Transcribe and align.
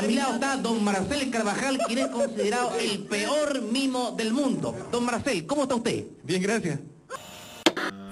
A 0.00 0.02
mi 0.02 0.14
lado 0.14 0.32
está 0.32 0.56
don 0.56 0.82
Marcel 0.82 1.30
Carvajal, 1.30 1.76
quien 1.86 1.98
es 1.98 2.06
considerado 2.06 2.74
el 2.78 3.04
peor 3.04 3.60
mimo 3.60 4.12
del 4.12 4.32
mundo. 4.32 4.88
Don 4.90 5.04
Marcel, 5.04 5.44
¿cómo 5.44 5.64
está 5.64 5.74
usted? 5.74 6.06
Bien, 6.22 6.40
gracias. 6.40 6.80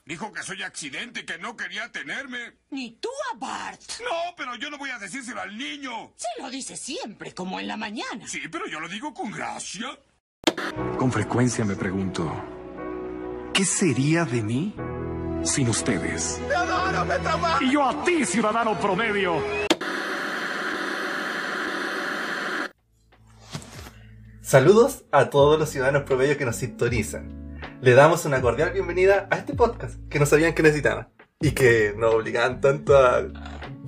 Dijo 0.05 0.30
que 0.30 0.43
soy 0.43 0.62
accidente, 0.62 1.25
que 1.25 1.39
no 1.39 1.57
quería 1.57 1.91
tenerme. 1.91 2.59
Ni 2.69 2.91
tú 3.01 3.09
a 3.32 3.39
Bart. 3.39 3.80
No, 4.01 4.35
pero 4.37 4.55
yo 4.57 4.69
no 4.69 4.77
voy 4.77 4.91
a 4.91 4.98
decírselo 4.98 5.41
al 5.41 5.57
niño. 5.57 6.12
Se 6.14 6.43
lo 6.43 6.51
dice 6.51 6.77
siempre, 6.77 7.32
como 7.32 7.59
en 7.59 7.66
la 7.66 7.79
mañana. 7.79 8.27
Sí, 8.27 8.43
pero 8.52 8.66
yo 8.66 8.80
lo 8.80 8.89
digo 8.91 9.14
con 9.14 9.30
gracia. 9.30 9.89
Con 10.98 11.11
frecuencia 11.11 11.64
me 11.64 11.75
pregunto, 11.75 12.30
¿qué 13.55 13.64
sería 13.64 14.27
de 14.27 14.43
mí 14.43 14.75
sin 15.43 15.70
ustedes? 15.70 16.39
Y 17.62 17.73
yo 17.73 17.82
a 17.82 18.05
ti, 18.05 18.27
ciudadano 18.27 18.79
promedio. 18.79 19.68
Saludos 24.48 25.04
a 25.12 25.29
todos 25.29 25.58
los 25.58 25.68
ciudadanos 25.68 26.04
promedio 26.04 26.38
que 26.38 26.46
nos 26.46 26.57
sintonizan. 26.57 27.61
Le 27.82 27.93
damos 27.93 28.25
una 28.25 28.40
cordial 28.40 28.72
bienvenida 28.72 29.29
a 29.30 29.36
este 29.36 29.52
podcast 29.52 30.00
que 30.08 30.18
no 30.18 30.24
sabían 30.24 30.54
que 30.54 30.62
necesitaban 30.62 31.11
y 31.38 31.50
que 31.50 31.93
nos 31.94 32.14
obligaban 32.14 32.62
tanto 32.62 32.97
a 32.97 33.27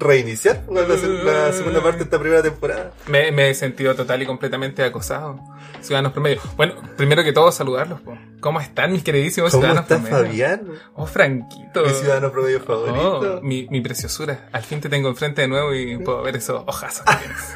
reiniciar 0.01 0.63
la, 0.71 0.83
la 0.83 1.53
segunda 1.53 1.83
parte 1.83 1.99
de 1.99 2.05
esta 2.05 2.19
primera 2.19 2.43
temporada. 2.43 2.93
Me, 3.07 3.31
me 3.31 3.51
he 3.51 3.55
sentido 3.55 3.95
total 3.95 4.23
y 4.23 4.27
completamente 4.27 4.83
acosado. 4.83 5.39
Ciudadanos 5.81 6.13
promedio. 6.13 6.41
Bueno, 6.57 6.75
primero 6.97 7.23
que 7.23 7.33
todo, 7.33 7.53
saludarlos. 7.53 8.01
po. 8.01 8.17
¿Cómo 8.41 8.61
están 8.61 8.93
mis 8.93 9.03
queridísimos 9.05 9.51
¿Cómo 9.51 9.63
ciudadanos 9.63 9.91
está 9.91 10.03
promedio? 10.03 10.27
Fabián? 10.27 10.69
Oh, 10.95 11.07
Franquito. 11.07 11.85
Mi 11.85 11.91
ciudadano 11.91 12.33
promedio 12.33 12.61
favorito. 12.61 13.39
Oh, 13.39 13.41
mi, 13.43 13.67
mi 13.71 13.81
preciosura. 13.83 14.49
Al 14.53 14.63
fin 14.63 14.81
te 14.81 14.89
tengo 14.89 15.09
enfrente 15.09 15.43
de 15.43 15.49
nuevo 15.49 15.75
y 15.75 15.99
puedo 15.99 16.23
ver 16.23 16.37
esos 16.37 16.63
ojazos 16.67 17.05
que 17.05 17.17
tienes. 17.17 17.55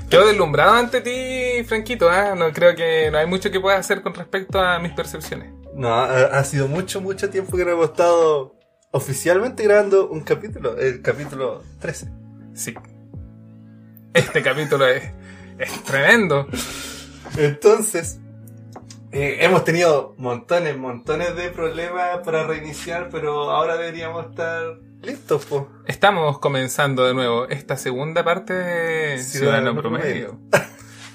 Quedo 0.10 0.26
deslumbrado 0.28 0.74
ante 0.74 1.00
ti, 1.00 1.64
Franquito. 1.64 2.08
¿ah? 2.08 2.34
No 2.36 2.52
creo 2.52 2.74
que 2.76 3.10
no 3.10 3.18
hay 3.18 3.26
mucho 3.26 3.50
que 3.50 3.60
puedas 3.60 3.80
hacer 3.80 4.02
con 4.02 4.14
respecto 4.14 4.60
a 4.60 4.78
mis 4.78 4.92
percepciones. 4.92 5.52
No, 5.74 5.92
ha, 5.94 6.26
ha 6.26 6.44
sido 6.44 6.68
mucho, 6.68 7.00
mucho 7.00 7.28
tiempo 7.30 7.56
que 7.56 7.64
no 7.64 7.72
hemos 7.72 7.86
estado 7.86 8.54
oficialmente 8.90 9.62
grabando 9.62 10.08
un 10.08 10.20
capítulo, 10.20 10.76
el 10.78 11.02
capítulo 11.02 11.62
13. 11.80 12.10
Sí. 12.54 12.74
Este 14.14 14.42
capítulo 14.42 14.86
es, 14.86 15.04
es 15.58 15.84
tremendo. 15.84 16.46
Entonces, 17.36 18.18
eh, 19.12 19.38
hemos 19.40 19.64
tenido 19.64 20.14
montones, 20.18 20.76
montones 20.76 21.36
de 21.36 21.50
problemas 21.50 22.18
para 22.24 22.46
reiniciar, 22.46 23.08
pero 23.10 23.50
ahora 23.50 23.76
deberíamos 23.76 24.26
estar 24.30 24.78
listos, 25.02 25.46
pues. 25.46 25.64
Estamos 25.86 26.38
comenzando 26.38 27.04
de 27.04 27.14
nuevo 27.14 27.48
esta 27.48 27.76
segunda 27.76 28.24
parte 28.24 28.52
de 28.52 29.18
Ciudadano, 29.22 29.72
Ciudadano 29.72 29.80
Promedio. 29.80 30.40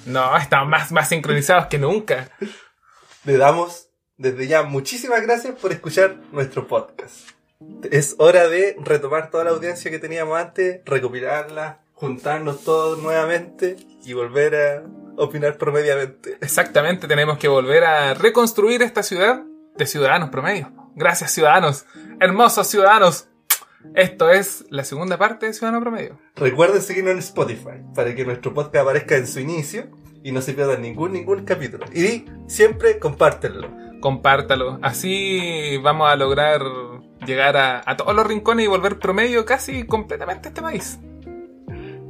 No, 0.05 0.37
estamos 0.37 0.69
más, 0.69 0.91
más 0.91 1.09
sincronizados 1.09 1.65
que 1.65 1.79
nunca. 1.79 2.29
Le 3.23 3.37
damos 3.37 3.89
desde 4.17 4.47
ya 4.47 4.61
muchísimas 4.61 5.21
gracias 5.23 5.57
por 5.59 5.71
escuchar 5.71 6.17
nuestro 6.31 6.67
podcast. 6.67 7.34
Es 7.91 8.15
hora 8.17 8.47
de 8.47 8.75
retomar 8.83 9.29
toda 9.29 9.43
la 9.43 9.51
audiencia 9.51 9.91
que 9.91 9.99
teníamos 9.99 10.39
antes, 10.39 10.81
recopilarla, 10.85 11.79
juntarnos 11.93 12.63
todos 12.63 13.01
nuevamente 13.01 13.77
y 14.03 14.13
volver 14.13 14.55
a 14.55 14.83
opinar 15.17 15.57
promediamente. 15.57 16.37
Exactamente, 16.41 17.07
tenemos 17.07 17.37
que 17.37 17.47
volver 17.47 17.83
a 17.83 18.13
reconstruir 18.13 18.81
esta 18.81 19.03
ciudad 19.03 19.43
de 19.75 19.85
ciudadanos 19.85 20.29
promedio. 20.29 20.71
Gracias, 20.95 21.31
ciudadanos. 21.31 21.85
Hermosos 22.19 22.67
ciudadanos. 22.67 23.27
Esto 23.93 24.29
es 24.31 24.65
la 24.69 24.83
segunda 24.83 25.17
parte 25.17 25.45
de 25.45 25.53
Ciudadano 25.53 25.81
Promedio. 25.81 26.17
Recuerden 26.35 26.81
seguirnos 26.81 27.13
en 27.13 27.19
Spotify 27.19 27.83
para 27.93 28.15
que 28.15 28.25
nuestro 28.25 28.53
podcast 28.53 28.77
aparezca 28.77 29.15
en 29.15 29.27
su 29.27 29.39
inicio 29.39 29.89
y 30.23 30.31
no 30.31 30.41
se 30.41 30.53
pierdan 30.53 30.81
ningún, 30.81 31.13
ningún 31.13 31.45
capítulo. 31.45 31.85
Y 31.93 32.25
siempre 32.47 32.97
compártenlo. 32.97 33.69
Compártalo. 34.01 34.79
Así 34.81 35.77
vamos 35.77 36.09
a 36.09 36.15
lograr 36.15 36.61
llegar 37.25 37.57
a, 37.57 37.81
a 37.85 37.97
todos 37.97 38.15
los 38.15 38.25
rincones 38.25 38.65
y 38.65 38.67
volver 38.67 38.99
promedio 38.99 39.45
casi 39.45 39.85
completamente 39.85 40.47
a 40.47 40.49
este 40.49 40.61
país. 40.61 40.99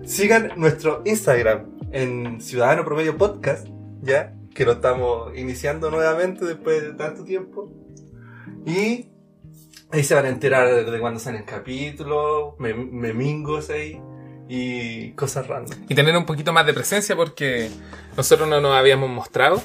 Sigan 0.05 0.51
nuestro 0.55 1.01
Instagram 1.05 1.65
en 1.91 2.39
Ciudadano 2.41 2.85
Promedio 2.85 3.17
Podcast, 3.17 3.67
ya 4.01 4.33
que 4.53 4.65
lo 4.65 4.73
estamos 4.73 5.35
iniciando 5.37 5.89
nuevamente 5.89 6.45
después 6.45 6.81
de 6.83 6.93
tanto 6.93 7.23
tiempo. 7.23 7.71
Y 8.65 9.07
ahí 9.91 10.03
se 10.03 10.13
van 10.15 10.25
a 10.25 10.29
enterar 10.29 10.85
de 10.85 10.99
cuando 10.99 11.19
salen 11.19 11.43
capítulos, 11.43 12.53
mem- 12.59 12.89
memingos 12.91 13.69
ahí 13.69 13.99
y 14.47 15.11
cosas 15.13 15.47
random. 15.47 15.79
y 15.89 15.95
tener 15.95 16.15
un 16.15 16.25
poquito 16.25 16.53
más 16.53 16.65
de 16.67 16.73
presencia 16.73 17.15
porque 17.15 17.69
nosotros 18.15 18.47
no 18.47 18.61
nos 18.61 18.73
habíamos 18.75 19.09
mostrado, 19.09 19.61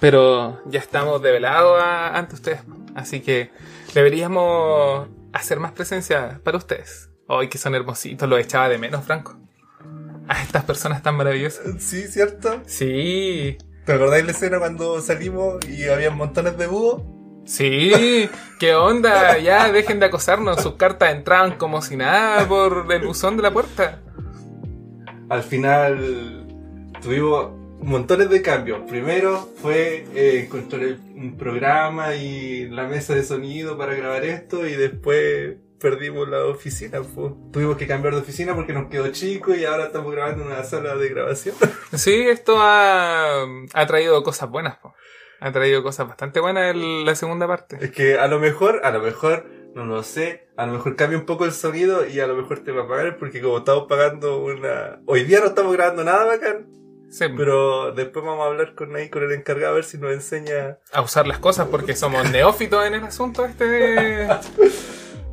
pero 0.00 0.60
ya 0.66 0.80
estamos 0.80 1.22
develados 1.22 1.80
ante 1.82 2.34
ustedes. 2.34 2.60
Así 2.94 3.20
que 3.20 3.50
deberíamos 3.94 5.08
hacer 5.32 5.60
más 5.60 5.72
presencia 5.72 6.40
para 6.44 6.58
ustedes. 6.58 7.10
Hoy 7.26 7.48
que 7.48 7.58
son 7.58 7.74
hermositos, 7.74 8.28
los 8.28 8.40
echaba 8.40 8.68
de 8.68 8.78
menos, 8.78 9.04
Franco. 9.04 9.36
A 10.28 10.42
estas 10.42 10.64
personas 10.64 11.02
tan 11.02 11.16
maravillosas. 11.16 11.82
Sí, 11.82 12.06
¿cierto? 12.06 12.62
Sí, 12.66 13.56
¿Te 13.88 13.94
acordáis 13.94 14.24
la 14.26 14.32
escena 14.32 14.58
cuando 14.58 15.00
salimos 15.00 15.66
y 15.66 15.88
había 15.88 16.10
montones 16.10 16.58
de 16.58 16.66
búhos? 16.66 17.02
sí, 17.46 18.28
qué 18.60 18.74
onda, 18.74 19.38
ya 19.38 19.72
dejen 19.72 19.98
de 20.00 20.06
acosarnos. 20.06 20.60
Sus 20.62 20.74
cartas 20.74 21.14
entraban 21.14 21.56
como 21.56 21.80
si 21.80 21.96
nada 21.96 22.46
por 22.46 22.86
el 22.92 23.06
buzón 23.06 23.38
de 23.38 23.42
la 23.42 23.50
puerta. 23.50 24.02
Al 25.30 25.42
final 25.42 26.46
tuvimos 27.00 27.52
montones 27.80 28.28
de 28.30 28.42
cambios. 28.42 28.80
Primero 28.88 29.48
fue 29.60 30.04
eh, 30.14 30.42
encontrar 30.46 30.82
el- 30.82 31.00
un 31.14 31.36
programa 31.36 32.14
y 32.14 32.68
la 32.68 32.84
mesa 32.86 33.14
de 33.14 33.24
sonido 33.24 33.76
para 33.78 33.94
grabar 33.94 34.24
esto 34.24 34.66
y 34.66 34.72
después 34.74 35.56
perdimos 35.80 36.28
la 36.28 36.44
oficina. 36.44 37.00
pues. 37.02 37.32
Tuvimos 37.52 37.76
que 37.76 37.86
cambiar 37.86 38.14
de 38.14 38.20
oficina 38.20 38.54
porque 38.54 38.72
nos 38.72 38.88
quedó 38.90 39.08
chico 39.12 39.54
y 39.54 39.64
ahora 39.64 39.86
estamos 39.86 40.12
grabando 40.12 40.42
en 40.44 40.48
una 40.50 40.64
sala 40.64 40.96
de 40.96 41.08
grabación. 41.08 41.54
Sí, 41.94 42.26
esto 42.28 42.56
ha, 42.60 43.44
ha 43.72 43.86
traído 43.86 44.22
cosas 44.22 44.50
buenas. 44.50 44.76
po. 44.78 44.94
Ha 45.40 45.52
traído 45.52 45.82
cosas 45.84 46.08
bastante 46.08 46.40
buenas 46.40 46.74
en 46.74 47.04
la 47.04 47.14
segunda 47.14 47.46
parte. 47.46 47.78
es 47.80 47.90
que 47.92 48.18
a 48.18 48.26
lo 48.26 48.40
mejor, 48.40 48.80
a 48.84 48.90
lo 48.90 49.00
mejor, 49.00 49.46
no 49.74 49.84
lo 49.86 50.02
sé, 50.02 50.48
a 50.56 50.66
lo 50.66 50.72
mejor 50.72 50.96
cambia 50.96 51.16
un 51.16 51.26
poco 51.26 51.44
el 51.44 51.52
sonido 51.52 52.04
y 52.08 52.18
a 52.18 52.26
lo 52.26 52.34
mejor 52.34 52.58
te 52.64 52.72
va 52.72 52.82
a 52.82 52.88
pagar 52.88 53.16
porque 53.18 53.40
como 53.40 53.58
estamos 53.58 53.86
pagando 53.88 54.42
una... 54.42 55.00
Hoy 55.06 55.22
día 55.24 55.38
no 55.38 55.46
estamos 55.46 55.72
grabando 55.74 56.02
nada 56.02 56.24
bacán, 56.24 56.66
Sí, 57.10 57.24
pero 57.36 57.92
después 57.92 58.24
vamos 58.24 58.44
a 58.44 58.48
hablar 58.48 58.74
con 58.74 58.94
ahí 58.94 59.08
con 59.08 59.22
el 59.22 59.32
encargado 59.32 59.72
a 59.72 59.74
ver 59.76 59.84
si 59.84 59.98
nos 59.98 60.12
enseña 60.12 60.78
a 60.92 61.00
usar 61.00 61.26
las 61.26 61.38
cosas 61.38 61.68
porque 61.68 61.96
somos 61.96 62.30
neófitos 62.30 62.86
en 62.86 62.94
el 62.94 63.04
asunto 63.04 63.44
este 63.44 63.64
de, 63.64 64.28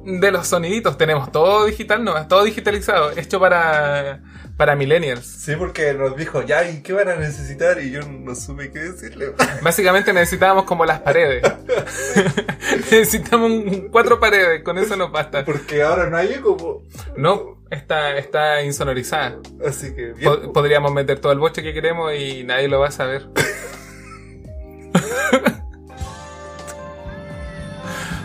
de 0.05 0.31
los 0.31 0.47
soniditos. 0.47 0.97
Tenemos 0.97 1.31
todo 1.31 1.65
digital, 1.65 2.03
no, 2.03 2.27
todo 2.27 2.43
digitalizado, 2.43 3.11
hecho 3.17 3.39
para, 3.39 4.21
para 4.57 4.75
millennials. 4.75 5.25
Sí, 5.25 5.55
porque 5.57 5.93
nos 5.93 6.15
dijo, 6.15 6.43
ya, 6.43 6.69
¿y 6.69 6.81
qué 6.81 6.93
van 6.93 7.09
a 7.09 7.15
necesitar? 7.15 7.81
Y 7.81 7.91
yo 7.91 8.01
no 8.03 8.35
supe 8.35 8.71
qué 8.71 8.79
decirle. 8.79 9.33
Básicamente 9.61 10.13
necesitábamos 10.13 10.63
como 10.63 10.85
las 10.85 11.01
paredes. 11.01 11.43
necesitamos 12.91 13.51
cuatro 13.91 14.19
paredes, 14.19 14.63
con 14.63 14.77
eso 14.77 14.95
nos 14.95 15.11
basta. 15.11 15.43
Porque 15.43 15.83
ahora 15.83 16.09
no 16.09 16.17
hay 16.17 16.33
eco, 16.33 16.55
po. 16.55 16.83
No, 17.17 17.64
está, 17.75 18.17
está 18.17 18.61
insonorizada. 18.63 19.37
Así 19.67 19.93
que, 19.95 20.13
bien. 20.13 20.23
Po- 20.23 20.53
podríamos 20.53 20.91
meter 20.93 21.19
todo 21.19 21.31
el 21.31 21.39
boche 21.39 21.61
que 21.63 21.73
queremos 21.73 22.13
y 22.15 22.43
nadie 22.43 22.67
lo 22.67 22.79
va 22.79 22.87
a 22.87 22.91
saber. 22.91 23.27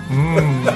Mm, 0.09 0.67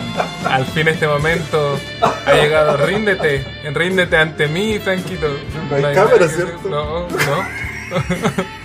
al 0.47 0.65
fin 0.67 0.87
este 0.87 1.09
momento 1.09 1.77
ha 2.01 2.35
llegado. 2.35 2.77
Ríndete, 2.87 3.45
ríndete 3.75 4.17
ante 4.17 4.47
mí, 4.47 4.79
Franquito. 4.79 5.27
No 5.71 5.75
hay 5.77 5.83
nada 5.83 5.95
cámara, 5.95 6.19
que 6.19 6.29
¿cierto? 6.29 6.57
hacer. 6.59 6.71
No, 6.71 7.09
no. 7.09 7.65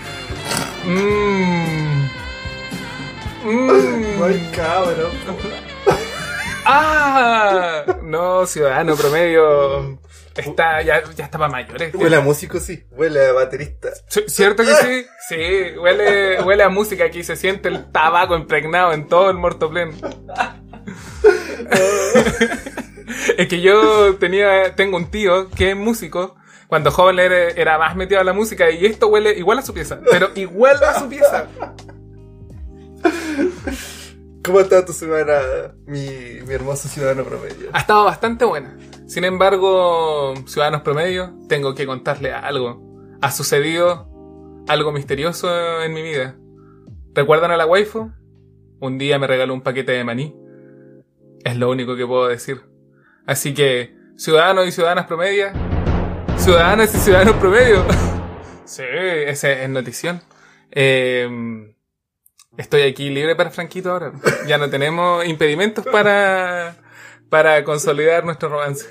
Mm. 0.85 2.09
Mm. 3.43 4.17
No 4.19 4.25
hay 4.25 4.51
cabrón. 4.55 5.11
¡Ah! 6.71 7.97
No, 8.03 8.45
ciudadano 8.45 8.95
promedio. 8.95 9.99
Está, 10.35 10.81
ya, 10.83 11.01
ya 11.15 11.25
está 11.25 11.37
para 11.39 11.51
mayores. 11.51 11.93
Huele 11.95 12.15
a 12.15 12.21
músico, 12.21 12.59
sí. 12.59 12.83
Huele 12.91 13.27
a 13.27 13.33
baterista. 13.33 13.89
¿Cierto 14.27 14.63
que 14.63 14.75
sí? 14.75 15.05
Sí, 15.27 15.77
huele, 15.77 16.41
huele 16.43 16.63
a 16.63 16.69
música 16.69 17.05
aquí, 17.05 17.23
se 17.23 17.35
siente 17.35 17.69
el 17.69 17.91
tabaco 17.91 18.35
impregnado 18.37 18.93
en 18.93 19.07
todo 19.07 19.31
el 19.31 19.37
mortoplén. 19.37 19.93
es 23.37 23.47
que 23.47 23.61
yo 23.61 24.15
tenía, 24.15 24.75
tengo 24.75 24.97
un 24.97 25.09
tío 25.09 25.49
que 25.49 25.71
es 25.71 25.75
músico. 25.75 26.35
Cuando 26.67 26.91
joven 26.91 27.17
era, 27.17 27.49
era 27.49 27.79
más 27.79 27.95
metido 27.95 28.21
a 28.21 28.23
la 28.23 28.33
música 28.33 28.69
y 28.69 28.85
esto 28.85 29.07
huele 29.07 29.31
igual 29.37 29.57
a 29.57 29.63
su 29.63 29.73
pieza, 29.73 29.99
pero 30.11 30.29
igual 30.35 30.77
a 30.83 30.99
su 30.99 31.09
pieza. 31.09 31.47
¿Cómo 34.49 34.61
está 34.61 34.83
tu 34.83 34.93
semana, 34.93 35.75
mi, 35.85 36.07
mi 36.47 36.53
hermoso 36.55 36.87
ciudadano 36.87 37.23
promedio? 37.23 37.69
Ha 37.71 37.81
estado 37.81 38.05
bastante 38.05 38.45
buena. 38.45 38.75
Sin 39.05 39.23
embargo, 39.23 40.33
ciudadanos 40.47 40.81
promedio, 40.81 41.35
tengo 41.47 41.75
que 41.75 41.85
contarle 41.85 42.33
algo. 42.33 42.81
ha 43.21 43.29
sucedido 43.29 44.09
algo 44.67 44.91
misterioso 44.91 45.83
en 45.83 45.93
mi 45.93 46.01
vida. 46.01 46.35
¿Recuerdan 47.13 47.51
a 47.51 47.57
la 47.57 47.67
waifu? 47.67 48.11
Un 48.79 48.97
día 48.97 49.19
me 49.19 49.27
regaló 49.27 49.53
un 49.53 49.61
paquete 49.61 49.91
de 49.91 50.03
maní. 50.03 50.35
Es 51.43 51.55
lo 51.55 51.69
único 51.69 51.95
que 51.95 52.07
puedo 52.07 52.27
decir. 52.27 52.59
Así 53.27 53.53
que, 53.53 53.95
ciudadanos 54.17 54.67
y 54.67 54.71
ciudadanas 54.71 55.05
promedio, 55.05 55.49
ciudadanas 56.37 56.95
y 56.95 56.97
ciudadanos 56.97 57.35
promedio. 57.35 57.85
sí, 58.65 58.81
esa 59.27 59.51
es 59.51 59.69
notición. 59.69 60.23
Eh, 60.71 61.75
estoy 62.57 62.83
aquí 62.83 63.09
libre 63.09 63.35
para 63.35 63.51
Franquito 63.51 63.91
ahora. 63.91 64.11
Ya 64.47 64.57
no 64.57 64.69
tenemos 64.69 65.25
impedimentos 65.25 65.85
para, 65.85 66.75
para 67.29 67.63
consolidar 67.63 68.25
nuestro 68.25 68.49
romance. 68.49 68.89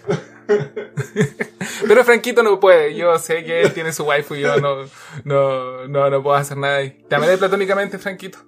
Pero 1.87 2.05
Franquito 2.05 2.43
no 2.43 2.59
puede. 2.59 2.95
Yo 2.95 3.19
sé 3.19 3.45
que 3.45 3.63
él 3.63 3.73
tiene 3.73 3.93
su 3.93 4.05
waifu 4.05 4.35
y 4.35 4.41
yo 4.41 4.57
no, 4.59 4.85
no, 5.25 5.87
no, 5.87 6.11
no 6.11 6.23
puedo 6.23 6.37
hacer 6.37 6.57
nada 6.57 6.79
ahí. 6.79 7.05
Te 7.09 7.15
amaré 7.15 7.37
platónicamente, 7.37 7.99
Franquito. 7.99 8.39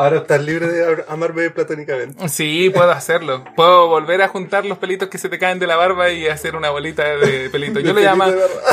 Ahora 0.00 0.16
estás 0.16 0.42
libre 0.42 0.66
de 0.66 1.04
amarme 1.08 1.50
platónicamente. 1.50 2.26
Sí, 2.30 2.70
puedo 2.72 2.90
hacerlo. 2.90 3.44
Puedo 3.54 3.86
volver 3.88 4.22
a 4.22 4.28
juntar 4.28 4.64
los 4.64 4.78
pelitos 4.78 5.10
que 5.10 5.18
se 5.18 5.28
te 5.28 5.38
caen 5.38 5.58
de 5.58 5.66
la 5.66 5.76
barba 5.76 6.10
y 6.10 6.26
hacer 6.26 6.56
una 6.56 6.70
bolita 6.70 7.04
de 7.18 7.50
pelito. 7.52 7.80
Yo 7.80 7.92
lo 7.92 8.00
llamo, 8.00 8.24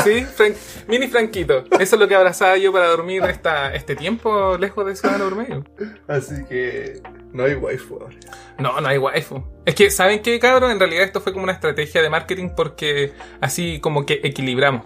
sí, 0.04 0.24
Frank, 0.24 0.54
mini 0.86 1.06
franquito. 1.06 1.64
Eso 1.78 1.96
es 1.96 2.00
lo 2.00 2.08
que 2.08 2.14
abrazaba 2.14 2.56
yo 2.56 2.72
para 2.72 2.86
dormir 2.86 3.22
esta, 3.24 3.74
este 3.74 3.94
tiempo 3.94 4.56
lejos 4.56 4.86
de 4.86 4.96
Ciudadano 4.96 5.36
medio. 5.36 5.64
Así 6.06 6.46
que 6.48 7.02
no 7.34 7.44
hay 7.44 7.56
waifu 7.56 7.98
ahora. 8.00 8.16
No, 8.58 8.80
no 8.80 8.88
hay 8.88 8.96
waifu. 8.96 9.44
Es 9.66 9.74
que, 9.74 9.90
¿saben 9.90 10.22
qué, 10.22 10.40
cabrón? 10.40 10.70
En 10.70 10.78
realidad 10.78 11.04
esto 11.04 11.20
fue 11.20 11.34
como 11.34 11.44
una 11.44 11.52
estrategia 11.52 12.00
de 12.00 12.08
marketing 12.08 12.50
porque 12.56 13.12
así 13.42 13.80
como 13.80 14.06
que 14.06 14.20
equilibramos. 14.24 14.82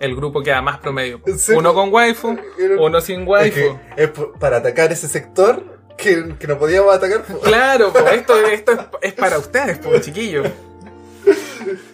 El 0.00 0.16
grupo 0.16 0.42
queda 0.42 0.62
más 0.62 0.78
promedio. 0.78 1.20
Uno 1.54 1.74
con 1.74 1.92
waifu, 1.92 2.38
uno 2.78 3.00
sin 3.02 3.28
waifu. 3.28 3.78
Es, 3.96 4.10
para 4.40 4.56
atacar 4.56 4.90
ese 4.90 5.08
sector 5.08 5.73
que, 6.04 6.36
que 6.38 6.46
no 6.46 6.58
podíamos 6.58 6.94
atacar. 6.94 7.24
Claro, 7.42 7.92
esto, 8.12 8.36
esto 8.46 8.90
es, 9.00 9.12
para 9.14 9.38
ustedes, 9.38 9.78
pues, 9.78 10.02
chiquillos. 10.02 10.46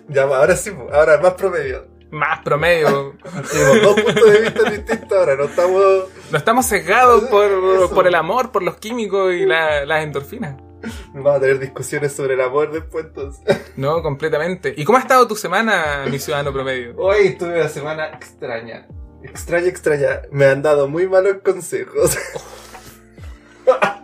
Ya, 0.08 0.24
ahora 0.24 0.56
sí, 0.56 0.72
ahora 0.92 1.20
más 1.20 1.34
promedio. 1.34 1.86
Más 2.10 2.42
promedio. 2.42 3.14
Tenemos 3.52 3.82
dos 3.82 4.00
puntos 4.00 4.32
de 4.32 4.40
vista 4.40 4.68
distintos 4.68 5.16
ahora, 5.16 5.36
no 5.36 5.44
estamos... 5.44 5.84
No 6.32 6.38
estamos 6.38 6.66
sesgados 6.66 7.22
por, 7.28 7.88
por 7.90 8.08
el 8.08 8.16
amor, 8.16 8.50
por 8.50 8.64
los 8.64 8.78
químicos 8.78 9.32
y 9.32 9.46
las 9.46 10.02
endorfinas. 10.02 10.56
Vamos 11.14 11.36
a 11.36 11.40
tener 11.40 11.60
discusiones 11.60 12.12
sobre 12.12 12.34
el 12.34 12.40
amor 12.40 12.72
después 12.72 13.04
entonces. 13.06 13.72
No, 13.76 14.02
completamente. 14.02 14.74
¿Y 14.76 14.84
cómo 14.84 14.98
ha 14.98 15.02
estado 15.02 15.28
tu 15.28 15.36
semana, 15.36 16.04
mi 16.10 16.18
ciudadano 16.18 16.52
promedio? 16.52 16.96
Hoy 16.96 17.28
estuve 17.28 17.60
una 17.60 17.68
semana 17.68 18.08
extraña. 18.08 18.88
Extraña, 19.22 19.68
extraña. 19.68 20.22
Me 20.32 20.46
han 20.46 20.62
dado 20.62 20.88
muy 20.88 21.06
malos 21.06 21.36
consejos. 21.44 22.18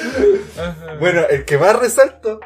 bueno, 1.00 1.22
el 1.28 1.44
que 1.44 1.58
más 1.58 1.78
resalto 1.78 2.40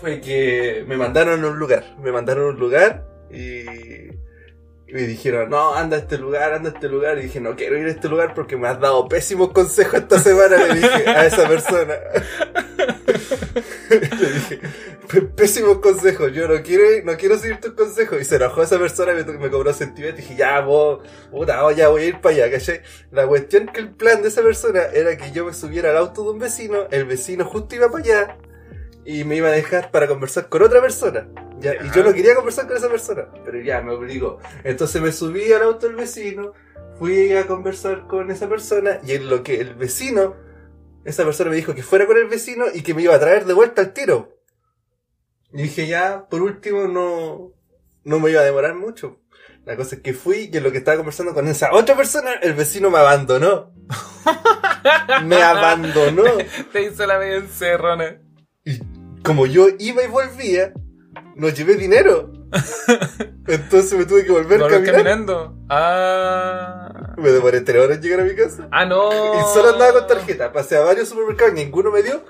fue 0.00 0.20
que 0.20 0.84
me 0.86 0.96
mandaron 0.96 1.44
a 1.44 1.48
un 1.48 1.58
lugar. 1.58 1.96
Me 2.00 2.12
mandaron 2.12 2.44
a 2.44 2.48
un 2.50 2.58
lugar 2.58 3.06
y 3.30 4.08
me 4.92 5.02
dijeron, 5.02 5.50
no, 5.50 5.74
anda 5.74 5.96
a 5.96 6.00
este 6.00 6.18
lugar, 6.18 6.52
anda 6.52 6.70
a 6.70 6.72
este 6.72 6.88
lugar. 6.88 7.18
Y 7.18 7.22
dije, 7.22 7.40
no 7.40 7.56
quiero 7.56 7.78
ir 7.78 7.86
a 7.86 7.90
este 7.90 8.08
lugar 8.08 8.34
porque 8.34 8.56
me 8.56 8.68
has 8.68 8.80
dado 8.80 9.08
pésimos 9.08 9.52
consejos 9.52 9.94
esta 10.00 10.18
semana. 10.18 10.56
Le 10.56 10.74
dije 10.74 11.08
a 11.08 11.26
esa 11.26 11.48
persona. 11.48 11.94
le 13.90 14.32
dije, 14.32 14.60
pésimos 15.36 15.78
consejos, 15.78 16.32
yo 16.32 16.48
no 16.48 16.62
quiero, 16.62 16.84
no 17.04 17.16
quiero 17.16 17.38
seguir 17.38 17.60
tus 17.60 17.72
consejos. 17.72 18.20
Y 18.20 18.24
se 18.24 18.36
enojó 18.36 18.62
esa 18.62 18.78
persona, 18.78 19.12
me, 19.14 19.24
me 19.24 19.50
cobró 19.50 19.72
sentimiento. 19.72 20.20
Y 20.20 20.22
dije, 20.22 20.36
ya, 20.36 20.60
vos, 20.60 21.00
puta, 21.30 21.64
oh, 21.64 21.70
ya 21.70 21.88
voy 21.88 22.02
a 22.02 22.06
ir 22.06 22.20
para 22.20 22.34
allá, 22.34 22.50
¿cachai? 22.50 22.82
La 23.10 23.26
cuestión 23.26 23.66
que 23.66 23.80
el 23.80 23.90
plan 23.90 24.22
de 24.22 24.28
esa 24.28 24.42
persona 24.42 24.82
era 24.92 25.16
que 25.16 25.30
yo 25.32 25.44
me 25.44 25.52
subiera 25.52 25.90
al 25.90 25.96
auto 25.96 26.24
de 26.24 26.30
un 26.30 26.38
vecino, 26.38 26.86
el 26.90 27.04
vecino 27.04 27.44
justo 27.44 27.74
iba 27.74 27.90
para 27.90 28.04
allá 28.04 28.36
y 29.04 29.24
me 29.24 29.36
iba 29.36 29.48
a 29.48 29.52
dejar 29.52 29.90
para 29.90 30.06
conversar 30.06 30.48
con 30.48 30.62
otra 30.62 30.80
persona. 30.80 31.26
Ya, 31.60 31.74
y 31.74 31.90
yo 31.94 32.02
no 32.02 32.14
quería 32.14 32.34
conversar 32.34 32.66
con 32.66 32.76
esa 32.76 32.88
persona, 32.88 33.28
pero 33.44 33.60
ya 33.60 33.82
me 33.82 33.92
obligó. 33.92 34.38
Entonces 34.64 35.00
me 35.02 35.12
subí 35.12 35.52
al 35.52 35.62
auto 35.62 35.86
del 35.86 35.96
vecino, 35.96 36.52
fui 36.98 37.32
a 37.32 37.46
conversar 37.46 38.06
con 38.06 38.30
esa 38.30 38.48
persona 38.48 39.00
y 39.06 39.12
en 39.12 39.28
lo 39.28 39.42
que 39.42 39.60
el 39.60 39.74
vecino, 39.74 40.36
esa 41.04 41.24
persona 41.24 41.50
me 41.50 41.56
dijo 41.56 41.74
que 41.74 41.82
fuera 41.82 42.06
con 42.06 42.16
el 42.16 42.28
vecino 42.28 42.64
y 42.72 42.82
que 42.82 42.94
me 42.94 43.02
iba 43.02 43.14
a 43.14 43.20
traer 43.20 43.44
de 43.44 43.52
vuelta 43.52 43.82
al 43.82 43.92
tiro. 43.92 44.38
Y 45.52 45.62
dije 45.62 45.86
ya, 45.86 46.26
por 46.30 46.42
último, 46.42 46.88
no, 46.88 47.52
no 48.04 48.20
me 48.20 48.30
iba 48.30 48.40
a 48.40 48.44
demorar 48.44 48.74
mucho. 48.74 49.20
La 49.64 49.76
cosa 49.76 49.96
es 49.96 50.02
que 50.02 50.14
fui 50.14 50.50
y 50.52 50.56
en 50.56 50.62
lo 50.62 50.72
que 50.72 50.78
estaba 50.78 50.96
conversando 50.96 51.34
con 51.34 51.46
esa 51.46 51.72
otra 51.72 51.96
persona, 51.96 52.32
el 52.42 52.54
vecino 52.54 52.90
me 52.90 52.98
abandonó. 52.98 53.72
me 55.24 55.42
abandonó. 55.42 56.24
Te 56.72 56.82
hizo 56.82 57.06
la 57.06 57.18
media 57.18 57.36
encerrona. 57.36 58.20
Y 58.64 58.80
como 59.22 59.46
yo 59.46 59.68
iba 59.78 60.02
y 60.02 60.06
volvía, 60.06 60.72
no 61.36 61.48
llevé 61.48 61.76
dinero. 61.76 62.32
Entonces 63.46 63.98
me 63.98 64.04
tuve 64.04 64.24
que 64.24 64.32
volver 64.32 64.60
caminando. 64.84 65.56
Ah. 65.68 67.14
Me 67.16 67.30
demoré 67.30 67.60
tres 67.60 67.82
horas 67.82 67.96
en 67.98 68.02
llegar 68.02 68.20
a 68.20 68.24
mi 68.24 68.34
casa. 68.34 68.68
Ah, 68.70 68.84
no. 68.84 69.10
Y 69.10 69.54
solo 69.54 69.70
andaba 69.70 69.92
con 69.92 70.06
tarjeta. 70.06 70.52
Pasé 70.52 70.76
a 70.76 70.80
varios 70.80 71.08
supermercados, 71.08 71.54
ninguno 71.54 71.90
me 71.90 72.02
dio. 72.02 72.22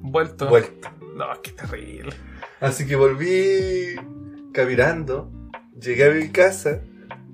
Vuelto. 0.00 0.48
Vuelto. 0.48 0.88
No, 1.14 1.26
qué 1.42 1.52
terrible. 1.52 2.14
Así 2.60 2.86
que 2.86 2.96
volví 2.96 3.96
caminando. 4.52 5.30
Llegué 5.78 6.06
a 6.06 6.10
mi 6.10 6.28
casa 6.30 6.80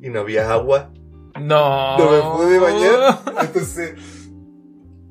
y 0.00 0.08
no 0.10 0.20
había 0.20 0.50
agua. 0.50 0.90
No. 1.40 1.98
No 1.98 2.10
me 2.10 2.36
pude 2.36 2.58
bañar. 2.58 3.20
Entonces, 3.40 3.94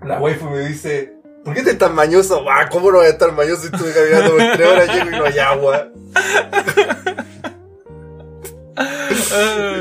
la 0.01 0.19
waifu 0.19 0.49
me 0.49 0.59
dice, 0.67 1.16
¿Por 1.47 1.55
qué 1.55 1.63
te 1.63 1.71
estás 1.71 1.93
mañoso? 1.93 2.43
Ah, 2.49 2.67
¿Cómo 2.69 2.91
no 2.91 2.97
voy 2.97 3.05
a 3.05 3.11
estar 3.11 3.31
mañoso 3.31 3.61
si 3.61 3.67
estuve 3.67 3.93
caminando 3.93 4.31
por 4.31 4.39
tres 4.57 4.67
horas 4.67 4.93
llego 4.93 5.07
y 5.07 5.11
no 5.11 5.23
hay 5.23 5.39
agua? 5.39 5.87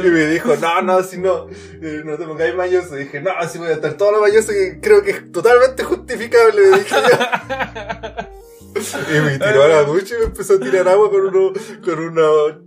y 0.04 0.08
me 0.08 0.26
dijo, 0.26 0.54
no, 0.54 0.82
no, 0.82 1.02
si 1.02 1.18
no, 1.18 1.48
eh, 1.82 2.02
no 2.04 2.16
te 2.16 2.24
pongáis 2.24 2.54
mañoso. 2.54 2.96
Y 2.96 3.02
dije, 3.02 3.20
no, 3.20 3.32
si 3.50 3.58
voy 3.58 3.70
a 3.70 3.72
estar 3.72 3.94
todo 3.94 4.12
lo 4.12 4.20
mañoso 4.20 4.52
que 4.52 4.78
creo 4.80 5.02
que 5.02 5.10
es 5.10 5.32
totalmente 5.32 5.82
justificable. 5.82 6.70
Dije 6.70 6.94
y 9.16 9.20
me 9.22 9.36
tiró 9.36 9.64
a 9.64 9.68
la 9.68 9.82
ducha 9.82 10.14
y 10.14 10.18
me 10.20 10.26
empezó 10.26 10.54
a 10.54 10.60
tirar 10.60 10.86
agua 10.86 11.10
con 11.10 11.26
uno, 11.26 11.52
con 11.84 11.98
uno 11.98 12.65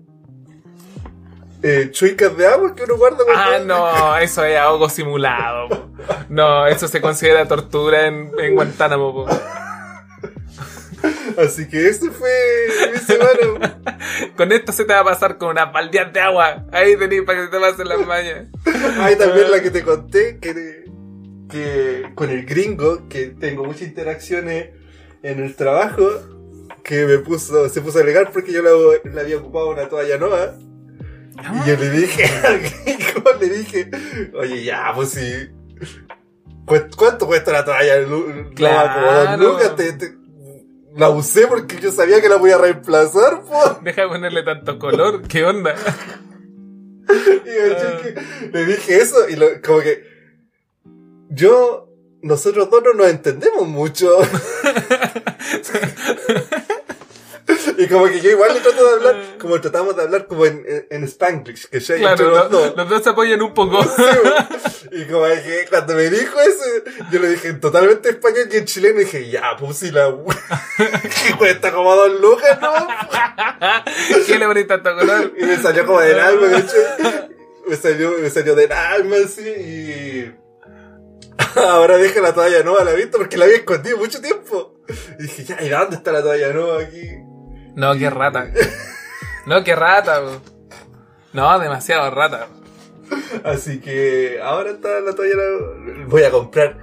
eh, 1.62 1.90
chuicas 1.92 2.36
de 2.38 2.48
agua 2.48 2.74
que 2.75 2.84
uno 2.84 2.98
guarda 2.98 3.24
Ah, 3.36 3.60
no, 3.63 4.18
eso 4.18 4.44
es 4.44 4.58
algo 4.58 4.89
simulado. 4.89 5.89
No, 6.30 6.68
eso 6.68 6.88
se 6.88 7.01
considera 7.01 7.48
tortura 7.48 8.08
en, 8.08 8.32
en 8.39 8.56
Guantánamo. 8.56 9.25
Así 11.38 11.68
que 11.68 11.88
eso 11.88 12.12
fue 12.12 12.32
mi 12.92 13.00
semana. 13.00 13.80
con 14.38 14.51
esto 14.51 14.72
se 14.72 14.86
te 14.86 14.94
va 14.94 15.00
a 15.00 15.04
pasar 15.04 15.38
con 15.38 15.50
una 15.50 15.66
baldeas 15.66 16.12
de 16.12 16.20
agua. 16.20 16.66
Ahí 16.72 16.98
tenés 16.98 17.24
para 17.24 17.39
que 17.39 17.46
se 17.46 17.51
te 17.51 17.60
pasen 17.60 17.88
las 17.88 18.06
mañas. 18.06 18.48
Ahí 19.00 19.16
también 19.18 19.51
la 19.51 19.62
que 19.62 19.72
te 19.72 19.84
conté, 19.84 20.39
que, 20.39 20.86
que 21.50 22.10
con 22.16 22.30
el 22.30 22.46
gringo, 22.46 23.08
que 23.08 23.28
tengo 23.28 23.63
muchas 23.63 23.84
interacciones 23.84 24.70
en 25.24 25.39
el 25.39 25.56
trabajo, 25.56 26.08
que 26.84 27.06
me 27.06 27.20
puso, 27.20 27.70
se 27.70 27.82
puso 27.82 28.00
a 28.00 28.01
alegar 28.01 28.32
porque 28.32 28.51
yo 28.51 28.62
le 28.62 29.22
había 29.22 29.38
ocupado 29.38 29.70
una 29.70 29.88
toalla 29.88 30.18
nueva. 30.18 30.56
Y 31.41 31.69
yo 31.69 31.75
le 31.77 31.89
dije 31.89 32.25
al 32.46 32.60
gringo, 32.60 33.31
le 33.39 33.50
dije, 33.50 33.89
oye, 34.34 34.63
ya, 34.63 34.91
pues 34.96 35.10
sí. 35.10 35.50
¿Cuánto 36.65 37.25
cuesta 37.25 37.51
la 37.51 37.65
toalla? 37.65 37.96
Claro. 38.55 39.58
la 40.96 41.10
usé 41.10 41.48
porque 41.48 41.79
yo 41.79 41.91
sabía 41.91 42.22
que 42.22 42.29
la 42.29 42.36
voy 42.36 42.51
a 42.51 42.58
reemplazar, 42.58 43.43
po. 43.43 43.79
Deja 43.84 44.03
de 44.03 44.08
ponerle 44.08 44.43
tanto 44.43 44.77
color, 44.77 45.27
¿qué 45.27 45.46
onda? 45.46 45.75
y 47.10 47.12
uh. 47.12 48.51
le 48.53 48.65
dije 48.65 48.98
eso 48.98 49.27
y 49.27 49.36
lo, 49.36 49.48
como 49.65 49.79
que 49.79 50.03
yo, 51.29 51.89
nosotros 52.22 52.69
dos 52.69 52.84
no 52.84 52.93
nos 52.93 53.08
entendemos 53.10 53.67
mucho. 53.67 54.19
Y 57.79 57.88
como 57.88 58.07
que 58.07 58.19
yo 58.19 58.31
igual 58.31 58.53
le 58.53 58.59
trato 58.59 58.83
de 58.83 58.91
hablar, 58.91 59.15
como 59.39 59.62
tratamos 59.62 59.95
de 59.95 60.01
hablar 60.01 60.27
como 60.27 60.45
en, 60.45 60.86
en, 60.89 61.03
Spanglish, 61.05 61.69
que 61.69 61.79
ya 61.79 61.95
claro, 61.95 62.29
los, 62.29 62.51
dos. 62.51 62.74
los 62.75 62.89
dos 62.89 63.03
se 63.03 63.09
apoyan 63.09 63.41
un 63.41 63.53
poco. 63.53 63.79
y 64.91 65.05
como 65.05 65.24
que 65.24 65.65
cuando 65.69 65.93
me 65.93 66.09
dijo 66.09 66.41
eso, 66.41 66.65
yo 67.09 67.19
le 67.21 67.29
dije 67.29 67.53
totalmente 67.53 68.09
español 68.09 68.50
y 68.51 68.57
en 68.57 68.65
chileno 68.65 69.00
dije, 69.00 69.29
ya, 69.29 69.55
puse 69.55 69.93
la 69.93 70.13
que 70.13 71.33
cuesta 71.38 71.71
como 71.71 71.95
dos 71.95 72.19
lucas, 72.19 72.59
¿no? 72.59 72.74
¿Qué 74.27 74.38
le 74.38 74.45
bonita 74.45 74.83
tanto 74.83 75.00
color? 75.00 75.33
Y 75.38 75.45
me 75.45 75.57
salió 75.57 75.86
como 75.86 76.01
del 76.01 76.19
alma, 76.19 76.48
de 76.48 76.57
hecho. 76.57 77.29
Me 77.65 77.77
salió, 77.77 78.12
me 78.19 78.29
salió 78.29 78.55
del 78.55 78.74
alma 78.74 79.15
así 79.24 79.48
y 79.48 80.36
ahora 81.55 81.98
deja 81.98 82.19
la 82.19 82.33
toalla 82.33 82.62
nueva 82.63 82.83
la 82.83 82.91
vista 82.91 83.17
porque 83.17 83.38
la 83.38 83.45
había 83.45 83.57
escondido 83.57 83.98
mucho 83.98 84.19
tiempo. 84.19 84.81
Y 85.17 85.24
dije, 85.24 85.45
ya, 85.45 85.62
¿y 85.62 85.69
dónde 85.69 85.95
está 85.95 86.12
la 86.12 86.21
toalla 86.21 86.51
nueva 86.51 86.81
aquí? 86.81 87.28
No, 87.79 87.98
qué 87.98 88.09
rata. 88.09 88.48
No, 89.45 89.63
qué 89.63 89.74
rata. 89.75 90.21
No, 91.33 91.59
demasiado 91.59 92.12
rata. 92.12 92.48
Así 93.43 93.79
que 93.79 94.39
ahora 94.43 94.71
está 94.71 95.00
la 95.00 95.13
toalla. 95.15 95.36
la- 95.36 96.05
Voy 96.07 96.24
a 96.24 96.29
comprar 96.31 96.77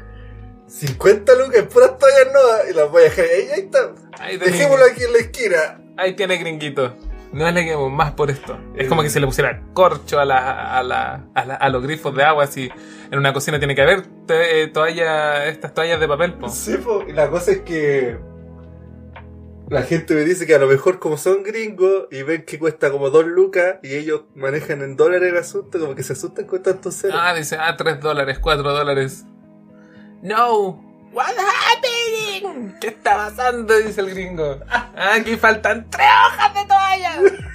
50 0.66 1.34
lucas 1.34 1.62
puras 1.72 1.98
toallas 1.98 2.32
nuevas 2.32 2.60
y 2.70 2.74
las 2.74 2.90
voy 2.90 3.02
a 3.02 3.04
dejar 3.04 3.24
ahí. 3.26 3.48
Ahí 3.54 3.60
está. 3.60 3.78
Ahí 4.18 4.36
Dejémoslo 4.38 4.84
aquí 4.86 5.02
en 5.04 5.12
la 5.12 5.18
esquina. 5.18 5.80
Ahí 5.96 6.14
tiene 6.16 6.36
gringuito. 6.38 6.94
No 7.32 7.50
le 7.50 7.64
quedemos 7.64 7.92
más 7.92 8.12
por 8.12 8.30
esto. 8.30 8.58
Es 8.76 8.88
como 8.88 9.02
que 9.02 9.10
se 9.10 9.20
le 9.20 9.26
pusiera 9.26 9.60
corcho 9.74 10.18
a, 10.18 10.24
la, 10.24 10.78
a, 10.78 10.82
la, 10.82 11.26
a, 11.34 11.44
la- 11.44 11.54
a 11.56 11.68
los 11.68 11.82
grifos 11.82 12.14
de 12.16 12.24
agua. 12.24 12.46
Si 12.46 12.70
en 13.10 13.18
una 13.18 13.32
cocina 13.32 13.58
tiene 13.58 13.74
que 13.74 13.82
haber 13.82 14.04
eh, 14.28 14.70
toalla, 14.72 15.44
estas 15.46 15.74
toallas 15.74 16.00
de 16.00 16.08
papel. 16.08 16.34
po. 16.34 16.48
Sí, 16.48 16.76
po. 16.78 17.04
Y 17.06 17.12
la 17.12 17.28
cosa 17.28 17.52
es 17.52 17.58
que. 17.60 18.16
La 19.68 19.82
gente 19.82 20.14
me 20.14 20.20
dice 20.20 20.46
que 20.46 20.54
a 20.54 20.58
lo 20.58 20.68
mejor 20.68 20.98
como 21.00 21.16
son 21.16 21.42
gringos 21.42 22.06
y 22.12 22.22
ven 22.22 22.44
que 22.44 22.58
cuesta 22.58 22.90
como 22.90 23.10
2 23.10 23.26
lucas 23.26 23.76
y 23.82 23.94
ellos 23.96 24.22
manejan 24.34 24.80
en 24.82 24.96
dólares 24.96 25.32
el 25.32 25.38
asunto, 25.38 25.80
como 25.80 25.94
que 25.94 26.02
se 26.04 26.12
asustan 26.12 26.46
con 26.46 26.62
tantos 26.62 26.94
ceros. 27.00 27.18
Ah, 27.20 27.34
dice, 27.34 27.56
ah, 27.58 27.76
3 27.76 28.00
dólares, 28.00 28.38
4 28.40 28.62
dólares. 28.62 29.24
No. 30.22 30.82
What 31.12 31.34
happening? 31.36 32.74
¿Qué 32.80 32.88
está 32.88 33.16
pasando? 33.16 33.76
Dice 33.78 34.00
el 34.02 34.10
gringo. 34.10 34.60
Ah, 34.68 35.14
aquí 35.14 35.36
faltan 35.36 35.88
3 35.90 36.06
hojas 36.26 36.54
de 36.54 36.60
toalla. 36.66 37.46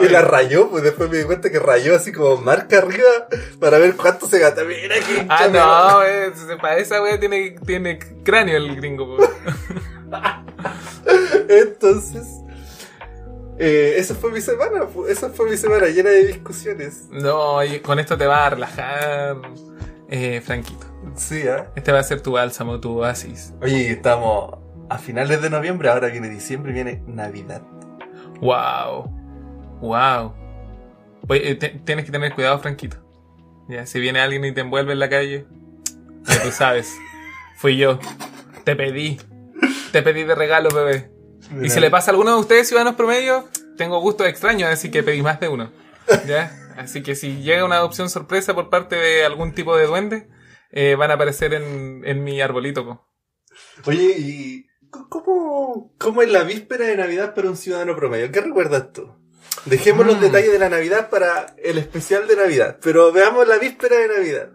Y 0.00 0.08
la 0.08 0.22
rayó, 0.22 0.70
pues 0.70 0.84
después 0.84 1.10
me 1.10 1.16
di 1.18 1.24
cuenta 1.24 1.50
que 1.50 1.58
rayó 1.58 1.96
así 1.96 2.12
como 2.12 2.36
marca 2.36 2.78
arriba 2.78 3.26
para 3.58 3.78
ver 3.78 3.96
cuánto 3.96 4.28
se 4.28 4.38
gasta. 4.38 4.62
Mira 4.62 4.94
que 5.00 5.26
Ah, 5.28 5.48
no, 5.48 6.04
eh, 6.04 6.30
para 6.60 6.76
esa 6.76 7.02
wea 7.02 7.18
tiene, 7.18 7.56
tiene 7.66 7.98
cráneo 8.24 8.56
el 8.56 8.76
gringo. 8.76 9.16
po. 9.16 9.28
Entonces, 11.48 12.26
eh, 13.58 13.94
esa 13.96 14.14
fue 14.14 14.30
mi 14.30 14.40
semana, 14.40 14.86
esa 15.08 15.30
fue 15.30 15.50
mi 15.50 15.56
semana 15.56 15.86
llena 15.86 16.10
de 16.10 16.26
discusiones. 16.26 17.06
No, 17.10 17.62
y 17.64 17.80
con 17.80 17.98
esto 17.98 18.16
te 18.16 18.26
va 18.26 18.46
a 18.46 18.50
relajar, 18.50 19.36
eh, 20.08 20.40
Franquito. 20.44 20.86
Sí, 21.16 21.42
¿ah? 21.48 21.70
Este 21.74 21.92
va 21.92 22.00
a 22.00 22.02
ser 22.02 22.20
tu 22.20 22.32
bálsamo, 22.32 22.80
tu 22.80 23.00
oasis. 23.00 23.52
Oye, 23.60 23.90
estamos 23.90 24.58
a 24.88 24.98
finales 24.98 25.42
de 25.42 25.50
noviembre, 25.50 25.88
ahora 25.88 26.08
viene 26.08 26.28
diciembre, 26.28 26.72
viene 26.72 27.02
Navidad. 27.06 27.62
Wow. 28.40 29.10
Wow. 29.80 30.34
Oye, 31.28 31.50
eh, 31.50 31.80
tienes 31.84 32.04
que 32.04 32.12
tener 32.12 32.34
cuidado, 32.34 32.58
Franquito. 32.58 32.96
Ya, 33.68 33.84
si 33.86 34.00
viene 34.00 34.20
alguien 34.20 34.44
y 34.44 34.52
te 34.52 34.62
envuelve 34.62 34.92
en 34.92 34.98
la 34.98 35.08
calle, 35.08 35.46
ya 36.26 36.42
tú 36.42 36.50
sabes. 36.50 36.96
Fui 37.56 37.76
yo. 37.76 37.98
Te 38.64 38.76
pedí. 38.76 39.18
Te 39.92 40.02
pedí 40.02 40.24
de 40.24 40.34
regalo, 40.34 40.70
bebé. 40.70 41.10
Y 41.62 41.70
si 41.70 41.80
le 41.80 41.90
pasa 41.90 42.10
a 42.10 42.12
alguno 42.12 42.34
de 42.34 42.40
ustedes, 42.40 42.68
ciudadanos 42.68 42.94
promedio, 42.96 43.48
tengo 43.76 44.00
gusto 44.00 44.26
extraño, 44.26 44.66
así 44.66 44.90
que 44.90 45.02
pedí 45.02 45.22
más 45.22 45.40
de 45.40 45.48
uno. 45.48 45.72
¿Ya? 46.26 46.52
Así 46.76 47.02
que 47.02 47.14
si 47.14 47.42
llega 47.42 47.64
una 47.64 47.76
adopción 47.76 48.10
sorpresa 48.10 48.54
por 48.54 48.70
parte 48.70 48.96
de 48.96 49.24
algún 49.24 49.54
tipo 49.54 49.76
de 49.76 49.86
duende, 49.86 50.28
eh, 50.70 50.94
van 50.96 51.10
a 51.10 51.14
aparecer 51.14 51.54
en, 51.54 52.02
en 52.04 52.22
mi 52.24 52.40
arbolito. 52.40 52.84
po. 52.84 53.08
Oye, 53.86 54.14
¿y 54.18 54.66
cómo, 54.90 55.92
cómo 55.98 56.22
es 56.22 56.30
la 56.30 56.44
víspera 56.44 56.86
de 56.86 56.96
Navidad 56.96 57.34
para 57.34 57.48
un 57.48 57.56
ciudadano 57.56 57.96
promedio? 57.96 58.30
¿Qué 58.30 58.40
recuerdas 58.40 58.92
tú? 58.92 59.10
Dejemos 59.64 60.06
los 60.06 60.18
Mm. 60.18 60.20
detalles 60.20 60.52
de 60.52 60.58
la 60.58 60.68
Navidad 60.68 61.08
para 61.10 61.54
el 61.62 61.78
especial 61.78 62.26
de 62.28 62.36
Navidad, 62.36 62.78
pero 62.82 63.10
veamos 63.12 63.46
la 63.48 63.58
víspera 63.58 63.96
de 63.96 64.08
Navidad. 64.08 64.50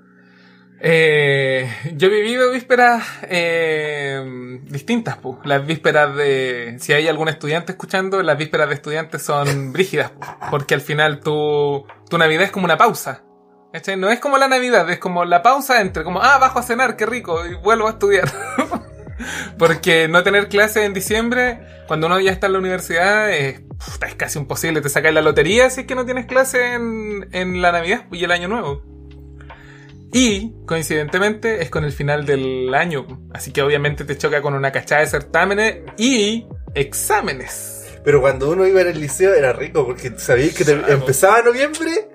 Eh, 0.86 1.74
yo 1.96 2.10
he 2.10 2.12
vivido 2.12 2.52
vísperas 2.52 3.02
eh, 3.30 4.60
distintas, 4.66 5.16
pu. 5.16 5.40
Las 5.46 5.66
vísperas 5.66 6.14
de... 6.14 6.76
Si 6.80 6.92
hay 6.92 7.08
algún 7.08 7.30
estudiante 7.30 7.72
escuchando, 7.72 8.22
las 8.22 8.38
vísperas 8.38 8.68
de 8.68 8.76
estudiantes 8.76 9.22
son 9.22 9.72
brígidas, 9.74 10.12
porque 10.52 10.74
al 10.74 10.82
final 10.82 11.22
tu, 11.22 11.86
tu 12.10 12.18
Navidad 12.18 12.44
es 12.44 12.52
como 12.52 12.66
una 12.66 12.78
pausa. 12.78 13.24
¿cachai? 13.72 13.96
No 13.96 14.10
es 14.10 14.20
como 14.20 14.38
la 14.38 14.50
Navidad, 14.50 14.90
es 14.90 15.00
como 15.00 15.24
la 15.24 15.42
pausa 15.42 15.80
entre 15.80 16.04
como, 16.04 16.22
ah, 16.22 16.38
bajo 16.38 16.60
a 16.60 16.64
cenar, 16.64 16.98
qué 16.98 17.06
rico, 17.06 17.46
y 17.46 17.56
vuelvo 17.56 17.88
a 17.88 17.92
estudiar. 17.92 18.30
porque 19.58 20.10
no 20.10 20.22
tener 20.24 20.50
clases 20.50 20.84
en 20.84 20.94
diciembre, 20.94 21.62
cuando 21.88 22.08
uno 22.08 22.20
ya 22.20 22.32
está 22.32 22.48
en 22.48 22.54
la 22.54 22.60
universidad, 22.60 23.32
es, 23.32 23.62
casi 24.18 24.38
imposible. 24.38 24.82
Te 24.82 24.90
sacas 24.90 25.14
la 25.14 25.22
lotería 25.22 25.70
si 25.70 25.82
es 25.82 25.88
que 25.88 25.96
no 25.96 26.04
tienes 26.04 26.26
clase 26.26 26.74
en, 26.74 27.30
en 27.32 27.62
la 27.62 27.72
Navidad 27.72 28.06
y 28.12 28.22
el 28.22 28.32
Año 28.32 28.50
Nuevo. 28.50 28.93
Y, 30.14 30.54
coincidentemente, 30.66 31.62
es 31.64 31.70
con 31.70 31.84
el 31.84 31.92
final 31.92 32.26
del 32.26 32.74
año. 32.74 33.06
Así 33.34 33.52
que 33.52 33.62
obviamente 33.62 34.06
te 34.06 34.18
choca 34.18 34.42
con 34.42 34.54
una 34.54 34.72
cachada 34.72 35.02
de 35.02 35.08
certámenes 35.08 35.78
y 35.98 36.46
exámenes. 36.76 37.80
Pero 38.04 38.22
cuando 38.22 38.50
uno 38.52 38.68
iba 38.68 38.82
en 38.82 38.88
el 38.90 39.00
liceo 39.00 39.34
era 39.34 39.54
rico 39.54 39.86
porque 39.86 40.12
sabías 40.18 40.54
que 40.54 40.66
te- 40.66 40.78
Claro. 40.78 40.94
empezaba 40.94 41.42
noviembre 41.42 42.10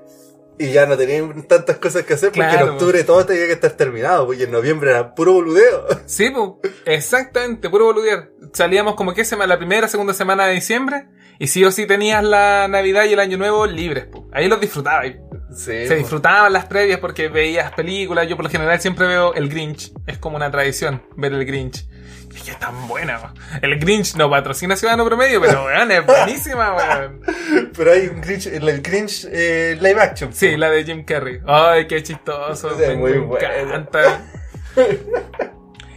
y 0.58 0.70
ya 0.72 0.86
no 0.86 0.96
tenían 0.96 1.44
tantas 1.48 1.78
cosas 1.78 2.02
que 2.04 2.14
hacer 2.14 2.30
porque 2.30 2.48
Claro. 2.48 2.66
en 2.66 2.72
octubre 2.72 3.04
todo 3.04 3.24
tenía 3.24 3.46
que 3.46 3.52
estar 3.52 3.70
terminado, 3.72 4.26
porque 4.26 4.44
en 4.44 4.50
noviembre 4.52 4.90
era 4.90 5.14
puro 5.14 5.32
boludeo. 5.34 5.86
Sí, 6.06 6.30
po, 6.30 6.60
exactamente, 6.84 7.70
puro 7.70 7.86
boludear. 7.86 8.30
Salíamos 8.52 8.94
como 8.96 9.14
que 9.14 9.24
semana, 9.24 9.54
la 9.54 9.58
primera, 9.58 9.88
segunda 9.88 10.12
semana 10.14 10.46
de 10.46 10.54
diciembre. 10.54 11.06
Y 11.40 11.46
sí 11.46 11.64
o 11.64 11.70
sí 11.70 11.86
tenías 11.86 12.24
la 12.24 12.66
Navidad 12.68 13.04
y 13.04 13.12
el 13.12 13.20
Año 13.20 13.38
Nuevo 13.38 13.64
libres, 13.66 14.06
po. 14.06 14.28
Ahí 14.32 14.48
los 14.48 14.60
disfrutabas. 14.60 15.06
Sí, 15.50 15.86
Se 15.86 15.96
disfrutaban 15.96 16.52
las 16.52 16.66
previas 16.66 17.00
porque 17.00 17.28
veías 17.28 17.72
películas. 17.72 18.28
Yo 18.28 18.36
por 18.36 18.44
lo 18.44 18.50
general 18.50 18.80
siempre 18.80 19.06
veo 19.06 19.34
el 19.34 19.48
Grinch. 19.48 19.92
Es 20.06 20.18
como 20.18 20.36
una 20.36 20.50
tradición 20.50 21.02
ver 21.16 21.32
el 21.32 21.44
Grinch. 21.46 21.86
Y 22.32 22.36
es 22.36 22.42
que 22.42 22.50
es 22.50 22.58
tan 22.58 22.86
buena. 22.86 23.32
El 23.62 23.78
Grinch 23.78 24.14
no 24.16 24.28
patrocina 24.28 24.76
Ciudadano 24.76 25.04
Promedio, 25.06 25.40
pero 25.40 25.64
weón, 25.64 25.90
es 25.90 26.04
buenísima, 26.04 26.74
weón. 26.74 27.22
Pero 27.76 27.92
hay 27.92 28.08
un 28.08 28.20
Grinch, 28.20 28.46
el, 28.46 28.82
Grinch 28.82 29.26
eh, 29.30 29.78
live 29.80 30.00
action. 30.00 30.32
Sí, 30.32 30.56
la 30.56 30.68
de 30.70 30.84
Jim 30.84 31.04
Carrey. 31.04 31.40
Ay, 31.46 31.86
qué 31.86 32.02
chistoso. 32.02 32.70
Es 32.70 32.88
me, 32.88 32.96
muy 32.96 33.18
me 33.18 33.36
encanta. 33.38 34.24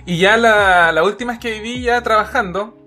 y 0.06 0.18
ya 0.18 0.38
la, 0.38 0.92
la 0.92 1.04
última 1.04 1.34
vez 1.34 1.42
que 1.42 1.52
viví 1.52 1.82
ya 1.82 2.02
trabajando. 2.02 2.78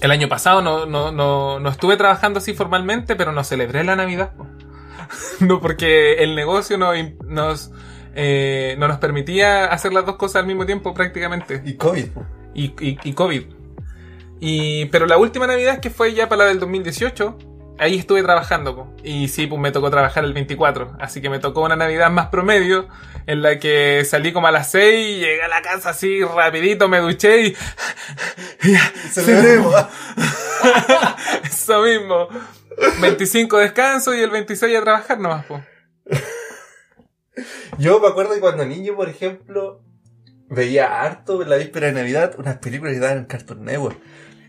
El 0.00 0.10
año 0.10 0.28
pasado 0.28 0.60
no, 0.60 0.84
no, 0.84 1.12
no, 1.12 1.60
no 1.60 1.68
estuve 1.70 1.96
trabajando 1.96 2.38
así 2.38 2.52
formalmente, 2.52 3.16
pero 3.16 3.32
no 3.32 3.44
celebré 3.44 3.84
la 3.84 3.96
Navidad. 3.96 4.32
po. 4.36 4.46
no, 5.40 5.60
porque 5.60 6.14
el 6.22 6.34
negocio 6.34 6.78
no, 6.78 6.94
im- 6.94 7.16
nos, 7.24 7.70
eh, 8.14 8.76
no 8.78 8.88
nos 8.88 8.98
permitía 8.98 9.66
hacer 9.66 9.92
las 9.92 10.04
dos 10.06 10.16
cosas 10.16 10.36
al 10.42 10.46
mismo 10.46 10.66
tiempo 10.66 10.94
prácticamente 10.94 11.62
Y 11.64 11.74
COVID. 11.74 12.06
y, 12.54 12.64
y, 12.80 12.98
y 13.02 13.12
COVID. 13.12 13.42
Y, 14.40 14.86
pero 14.86 15.06
la 15.06 15.16
última 15.16 15.46
Navidad, 15.46 15.80
que 15.80 15.90
fue 15.90 16.12
ya 16.14 16.28
para 16.28 16.42
la 16.44 16.48
del 16.48 16.58
2018, 16.60 17.38
ahí 17.78 17.96
estuve 17.98 18.22
trabajando. 18.22 18.74
po. 18.76 18.94
Y 19.02 19.28
sí, 19.28 19.46
pues 19.46 19.60
me 19.60 19.70
tocó 19.72 19.90
trabajar 19.90 20.24
el 20.24 20.32
24. 20.34 20.96
Así 21.00 21.22
que 21.22 21.30
me 21.30 21.38
tocó 21.38 21.62
una 21.62 21.76
Navidad 21.76 22.10
más 22.10 22.26
promedio, 22.28 22.88
en 23.26 23.40
la 23.42 23.58
que 23.58 24.04
salí 24.04 24.32
como 24.32 24.48
a 24.48 24.50
las 24.52 24.70
6, 24.70 25.18
llegué 25.20 25.42
a 25.42 25.48
la 25.48 25.62
casa 25.62 25.90
así 25.90 26.22
rapidito, 26.22 26.88
me 26.88 26.98
duché 26.98 27.46
y... 27.46 27.56
ya, 28.70 28.92
Celebremos. 29.10 29.74
eso 31.44 31.82
mismo. 31.82 32.28
25 33.00 33.58
descanso 33.58 34.14
y 34.14 34.20
el 34.20 34.30
26 34.30 34.76
a 34.76 34.82
trabajar 34.82 35.18
nomás, 35.20 35.46
po. 35.46 35.62
Yo 37.78 38.00
me 38.00 38.08
acuerdo 38.08 38.34
que 38.34 38.40
cuando 38.40 38.64
niño, 38.64 38.94
por 38.94 39.08
ejemplo, 39.08 39.82
veía 40.48 41.02
harto 41.02 41.42
en 41.42 41.50
la 41.50 41.56
víspera 41.56 41.88
de 41.88 41.92
Navidad 41.94 42.34
unas 42.38 42.58
películas 42.58 42.94
que 42.94 43.00
daban 43.00 43.18
en 43.18 43.24
Cartoon 43.24 43.64
Network. 43.64 43.98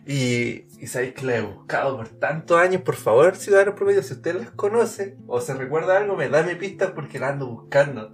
Y, 0.07 0.67
y 0.79 0.87
sabéis 0.87 1.15
que 1.15 1.25
la 1.25 1.37
he 1.37 1.41
buscado 1.41 1.97
por 1.97 2.07
tantos 2.07 2.59
años. 2.59 2.83
Por 2.83 2.95
favor, 2.95 3.35
ciudadanos 3.35 3.73
promedio, 3.73 4.03
si 4.03 4.13
usted 4.13 4.35
las 4.35 4.51
conoce 4.51 5.17
o 5.25 5.41
se 5.41 5.55
recuerda 5.55 5.97
algo, 5.97 6.15
me 6.15 6.29
dame 6.29 6.55
pistas 6.55 6.91
porque 6.91 7.17
la 7.17 7.29
ando 7.29 7.47
buscando. 7.47 8.13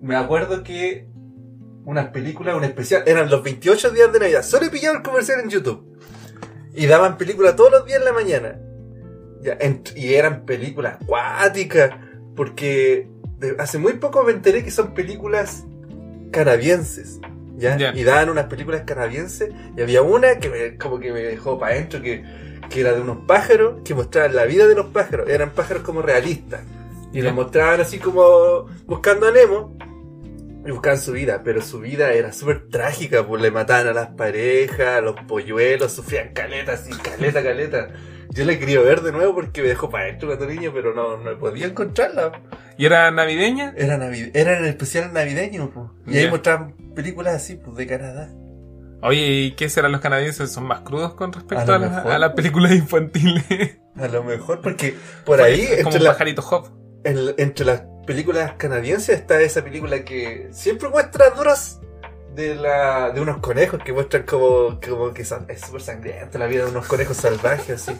Me 0.00 0.14
acuerdo 0.14 0.62
que 0.62 1.08
unas 1.84 2.10
películas, 2.10 2.54
un 2.54 2.64
especial, 2.64 3.02
eran 3.06 3.28
los 3.28 3.42
28 3.42 3.90
días 3.90 4.12
de 4.12 4.20
Navidad. 4.20 4.44
Solo 4.44 4.66
he 4.66 4.70
pillado 4.70 4.96
el 4.96 5.02
comercial 5.02 5.40
en 5.40 5.50
YouTube. 5.50 5.98
Y 6.74 6.86
daban 6.86 7.18
películas 7.18 7.56
todos 7.56 7.72
los 7.72 7.84
días 7.84 7.98
en 7.98 8.04
la 8.04 8.12
mañana. 8.12 8.60
Ya, 9.42 9.56
en- 9.60 9.82
y 9.96 10.14
eran 10.14 10.44
películas 10.44 10.96
acuáticas. 11.02 11.90
Porque 12.36 13.08
de- 13.38 13.56
hace 13.58 13.78
muy 13.78 13.94
poco 13.94 14.22
me 14.24 14.32
enteré 14.32 14.62
que 14.64 14.70
son 14.70 14.94
películas 14.94 15.64
canadienses. 16.30 17.20
¿ya? 17.56 17.76
Y 17.94 18.04
daban 18.04 18.30
unas 18.30 18.46
películas 18.46 18.82
canadienses. 18.86 19.50
Y 19.76 19.82
había 19.82 20.02
una 20.02 20.38
que 20.38 20.48
me- 20.48 20.76
como 20.78 20.98
que 20.98 21.12
me 21.12 21.20
dejó 21.20 21.58
para 21.58 21.74
adentro 21.74 22.00
que, 22.00 22.24
que 22.70 22.80
era 22.80 22.92
de 22.92 23.00
unos 23.00 23.18
pájaros 23.26 23.80
que 23.84 23.94
mostraban 23.94 24.34
la 24.34 24.44
vida 24.44 24.66
de 24.66 24.74
los 24.74 24.86
pájaros. 24.86 25.28
Eran 25.28 25.50
pájaros 25.50 25.82
como 25.82 26.00
realistas. 26.02 26.60
Y 27.12 27.18
Ya. 27.18 27.24
los 27.24 27.34
mostraban 27.34 27.80
así 27.80 27.98
como 27.98 28.66
buscando 28.86 29.28
a 29.28 29.32
Nemo. 29.32 29.76
Y 30.66 30.70
buscaban 30.72 30.98
su 30.98 31.12
vida, 31.12 31.40
pero 31.42 31.62
su 31.62 31.80
vida 31.80 32.12
era 32.12 32.32
súper 32.32 32.68
trágica, 32.68 33.26
pues 33.26 33.40
le 33.40 33.50
mataban 33.50 33.88
a 33.88 33.92
las 33.92 34.08
parejas, 34.08 34.98
a 34.98 35.00
los 35.00 35.14
polluelos, 35.26 35.92
sufrían 35.92 36.32
caletas, 36.34 36.80
así, 36.82 36.92
caleta, 37.00 37.42
caleta. 37.42 37.88
Yo 38.32 38.44
la 38.44 38.58
quería 38.58 38.80
ver 38.80 39.00
de 39.00 39.10
nuevo 39.10 39.34
porque 39.34 39.62
me 39.62 39.68
dejó 39.68 39.88
para 39.90 40.04
adentro 40.04 40.28
cuando 40.28 40.46
niño, 40.46 40.70
pero 40.72 40.94
no, 40.94 41.16
no 41.16 41.38
podía 41.38 41.66
encontrarla. 41.66 42.32
¿Y 42.78 42.84
era 42.86 43.10
navideña? 43.10 43.74
Era, 43.76 43.96
navi- 43.98 44.30
era 44.34 44.56
en 44.58 44.64
el 44.64 44.70
especial 44.70 45.12
navideño, 45.12 45.70
pues. 45.70 45.86
Y 46.06 46.18
ahí 46.18 46.24
Ya. 46.24 46.30
mostraban 46.30 46.74
películas 46.94 47.34
así, 47.34 47.56
pues, 47.56 47.76
de 47.76 47.86
Canadá. 47.86 48.30
Oye, 49.02 49.26
¿y 49.26 49.52
qué 49.52 49.68
serán 49.70 49.92
los 49.92 50.00
canadienses? 50.02 50.52
¿Son 50.52 50.64
más 50.64 50.80
crudos 50.82 51.14
con 51.14 51.32
respecto 51.32 51.72
A 51.72 51.78
la- 51.78 52.18
las 52.18 52.32
películas 52.34 52.72
infantiles? 52.72 53.78
A 53.96 54.08
lo 54.08 54.22
mejor, 54.22 54.60
porque 54.60 54.94
por 55.24 55.40
ahí, 55.40 55.62
Es 55.62 55.68
como 55.82 55.88
entre 55.88 55.98
un 56.00 56.04
la, 56.04 56.10
pajarito 56.12 56.42
Hop. 56.50 56.68
en- 57.04 57.34
entre 57.38 57.64
las 57.66 57.82
películas 58.14 58.52
canadienses 58.58 59.18
está 59.20 59.40
esa 59.40 59.62
película 59.62 60.04
que 60.04 60.48
siempre 60.52 60.88
muestra 60.88 61.30
duras 61.30 61.80
de 62.34 62.54
la 62.54 63.10
de 63.10 63.20
unos 63.20 63.38
conejos 63.38 63.80
que 63.84 63.92
muestran 63.92 64.24
como, 64.24 64.80
como 64.80 65.12
que 65.14 65.24
son- 65.24 65.46
es 65.48 65.60
súper 65.60 65.80
sangrienta 65.82 66.38
la 66.38 66.46
vida 66.46 66.64
de 66.64 66.70
unos 66.70 66.86
conejos 66.86 67.16
salvajes 67.16 67.88
así. 67.88 67.96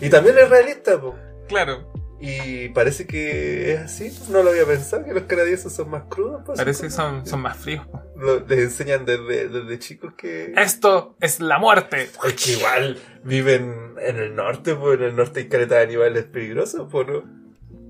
Y 0.00 0.08
también 0.10 0.36
es 0.38 0.48
realista, 0.48 1.00
po. 1.00 1.14
Claro, 1.48 1.90
Y 2.24 2.68
parece 2.68 3.04
que 3.06 3.72
es 3.72 3.80
así, 3.80 4.16
no 4.30 4.44
lo 4.44 4.50
había 4.50 4.64
pensado, 4.64 5.04
que 5.04 5.12
los 5.12 5.24
canadienses 5.24 5.72
son 5.72 5.90
más 5.90 6.04
crudos. 6.08 6.42
pues, 6.46 6.56
parece 6.56 6.84
que 6.84 6.90
son, 6.90 7.26
son 7.26 7.40
más 7.40 7.56
fríos. 7.56 7.84
po. 7.88 8.00
Lo- 8.16 8.46
les 8.46 8.58
enseñan 8.60 9.04
desde, 9.04 9.48
desde 9.48 9.78
chicos 9.80 10.14
que... 10.16 10.52
Esto 10.56 11.16
es 11.20 11.40
la 11.40 11.58
muerte. 11.58 12.08
Es 12.24 12.34
que 12.34 12.52
igual 12.52 12.96
viven 13.24 13.94
en 14.00 14.16
el 14.18 14.34
norte, 14.36 14.76
pues 14.76 14.98
en 15.00 15.04
el 15.06 15.16
norte 15.16 15.40
hay 15.40 15.48
caleta 15.48 15.74
de 15.78 15.82
animales 15.82 16.24
peligrosos, 16.24 16.86
pues 16.90 17.08
no. 17.08 17.41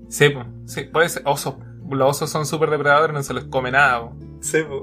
Sí, 0.09 0.29
po, 0.29 0.45
sí, 0.65 0.83
puede 0.83 1.09
ser 1.09 1.23
oso. 1.25 1.59
Los 1.89 2.09
osos 2.17 2.29
son 2.29 2.45
súper 2.45 2.69
depredadores, 2.69 3.13
no 3.13 3.23
se 3.23 3.33
les 3.33 3.43
come 3.45 3.71
nada. 3.71 4.01
po. 4.09 4.15
Sí, 4.41 4.59
pues. 4.67 4.81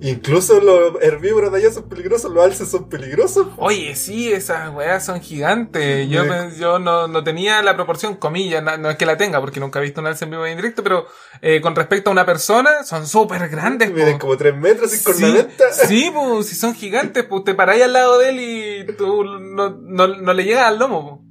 Incluso 0.00 0.60
los 0.60 1.02
herbívoros 1.02 1.50
de 1.50 1.58
allá 1.58 1.72
son 1.72 1.88
peligrosos, 1.88 2.32
los 2.32 2.44
alces 2.44 2.68
son 2.70 2.88
peligrosos. 2.88 3.48
po. 3.48 3.64
Oye, 3.64 3.96
sí, 3.96 4.30
esas 4.32 4.72
weas 4.72 5.04
son 5.04 5.20
gigantes. 5.20 6.08
Yo, 6.08 6.24
Me- 6.24 6.52
yo 6.56 6.78
no, 6.78 7.08
no 7.08 7.24
tenía 7.24 7.60
la 7.62 7.74
proporción, 7.74 8.14
comillas, 8.14 8.62
no, 8.62 8.76
no 8.78 8.90
es 8.90 8.96
que 8.96 9.06
la 9.06 9.16
tenga, 9.16 9.40
porque 9.40 9.58
nunca 9.58 9.80
he 9.80 9.82
visto 9.82 10.00
un 10.00 10.06
alce 10.06 10.24
en 10.24 10.30
vivo 10.30 10.46
y 10.46 10.50
en 10.52 10.56
directo, 10.56 10.84
pero 10.84 11.06
eh, 11.42 11.60
con 11.60 11.74
respecto 11.74 12.10
a 12.10 12.12
una 12.12 12.24
persona, 12.24 12.84
son 12.84 13.08
súper 13.08 13.48
grandes. 13.48 13.90
po. 13.90 13.96
Miden 13.96 14.18
como 14.18 14.36
3 14.36 14.56
metros 14.56 14.92
Sí, 14.92 15.02
cornamenta. 15.02 15.72
sí, 15.72 16.12
pues, 16.14 16.46
si 16.46 16.54
son 16.54 16.74
gigantes, 16.74 17.24
pues 17.24 17.42
te 17.42 17.54
paráis 17.54 17.82
al 17.82 17.92
lado 17.92 18.18
de 18.18 18.28
él 18.28 18.40
y 18.40 18.92
tú 18.96 19.24
no, 19.24 19.70
no, 19.70 20.06
no 20.08 20.32
le 20.32 20.44
llegas 20.44 20.66
al 20.66 20.78
lomo. 20.78 21.24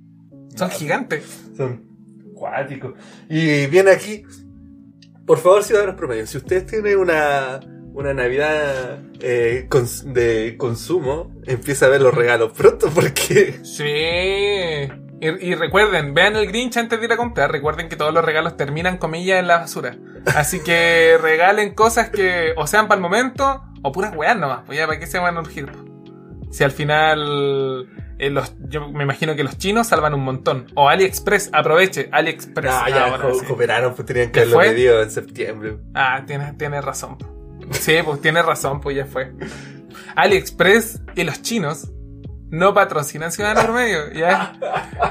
po. 0.52 0.58
Son 0.58 0.70
gigantes. 0.72 1.24
Son 1.56 1.87
cuáticos. 2.38 2.94
Y 3.30 3.66
viene 3.68 3.92
aquí, 3.92 4.24
por 5.26 5.40
favor, 5.40 5.64
ciudadanos 5.64 5.96
promedio, 5.96 6.26
si 6.28 6.38
ustedes 6.38 6.66
tienen 6.66 6.98
una, 6.98 7.60
una 7.94 8.14
Navidad 8.14 9.00
eh, 9.20 9.68
cons- 9.70 10.04
de 10.14 10.56
consumo, 10.58 11.32
empieza 11.46 11.88
a 11.88 11.90
ver 11.90 12.02
los 12.02 12.14
regalos 12.14 12.52
pronto 12.54 12.90
porque... 12.94 13.60
Sí. 13.64 14.92
Y, 15.20 15.28
y 15.50 15.56
recuerden, 15.56 16.14
vean 16.14 16.36
el 16.36 16.46
Grinch 16.48 16.78
antes 16.78 17.00
de 17.00 17.06
ir 17.06 17.12
a 17.12 17.18
comprar. 17.18 17.52
Recuerden 17.52 17.90
que 17.90 17.96
todos 17.96 18.14
los 18.14 18.24
regalos 18.24 18.56
terminan 18.56 18.98
comillas 19.00 19.40
en 19.40 19.48
la 19.48 19.58
basura. 19.58 19.98
Así 20.36 20.60
que 20.60 21.18
regalen 21.22 21.74
cosas 21.74 22.10
que 22.12 22.54
o 22.56 22.68
sean 22.68 22.88
para 22.88 22.98
el 22.98 23.02
momento 23.02 23.64
o 23.82 23.92
puras 23.92 24.16
weas 24.16 24.38
nomás. 24.38 24.62
Pues 24.66 24.78
ya, 24.78 24.86
¿para 24.86 25.00
qué 25.00 25.08
se 25.08 25.18
van 25.18 25.38
a 25.38 25.40
urgir? 25.40 25.72
Si 26.52 26.64
al 26.64 26.72
final, 26.72 27.90
eh, 28.20 28.30
los, 28.30 28.54
yo 28.70 28.88
me 28.90 29.04
imagino 29.04 29.36
que 29.36 29.44
los 29.44 29.58
chinos 29.58 29.88
salvan 29.88 30.14
un 30.14 30.24
montón. 30.24 30.68
O 30.76 30.90
AliExpress, 30.90 31.50
aproveche, 31.54 32.10
AliExpress. 32.12 32.72
Ah, 32.74 32.90
ya, 32.90 33.06
ahora 33.08 33.24
co- 33.30 33.40
sí. 33.40 33.46
cooperaron, 33.46 33.94
pues 33.96 34.06
tenían 34.06 34.32
que 34.32 34.40
¿Ya 34.40 34.46
haberlo 34.46 34.60
pedido 34.60 35.02
en 35.04 35.12
septiembre. 35.12 35.78
Ah, 35.94 36.24
tienes, 36.26 36.58
tienes 36.58 36.84
razón. 36.84 37.18
Sí, 37.72 37.98
pues 38.04 38.22
tienes 38.22 38.46
razón, 38.46 38.80
pues 38.82 38.96
ya 38.96 39.06
fue. 39.06 39.32
AliExpress 40.16 41.02
y 41.16 41.24
los 41.24 41.42
chinos 41.42 41.90
no 42.50 42.74
patrocinan 42.74 43.32
Ciudadano 43.32 43.64
Promedio. 43.64 44.12
Ya. 44.14 44.54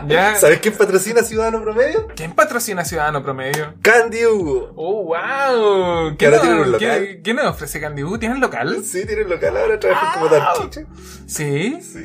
Ya. 0.09 0.35
¿Sabes 0.37 0.61
quién 0.61 0.75
patrocina 0.77 1.23
Ciudadano 1.23 1.63
Promedio? 1.63 2.09
¿Quién 2.17 2.33
patrocina 2.33 2.85
Ciudadano 2.85 3.23
Promedio? 3.23 3.75
Candy 3.83 4.25
Hugo. 4.27 4.73
¡Oh, 4.77 5.05
wow! 5.05 6.17
Que 6.17 6.27
ahora 6.27 6.41
tienen 6.41 6.59
un 6.61 6.73
local. 6.73 6.79
¿qué, 7.07 7.21
qué 7.23 7.35
nos 7.35 7.47
ofrece 7.47 7.81
Candy 7.81 8.03
Boo? 8.03 8.19
¿Tienen 8.19 8.41
local? 8.41 8.83
Sí, 8.85 9.07
tienen 9.07 9.29
local 9.29 9.57
ahora, 9.57 9.79
trabajan 9.79 10.15
como 10.21 10.29
Dark 10.31 10.61
Kitchen. 10.63 10.87
Sí. 11.27 11.79
Sí. 11.83 12.05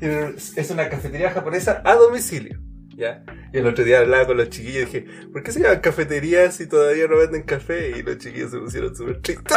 Es 0.00 0.70
una 0.70 0.88
cafetería 0.88 1.30
japonesa 1.30 1.82
a 1.84 1.94
domicilio. 1.94 2.58
¿Ya? 2.96 3.22
Y 3.52 3.58
el 3.58 3.66
otro 3.66 3.84
día 3.84 4.00
hablaba 4.00 4.26
con 4.26 4.36
los 4.36 4.50
chiquillos 4.50 4.82
y 4.82 4.84
dije, 4.84 5.06
¿por 5.32 5.42
qué 5.42 5.52
se 5.52 5.60
llaman 5.60 5.80
cafeterías 5.80 6.56
si 6.56 6.66
todavía 6.66 7.06
no 7.08 7.16
venden 7.16 7.44
café? 7.44 7.96
Y 7.96 8.02
los 8.02 8.18
chiquillos 8.18 8.50
se 8.50 8.58
pusieron 8.58 8.94
súper 8.94 9.22
tristes. 9.22 9.56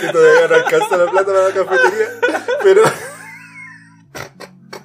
que 0.00 0.08
todavía 0.12 0.48
no 0.48 0.54
alcanza 0.54 0.96
la 0.98 1.10
plata 1.10 1.26
para 1.26 1.48
la 1.48 1.54
cafetería. 1.54 2.08
Pero, 2.62 2.82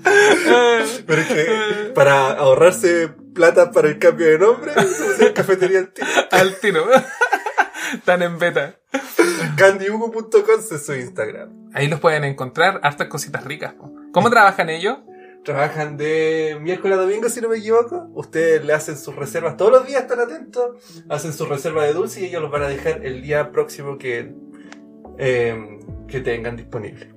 pero 1.06 1.22
es 1.22 1.28
que 1.28 1.92
para 1.94 2.32
ahorrarse 2.32 3.10
plata 3.34 3.72
para 3.72 3.90
el 3.90 4.00
cambio 4.00 4.28
de 4.28 4.40
nombre, 4.40 4.74
se 4.74 5.04
pusieron 5.04 5.34
cafetería 5.34 5.80
al 5.80 5.92
tiro. 5.94 6.08
Al 6.32 6.60
tiro. 6.60 6.86
Están 7.94 8.22
en 8.22 8.40
beta. 8.40 8.80
Candyhugo.com 9.58 10.60
es 10.60 10.86
su 10.86 10.94
Instagram. 10.94 11.72
Ahí 11.74 11.88
los 11.88 12.00
pueden 12.00 12.24
encontrar, 12.24 12.80
hartas 12.84 13.08
cositas 13.08 13.44
ricas. 13.44 13.74
po. 13.74 13.92
¿Cómo 14.12 14.30
trabajan 14.30 14.70
ellos? 14.70 15.00
Trabajan 15.44 15.98
de 15.98 16.58
miércoles 16.62 16.98
a 16.98 17.02
domingo, 17.02 17.28
si 17.28 17.42
no 17.42 17.50
me 17.50 17.58
equivoco. 17.58 18.10
Ustedes 18.14 18.64
le 18.64 18.74
hacen 18.74 18.98
sus 18.98 19.16
reservas 19.16 19.58
todos 19.58 19.72
los 19.72 19.88
días, 19.88 20.04
están 20.04 20.20
atentos. 20.20 21.04
Hacen 21.10 21.34
su 21.34 21.46
reserva 21.46 21.84
de 21.84 21.94
dulce 21.94 22.22
y 22.22 22.26
ellos 22.26 22.42
los 22.42 22.52
van 22.52 22.64
a 22.64 22.68
dejar 22.68 23.06
el 23.06 23.22
día 23.22 23.52
próximo 23.52 23.98
que, 23.98 24.34
eh, 25.18 25.80
que 26.08 26.20
tengan 26.22 26.56
disponible. 26.56 27.13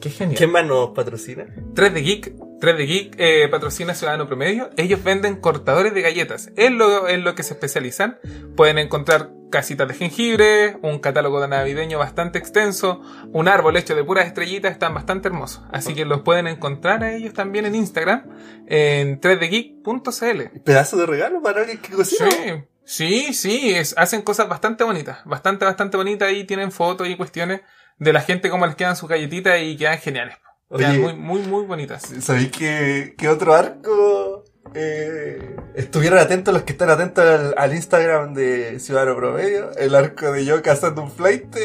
Qué 0.00 0.10
genial. 0.10 0.36
¿Quién 0.36 0.52
más 0.52 0.64
nos 0.64 0.90
patrocina? 0.90 1.46
3 1.74 1.94
de 1.94 2.00
Geek, 2.00 2.34
3 2.60 2.76
de 2.78 2.86
Geek 2.86 3.14
eh, 3.18 3.48
patrocina 3.48 3.94
Ciudadano 3.94 4.26
Promedio. 4.26 4.70
Ellos 4.76 5.02
venden 5.02 5.36
cortadores 5.36 5.94
de 5.94 6.02
galletas. 6.02 6.50
Es 6.56 6.70
lo, 6.70 7.08
en 7.08 7.24
lo 7.24 7.34
que 7.34 7.42
se 7.42 7.54
especializan. 7.54 8.18
Pueden 8.56 8.78
encontrar 8.78 9.30
casitas 9.50 9.88
de 9.88 9.94
jengibre, 9.94 10.78
un 10.82 10.98
catálogo 10.98 11.40
de 11.40 11.48
navideño 11.48 11.98
bastante 11.98 12.38
extenso, 12.38 13.00
un 13.32 13.48
árbol 13.48 13.76
hecho 13.76 13.94
de 13.94 14.04
puras 14.04 14.26
estrellitas, 14.26 14.72
están 14.72 14.94
bastante 14.94 15.28
hermosos. 15.28 15.62
Así 15.72 15.94
que 15.94 16.04
los 16.04 16.20
pueden 16.20 16.46
encontrar 16.46 17.02
a 17.02 17.14
ellos 17.14 17.32
también 17.34 17.66
en 17.66 17.74
Instagram, 17.74 18.24
en 18.66 19.20
3degeek.cl. 19.20 20.60
Pedazo 20.64 20.96
de 20.96 21.06
regalo 21.06 21.42
para 21.42 21.60
alguien 21.60 21.78
que 21.78 21.92
cocina. 21.92 22.30
Sí, 22.30 22.52
sí, 22.88 23.32
sí, 23.34 23.74
es- 23.74 23.94
hacen 23.96 24.22
cosas 24.22 24.48
bastante 24.48 24.82
bonitas, 24.84 25.18
bastante, 25.24 25.64
bastante 25.64 25.96
bonitas 25.96 26.32
y 26.32 26.44
tienen 26.44 26.72
fotos 26.72 27.06
y 27.08 27.16
cuestiones 27.16 27.60
de 27.98 28.12
la 28.12 28.20
gente 28.20 28.50
cómo 28.50 28.66
les 28.66 28.76
quedan 28.76 28.96
sus 28.96 29.08
galletitas 29.08 29.60
y 29.62 29.76
quedan 29.76 29.98
geniales. 29.98 30.36
Quedan 30.76 31.00
muy, 31.00 31.14
muy, 31.14 31.40
muy 31.42 31.64
bonitas. 31.64 32.02
¿Sabéis 32.20 32.50
que, 32.50 33.14
que 33.16 33.28
otro 33.28 33.54
arco? 33.54 34.44
Eh, 34.74 35.56
estuvieron 35.74 36.18
atentos 36.18 36.52
los 36.52 36.62
que 36.64 36.72
están 36.72 36.90
atentos 36.90 37.24
al, 37.24 37.54
al 37.56 37.74
Instagram 37.74 38.34
de 38.34 38.78
Ciudadano 38.78 39.16
Promedio. 39.16 39.70
El 39.78 39.94
arco 39.94 40.30
de 40.30 40.44
yo 40.44 40.60
cazando 40.62 41.00
un 41.02 41.10
flight. 41.10 41.44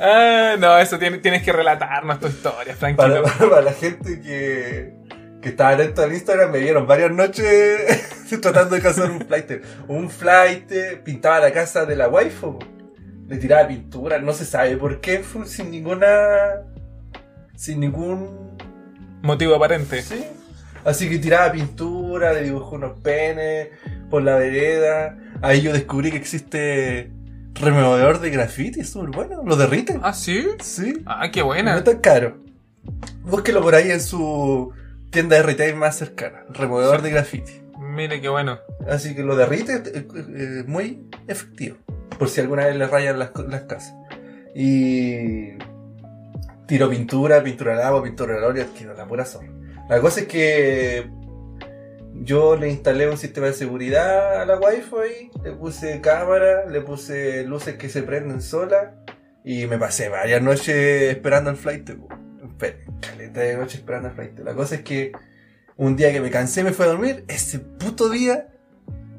Ah, 0.00 0.56
no, 0.58 0.78
eso 0.78 0.98
tiene- 0.98 1.18
tienes 1.18 1.42
que 1.42 1.52
relatarnos 1.52 2.20
tu 2.20 2.26
historia, 2.28 2.74
Para, 2.78 2.94
tranquilo. 3.22 3.22
para 3.50 3.62
la 3.62 3.72
gente 3.72 4.20
que, 4.20 4.92
que 5.40 5.50
estaba 5.50 5.70
atento 5.70 6.02
al 6.02 6.12
Instagram, 6.12 6.50
me 6.52 6.58
vieron 6.58 6.86
varias 6.86 7.10
noches 7.10 7.80
tratando 8.42 8.74
de 8.76 8.82
cazar 8.82 9.10
un 9.10 9.20
flight. 9.20 9.50
Un 9.88 10.10
flight 10.10 10.70
pintaba 11.04 11.40
la 11.40 11.52
casa 11.52 11.86
de 11.86 11.96
la 11.96 12.08
waifu. 12.08 12.58
Le 13.28 13.36
tiraba 13.36 13.68
pintura, 13.68 14.18
no 14.18 14.32
se 14.32 14.44
sabe 14.44 14.76
por 14.76 15.00
qué, 15.00 15.20
fue 15.20 15.46
sin 15.46 15.70
ninguna. 15.70 16.06
Sin 17.56 17.80
ningún. 17.80 18.56
Motivo 19.22 19.54
aparente. 19.54 20.02
Sí. 20.02 20.24
Así 20.84 21.08
que 21.08 21.18
tiraba 21.18 21.52
pintura, 21.52 22.32
le 22.32 22.42
dibujó 22.42 22.76
unos 22.76 22.98
penes 23.00 23.68
por 24.08 24.22
la 24.22 24.36
vereda. 24.36 25.16
Ahí 25.42 25.60
yo 25.60 25.72
descubrí 25.72 26.10
que 26.10 26.16
existe 26.16 27.10
removedor 27.54 28.20
de 28.20 28.30
graffiti, 28.30 28.80
es 28.80 28.90
súper 28.90 29.10
bueno. 29.10 29.42
Lo 29.44 29.56
derrite. 29.56 29.98
Ah, 30.02 30.12
sí. 30.14 30.46
Sí. 30.62 31.02
Ah, 31.06 31.30
qué 31.30 31.40
No 31.40 31.46
buena. 31.46 31.76
es 31.76 31.84
tan 31.84 31.98
caro. 31.98 32.38
Búsquelo 33.22 33.60
por 33.60 33.74
ahí 33.74 33.90
en 33.90 34.00
su 34.00 34.72
tienda 35.10 35.36
de 35.36 35.42
retail 35.42 35.76
más 35.76 35.96
cercana. 35.96 36.44
Removedor 36.50 37.02
de 37.02 37.10
graffiti. 37.10 37.62
Mire, 37.78 38.20
qué 38.20 38.28
bueno. 38.28 38.60
Así 38.88 39.14
que 39.14 39.22
lo 39.22 39.36
derrite 39.36 39.76
eh, 39.76 40.06
eh, 40.16 40.64
muy 40.66 41.08
efectivo. 41.26 41.76
Por 42.18 42.28
si 42.28 42.40
alguna 42.40 42.66
vez 42.66 42.76
le 42.76 42.86
rayan 42.86 43.18
las, 43.18 43.32
las 43.48 43.62
casas. 43.62 43.94
Y. 44.54 45.58
Tiro 46.66 46.88
pintura, 46.88 47.42
pintura 47.42 47.72
al 47.72 47.82
agua, 47.82 48.02
pintura 48.02 48.36
al 48.36 48.44
óleo, 48.44 48.66
que 48.76 48.84
la 48.84 49.06
pura 49.06 49.24
zorra. 49.24 49.48
La 49.88 50.00
cosa 50.00 50.20
es 50.20 50.26
que. 50.26 51.10
Yo 52.22 52.56
le 52.56 52.68
instalé 52.68 53.08
un 53.08 53.16
sistema 53.16 53.46
de 53.46 53.54
seguridad 53.54 54.42
a 54.42 54.44
la 54.44 54.58
Wi-Fi, 54.58 55.30
le 55.42 55.52
puse 55.52 56.02
cámara, 56.02 56.66
le 56.66 56.82
puse 56.82 57.44
luces 57.44 57.76
que 57.76 57.88
se 57.88 58.02
prenden 58.02 58.42
solas 58.42 58.88
y 59.42 59.66
me 59.66 59.78
pasé 59.78 60.10
varias 60.10 60.42
noches 60.42 61.12
esperando 61.14 61.50
el 61.50 61.56
flight. 61.56 61.90
Caleta 63.00 63.40
de 63.40 63.56
noche 63.56 63.78
esperando 63.78 64.08
el 64.08 64.14
flight. 64.14 64.38
La 64.40 64.54
cosa 64.54 64.76
es 64.76 64.82
que 64.82 65.12
un 65.76 65.96
día 65.96 66.12
que 66.12 66.20
me 66.20 66.30
cansé 66.30 66.62
me 66.62 66.72
fui 66.72 66.84
a 66.84 66.88
dormir, 66.88 67.24
ese 67.28 67.58
puto 67.58 68.08
día 68.08 68.48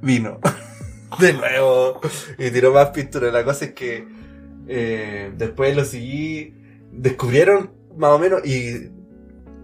vino. 0.01 0.39
De 1.19 1.33
nuevo. 1.33 1.99
Y 2.37 2.51
tiró 2.51 2.73
más 2.73 2.89
pintura. 2.91 3.31
La 3.31 3.43
cosa 3.43 3.65
es 3.65 3.73
que 3.73 4.07
eh, 4.67 5.31
después 5.37 5.75
lo 5.75 5.83
seguí. 5.83 6.55
Descubrieron 6.91 7.71
más 7.97 8.11
o 8.11 8.19
menos. 8.19 8.45
Y 8.45 8.89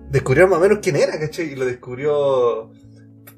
descubrieron 0.10 0.50
más 0.50 0.60
o 0.60 0.62
menos 0.62 0.80
quién 0.82 0.98
era, 0.98 1.18
¿cachai? 1.20 1.54
Y 1.54 1.56
lo 1.56 1.66
descubrió 1.66 2.72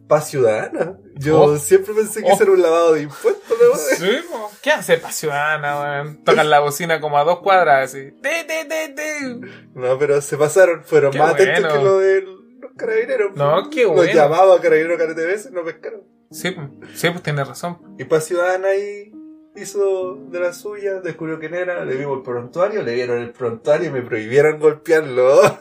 Paz 0.10 0.30
Ciudadana. 0.30 0.98
Yo 1.16 1.42
Oh. 1.44 1.58
siempre 1.58 1.94
pensé 1.94 2.22
que 2.22 2.30
Oh. 2.30 2.34
eso 2.34 2.44
era 2.44 2.52
un 2.52 2.62
lavado 2.62 2.94
de 2.96 3.04
impuestos, 3.04 3.58
¿no? 3.62 3.76
Sí, 3.78 4.18
po. 4.30 4.52
¿Qué 4.62 4.72
hace 4.72 4.98
pa' 4.98 5.12
ciudadana, 5.14 5.80
weón? 5.80 6.24
Tocan 6.26 6.50
la 6.50 6.60
bocina 6.60 7.00
como 7.00 7.18
a 7.18 7.24
dos 7.24 7.40
cuadras, 7.40 7.92
así. 7.92 8.12
Ti, 8.22 8.30
ti, 8.48 8.96
ti. 8.96 9.48
No, 9.76 9.98
pero 9.98 10.20
se 10.22 10.36
pasaron. 10.36 10.84
Fueron 10.84 11.12
Qué 11.12 11.20
más 11.20 11.34
atentos 11.36 11.62
bueno. 11.64 11.78
que 11.78 11.84
lo 11.86 11.98
del 12.00 12.28
carabineros. 12.76 13.36
No, 13.36 13.70
qué 13.70 13.84
Los 13.84 13.94
bueno. 13.94 14.14
llamaba 14.14 14.56
a 14.56 14.62
carabineros 14.62 14.98
carete 14.98 15.26
veces, 15.26 15.52
no 15.52 15.64
pescaron. 15.64 16.02
Sí, 16.32 16.56
sí, 16.96 17.10
pues 17.12 17.24
tienes 17.24 17.48
razón. 17.48 17.78
Y 17.98 18.04
Paz 18.06 18.26
Ciudadana 18.26 18.70
ahí 18.70 19.12
hizo 19.56 20.16
de 20.30 20.40
la 20.40 20.54
suya, 20.54 21.02
descubrió 21.02 21.40
quién 21.40 21.54
era, 21.54 21.84
le 21.86 21.96
vimos 21.96 22.18
el 22.18 22.24
prontuario, 22.24 22.82
le 22.82 22.94
vieron 22.96 23.20
el 23.20 23.32
prontuario 23.32 23.90
y 23.90 23.92
me 23.92 24.02
prohibieron 24.02 24.60
golpearlo. 24.60 25.42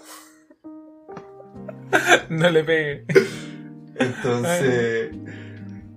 No 2.29 2.51
le 2.51 2.65
pegue. 2.65 3.05
Entonces. 3.99 5.11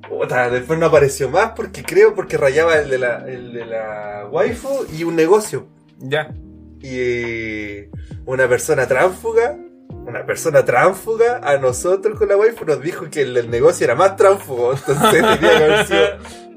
puta, 0.07 0.49
después 0.49 0.79
no 0.79 0.87
apareció 0.87 1.29
más 1.29 1.51
porque 1.51 1.83
creo 1.83 2.13
porque 2.15 2.37
rayaba 2.37 2.77
el 2.77 2.89
de 2.89 2.97
la, 2.97 3.25
el 3.27 3.53
de 3.53 3.65
la 3.65 4.27
waifu 4.31 4.85
y 4.93 5.03
un 5.03 5.15
negocio. 5.15 5.67
Ya. 5.99 6.33
Y 6.79 6.89
eh, 6.89 7.89
una 8.25 8.47
persona 8.47 8.87
tránfuga, 8.87 9.55
una 9.89 10.25
persona 10.25 10.65
tránfuga 10.65 11.41
a 11.43 11.57
nosotros 11.57 12.17
con 12.17 12.27
la 12.27 12.37
waifu 12.37 12.65
nos 12.65 12.81
dijo 12.81 13.09
que 13.09 13.21
el 13.21 13.33
del 13.33 13.49
negocio 13.49 13.85
era 13.85 13.95
más 13.95 14.15
tránfugo. 14.15 14.73
Entonces 14.73 15.11
tenía 15.11 15.39
que 15.39 15.47
haber 15.47 15.85
sido 15.85 16.07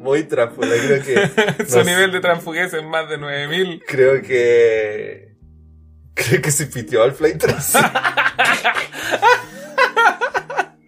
muy 0.04 0.22
tránfuga. 0.24 0.68
Creo 0.68 1.02
que. 1.02 1.66
Su 1.66 1.82
nivel 1.82 2.12
de 2.12 2.20
transfuguez 2.20 2.72
es 2.72 2.84
más 2.84 3.08
de 3.08 3.18
9000. 3.18 3.82
Creo 3.86 4.22
que. 4.22 5.34
Creo 6.14 6.40
que 6.40 6.50
se 6.50 6.66
pitió 6.66 7.02
al 7.02 7.12
Flight 7.12 7.38
3. 7.38 7.56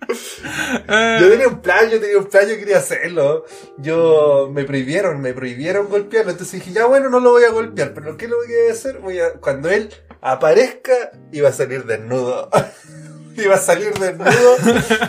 Yo 0.08 1.28
tenía 1.30 1.48
un 1.48 1.60
plan, 1.60 1.88
yo 1.90 2.00
tenía 2.00 2.18
un 2.18 2.26
plan, 2.26 2.48
yo 2.48 2.56
quería 2.56 2.78
hacerlo. 2.78 3.44
Yo 3.78 4.48
me 4.52 4.64
prohibieron, 4.64 5.20
me 5.20 5.32
prohibieron 5.34 5.88
golpearlo. 5.88 6.30
Entonces 6.32 6.60
dije, 6.60 6.72
ya 6.72 6.86
bueno, 6.86 7.08
no 7.10 7.20
lo 7.20 7.30
voy 7.32 7.44
a 7.44 7.50
golpear. 7.50 7.92
Pero 7.94 8.16
¿qué 8.16 8.28
lo 8.28 8.36
voy 8.36 8.46
a 8.68 8.72
hacer? 8.72 8.98
Voy 8.98 9.18
a, 9.20 9.32
cuando 9.34 9.68
él 9.70 9.92
aparezca, 10.20 10.92
iba 11.32 11.48
a 11.48 11.52
salir 11.52 11.84
desnudo. 11.84 12.48
iba 13.36 13.54
a 13.54 13.58
salir 13.58 13.92
desnudo. 13.94 14.56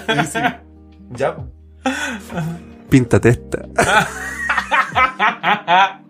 Y 0.10 0.16
decir, 0.16 0.42
ya. 1.12 1.36
po. 1.36 1.48
Píntate 2.90 3.30
esta. 3.30 3.60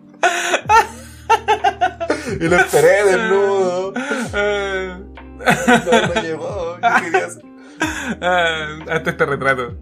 y 2.40 2.44
lo 2.48 2.56
esperé 2.56 3.04
desnudo. 3.04 3.92
No, 4.32 6.14
no 6.14 6.22
llegó. 6.22 6.78
Yo 6.80 7.04
quería 7.04 7.26
hacer- 7.26 7.42
Ah, 8.20 8.78
hasta 8.90 9.10
este 9.10 9.26
retrato. 9.26 9.76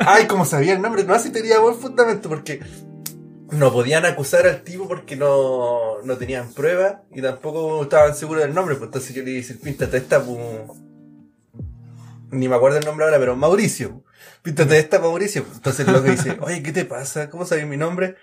Ay, 0.00 0.26
como 0.26 0.44
sabía 0.44 0.72
el 0.72 0.82
nombre, 0.82 1.04
no 1.04 1.14
así 1.14 1.30
tenía 1.30 1.58
buen 1.58 1.74
fundamento 1.74 2.28
porque 2.28 2.60
no 3.50 3.72
podían 3.72 4.06
acusar 4.06 4.46
al 4.46 4.62
tipo 4.62 4.88
porque 4.88 5.16
no, 5.16 6.02
no 6.02 6.16
tenían 6.16 6.52
pruebas 6.52 6.98
y 7.12 7.20
tampoco 7.20 7.82
estaban 7.82 8.14
seguros 8.14 8.44
del 8.44 8.54
nombre. 8.54 8.76
Pues 8.76 8.88
entonces 8.88 9.14
yo 9.14 9.22
le 9.22 9.32
dije, 9.32 9.54
píntate 9.54 9.96
esta, 9.96 10.22
pues, 10.22 10.38
ni 12.30 12.48
me 12.48 12.54
acuerdo 12.56 12.78
el 12.78 12.84
nombre 12.84 13.04
ahora, 13.04 13.18
pero 13.18 13.36
Mauricio. 13.36 14.04
Píntate 14.42 14.78
esta, 14.78 14.98
Mauricio. 14.98 15.44
Entonces 15.52 15.86
el 15.86 15.92
loco 15.92 16.10
dice, 16.10 16.38
oye, 16.42 16.62
¿qué 16.62 16.72
te 16.72 16.84
pasa? 16.84 17.28
¿Cómo 17.28 17.44
sabes 17.44 17.66
mi 17.66 17.76
nombre? 17.76 18.16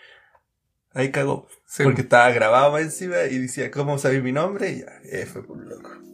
Ahí 0.93 1.11
cagó. 1.11 1.47
Sí. 1.65 1.83
Porque 1.83 2.01
estaba 2.01 2.31
grabado 2.31 2.77
encima 2.79 3.23
y 3.29 3.37
decía, 3.37 3.69
¿cómo 3.69 3.97
sabes 3.97 4.23
mi 4.23 4.31
nombre? 4.31 4.71
Y 4.71 4.79
ya, 4.79 4.99
F 5.11 5.43
con 5.45 5.67
loco. 5.67 6.06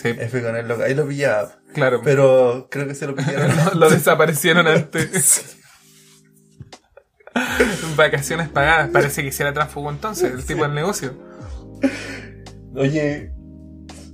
Sí, 0.00 0.08
F 0.10 0.42
con 0.42 0.56
el 0.56 0.68
loco. 0.68 0.84
Ahí 0.84 0.94
lo 0.94 1.08
pillaba. 1.08 1.58
claro. 1.74 2.00
Pero 2.04 2.68
creo 2.70 2.86
que 2.86 2.94
se 2.94 3.06
lo 3.06 3.16
pillaron. 3.16 3.50
Lo 3.80 3.90
desaparecieron 3.90 4.66
antes. 4.68 5.56
Vacaciones 7.96 8.48
pagadas. 8.48 8.90
Parece 8.90 9.22
que 9.22 9.28
hiciera 9.28 9.52
transfugo 9.52 9.90
entonces, 9.90 10.32
el 10.32 10.44
tipo 10.44 10.62
del 10.62 10.74
negocio. 10.74 11.18
Oye, 12.76 13.32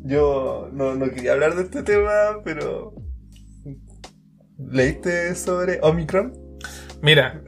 yo 0.04 0.70
no, 0.72 0.94
no 0.94 1.10
quería 1.10 1.32
hablar 1.32 1.54
de 1.54 1.62
este 1.64 1.82
tema, 1.82 2.40
pero. 2.44 2.94
¿Leíste 4.58 5.34
sobre 5.34 5.80
Omicron? 5.82 6.32
Mira. 7.02 7.42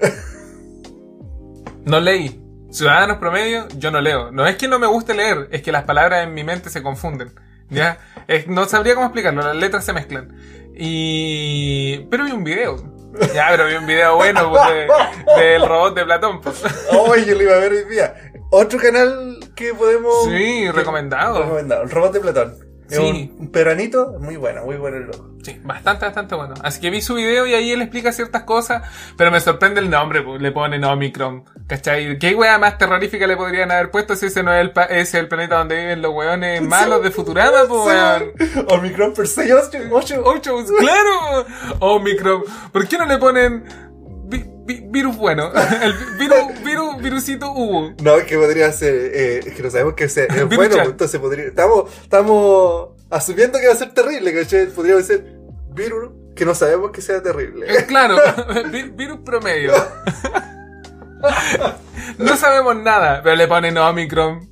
No 1.87 2.01
leí. 2.01 2.43
Ciudadanos 2.71 3.17
promedio, 3.17 3.67
yo 3.79 3.91
no 3.91 4.03
leo. 4.03 4.31
No 4.31 4.47
es 4.47 4.57
que 4.57 4.69
no 4.69 4.79
me 4.79 4.87
guste 4.87 5.15
leer, 5.15 5.49
es 5.53 5.63
que 5.63 5.73
las 5.73 5.85
palabras 5.85 6.27
en 6.27 6.35
mi 6.35 6.45
mente 6.45 6.69
se 6.69 6.83
confunden. 6.83 7.33
¿Ya? 7.71 7.99
Es- 8.29 8.47
no 8.49 8.65
sabría 8.67 8.95
cómo 8.95 9.07
explicarlo, 9.07 9.43
las 9.43 9.57
letras 9.57 9.85
se 9.85 9.93
mezclan. 9.93 10.35
Y. 10.75 11.99
Pero 12.11 12.25
vi 12.25 12.33
un 12.33 12.45
video. 12.45 12.77
Ya, 13.35 13.47
pero 13.51 13.67
vi 13.67 13.75
un 13.77 13.87
video 13.87 14.17
bueno 14.17 14.51
pues, 14.51 14.63
de- 14.69 15.43
del 15.43 15.67
robot 15.67 15.95
de 15.97 16.05
Platón. 16.05 16.41
pues. 16.43 16.63
Oh, 16.91 17.15
yo 17.17 17.35
lo 17.35 17.43
iba 17.43 17.55
a 17.55 17.59
ver 17.59 17.73
hoy 17.73 17.85
día. 17.85 18.15
Otro 18.51 18.79
canal 18.79 19.39
que 19.55 19.73
podemos. 19.75 20.25
Sí, 20.27 20.71
recomendado. 20.71 21.43
Recomendado. 21.43 21.83
El 21.83 21.91
robot 21.91 22.13
de 22.13 22.21
Platón. 22.21 22.55
Es 22.89 22.99
Sí. 22.99 23.33
un, 23.39 23.51
peruanito 23.51 24.17
muy 24.21 24.37
bueno, 24.37 24.65
muy 24.65 24.77
bueno 24.77 24.97
el 24.99 25.05
loco. 25.07 25.31
Sí, 25.43 25.61
bastante, 25.65 26.05
bastante 26.07 26.35
bueno. 26.35 26.55
Así 26.63 26.81
que 26.81 26.91
vi 26.91 27.01
su 27.01 27.15
video 27.15 27.47
y 27.47 27.55
ahí 27.55 27.71
él 27.73 27.81
explica 27.83 28.11
ciertas 28.13 28.43
cosas, 28.43 28.83
pero 29.17 29.31
me 29.31 29.41
sorprende 29.41 29.81
el 29.81 29.91
nombre, 29.91 30.23
pues, 30.23 30.41
le 30.43 30.51
ponen 30.53 30.83
Omicron. 30.85 31.45
¿Cachai? 31.69 32.19
¿Qué 32.19 32.35
wea 32.35 32.59
más 32.59 32.79
terrorífica 32.79 33.27
le 33.27 33.37
podrían 33.37 33.71
haber 33.73 33.91
puesto 33.91 34.15
si 34.17 34.27
ese 34.27 34.43
no 34.43 34.53
es 34.55 34.61
el, 34.61 34.73
pa- 34.73 34.85
es 34.85 35.15
el 35.15 35.27
planeta 35.29 35.57
donde 35.57 35.77
viven 35.77 36.03
los 36.03 36.13
weones 36.15 36.63
malos 36.63 37.03
de 37.03 37.11
Futurama, 37.11 37.59
pues 37.69 37.81
weón? 37.87 38.33
Omicron 38.71 39.15
per 39.15 39.27
se 39.27 39.53
8. 39.53 39.79
Ocho, 40.25 40.65
claro, 40.79 41.47
Omicron. 41.81 42.43
¿Por 42.73 42.87
qué 42.89 42.99
no 42.99 43.07
le 43.07 43.19
ponen 43.19 43.65
vi- 44.29 44.45
vi- 44.67 44.87
virus 44.89 45.17
bueno? 45.17 45.51
El 45.83 45.93
virus, 46.19 46.63
virus, 46.65 47.03
virusito 47.03 47.53
Hugo. 47.53 47.95
No, 48.03 48.17
que 48.27 48.37
podría 48.37 48.71
ser. 48.73 48.95
Eh, 48.95 49.41
es 49.47 49.55
que 49.55 49.63
no 49.63 49.71
sabemos 49.71 49.95
que 49.95 50.09
sea. 50.09 50.25
Es 50.25 50.47
bueno, 50.49 50.77
entonces 50.83 51.21
podría. 51.21 51.45
Estamos, 51.45 51.91
estamos 52.03 52.91
asumiendo 53.11 53.59
que 53.59 53.67
va 53.67 53.73
a 53.73 53.77
ser 53.77 53.93
terrible, 53.95 54.35
¿cachai? 54.35 54.67
Podría 54.67 55.01
ser 55.03 55.25
virus 55.75 56.13
que 56.35 56.45
no 56.45 56.55
sabemos 56.55 56.91
que 56.91 57.01
sea 57.03 57.23
terrible. 57.23 57.67
Eh, 57.67 57.87
Claro, 57.87 58.17
vi- 58.71 58.91
virus 58.91 59.21
promedio. 59.25 59.73
No 62.19 62.37
sabemos 62.37 62.77
nada, 62.77 63.21
pero 63.23 63.37
le 63.37 63.47
ponen 63.49 63.77
Omicron. 63.79 64.49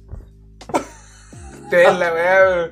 Te 1.71 1.85
la 1.93 2.13
weá. 2.13 2.71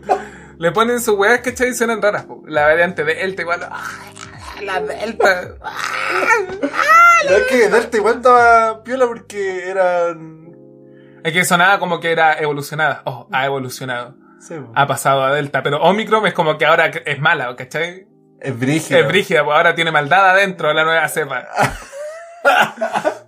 Le 0.58 0.70
ponen 0.72 1.00
sus 1.00 1.16
weas 1.18 1.40
que 1.40 1.50
y 1.66 1.74
suenan 1.74 2.00
raras. 2.00 2.24
po. 2.24 2.42
La 2.46 2.62
variante 2.66 3.04
Delta 3.04 3.42
igual. 3.42 3.60
ah, 3.70 3.82
La 4.64 4.80
Delta. 4.80 5.54
No 7.28 7.36
es 7.36 7.42
que 7.44 7.68
Delta 7.68 7.96
igual 7.96 8.16
estaba 8.16 8.82
piola 8.82 9.06
porque 9.06 9.68
eran. 9.68 10.52
Es 11.24 11.32
que 11.32 11.44
sonaba 11.44 11.78
como 11.78 12.00
que 12.00 12.10
era 12.10 12.38
evolucionada. 12.38 13.02
Oh, 13.04 13.28
ha 13.32 13.46
evolucionado. 13.46 14.16
Sí. 14.40 14.56
Ha 14.74 14.86
pasado 14.86 15.22
a 15.22 15.32
Delta. 15.32 15.62
Pero 15.62 15.80
Omicron 15.82 16.26
es 16.26 16.34
como 16.34 16.58
que 16.58 16.66
ahora 16.66 16.86
es 16.86 17.20
mala, 17.20 17.54
¿cachai? 17.54 18.06
es 18.42 18.58
brígido. 18.58 19.00
Es 19.00 19.06
brígida, 19.06 19.44
pues 19.44 19.56
ahora 19.56 19.74
tiene 19.74 19.90
maldad 19.90 20.30
adentro 20.30 20.68
de 20.68 20.74
la 20.74 20.84
nueva 20.84 21.08
cepa. 21.08 21.48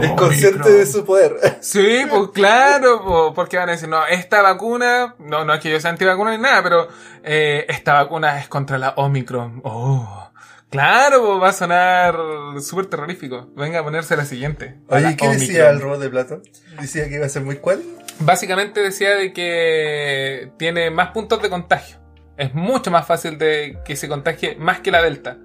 Es 0.00 0.12
consciente 0.12 0.70
de 0.70 0.86
su 0.86 1.04
poder. 1.04 1.58
Sí, 1.60 2.06
pues 2.08 2.30
claro, 2.32 3.02
pues, 3.04 3.32
porque 3.34 3.56
van 3.56 3.68
a 3.68 3.72
decir, 3.72 3.88
no, 3.88 4.06
esta 4.06 4.40
vacuna, 4.40 5.16
no, 5.18 5.44
no 5.44 5.52
es 5.52 5.60
que 5.60 5.70
yo 5.70 5.80
sea 5.80 5.90
antivacuna 5.90 6.30
ni 6.30 6.38
nada, 6.38 6.62
pero 6.62 6.88
eh, 7.24 7.66
esta 7.68 7.94
vacuna 7.94 8.38
es 8.38 8.48
contra 8.48 8.78
la 8.78 8.90
Omicron. 8.90 9.60
Oh, 9.64 10.29
claro, 10.70 11.38
va 11.38 11.50
a 11.50 11.52
sonar 11.52 12.16
súper 12.60 12.86
terrorífico. 12.86 13.50
Venga 13.56 13.80
a 13.80 13.84
ponerse 13.84 14.16
la 14.16 14.24
siguiente. 14.24 14.80
Oye, 14.88 15.02
la 15.02 15.16
¿qué 15.16 15.28
decía 15.28 15.70
el 15.70 15.80
robot 15.80 16.00
de 16.00 16.10
Platón? 16.10 16.42
Decía 16.80 17.08
que 17.08 17.16
iba 17.16 17.26
a 17.26 17.28
ser 17.28 17.42
muy 17.42 17.56
cual. 17.56 17.82
Básicamente 18.20 18.80
decía 18.80 19.16
de 19.16 19.32
que 19.32 20.52
tiene 20.58 20.90
más 20.90 21.10
puntos 21.10 21.42
de 21.42 21.50
contagio. 21.50 21.98
Es 22.36 22.54
mucho 22.54 22.90
más 22.90 23.06
fácil 23.06 23.36
de 23.36 23.78
que 23.84 23.96
se 23.96 24.08
contagie 24.08 24.56
más 24.56 24.80
que 24.80 24.90
la 24.90 25.02
Delta. 25.02 25.36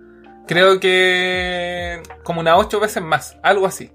Creo 0.48 0.80
que 0.80 2.02
como 2.24 2.42
unas 2.42 2.58
ocho 2.58 2.80
veces 2.80 3.04
más, 3.04 3.38
algo 3.44 3.66
así. 3.66 3.92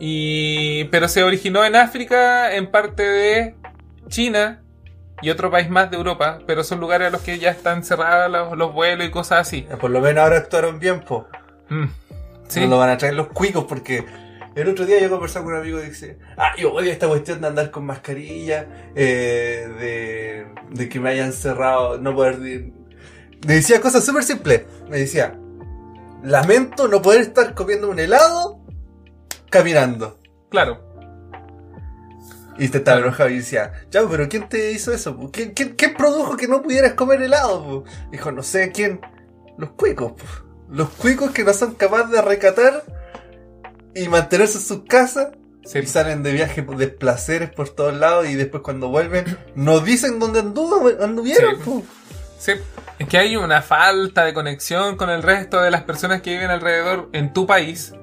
Y 0.00 0.84
pero 0.84 1.08
se 1.08 1.22
originó 1.22 1.64
en 1.64 1.76
África, 1.76 2.54
en 2.54 2.70
parte 2.70 3.02
de 3.02 3.54
China 4.08 4.63
y 5.22 5.30
otro 5.30 5.50
país 5.50 5.70
más 5.70 5.90
de 5.90 5.96
Europa, 5.96 6.38
pero 6.46 6.64
son 6.64 6.80
lugares 6.80 7.08
a 7.08 7.10
los 7.10 7.22
que 7.22 7.38
ya 7.38 7.50
están 7.50 7.84
cerrados 7.84 8.30
los, 8.30 8.58
los 8.58 8.72
vuelos 8.72 9.06
y 9.06 9.10
cosas 9.10 9.40
así. 9.40 9.66
Por 9.80 9.90
lo 9.90 10.00
menos 10.00 10.24
ahora 10.24 10.38
actuaron 10.38 10.78
bien, 10.78 11.00
po. 11.00 11.26
Mm. 11.68 11.86
Sí. 12.48 12.60
No 12.60 12.66
lo 12.66 12.78
van 12.78 12.90
a 12.90 12.98
traer 12.98 13.14
los 13.14 13.28
cuicos 13.28 13.64
porque 13.64 14.04
el 14.54 14.68
otro 14.68 14.86
día 14.86 15.00
yo 15.00 15.10
conversaba 15.10 15.44
con 15.44 15.54
un 15.54 15.60
amigo 15.60 15.80
y 15.80 15.86
dice, 15.86 16.18
ah, 16.36 16.52
yo 16.56 16.72
odio 16.72 16.92
esta 16.92 17.08
cuestión 17.08 17.40
de 17.40 17.46
andar 17.48 17.70
con 17.70 17.86
mascarilla, 17.86 18.66
eh, 18.94 19.66
de, 19.80 20.46
de 20.70 20.88
que 20.88 21.00
me 21.00 21.10
hayan 21.10 21.32
cerrado, 21.32 21.98
no 21.98 22.14
poder... 22.14 22.38
ir". 22.46 22.72
Me 23.46 23.54
decía 23.54 23.80
cosas 23.80 24.04
súper 24.04 24.22
simples. 24.22 24.62
Me 24.88 24.98
decía, 24.98 25.38
lamento 26.22 26.86
no 26.88 27.02
poder 27.02 27.22
estar 27.22 27.54
comiendo 27.54 27.90
un 27.90 27.98
helado 27.98 28.60
caminando. 29.50 30.18
Claro. 30.50 30.93
Y 32.58 32.68
te 32.68 32.78
estaba 32.78 33.00
enojado 33.00 33.30
y 33.30 33.38
decía, 33.38 33.72
ya, 33.90 34.06
pero 34.08 34.28
¿quién 34.28 34.48
te 34.48 34.72
hizo 34.72 34.92
eso? 34.92 35.18
¿Quién, 35.32 35.52
quién, 35.52 35.74
quién 35.74 35.94
produjo 35.94 36.36
que 36.36 36.46
no 36.46 36.62
pudieras 36.62 36.94
comer 36.94 37.22
helado? 37.22 37.64
po?". 37.64 37.84
Dijo, 38.10 38.30
no 38.32 38.42
sé 38.42 38.70
quién. 38.72 39.00
Los 39.58 39.70
cuicos. 39.70 40.12
po. 40.12 40.24
Los 40.70 40.90
cuicos 40.90 41.30
que 41.32 41.44
no 41.44 41.52
son 41.52 41.74
capaces 41.74 42.10
de 42.10 42.22
recatar 42.22 42.84
y 43.94 44.08
mantenerse 44.08 44.58
en 44.58 44.64
sus 44.64 44.84
casas. 44.84 45.28
Sí. 45.64 45.78
Y 45.78 45.86
salen 45.86 46.22
de 46.22 46.32
viaje 46.32 46.62
de 46.62 46.88
placeres 46.88 47.50
por 47.50 47.70
todos 47.70 47.94
lados 47.94 48.28
y 48.28 48.34
después 48.34 48.62
cuando 48.62 48.88
vuelven 48.88 49.24
no 49.54 49.80
dicen 49.80 50.18
dónde 50.18 50.40
anduvo, 50.40 50.90
anduvieron. 51.00 51.56
Sí. 51.64 51.84
Sí, 52.44 52.52
es 52.98 53.08
que 53.08 53.16
hay 53.16 53.36
una 53.36 53.62
falta 53.62 54.26
de 54.26 54.34
conexión 54.34 54.96
con 54.96 55.08
el 55.08 55.22
resto 55.22 55.62
de 55.62 55.70
las 55.70 55.84
personas 55.84 56.20
que 56.20 56.32
viven 56.32 56.50
alrededor 56.50 57.08
en 57.14 57.32
tu 57.32 57.46
país. 57.46 57.94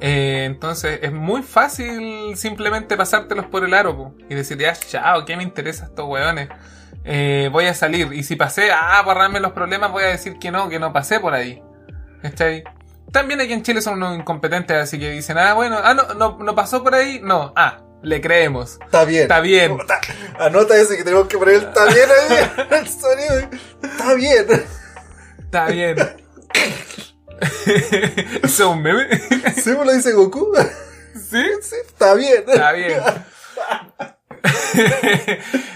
Eh, 0.00 0.44
entonces 0.44 1.00
es 1.02 1.12
muy 1.12 1.42
fácil 1.42 2.36
simplemente 2.36 2.96
pasártelos 2.96 3.46
por 3.46 3.64
el 3.64 3.72
aro 3.72 3.96
po, 3.96 4.14
y 4.28 4.34
decir, 4.34 4.58
ya, 4.58 4.74
chao, 4.74 5.24
¿qué 5.24 5.36
me 5.36 5.42
interesa 5.42 5.86
estos 5.86 6.06
weones? 6.06 6.48
Eh, 7.04 7.48
voy 7.52 7.66
a 7.66 7.74
salir. 7.74 8.12
Y 8.12 8.22
si 8.22 8.36
pasé, 8.36 8.70
ah, 8.72 9.00
borrarme 9.04 9.40
los 9.40 9.52
problemas, 9.52 9.92
voy 9.92 10.04
a 10.04 10.08
decir 10.08 10.38
que 10.38 10.50
no, 10.50 10.68
que 10.68 10.78
no 10.78 10.92
pasé 10.92 11.20
por 11.20 11.34
ahí. 11.34 11.62
¿Cachai? 12.22 12.64
También 13.12 13.40
aquí 13.40 13.52
en 13.52 13.62
Chile 13.62 13.80
son 13.80 13.94
unos 13.94 14.18
incompetentes, 14.18 14.76
así 14.76 14.98
que 14.98 15.10
dicen, 15.12 15.38
ah, 15.38 15.54
bueno, 15.54 15.78
ah, 15.82 15.94
no, 15.94 16.14
no, 16.14 16.38
no 16.38 16.54
pasó 16.54 16.82
por 16.82 16.94
ahí, 16.94 17.20
no, 17.22 17.52
ah, 17.56 17.78
le 18.02 18.20
creemos. 18.20 18.78
Está 18.84 19.04
bien. 19.04 19.22
Está 19.22 19.40
bien. 19.40 19.78
Anota 20.38 20.76
ese 20.76 20.96
que 20.96 21.04
tenemos 21.04 21.28
que 21.28 21.38
poner 21.38 21.54
el 21.54 21.62
está 21.62 21.84
bien 21.86 22.08
ahí. 22.10 22.66
El 22.78 22.88
sonido. 22.88 23.50
Está 23.82 24.14
bien. 24.14 24.46
Está 25.38 25.66
bien. 25.66 25.96
¿Eso 28.42 28.44
es 28.44 28.60
un 28.60 28.82
meme? 28.82 29.06
¿Sí 29.56 29.70
me 29.70 29.84
lo 29.84 29.92
dice 29.92 30.12
Goku? 30.12 30.52
¿Sí? 31.14 31.42
Sí, 31.62 31.76
está 31.86 32.14
bien. 32.14 32.44
Está 32.46 32.72
bien. 32.72 33.00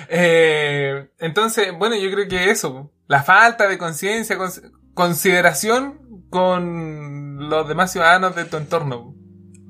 Eh, 0.09 1.09
entonces, 1.18 1.68
bueno, 1.77 1.96
yo 1.96 2.11
creo 2.11 2.29
que 2.29 2.51
eso, 2.51 2.92
la 3.07 3.23
falta 3.23 3.68
de 3.68 3.79
conciencia, 3.79 4.37
cons- 4.37 4.70
consideración 4.94 6.27
con 6.31 7.49
los 7.49 7.68
demás 7.68 7.92
ciudadanos 7.92 8.35
de 8.37 8.44
tu 8.44 8.57
entorno, 8.57 9.14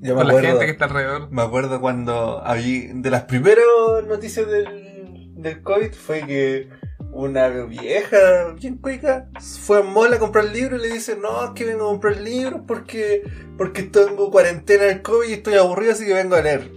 Yo 0.01 0.15
me 0.15 0.23
con 0.25 0.29
la 0.35 0.41
gente 0.41 0.65
que 0.67 0.73
está 0.73 0.87
alrededor. 0.87 1.31
me 1.31 1.43
acuerdo 1.43 1.81
cuando 1.81 2.43
había, 2.45 2.91
de 2.95 3.11
las 3.11 3.25
primeras 3.25 3.65
noticias 4.07 4.47
del, 4.47 5.33
del 5.37 5.63
COVID 5.63 5.93
fue 5.93 6.27
que 6.27 6.69
una 7.13 7.49
vieja 7.49 8.53
bien 8.59 8.77
cuica 8.79 9.27
fue 9.41 9.81
a 9.81 9.83
Mall 9.83 10.15
a 10.15 10.19
comprar 10.19 10.45
libros 10.45 10.81
y 10.81 10.89
le 10.89 10.95
dice, 10.95 11.17
no, 11.17 11.45
es 11.45 11.51
que 11.51 11.65
vengo 11.65 11.87
a 11.87 11.91
comprar 11.91 12.21
libros 12.21 12.63
porque, 12.67 13.23
porque 13.57 13.83
tengo 13.83 14.31
cuarentena 14.31 14.85
del 14.85 15.03
COVID 15.03 15.29
y 15.29 15.33
estoy 15.35 15.55
aburrido 15.55 15.93
así 15.93 16.07
que 16.07 16.15
vengo 16.15 16.37
a 16.37 16.43
leer. 16.43 16.71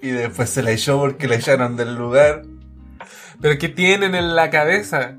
Y 0.00 0.10
después 0.10 0.50
se 0.50 0.62
la 0.62 0.70
echó 0.70 0.98
porque 0.98 1.28
la 1.28 1.36
echaron 1.36 1.76
del 1.76 1.94
lugar. 1.94 2.42
Pero 3.40 3.58
¿qué 3.58 3.68
tienen 3.68 4.14
en 4.14 4.34
la 4.34 4.50
cabeza? 4.50 5.18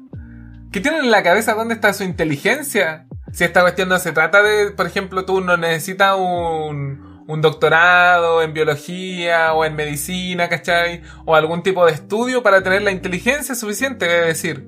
¿Qué 0.72 0.80
tienen 0.82 1.06
en 1.06 1.12
la 1.12 1.24
cabeza? 1.24 1.54
¿Dónde 1.54 1.74
está 1.74 1.94
su 1.94 2.04
inteligencia? 2.04 3.08
Si 3.32 3.44
esta 3.44 3.62
cuestión 3.62 3.90
no 3.90 4.00
se 4.00 4.12
trata 4.12 4.42
de, 4.42 4.72
por 4.72 4.88
ejemplo, 4.88 5.26
tú 5.26 5.42
no 5.42 5.58
necesitas 5.58 6.16
un, 6.18 7.05
un 7.28 7.42
doctorado 7.42 8.42
en 8.42 8.54
biología 8.54 9.54
o 9.54 9.66
en 9.66 9.76
medicina, 9.76 10.48
¿cachai? 10.50 11.02
O 11.26 11.36
algún 11.36 11.64
tipo 11.64 11.86
de 11.86 11.94
estudio 11.94 12.44
para 12.44 12.62
tener 12.62 12.82
la 12.82 12.92
inteligencia 12.92 13.56
suficiente 13.56 14.06
de 14.06 14.26
decir, 14.26 14.68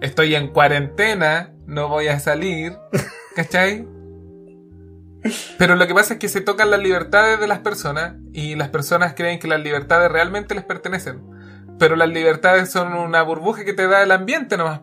estoy 0.00 0.34
en 0.34 0.48
cuarentena, 0.48 1.52
no 1.66 1.88
voy 1.88 2.08
a 2.08 2.18
salir, 2.18 2.76
¿cachai? 3.36 3.86
Pero 5.58 5.76
lo 5.76 5.86
que 5.86 5.94
pasa 5.94 6.14
es 6.14 6.20
que 6.20 6.28
se 6.28 6.40
tocan 6.40 6.70
las 6.70 6.80
libertades 6.80 7.38
de 7.38 7.46
las 7.46 7.60
personas 7.60 8.14
y 8.32 8.56
las 8.56 8.70
personas 8.70 9.14
creen 9.14 9.38
que 9.38 9.46
las 9.46 9.60
libertades 9.60 10.10
realmente 10.10 10.54
les 10.54 10.64
pertenecen. 10.64 11.22
Pero 11.78 11.94
las 11.94 12.08
libertades 12.08 12.70
son 12.70 12.94
una 12.94 13.22
burbuja 13.22 13.64
que 13.64 13.72
te 13.72 13.86
da 13.86 14.02
el 14.02 14.10
ambiente 14.10 14.56
nomás. 14.56 14.80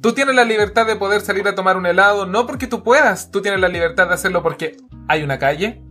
Tú 0.00 0.12
tienes 0.12 0.34
la 0.34 0.44
libertad 0.44 0.86
de 0.86 0.96
poder 0.96 1.20
salir 1.20 1.46
a 1.48 1.54
tomar 1.54 1.76
un 1.76 1.86
helado, 1.86 2.26
no 2.26 2.46
porque 2.46 2.66
tú 2.66 2.82
puedas, 2.82 3.30
tú 3.30 3.42
tienes 3.42 3.60
la 3.60 3.68
libertad 3.68 4.08
de 4.08 4.14
hacerlo 4.14 4.42
porque 4.42 4.76
hay 5.08 5.22
una 5.22 5.38
calle, 5.38 5.82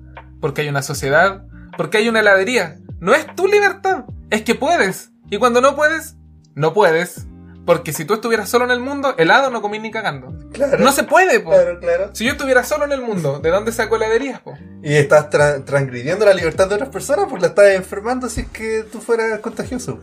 porque 0.42 0.62
hay 0.62 0.70
una 0.70 0.82
sociedad, 0.82 1.44
porque 1.78 1.98
hay 1.98 2.10
una 2.10 2.20
heladería. 2.20 2.78
No 3.00 3.14
es 3.14 3.26
tu 3.36 3.48
libertad, 3.48 4.06
es 4.30 4.42
que 4.44 4.56
puedes. 4.56 5.12
Y 5.30 5.38
cuando 5.38 5.62
no 5.62 5.76
puedes, 5.76 6.16
no 6.54 6.74
puedes. 6.74 7.26
Porque 7.66 7.94
si 7.94 8.06
tú 8.06 8.14
estuvieras 8.14 8.48
solo 8.48 8.66
en 8.66 8.70
el 8.72 8.80
mundo, 8.80 9.16
helado 9.18 9.50
no 9.50 9.60
comí 9.60 9.80
ni 9.80 9.90
cagando. 9.90 10.32
Claro. 10.54 10.78
No 10.78 10.92
se 10.92 11.04
puede, 11.04 11.40
po. 11.40 11.50
Claro, 11.50 11.80
claro. 11.80 12.10
Si 12.14 12.24
yo 12.24 12.34
estuviera 12.34 12.64
solo 12.64 12.86
en 12.86 12.92
el 12.92 13.02
mundo, 13.02 13.40
¿de 13.40 13.50
dónde 13.50 13.72
saco 13.72 13.96
heladerías, 13.96 14.40
po? 14.40 14.54
Y 14.84 14.94
estás 14.94 15.32
tra- 15.32 15.66
transgrediendo 15.66 16.26
la 16.26 16.34
libertad 16.36 16.70
de 16.70 16.76
otras 16.76 16.90
personas 16.92 17.26
porque 17.28 17.42
la 17.42 17.48
estás 17.48 17.70
enfermando 17.74 18.30
si 18.30 18.42
es 18.42 18.48
que 18.50 18.84
tú 18.92 19.00
fueras 19.02 19.40
contagioso. 19.40 20.00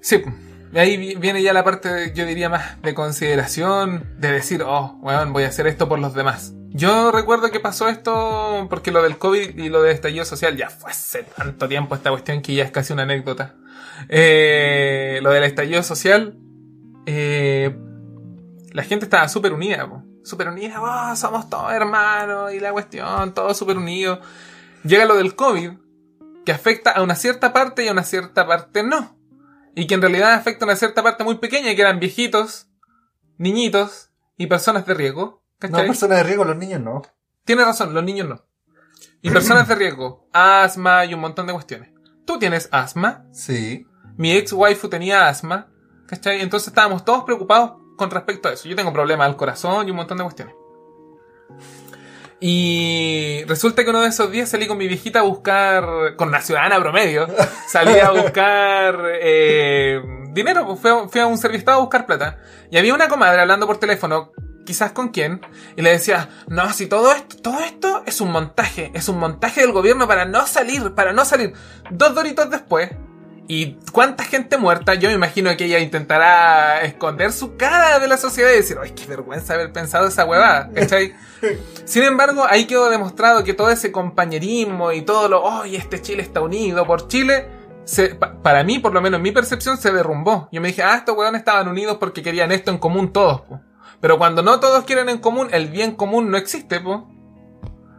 Sí, 0.00 0.22
ahí 0.80 0.96
vi- 0.96 1.14
viene 1.16 1.42
ya 1.42 1.52
la 1.52 1.64
parte, 1.64 2.12
yo 2.14 2.24
diría 2.26 2.48
más 2.48 2.80
de 2.82 2.94
consideración, 2.94 4.06
de 4.18 4.32
decir, 4.32 4.62
oh, 4.62 4.98
weón, 5.02 5.32
voy 5.32 5.44
a 5.44 5.48
hacer 5.48 5.66
esto 5.66 5.88
por 5.88 5.98
los 5.98 6.14
demás. 6.14 6.52
Yo 6.70 7.12
recuerdo 7.12 7.50
que 7.52 7.60
pasó 7.60 7.88
esto 7.88 8.66
porque 8.68 8.90
lo 8.90 9.02
del 9.02 9.16
COVID 9.16 9.58
y 9.58 9.68
lo 9.68 9.82
del 9.82 9.92
estallido 9.94 10.24
social 10.24 10.56
ya 10.56 10.70
fue 10.70 10.90
hace 10.90 11.22
tanto 11.22 11.68
tiempo 11.68 11.94
esta 11.94 12.10
cuestión 12.10 12.42
que 12.42 12.54
ya 12.54 12.64
es 12.64 12.72
casi 12.72 12.92
una 12.92 13.04
anécdota. 13.04 13.54
Eh, 14.08 15.20
lo 15.22 15.30
del 15.30 15.44
estallido 15.44 15.82
social, 15.84 16.36
eh, 17.06 17.76
la 18.72 18.82
gente 18.82 19.04
estaba 19.06 19.28
súper 19.28 19.52
unida, 19.52 19.88
súper 20.24 20.48
unida, 20.48 20.80
oh, 20.80 21.14
somos 21.14 21.48
todos 21.48 21.72
hermanos 21.72 22.52
y 22.52 22.58
la 22.58 22.72
cuestión, 22.72 23.32
todos 23.34 23.56
súper 23.56 23.76
unidos. 23.76 24.18
Llega 24.82 25.04
lo 25.04 25.14
del 25.14 25.36
COVID, 25.36 25.70
que 26.44 26.52
afecta 26.52 26.90
a 26.90 27.02
una 27.02 27.14
cierta 27.14 27.52
parte 27.52 27.84
y 27.84 27.88
a 27.88 27.92
una 27.92 28.02
cierta 28.02 28.46
parte 28.46 28.82
no. 28.82 29.13
Y 29.74 29.86
que 29.86 29.94
en 29.94 30.02
realidad 30.02 30.34
afecta 30.34 30.64
a 30.64 30.68
una 30.68 30.76
cierta 30.76 31.02
parte 31.02 31.24
muy 31.24 31.36
pequeña, 31.38 31.74
que 31.74 31.80
eran 31.80 31.98
viejitos, 32.00 32.68
niñitos 33.38 34.10
y 34.36 34.46
personas 34.46 34.86
de 34.86 34.94
riesgo. 34.94 35.42
No, 35.60 35.70
¿cachai? 35.70 35.86
personas 35.86 36.18
de 36.18 36.24
riesgo, 36.24 36.44
los 36.44 36.56
niños 36.56 36.80
no. 36.80 37.02
Tienes 37.44 37.66
razón, 37.66 37.94
los 37.94 38.04
niños 38.04 38.28
no. 38.28 38.44
Y 39.22 39.30
personas 39.30 39.66
de 39.68 39.74
riesgo, 39.74 40.28
asma 40.32 41.04
y 41.06 41.14
un 41.14 41.20
montón 41.20 41.46
de 41.46 41.52
cuestiones. 41.54 41.90
Tú 42.26 42.38
tienes 42.38 42.68
asma, 42.72 43.26
Sí. 43.32 43.86
mi 44.16 44.32
ex 44.32 44.52
waifu 44.52 44.88
tenía 44.88 45.28
asma, 45.28 45.68
¿cachai? 46.06 46.40
Entonces 46.42 46.68
estábamos 46.68 47.04
todos 47.04 47.24
preocupados 47.24 47.72
con 47.96 48.10
respecto 48.10 48.48
a 48.48 48.52
eso. 48.52 48.68
Yo 48.68 48.76
tengo 48.76 48.92
problemas 48.92 49.26
al 49.26 49.36
corazón 49.36 49.86
y 49.88 49.90
un 49.90 49.96
montón 49.96 50.18
de 50.18 50.24
cuestiones. 50.24 50.54
Y 52.40 53.44
resulta 53.46 53.84
que 53.84 53.90
uno 53.90 54.02
de 54.02 54.08
esos 54.08 54.30
días 54.30 54.48
salí 54.48 54.66
con 54.66 54.76
mi 54.76 54.88
viejita 54.88 55.20
a 55.20 55.22
buscar, 55.22 56.16
con 56.16 56.28
una 56.28 56.40
ciudadana 56.40 56.80
promedio, 56.80 57.26
salí 57.68 57.98
a 57.98 58.10
buscar 58.10 59.00
eh, 59.20 60.02
dinero, 60.32 60.66
pues 60.66 60.80
fui 60.80 60.90
a, 60.90 61.08
fui 61.08 61.20
a 61.20 61.26
un 61.26 61.38
serviestado 61.38 61.78
a 61.78 61.80
buscar 61.80 62.06
plata. 62.06 62.38
Y 62.70 62.76
había 62.76 62.94
una 62.94 63.08
comadre 63.08 63.40
hablando 63.40 63.66
por 63.66 63.78
teléfono, 63.78 64.32
quizás 64.64 64.92
con 64.92 65.08
quién, 65.08 65.40
y 65.76 65.82
le 65.82 65.90
decía, 65.90 66.28
no, 66.48 66.72
si 66.72 66.86
todo 66.86 67.12
esto, 67.12 67.36
todo 67.36 67.60
esto 67.60 68.02
es 68.06 68.20
un 68.20 68.30
montaje, 68.30 68.90
es 68.94 69.08
un 69.08 69.18
montaje 69.18 69.60
del 69.60 69.72
gobierno 69.72 70.08
para 70.08 70.24
no 70.24 70.46
salir, 70.46 70.94
para 70.94 71.12
no 71.12 71.24
salir. 71.24 71.52
Dos 71.90 72.14
doritos 72.14 72.50
después, 72.50 72.90
y 73.46 73.76
cuánta 73.92 74.24
gente 74.24 74.56
muerta, 74.56 74.94
yo 74.94 75.08
me 75.08 75.14
imagino 75.14 75.54
que 75.56 75.66
ella 75.66 75.78
intentará 75.78 76.80
esconder 76.82 77.32
su 77.32 77.56
cara 77.56 77.98
de 77.98 78.08
la 78.08 78.16
sociedad 78.16 78.50
y 78.52 78.56
decir, 78.56 78.78
ay, 78.82 78.92
qué 78.92 79.06
vergüenza 79.06 79.54
haber 79.54 79.72
pensado 79.72 80.06
esa 80.08 80.24
huevada, 80.24 80.70
¿cachai? 80.74 81.14
Sin 81.84 82.02
embargo, 82.04 82.46
ahí 82.48 82.66
quedó 82.66 82.88
demostrado 82.88 83.44
que 83.44 83.52
todo 83.54 83.68
ese 83.70 83.92
compañerismo 83.92 84.92
y 84.92 85.02
todo 85.02 85.28
lo, 85.28 85.42
oye, 85.42 85.76
este 85.76 86.00
Chile 86.00 86.22
está 86.22 86.40
unido 86.40 86.86
por 86.86 87.06
Chile, 87.08 87.46
se- 87.84 88.14
pa- 88.14 88.34
para 88.42 88.64
mí, 88.64 88.78
por 88.78 88.94
lo 88.94 89.02
menos 89.02 89.18
en 89.18 89.22
mi 89.22 89.32
percepción, 89.32 89.76
se 89.76 89.92
derrumbó. 89.92 90.48
Yo 90.50 90.60
me 90.62 90.68
dije, 90.68 90.82
ah, 90.82 90.96
estos 90.96 91.14
huevones 91.16 91.40
estaban 91.40 91.68
unidos 91.68 91.98
porque 92.00 92.22
querían 92.22 92.50
esto 92.50 92.70
en 92.70 92.78
común 92.78 93.12
todos, 93.12 93.42
po. 93.42 93.60
Pero 94.00 94.16
cuando 94.18 94.42
no 94.42 94.58
todos 94.60 94.84
quieren 94.84 95.08
en 95.10 95.18
común, 95.18 95.48
el 95.52 95.68
bien 95.68 95.94
común 95.94 96.30
no 96.30 96.36
existe, 96.38 96.80
po. 96.80 97.10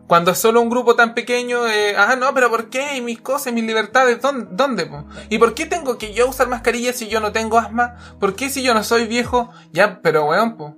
Cuando 0.08 0.32
es 0.32 0.38
solo 0.38 0.62
un 0.62 0.70
grupo 0.70 0.96
tan 0.96 1.16
pequeño, 1.16 1.68
eh, 1.68 1.96
ah, 1.98 2.16
no, 2.16 2.34
pero 2.34 2.50
¿por 2.50 2.70
qué? 2.70 2.96
¿Y 2.98 3.02
mis 3.02 3.22
cosas, 3.22 3.54
mis 3.54 3.64
libertades? 3.64 4.22
¿Dónde? 4.22 4.48
dónde 4.52 4.86
po? 4.86 5.06
¿Y 5.30 5.40
por 5.40 5.56
qué 5.56 5.66
tengo 5.66 5.98
que 5.98 6.14
yo 6.14 6.28
usar 6.30 6.48
mascarilla 6.48 6.94
si 6.94 7.08
yo 7.08 7.20
no 7.20 7.32
tengo 7.32 7.58
asma? 7.58 7.96
¿Por 8.20 8.36
qué 8.36 8.50
si 8.50 8.62
yo 8.62 8.74
no 8.74 8.84
soy 8.84 9.08
viejo? 9.08 9.50
Ya, 9.72 10.02
pero 10.02 10.26
weón, 10.26 10.58
po. 10.58 10.78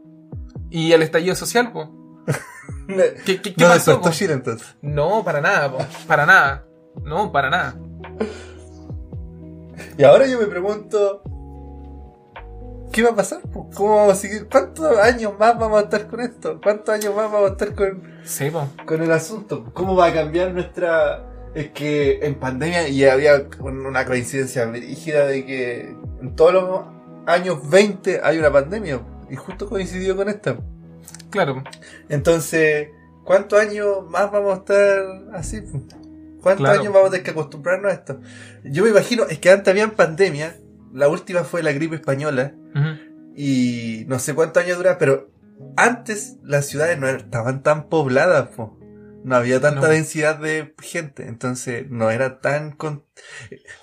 ¿Y 0.70 0.94
el 0.94 1.02
estallido 1.02 1.36
social, 1.36 1.72
po? 1.74 1.94
¿Qué, 2.88 3.42
qué, 3.42 3.54
qué 3.54 3.54
no 3.58 3.68
pasó, 3.68 3.74
despertó 3.74 4.02
po? 4.02 4.12
Chile 4.12 4.34
entonces. 4.34 4.76
No, 4.82 5.24
para 5.26 5.42
nada, 5.42 5.72
po. 5.72 5.78
Para 6.08 6.26
nada. 6.26 6.66
No, 7.04 7.32
para 7.32 7.50
nada. 7.50 7.76
Y 9.98 10.04
ahora 10.04 10.26
yo 10.28 10.40
me 10.40 10.46
pregunto, 10.46 11.22
¿qué 12.98 13.04
va 13.04 13.12
a 13.12 13.16
pasar? 13.16 13.42
¿Cómo 13.76 13.96
vamos 13.96 14.14
a 14.14 14.16
seguir? 14.16 14.48
¿Cuántos 14.50 14.98
años 14.98 15.34
más 15.38 15.56
vamos 15.60 15.80
a 15.80 15.84
estar 15.84 16.08
con 16.08 16.20
esto? 16.20 16.60
¿Cuántos 16.60 16.96
años 16.96 17.16
más 17.16 17.32
vamos 17.32 17.52
a 17.52 17.52
estar 17.52 17.76
con, 17.76 18.02
Sí, 18.24 18.52
con 18.88 19.04
el 19.04 19.12
asunto? 19.12 19.70
¿Cómo 19.76 19.96
va 19.96 20.08
a 20.08 20.14
cambiar 20.16 20.52
nuestra... 20.52 21.24
Es 21.54 21.70
que 21.70 22.18
en 22.24 22.34
pandemia 22.40 22.88
y 22.88 23.06
había 23.06 23.48
una 23.60 24.04
coincidencia 24.04 24.66
rígida 24.66 25.28
de 25.28 25.46
que 25.46 25.96
en 26.22 26.36
todos 26.36 26.54
los 26.54 26.82
años 27.28 27.70
20 27.70 28.22
hay 28.24 28.40
una 28.40 28.52
pandemia 28.52 29.00
y 29.30 29.36
justo 29.36 29.70
coincidió 29.70 30.16
con 30.16 30.30
esta. 30.30 30.58
Claro. 31.30 31.64
Entonces, 32.10 32.88
¿cuántos 33.24 33.60
años 33.60 34.10
más 34.10 34.32
vamos 34.32 34.54
a 34.54 34.58
estar 34.58 35.36
así? 35.36 35.62
¿Cuántos 36.42 36.66
Claro. 36.66 36.80
años 36.80 36.94
vamos 36.94 37.10
a 37.10 37.12
tener 37.12 37.26
que 37.26 37.32
acostumbrarnos 37.32 37.92
a 37.92 37.94
esto? 37.94 38.22
Yo 38.64 38.86
me 38.86 38.90
imagino, 38.90 39.26
es 39.26 39.38
que 39.38 39.52
antes 39.52 39.68
habían 39.68 39.92
pandemia, 39.92 40.56
la 40.98 41.08
última 41.08 41.44
fue 41.44 41.64
la 41.64 41.72
gripe 41.72 41.96
española, 41.96 42.54
y 43.36 44.04
no 44.08 44.20
sé 44.20 44.34
cuántos 44.34 44.64
años 44.64 44.78
dura, 44.78 44.98
pero 44.98 45.30
antes 45.76 46.38
las 46.44 46.66
ciudades 46.66 46.98
no 47.00 47.08
estaban 47.08 47.64
tan 47.64 47.88
pobladas, 47.90 48.50
po. 48.50 48.78
No 49.24 49.36
había 49.36 49.60
tanta 49.60 49.82
No. 49.82 49.88
densidad 49.88 50.38
de 50.40 50.74
gente, 50.82 51.28
entonces 51.28 51.86
no 51.90 52.10
era 52.12 52.40
tan... 52.40 52.72
con- 52.72 53.04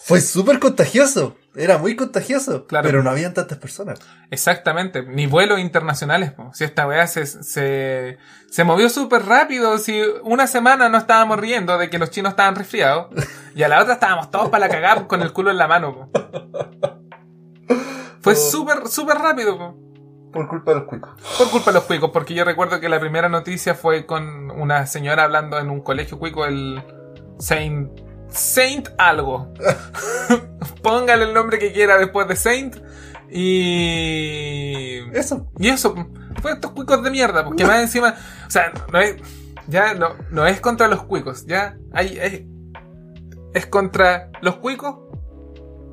Fue 0.00 0.20
súper 0.22 0.59
contagioso, 0.59 1.37
era 1.55 1.77
muy 1.77 1.96
contagioso, 1.96 2.66
Claro. 2.66 2.87
pero 2.87 3.03
no 3.03 3.11
habían 3.11 3.35
tantas 3.35 3.59
personas. 3.59 3.98
Exactamente, 4.31 5.03
ni 5.03 5.27
vuelos 5.27 5.59
internacionales. 5.61 6.33
po. 6.33 6.50
Si 6.55 6.64
esta 6.64 6.87
weá 6.87 7.07
se, 7.09 7.27
se, 7.27 8.16
se 8.50 8.64
movió 8.64 8.88
súper 8.88 9.27
rápido, 9.27 9.77
si 9.79 10.00
una 10.22 10.46
semana 10.46 10.88
no 10.88 10.96
estábamos 10.98 11.38
riendo 11.38 11.77
de 11.79 11.90
que 11.90 11.98
los 11.98 12.11
chinos 12.11 12.31
estaban 12.31 12.55
resfriados, 12.57 13.09
y 13.55 13.62
a 13.64 13.68
la 13.68 13.83
otra 13.83 13.94
estábamos 13.94 14.31
todos 14.31 14.48
para 14.48 14.66
la 14.66 14.72
cagar 14.72 15.07
con 15.09 15.20
el 15.20 15.33
culo 15.33 15.50
en 15.50 15.59
la 15.59 15.68
mano. 15.68 16.11
po. 16.11 17.00
Fue 18.20 18.33
Oh. 18.33 18.37
súper, 18.37 18.88
súper 18.88 19.18
rápido. 19.18 19.57
po. 19.59 19.77
Por 20.33 20.48
culpa 20.48 20.72
de 20.72 20.81
los 20.81 20.88
cuicos. 20.88 21.11
Por 21.38 21.50
culpa 21.50 21.70
de 21.70 21.74
los 21.74 21.85
cuicos, 21.85 22.11
porque 22.12 22.35
yo 22.35 22.44
recuerdo 22.44 22.81
que 22.81 22.88
la 22.88 22.98
primera 22.98 23.29
noticia 23.29 23.74
fue 23.74 24.05
con 24.07 24.50
una 24.50 24.87
señora 24.87 25.24
hablando 25.24 25.59
en 25.59 25.70
un 25.70 25.81
colegio 25.81 26.18
cuico, 26.18 26.44
el 26.44 26.83
Saint. 27.38 27.90
Saint 28.31 28.88
algo. 28.98 29.53
Póngale 30.83 31.24
el 31.24 31.35
nombre 31.35 31.59
que 31.59 31.72
quiera 31.72 31.98
después 31.98 32.27
de 32.27 32.35
Saint. 32.37 32.77
Y. 33.31 34.98
Eso. 35.12 35.46
Y 35.59 35.68
eso, 35.68 35.94
fue 36.42 36.53
estos 36.53 36.72
cuicos 36.72 37.03
de 37.03 37.11
mierda, 37.11 37.44
porque 37.44 37.64
más 37.64 37.81
encima. 37.81 38.14
O 38.46 38.50
sea, 38.50 38.72
no 38.92 38.98
es. 39.00 39.16
Ya 39.66 39.94
no, 39.94 40.09
no 40.31 40.46
es 40.46 40.61
contra 40.61 40.88
los 40.88 41.05
cuicos, 41.05 41.46
ya. 41.46 41.77
Hay, 41.92 42.18
es, 42.20 42.42
es 43.55 43.66
contra 43.66 44.31
los 44.42 44.57
cuicos 44.57 44.96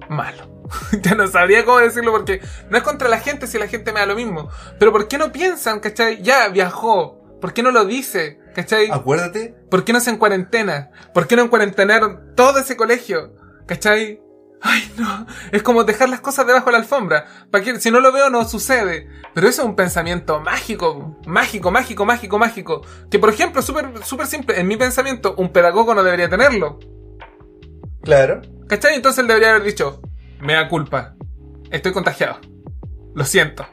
malo. 0.09 0.50
ya 1.01 1.15
no 1.15 1.27
sabría 1.27 1.65
cómo 1.65 1.79
decirlo 1.79 2.11
porque 2.11 2.41
no 2.69 2.77
es 2.77 2.83
contra 2.83 3.09
la 3.09 3.19
gente 3.19 3.47
si 3.47 3.57
la 3.57 3.67
gente 3.67 3.91
me 3.91 3.99
da 3.99 4.05
lo 4.05 4.15
mismo. 4.15 4.49
Pero 4.79 4.91
¿por 4.91 5.07
qué 5.07 5.17
no 5.17 5.31
piensan, 5.31 5.79
cachai? 5.79 6.21
Ya 6.21 6.47
viajó. 6.49 7.21
¿Por 7.39 7.53
qué 7.53 7.63
no 7.63 7.71
lo 7.71 7.85
dice? 7.85 8.39
¿Cachai? 8.53 8.89
Acuérdate, 8.91 9.55
¿Por 9.69 9.83
qué 9.83 9.93
no 9.93 9.99
se 9.99 10.09
en 10.09 10.17
cuarentena? 10.17 10.91
¿Por 11.13 11.27
qué 11.27 11.35
no 11.35 11.43
en 11.43 11.47
cuarentenaron 11.47 12.33
todo 12.35 12.59
ese 12.59 12.75
colegio? 12.75 13.33
¿Cachai? 13.65 14.21
Ay, 14.61 14.93
no. 14.97 15.25
Es 15.51 15.63
como 15.63 15.83
dejar 15.83 16.09
las 16.09 16.21
cosas 16.21 16.45
debajo 16.45 16.67
de 16.67 16.73
la 16.73 16.77
alfombra. 16.79 17.25
¿Para 17.49 17.63
qué? 17.63 17.79
Si 17.79 17.89
no 17.89 17.99
lo 17.99 18.11
veo, 18.11 18.29
no 18.29 18.47
sucede. 18.47 19.09
Pero 19.33 19.47
eso 19.47 19.63
es 19.63 19.67
un 19.67 19.75
pensamiento 19.75 20.39
mágico. 20.39 21.17
Mágico, 21.25 21.71
mágico, 21.71 22.05
mágico, 22.05 22.37
mágico. 22.37 22.81
Que, 23.09 23.17
por 23.17 23.29
ejemplo, 23.29 23.63
súper 23.63 24.03
súper 24.03 24.27
simple. 24.27 24.59
En 24.59 24.67
mi 24.67 24.77
pensamiento, 24.77 25.33
un 25.37 25.51
pedagogo 25.51 25.95
no 25.95 26.03
debería 26.03 26.29
tenerlo. 26.29 26.79
claro. 28.03 28.41
¿Cachai? 28.67 28.95
Entonces 28.95 29.19
él 29.19 29.27
debería 29.27 29.49
haber 29.49 29.63
dicho, 29.63 30.01
me 30.41 30.53
da 30.53 30.67
culpa. 30.67 31.15
Estoy 31.71 31.93
contagiado. 31.93 32.39
Lo 33.13 33.23
siento. 33.25 33.65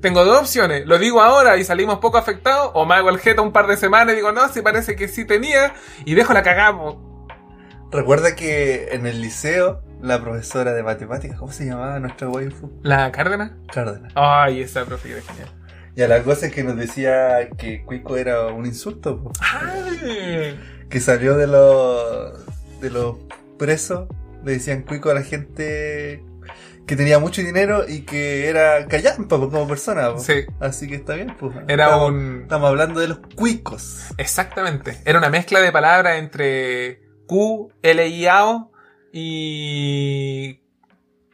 Tengo 0.00 0.24
dos 0.24 0.40
opciones. 0.40 0.86
Lo 0.86 0.98
digo 0.98 1.20
ahora 1.20 1.56
y 1.56 1.64
salimos 1.64 1.98
poco 1.98 2.18
afectados. 2.18 2.70
O 2.74 2.86
me 2.86 2.94
hago 2.94 3.10
el 3.10 3.18
jeta 3.18 3.42
un 3.42 3.52
par 3.52 3.66
de 3.66 3.76
semanas 3.76 4.12
y 4.12 4.16
digo, 4.16 4.32
no, 4.32 4.48
si 4.48 4.62
parece 4.62 4.96
que 4.96 5.08
sí 5.08 5.24
tenía. 5.24 5.74
Y 6.04 6.14
dejo 6.14 6.32
la 6.32 6.42
cagamos. 6.42 6.96
Recuerda 7.90 8.36
que 8.36 8.88
en 8.92 9.06
el 9.06 9.20
liceo, 9.22 9.82
la 10.02 10.20
profesora 10.20 10.72
de 10.72 10.82
matemáticas, 10.82 11.38
¿cómo 11.38 11.52
se 11.52 11.64
llamaba 11.64 11.98
nuestra 11.98 12.28
waifu? 12.28 12.70
¿La 12.82 13.10
Cárdenas? 13.10 13.52
Cárdenas. 13.72 14.12
Ay, 14.14 14.60
esa 14.60 14.84
profe 14.84 15.08
que 15.08 15.14
era 15.14 15.22
genial. 15.22 15.48
Y 15.96 16.02
a 16.02 16.08
la 16.08 16.22
cosa 16.22 16.46
es 16.46 16.52
que 16.52 16.62
nos 16.62 16.76
decía 16.76 17.48
que 17.56 17.82
cuico 17.84 18.16
era 18.16 18.46
un 18.48 18.66
insulto. 18.66 19.32
Ay. 19.40 20.60
que 20.88 21.00
salió 21.00 21.36
de 21.36 21.46
los 21.46 22.46
de 22.80 22.90
los 22.90 23.16
presos, 23.58 24.08
le 24.48 24.54
decían 24.54 24.82
cuico 24.82 25.10
a 25.10 25.14
la 25.14 25.22
gente 25.22 26.24
que 26.86 26.96
tenía 26.96 27.18
mucho 27.18 27.42
dinero 27.42 27.84
y 27.86 28.00
que 28.06 28.48
era 28.48 28.86
callampa 28.86 29.38
como 29.38 29.68
persona. 29.68 30.14
po. 30.14 30.18
Sí. 30.20 30.44
Así 30.58 30.88
que 30.88 30.94
está 30.96 31.14
bien, 31.14 31.36
pues. 31.38 31.54
Era 31.68 31.84
estamos, 31.84 32.08
un- 32.10 32.40
estamos 32.42 32.68
hablando 32.70 33.00
de 33.00 33.08
los 33.08 33.18
cuicos. 33.36 34.04
Exactamente. 34.16 34.98
Era 35.04 35.18
una 35.18 35.28
mezcla 35.28 35.60
de 35.60 35.70
palabras 35.70 36.18
entre 36.18 37.02
Q, 37.26 37.70
L, 37.82 38.08
I, 38.08 38.26
A, 38.26 38.46
O 38.46 38.72
y 39.52 40.60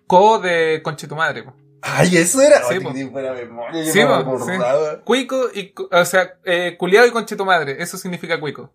Co 0.07 0.38
de 0.40 0.81
conche 0.83 1.07
tu 1.07 1.14
madre. 1.16 1.44
po. 1.44 1.55
Ay, 1.83 2.16
eso 2.16 2.40
era. 2.40 2.62
Sí, 2.64 2.79
buena 2.79 3.33
memoria, 3.33 3.85
po. 4.24 5.05
Cuico 5.05 5.50
y, 5.55 5.72
o 5.92 6.05
sea, 6.05 6.38
eh, 6.44 6.77
culiado 6.79 7.07
y 7.07 7.11
conche 7.11 7.37
tu 7.37 7.44
madre. 7.44 7.77
Eso 7.81 7.96
significa 7.96 8.40
cuico. 8.40 8.72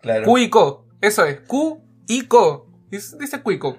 Claro. 0.00 0.24
Cuico. 0.26 0.86
Eso 1.00 1.24
es. 1.24 1.40
Q 1.40 1.80
y 2.08 2.26
co. 2.26 2.63
Dice 3.18 3.42
cuico. 3.42 3.78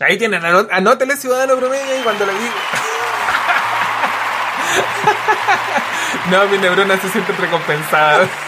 Ahí 0.00 0.18
tienen, 0.18 0.44
anó- 0.44 0.68
anótele 0.70 1.16
ciudadano 1.16 1.56
promedio 1.56 1.98
y 1.98 2.02
cuando 2.02 2.26
le 2.26 2.32
digo. 2.32 2.44
no, 6.30 6.46
mis 6.48 6.60
neuronas 6.60 7.00
se 7.00 7.08
sienten 7.08 7.36
recompensadas. 7.36 8.28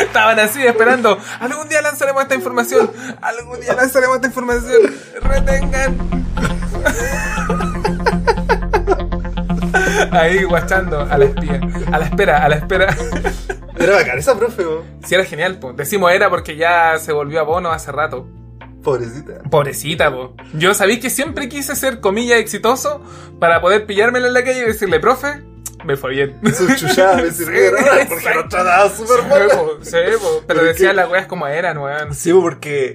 Estaban 0.00 0.38
así 0.40 0.66
esperando. 0.66 1.18
Algún 1.40 1.68
día 1.68 1.82
lanzaremos 1.82 2.22
esta 2.22 2.34
información. 2.34 2.90
Algún 3.20 3.60
día 3.60 3.74
lanzaremos 3.74 4.16
esta 4.16 4.28
información. 4.28 4.80
Retengan. 5.22 5.96
Ahí 10.12 10.42
guachando 10.44 11.02
a 11.08 11.18
la 11.18 11.24
espía. 11.26 11.60
A 11.92 11.98
la 11.98 12.04
espera, 12.06 12.44
a 12.44 12.48
la 12.48 12.56
espera. 12.56 12.96
Era 13.80 13.94
bacán 13.96 14.18
esa 14.18 14.38
profe, 14.38 14.62
po. 14.62 14.84
Sí, 15.04 15.14
era 15.14 15.24
genial, 15.24 15.58
po. 15.58 15.72
Decimos 15.72 16.12
era 16.12 16.28
porque 16.30 16.56
ya 16.56 16.98
se 16.98 17.12
volvió 17.12 17.40
abono 17.40 17.70
hace 17.72 17.90
rato. 17.92 18.28
Pobrecita. 18.82 19.42
Pobrecita, 19.50 20.10
po. 20.12 20.34
Yo 20.54 20.72
sabí 20.74 21.00
que 21.00 21.10
siempre 21.10 21.48
quise 21.48 21.74
ser, 21.76 22.00
comilla, 22.00 22.36
exitoso 22.38 23.02
para 23.38 23.60
poder 23.60 23.86
pillármela 23.86 24.28
en 24.28 24.34
la 24.34 24.44
calle 24.44 24.60
y 24.60 24.64
decirle, 24.66 25.00
profe, 25.00 25.42
me 25.84 25.96
fue 25.96 26.10
bien. 26.10 26.38
Su 26.54 26.66
chuchada 26.76 27.16
me 27.16 27.30
Sí, 27.30 27.44
sirvieron. 27.44 27.80
Porque 28.08 28.34
nos 28.34 28.48
trataba 28.48 28.88
súper 28.90 29.16
Sí, 29.20 29.28
mal. 29.28 29.48
po, 29.48 29.78
sí, 29.82 29.96
po. 30.20 30.28
Pero 30.28 30.44
Pero 30.46 30.62
decía 30.64 30.88
que- 30.90 30.94
las 30.96 31.10
weas 31.10 31.26
como 31.26 31.46
eran, 31.46 31.78
weón. 31.78 32.14
Sí, 32.14 32.32
po, 32.32 32.40
porque 32.42 32.94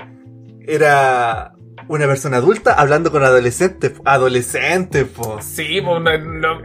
era 0.68 1.54
una 1.88 2.08
persona 2.08 2.38
adulta 2.38 2.74
hablando 2.74 3.12
con 3.12 3.24
adolescentes. 3.24 3.94
Adolescentes, 4.06 5.06
po. 5.08 5.40
Sí, 5.42 5.82
po, 5.82 6.00
no- 6.00 6.18
no- 6.18 6.62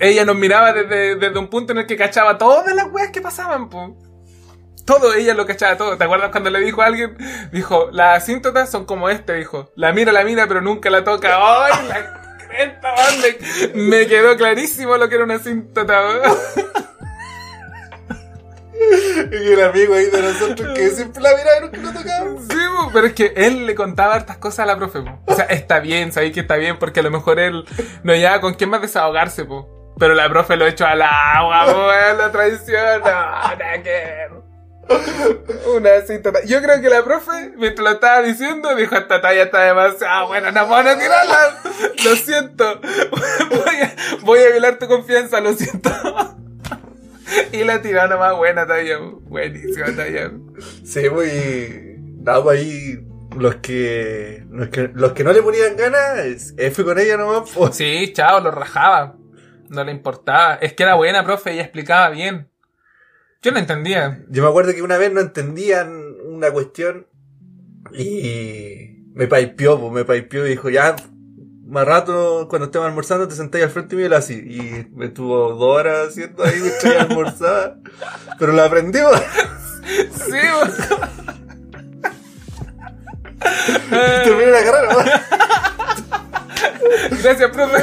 ella 0.00 0.24
nos 0.24 0.36
miraba 0.36 0.72
desde, 0.72 1.16
desde 1.16 1.38
un 1.38 1.48
punto 1.48 1.72
en 1.72 1.78
el 1.78 1.86
que 1.86 1.96
cachaba 1.96 2.38
todas 2.38 2.74
las 2.74 2.86
weas 2.92 3.10
que 3.10 3.20
pasaban, 3.20 3.68
po. 3.68 3.96
Todo, 4.84 5.12
ella 5.12 5.34
lo 5.34 5.44
cachaba 5.46 5.76
todo. 5.76 5.98
¿Te 5.98 6.04
acuerdas 6.04 6.30
cuando 6.30 6.48
le 6.48 6.60
dijo 6.60 6.80
a 6.80 6.86
alguien? 6.86 7.16
Dijo, 7.52 7.88
las 7.92 8.22
asíntotas 8.22 8.70
son 8.70 8.86
como 8.86 9.10
este, 9.10 9.34
dijo. 9.34 9.70
La 9.76 9.92
mira, 9.92 10.12
la 10.12 10.24
mira, 10.24 10.46
pero 10.48 10.60
nunca 10.62 10.88
la 10.88 11.04
toca. 11.04 11.28
¡Ay, 11.66 11.86
la 11.88 12.36
cresta, 12.48 12.88
man! 12.96 13.74
Me, 13.74 13.82
me 13.82 14.06
quedó 14.06 14.36
clarísimo 14.36 14.96
lo 14.96 15.08
que 15.08 15.16
era 15.16 15.24
una 15.24 15.34
asíntota. 15.34 16.00
Y 19.32 19.52
el 19.52 19.62
amigo 19.62 19.94
ahí 19.94 20.06
de 20.06 20.22
nosotros 20.22 20.74
que 20.74 20.90
siempre 20.94 21.22
la 21.22 21.30
miraba 21.36 21.56
y 21.58 21.60
nunca 21.62 21.78
lo 21.78 21.92
tocaba. 21.92 22.40
Sí, 22.48 22.58
pero 22.92 23.06
es 23.06 23.12
que 23.12 23.32
él 23.36 23.66
le 23.66 23.74
contaba 23.74 24.14
hartas 24.14 24.38
cosas 24.38 24.60
a 24.60 24.66
la 24.66 24.76
profe, 24.76 25.00
po. 25.00 25.20
O 25.26 25.34
sea, 25.34 25.44
está 25.46 25.80
bien, 25.80 26.12
sabéis 26.12 26.32
que 26.32 26.40
está 26.40 26.56
bien, 26.56 26.78
porque 26.78 27.00
a 27.00 27.02
lo 27.02 27.10
mejor 27.10 27.38
él 27.38 27.64
no 28.02 28.14
ya 28.14 28.40
con 28.40 28.54
quién 28.54 28.70
más 28.70 28.82
desahogarse, 28.82 29.44
po. 29.44 29.94
Pero 29.98 30.14
la 30.14 30.28
profe 30.28 30.56
lo 30.56 30.66
echó 30.66 30.86
al 30.86 31.02
agua, 31.02 31.66
po, 31.66 31.88
la 32.16 32.30
traición, 32.30 33.00
no, 33.00 33.82
que. 33.82 34.28
Una 35.76 36.00
cita. 36.06 36.32
Yo 36.46 36.62
creo 36.62 36.80
que 36.80 36.88
la 36.88 37.04
profe, 37.04 37.52
mientras 37.56 37.84
lo 37.84 37.90
estaba 37.90 38.22
diciendo, 38.22 38.74
dijo, 38.74 38.96
esta 38.96 39.20
talla 39.20 39.42
está 39.42 39.64
demasiado 39.64 40.28
buena, 40.28 40.50
no 40.50 40.66
puedo 40.66 40.96
tirarla. 40.96 41.60
Lo 42.04 42.16
siento. 42.16 42.80
Voy 43.50 43.76
a, 43.82 43.96
voy 44.22 44.38
a 44.40 44.50
violar 44.50 44.78
tu 44.78 44.88
confianza, 44.88 45.40
lo 45.40 45.52
siento. 45.52 45.90
Y 47.52 47.64
la 47.64 47.80
tiró 47.82 48.06
nomás 48.08 48.36
buena 48.36 48.66
po. 48.66 49.20
buenísima 49.26 49.86
talla. 49.94 50.32
Sí, 50.84 51.02
pues 51.12 51.32
y. 51.34 51.98
Nada, 52.22 52.42
pues 52.42 52.60
ahí. 52.60 53.04
Los 53.36 53.56
que, 53.56 54.44
los 54.50 54.68
que. 54.68 54.90
Los 54.94 55.12
que 55.12 55.24
no 55.24 55.32
le 55.32 55.42
ponían 55.42 55.76
ganas, 55.76 56.18
es- 56.18 56.54
F 56.56 56.82
con 56.84 56.98
ella 56.98 57.16
nomás, 57.16 57.50
pues. 57.54 57.76
Sí, 57.76 58.12
chao, 58.14 58.40
lo 58.40 58.50
rajaba. 58.50 59.16
No 59.68 59.84
le 59.84 59.92
importaba. 59.92 60.54
Es 60.54 60.72
que 60.72 60.82
era 60.82 60.94
buena, 60.94 61.24
profe, 61.24 61.52
ella 61.52 61.62
explicaba 61.62 62.10
bien. 62.10 62.48
Yo 63.42 63.52
no 63.52 63.58
entendía. 63.58 64.24
Yo 64.30 64.42
me 64.42 64.48
acuerdo 64.48 64.72
que 64.74 64.82
una 64.82 64.96
vez 64.98 65.12
no 65.12 65.20
entendían 65.20 66.16
una 66.26 66.50
cuestión 66.50 67.06
y 67.96 69.04
me 69.14 69.26
paipió, 69.26 69.78
pues 69.78 69.92
me 69.92 70.04
paipió 70.04 70.46
y 70.46 70.50
dijo, 70.50 70.70
ya, 70.70 70.96
más 71.68 71.86
rato 71.86 72.48
cuando 72.48 72.66
estemos 72.66 72.88
almorzando 72.88 73.28
te 73.28 73.34
sentáis 73.34 73.64
al 73.64 73.70
frente 73.70 73.94
mío 73.94 74.08
y 74.08 74.14
así. 74.14 74.34
Y 74.34 74.86
me 74.96 75.06
estuvo 75.06 75.54
dos 75.54 75.76
horas 75.78 76.08
haciendo 76.08 76.42
ahí, 76.44 76.58
me 76.60 76.68
estoy 76.68 76.92
almorzada. 76.92 77.78
Pero 78.38 78.52
lo 78.52 78.62
aprendimos. 78.62 79.20
Sí, 80.12 80.36
Terminé 84.24 84.50
la 84.50 84.64
carrera, 84.64 84.92
¿no? 84.92 84.98
gracias, 87.22 87.50
profe. 87.50 87.76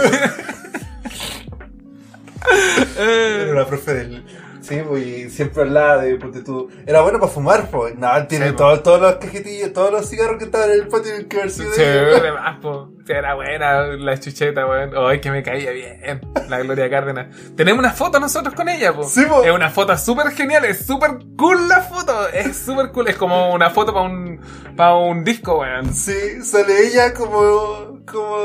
Era 3.00 3.52
una 3.52 3.66
profe 3.66 3.94
del. 3.94 4.24
Sí, 4.68 4.82
pues, 4.88 5.06
y 5.06 5.30
siempre 5.30 5.62
hablaba 5.64 5.98
de, 5.98 6.16
ponte 6.16 6.42
tú, 6.42 6.70
era 6.88 7.02
bueno 7.02 7.20
para 7.20 7.32
fumar, 7.32 7.70
pues, 7.70 7.96
no, 7.96 8.26
tiene 8.28 8.48
Sí, 8.48 8.52
po. 8.54 8.58
todo- 8.58 8.82
todos 8.82 9.02
los 9.02 9.16
cajetillos, 9.16 9.74
todos 9.74 9.92
los 9.92 10.10
cigarros 10.10 10.38
que 10.40 10.46
estaban 10.46 10.70
en 10.72 10.76
el 10.82 10.88
patio 10.88 11.04
tienen 11.04 11.28
que 11.30 11.38
haber 11.38 11.52
sido 11.52 11.72
Sí, 11.74 11.82
además. 11.84 12.58
Sí, 13.06 13.12
era 13.14 13.36
buena 13.36 13.82
la 13.84 14.20
chucheta, 14.20 14.66
weón. 14.66 14.90
Ay, 14.98 15.22
que 15.22 15.30
me 15.30 15.44
caía 15.44 15.70
bien. 15.70 16.22
La 16.50 16.58
Gloria 16.62 16.90
Cárdenas. 16.90 17.28
Tenemos 17.56 17.78
una 17.78 17.92
foto 17.94 18.20
nosotros 18.20 18.56
con 18.56 18.68
ella, 18.68 18.94
po. 18.94 19.04
Sí, 19.04 19.22
po. 19.30 19.44
Es 19.44 19.52
una 19.52 19.70
foto 19.70 19.96
súper 19.96 20.32
genial, 20.32 20.66
es 20.66 20.88
súper 20.88 21.12
cool 21.38 21.68
la 21.70 21.82
foto. 21.82 22.28
Es 22.30 22.58
súper 22.58 22.90
cool. 22.92 23.08
Es 23.08 23.16
como 23.16 23.54
una 23.54 23.70
foto 23.70 23.94
para 23.94 24.08
un, 24.08 24.40
para 24.76 24.96
un 24.96 25.24
disco, 25.24 25.60
weón. 25.60 25.94
Sí, 25.94 26.42
sale 26.42 26.88
ella 26.88 27.14
como, 27.14 28.00
como, 28.12 28.38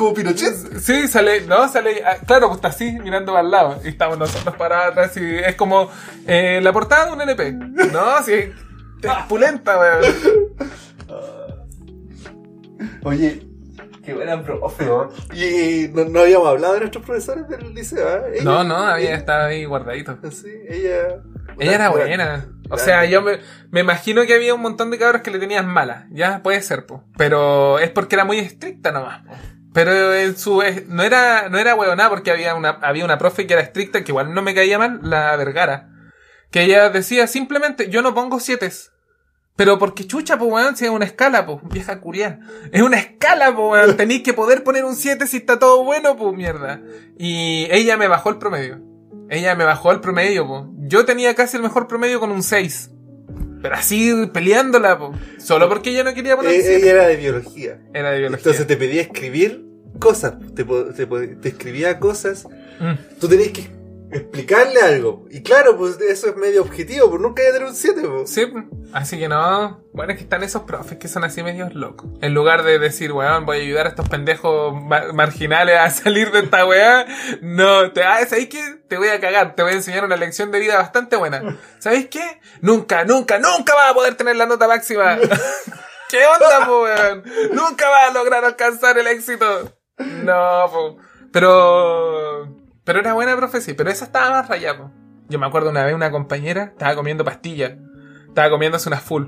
como 0.00 0.14
Pinochet. 0.14 0.54
Sí, 0.80 1.06
sale, 1.08 1.42
no, 1.42 1.68
sale, 1.68 2.02
ah, 2.04 2.16
claro, 2.26 2.48
pues 2.48 2.56
está 2.58 2.68
así, 2.68 2.98
mirando 3.00 3.32
para 3.32 3.44
el 3.44 3.50
lado. 3.50 3.80
Y 3.84 3.88
estamos 3.88 4.18
nosotros 4.18 4.56
parados 4.56 4.92
atrás 4.92 5.16
y 5.16 5.36
es 5.38 5.54
como 5.54 5.88
eh, 6.26 6.60
la 6.62 6.72
portada 6.72 7.06
de 7.06 7.12
un 7.12 7.20
LP. 7.20 7.52
No, 7.92 8.22
sí, 8.24 8.32
es 8.32 9.12
pulenta, 9.28 9.78
weón. 9.78 10.14
Oye, 13.02 13.42
qué 14.04 14.14
buena 14.14 14.42
profe, 14.42 14.84
¿no? 14.86 15.08
Y 15.34 15.88
no, 15.92 16.04
no 16.04 16.20
habíamos 16.20 16.48
hablado 16.48 16.74
de 16.74 16.80
nuestros 16.80 17.04
profesores 17.04 17.48
del 17.48 17.74
liceo. 17.74 18.26
Ella- 18.26 18.44
No, 18.44 18.64
no, 18.64 18.76
había 18.76 19.08
ella- 19.10 19.16
estado 19.18 19.46
ahí 19.46 19.64
guardadito. 19.64 20.18
Sí, 20.30 20.48
ella. 20.68 21.20
Ella 21.58 21.74
era 21.74 21.88
buena. 21.90 22.46
O 22.70 22.78
sea, 22.78 23.04
yo 23.04 23.20
me, 23.20 23.38
me 23.70 23.80
imagino 23.80 24.22
que 24.26 24.34
había 24.34 24.54
un 24.54 24.60
montón 24.62 24.90
de 24.90 24.98
cabros 24.98 25.22
que 25.22 25.30
le 25.30 25.38
tenían 25.38 25.66
mala. 25.66 26.06
Ya 26.10 26.42
puede 26.42 26.62
ser, 26.62 26.86
po. 26.86 27.04
Pero 27.16 27.78
es 27.78 27.90
porque 27.90 28.14
era 28.14 28.24
muy 28.24 28.38
estricta 28.38 28.92
nomás, 28.92 29.24
po. 29.26 29.32
Pero 29.72 30.14
en 30.14 30.36
su 30.36 30.62
es- 30.62 30.86
no 30.88 31.02
era 31.02 31.48
no 31.48 31.58
era 31.58 31.74
huevona 31.74 32.08
porque 32.08 32.30
había 32.30 32.54
una 32.54 32.70
había 32.82 33.04
una 33.04 33.18
profe 33.18 33.46
que 33.46 33.52
era 33.54 33.62
estricta 33.62 34.02
que 34.02 34.10
igual 34.12 34.34
no 34.34 34.42
me 34.42 34.54
caía 34.54 34.78
mal, 34.78 35.00
la 35.02 35.36
Vergara. 35.36 35.88
Que 36.50 36.62
ella 36.64 36.90
decía 36.90 37.26
simplemente, 37.28 37.88
yo 37.88 38.02
no 38.02 38.12
pongo 38.14 38.40
siete. 38.40 38.70
Pero 39.56 39.78
porque 39.78 40.06
chucha, 40.06 40.38
pues 40.38 40.50
weón, 40.50 40.76
si 40.76 40.86
es 40.86 40.90
una 40.90 41.04
escala, 41.04 41.44
pues, 41.44 41.58
vieja 41.64 42.00
curial. 42.00 42.40
Es 42.72 42.80
una 42.82 42.98
escala, 42.98 43.54
pues 43.54 43.70
weón, 43.84 43.96
tenéis 43.96 44.22
que 44.22 44.32
poder 44.32 44.64
poner 44.64 44.84
un 44.84 44.96
7 44.96 45.26
si 45.26 45.36
está 45.38 45.58
todo 45.58 45.84
bueno, 45.84 46.16
pues 46.16 46.34
mierda. 46.34 46.80
Y 47.18 47.68
ella 47.70 47.98
me 47.98 48.08
bajó 48.08 48.30
el 48.30 48.38
promedio. 48.38 48.80
Ella 49.28 49.54
me 49.56 49.64
bajó 49.64 49.92
el 49.92 50.00
promedio, 50.00 50.46
pues. 50.46 50.62
Yo 50.88 51.04
tenía 51.04 51.34
casi 51.34 51.58
el 51.58 51.62
mejor 51.62 51.86
promedio 51.88 52.20
con 52.20 52.30
un 52.32 52.42
6. 52.42 52.90
Pero 53.62 53.74
así 53.74 54.12
peleándola. 54.32 54.98
Solo 55.38 55.68
porque 55.68 55.90
ella 55.90 56.04
no 56.04 56.14
quería 56.14 56.36
poner 56.36 56.52
Eh, 56.52 56.62
7. 56.62 56.76
ella 56.76 56.90
era 56.92 57.06
de 57.08 57.16
biología. 57.16 57.78
Era 57.92 58.10
de 58.12 58.18
biología. 58.20 58.38
Entonces 58.40 58.66
te 58.66 58.76
pedía 58.76 59.02
escribir 59.02 59.64
cosas. 59.98 60.34
Te, 60.54 60.64
te, 60.64 61.06
te 61.36 61.48
escribía 61.48 61.98
cosas. 61.98 62.46
Mm. 62.80 63.18
Tú 63.20 63.28
tenías 63.28 63.50
que 63.50 63.68
explicarle 64.12 64.80
algo. 64.80 65.26
Y 65.30 65.42
claro, 65.42 65.76
pues 65.76 66.00
eso 66.00 66.28
es 66.28 66.36
medio 66.36 66.62
objetivo, 66.62 67.08
pues 67.10 67.20
nunca 67.22 67.42
iba 67.42 67.50
a 67.50 67.52
tener 67.54 67.68
un 67.68 67.74
7, 67.74 68.00
pues. 68.08 68.30
Sí, 68.30 68.46
pues. 68.46 68.64
así 68.92 69.18
que 69.18 69.28
no. 69.28 69.84
Bueno, 69.92 70.12
es 70.12 70.18
que 70.18 70.24
están 70.24 70.42
esos 70.42 70.62
profes 70.62 70.98
que 70.98 71.08
son 71.08 71.24
así 71.24 71.42
medios 71.42 71.74
locos. 71.74 72.08
En 72.20 72.34
lugar 72.34 72.62
de 72.62 72.78
decir, 72.78 73.12
weón, 73.12 73.46
voy 73.46 73.58
a 73.58 73.60
ayudar 73.60 73.86
a 73.86 73.90
estos 73.90 74.08
pendejos 74.08 74.74
ma- 74.74 75.12
marginales 75.12 75.78
a 75.78 75.90
salir 75.90 76.30
de 76.32 76.40
esta 76.40 76.64
weá, 76.66 77.06
no, 77.42 77.92
te, 77.92 78.02
ah, 78.02 78.24
¿sabéis 78.26 78.48
qué? 78.48 78.62
Te 78.88 78.96
voy 78.96 79.08
a 79.08 79.20
cagar, 79.20 79.54
te 79.54 79.62
voy 79.62 79.72
a 79.72 79.76
enseñar 79.76 80.04
una 80.04 80.16
lección 80.16 80.50
de 80.50 80.58
vida 80.60 80.76
bastante 80.76 81.16
buena. 81.16 81.58
¿Sabéis 81.78 82.08
qué? 82.08 82.40
Nunca, 82.60 83.04
nunca, 83.04 83.38
nunca 83.38 83.74
vas 83.74 83.90
a 83.90 83.94
poder 83.94 84.14
tener 84.16 84.36
la 84.36 84.46
nota 84.46 84.66
máxima. 84.68 85.16
¿Qué 86.08 86.18
onda, 86.26 86.66
po, 86.66 86.82
weón? 86.82 87.22
Nunca 87.52 87.88
vas 87.88 88.10
a 88.10 88.14
lograr 88.14 88.44
alcanzar 88.44 88.98
el 88.98 89.06
éxito. 89.06 89.72
No, 89.98 90.66
po. 90.72 90.96
Pero. 91.32 92.59
Pero 92.84 93.00
era 93.00 93.12
buena 93.14 93.36
profe, 93.36 93.60
sí, 93.60 93.74
pero 93.74 93.90
esa 93.90 94.04
estaba 94.04 94.30
más 94.30 94.48
rayada. 94.48 94.90
Yo 95.28 95.38
me 95.38 95.46
acuerdo 95.46 95.70
una 95.70 95.84
vez 95.84 95.94
una 95.94 96.10
compañera 96.10 96.64
estaba 96.64 96.94
comiendo 96.94 97.24
pastillas. 97.24 97.72
Estaba 98.26 98.50
comiéndose 98.50 98.88
una 98.88 98.98
full. 98.98 99.26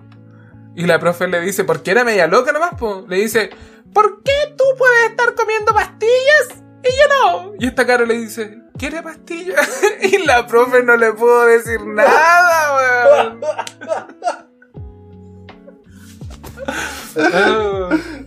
Y 0.74 0.86
la 0.86 0.98
profe 0.98 1.28
le 1.28 1.40
dice, 1.40 1.64
¿por 1.64 1.82
qué 1.82 1.90
era 1.90 2.04
media 2.04 2.26
loca 2.26 2.52
nomás, 2.52 2.74
po? 2.74 3.04
Le 3.06 3.16
dice, 3.16 3.50
¿por 3.92 4.22
qué 4.22 4.54
tú 4.56 4.64
puedes 4.78 5.10
estar 5.10 5.34
comiendo 5.34 5.74
pastillas 5.74 6.62
y 6.82 6.88
yo 6.88 7.08
no? 7.08 7.52
Y 7.58 7.66
esta 7.66 7.86
cara 7.86 8.06
le 8.06 8.14
dice, 8.14 8.62
¿quiere 8.78 9.02
pastillas? 9.02 9.82
y 10.02 10.18
la 10.24 10.46
profe 10.46 10.82
no 10.82 10.96
le 10.96 11.12
pudo 11.12 11.46
decir 11.46 11.84
nada, 11.84 12.76
weón. 12.76 13.40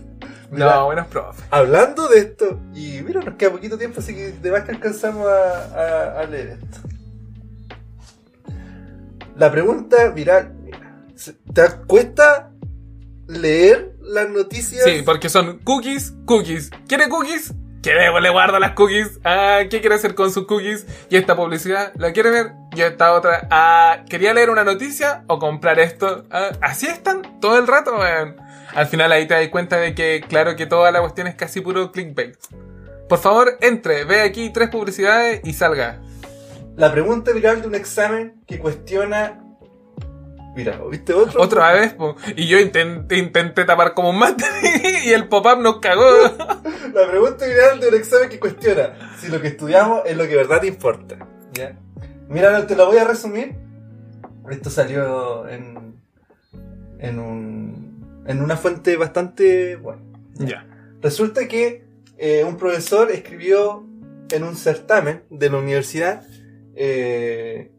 No, 0.50 0.86
buenos 0.86 1.06
profes. 1.08 1.44
Hablando 1.50 2.08
de 2.08 2.18
esto, 2.20 2.60
y 2.74 3.02
mira, 3.02 3.20
nos 3.20 3.34
queda 3.34 3.50
poquito 3.50 3.76
tiempo, 3.78 4.00
así 4.00 4.14
que 4.14 4.32
de 4.32 4.50
más 4.50 4.62
que 4.64 4.72
alcanzamos 4.72 5.26
a, 5.26 5.64
a- 6.16 6.20
a 6.20 6.24
leer 6.26 6.58
esto. 6.62 6.78
La 9.36 9.50
pregunta 9.50 10.08
viral, 10.10 10.54
mira, 10.62 11.02
¿te 11.52 11.62
cuesta 11.86 12.50
leer 13.26 13.94
las 14.00 14.28
noticias? 14.30 14.84
Sí, 14.84 15.02
porque 15.04 15.28
son 15.28 15.58
cookies, 15.58 16.14
cookies. 16.24 16.70
¿Quiere 16.88 17.08
cookies? 17.08 17.52
¿Quiere? 17.82 18.10
Le 18.20 18.30
guardo 18.30 18.58
las 18.58 18.72
cookies. 18.72 19.20
Ah, 19.24 19.60
¿qué 19.70 19.80
quiere 19.80 19.94
hacer 19.96 20.14
con 20.14 20.32
sus 20.32 20.46
cookies? 20.46 20.86
Y 21.10 21.16
esta 21.16 21.36
publicidad, 21.36 21.92
¿la 21.96 22.12
quiere 22.12 22.30
ver? 22.30 22.52
Y 22.74 22.80
esta 22.80 23.12
otra, 23.12 23.46
ah, 23.50 24.04
¿quería 24.08 24.32
leer 24.34 24.50
una 24.50 24.64
noticia 24.64 25.24
o 25.28 25.38
comprar 25.38 25.78
esto? 25.78 26.24
Ah, 26.30 26.50
así 26.62 26.86
están 26.86 27.38
todo 27.40 27.58
el 27.58 27.66
rato, 27.66 27.96
weón. 27.98 28.36
Al 28.76 28.86
final 28.88 29.10
ahí 29.10 29.26
te 29.26 29.32
das 29.32 29.48
cuenta 29.48 29.78
de 29.78 29.94
que, 29.94 30.22
claro, 30.28 30.54
que 30.54 30.66
toda 30.66 30.92
la 30.92 31.00
cuestión 31.00 31.26
es 31.26 31.34
casi 31.34 31.62
puro 31.62 31.92
clickbait. 31.92 32.36
Por 33.08 33.18
favor, 33.18 33.56
entre, 33.62 34.04
ve 34.04 34.20
aquí 34.20 34.50
tres 34.50 34.68
publicidades 34.68 35.40
y 35.44 35.54
salga. 35.54 36.02
La 36.76 36.92
pregunta 36.92 37.32
viral 37.32 37.62
de 37.62 37.68
un 37.68 37.74
examen 37.74 38.42
que 38.46 38.58
cuestiona... 38.58 39.42
Mira, 40.54 40.78
¿viste 40.90 41.14
otro? 41.14 41.40
Otra 41.40 41.72
vez, 41.72 41.94
po. 41.94 42.16
y 42.36 42.48
yo 42.48 42.58
intenté, 42.58 43.16
intenté 43.16 43.64
tapar 43.64 43.94
como 43.94 44.10
un 44.10 44.18
mate 44.18 44.44
y 45.06 45.10
el 45.14 45.26
pop-up 45.26 45.58
nos 45.58 45.80
cagó. 45.80 46.04
La 46.92 47.08
pregunta 47.10 47.46
viral 47.46 47.80
de 47.80 47.88
un 47.88 47.94
examen 47.94 48.28
que 48.28 48.38
cuestiona 48.38 49.16
si 49.18 49.28
lo 49.28 49.40
que 49.40 49.48
estudiamos 49.48 50.02
es 50.04 50.18
lo 50.18 50.24
que 50.24 50.30
de 50.30 50.36
verdad 50.36 50.60
te 50.60 50.66
importa. 50.66 51.16
¿ya? 51.54 51.78
Mira, 52.28 52.66
te 52.66 52.76
lo 52.76 52.86
voy 52.86 52.98
a 52.98 53.04
resumir. 53.04 53.56
Esto 54.50 54.68
salió 54.68 55.48
en, 55.48 55.98
en, 56.98 57.18
un, 57.18 57.85
en 58.26 58.42
una 58.42 58.56
fuente 58.56 58.96
bastante 58.96 59.76
buena. 59.76 60.02
ya. 60.34 60.66
Resulta 61.02 61.46
que 61.48 61.84
eh, 62.18 62.44
un 62.44 62.56
profesor 62.56 63.10
escribió 63.10 63.86
en 64.30 64.42
un 64.42 64.56
certamen 64.56 65.22
de 65.30 65.50
la 65.50 65.58
universidad, 65.58 66.26
eh, 66.74 67.70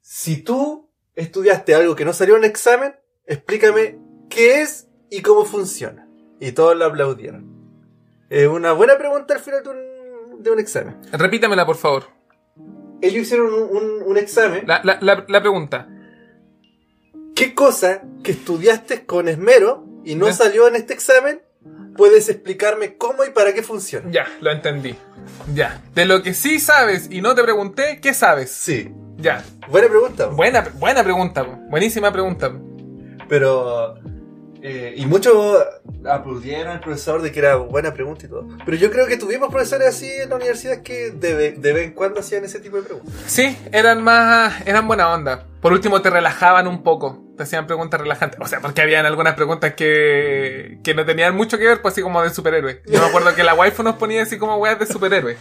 si 0.00 0.38
tú 0.42 0.88
estudiaste 1.14 1.74
algo 1.74 1.94
que 1.94 2.04
no 2.04 2.12
salió 2.12 2.36
en 2.36 2.44
el 2.44 2.50
examen, 2.50 2.94
explícame 3.26 3.98
qué 4.30 4.62
es 4.62 4.88
y 5.10 5.22
cómo 5.22 5.44
funciona. 5.44 6.08
Y 6.40 6.52
todos 6.52 6.76
lo 6.76 6.86
aplaudieron. 6.86 7.52
Es 8.30 8.46
una 8.48 8.72
buena 8.72 8.96
pregunta 8.98 9.34
al 9.34 9.40
final 9.40 9.62
de 9.62 9.70
un, 9.70 10.42
de 10.42 10.50
un 10.50 10.58
examen. 10.58 10.96
Repítamela, 11.12 11.64
por 11.66 11.76
favor. 11.76 12.04
Ellos 13.00 13.22
hicieron 13.22 13.52
un, 13.52 13.62
un- 13.76 14.02
un 14.06 14.16
examen. 14.16 14.64
La, 14.66 14.80
la, 14.82 14.98
la, 15.00 15.24
la 15.28 15.40
pregunta. 15.40 15.88
¿Qué 17.34 17.54
cosa 17.54 18.02
que 18.22 18.30
estudiaste 18.32 19.06
con 19.06 19.28
esmero 19.28 19.84
y 20.04 20.14
no 20.14 20.32
salió 20.32 20.68
en 20.68 20.76
este 20.76 20.94
examen? 20.94 21.42
Puedes 21.96 22.28
explicarme 22.28 22.96
cómo 22.96 23.24
y 23.24 23.30
para 23.30 23.52
qué 23.52 23.62
funciona. 23.62 24.08
Ya, 24.10 24.26
lo 24.40 24.52
entendí. 24.52 24.94
Ya. 25.52 25.82
De 25.94 26.04
lo 26.04 26.22
que 26.22 26.32
sí 26.32 26.60
sabes 26.60 27.08
y 27.10 27.20
no 27.20 27.34
te 27.34 27.42
pregunté, 27.42 27.98
¿qué 28.00 28.14
sabes? 28.14 28.50
Sí. 28.50 28.92
Ya. 29.16 29.44
Buena 29.68 29.88
pregunta. 29.88 30.26
Buena, 30.26 30.62
buena 30.74 31.02
pregunta, 31.02 31.42
buenísima 31.42 32.12
pregunta. 32.12 32.52
Pero. 33.28 33.96
Eh, 34.66 34.94
y 34.96 35.04
muchos 35.04 35.62
aplaudieron 36.08 36.72
al 36.72 36.80
profesor 36.80 37.20
de 37.20 37.30
que 37.30 37.38
era 37.38 37.56
buena 37.56 37.92
pregunta 37.92 38.24
y 38.24 38.30
todo. 38.30 38.48
Pero 38.64 38.78
yo 38.78 38.90
creo 38.90 39.06
que 39.06 39.18
tuvimos 39.18 39.50
profesores 39.50 39.88
así 39.88 40.10
en 40.10 40.30
la 40.30 40.36
universidad 40.36 40.80
que 40.82 41.10
de, 41.10 41.52
de 41.52 41.72
vez 41.74 41.84
en 41.88 41.92
cuando 41.92 42.20
hacían 42.20 42.46
ese 42.46 42.60
tipo 42.60 42.78
de 42.78 42.84
preguntas. 42.84 43.12
Sí, 43.26 43.54
eran 43.72 44.02
más, 44.02 44.66
eran 44.66 44.88
buena 44.88 45.12
onda. 45.12 45.44
Por 45.60 45.74
último, 45.74 46.00
te 46.00 46.08
relajaban 46.08 46.66
un 46.66 46.82
poco. 46.82 47.22
Te 47.36 47.42
hacían 47.42 47.66
preguntas 47.66 48.00
relajantes. 48.00 48.40
O 48.40 48.46
sea, 48.46 48.60
porque 48.60 48.80
habían 48.80 49.04
algunas 49.04 49.34
preguntas 49.34 49.74
que, 49.74 50.78
que 50.82 50.94
no 50.94 51.04
tenían 51.04 51.36
mucho 51.36 51.58
que 51.58 51.66
ver, 51.66 51.82
pues 51.82 51.92
así 51.92 52.00
como 52.00 52.22
de 52.22 52.30
superhéroe. 52.30 52.80
Yo 52.86 53.00
me 53.00 53.06
acuerdo 53.06 53.34
que 53.34 53.44
la 53.44 53.52
waifu 53.52 53.82
nos 53.82 53.96
ponía 53.96 54.22
así 54.22 54.38
como 54.38 54.56
weas 54.56 54.78
de 54.78 54.86
superhéroe. 54.86 55.36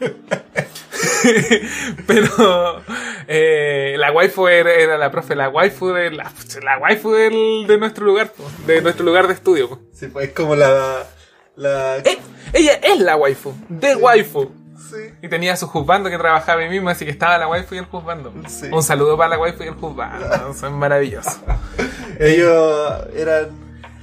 Pero 2.06 2.82
eh, 3.28 3.94
la 3.98 4.12
waifu 4.12 4.48
era, 4.48 4.72
era 4.74 4.98
la 4.98 5.10
profe, 5.10 5.34
la 5.34 5.48
waifu 5.48 5.88
de 5.92 6.10
la, 6.10 6.30
la 6.62 6.78
waifu 6.78 7.12
del- 7.12 7.66
de 7.66 7.78
nuestro 7.78 8.04
lugar, 8.06 8.32
de 8.66 8.82
nuestro 8.82 9.04
lugar 9.04 9.26
de 9.26 9.34
estudio. 9.34 9.68
po. 9.68 9.78
Sí, 9.92 10.06
pues 10.06 10.28
es 10.28 10.34
como 10.34 10.54
la. 10.56 11.04
la 11.56 11.98
Eh, 11.98 12.18
ella 12.52 12.74
es 12.82 13.00
la 13.00 13.16
waifu, 13.16 13.54
de 13.68 13.96
waifu. 13.96 14.50
sí. 14.90 14.96
Y 15.22 15.28
tenía 15.28 15.56
su 15.56 15.66
juzgando 15.66 16.10
que 16.10 16.18
trabajaba 16.18 16.60
ahí 16.62 16.68
mismo, 16.68 16.90
así 16.90 17.04
que 17.04 17.10
estaba 17.10 17.38
la 17.38 17.48
waifu 17.48 17.74
y 17.74 17.78
el 17.78 17.86
juzgando. 17.86 18.32
Sí. 18.48 18.68
Un 18.70 18.82
saludo 18.82 19.16
para 19.16 19.30
la 19.30 19.38
waifu 19.38 19.64
y 19.64 19.68
el 19.68 19.74
juzgando, 19.74 20.54
son 20.54 20.74
maravillosos. 20.78 21.38
Ellos 22.20 22.92
eran 23.14 23.48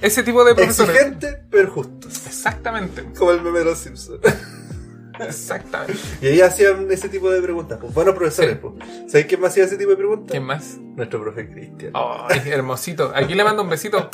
Ese 0.01 0.23
tipo 0.23 0.43
de 0.43 0.55
profesores. 0.55 0.95
exigentes, 0.95 1.37
pero 1.49 1.71
justos. 1.71 2.25
Exactamente. 2.27 3.05
Como 3.17 3.31
el 3.31 3.41
meme 3.41 3.59
de 3.59 3.65
los 3.65 3.77
Simpsons. 3.79 4.19
Exactamente. 5.19 5.99
Y 6.21 6.27
ahí 6.27 6.41
hacían 6.41 6.91
ese 6.91 7.09
tipo 7.09 7.29
de 7.31 7.41
preguntas. 7.41 7.77
Pues 7.81 7.93
buenos 7.93 8.15
profesores, 8.15 8.53
Sí. 8.53 8.57
pues. 8.61 8.73
¿Sabéis 9.11 9.25
quién 9.27 9.41
más 9.41 9.51
hacía 9.51 9.65
ese 9.65 9.77
tipo 9.77 9.91
de 9.91 9.97
preguntas? 9.97 10.31
¿Quién 10.31 10.43
más? 10.43 10.77
Nuestro 10.79 11.21
profe 11.21 11.49
Cristian. 11.49 11.91
Ay, 11.95 12.41
hermosito. 12.51 13.11
Aquí 13.15 13.33
le 13.35 13.43
mando 13.43 13.63
un 13.63 13.69
besito. 13.69 14.09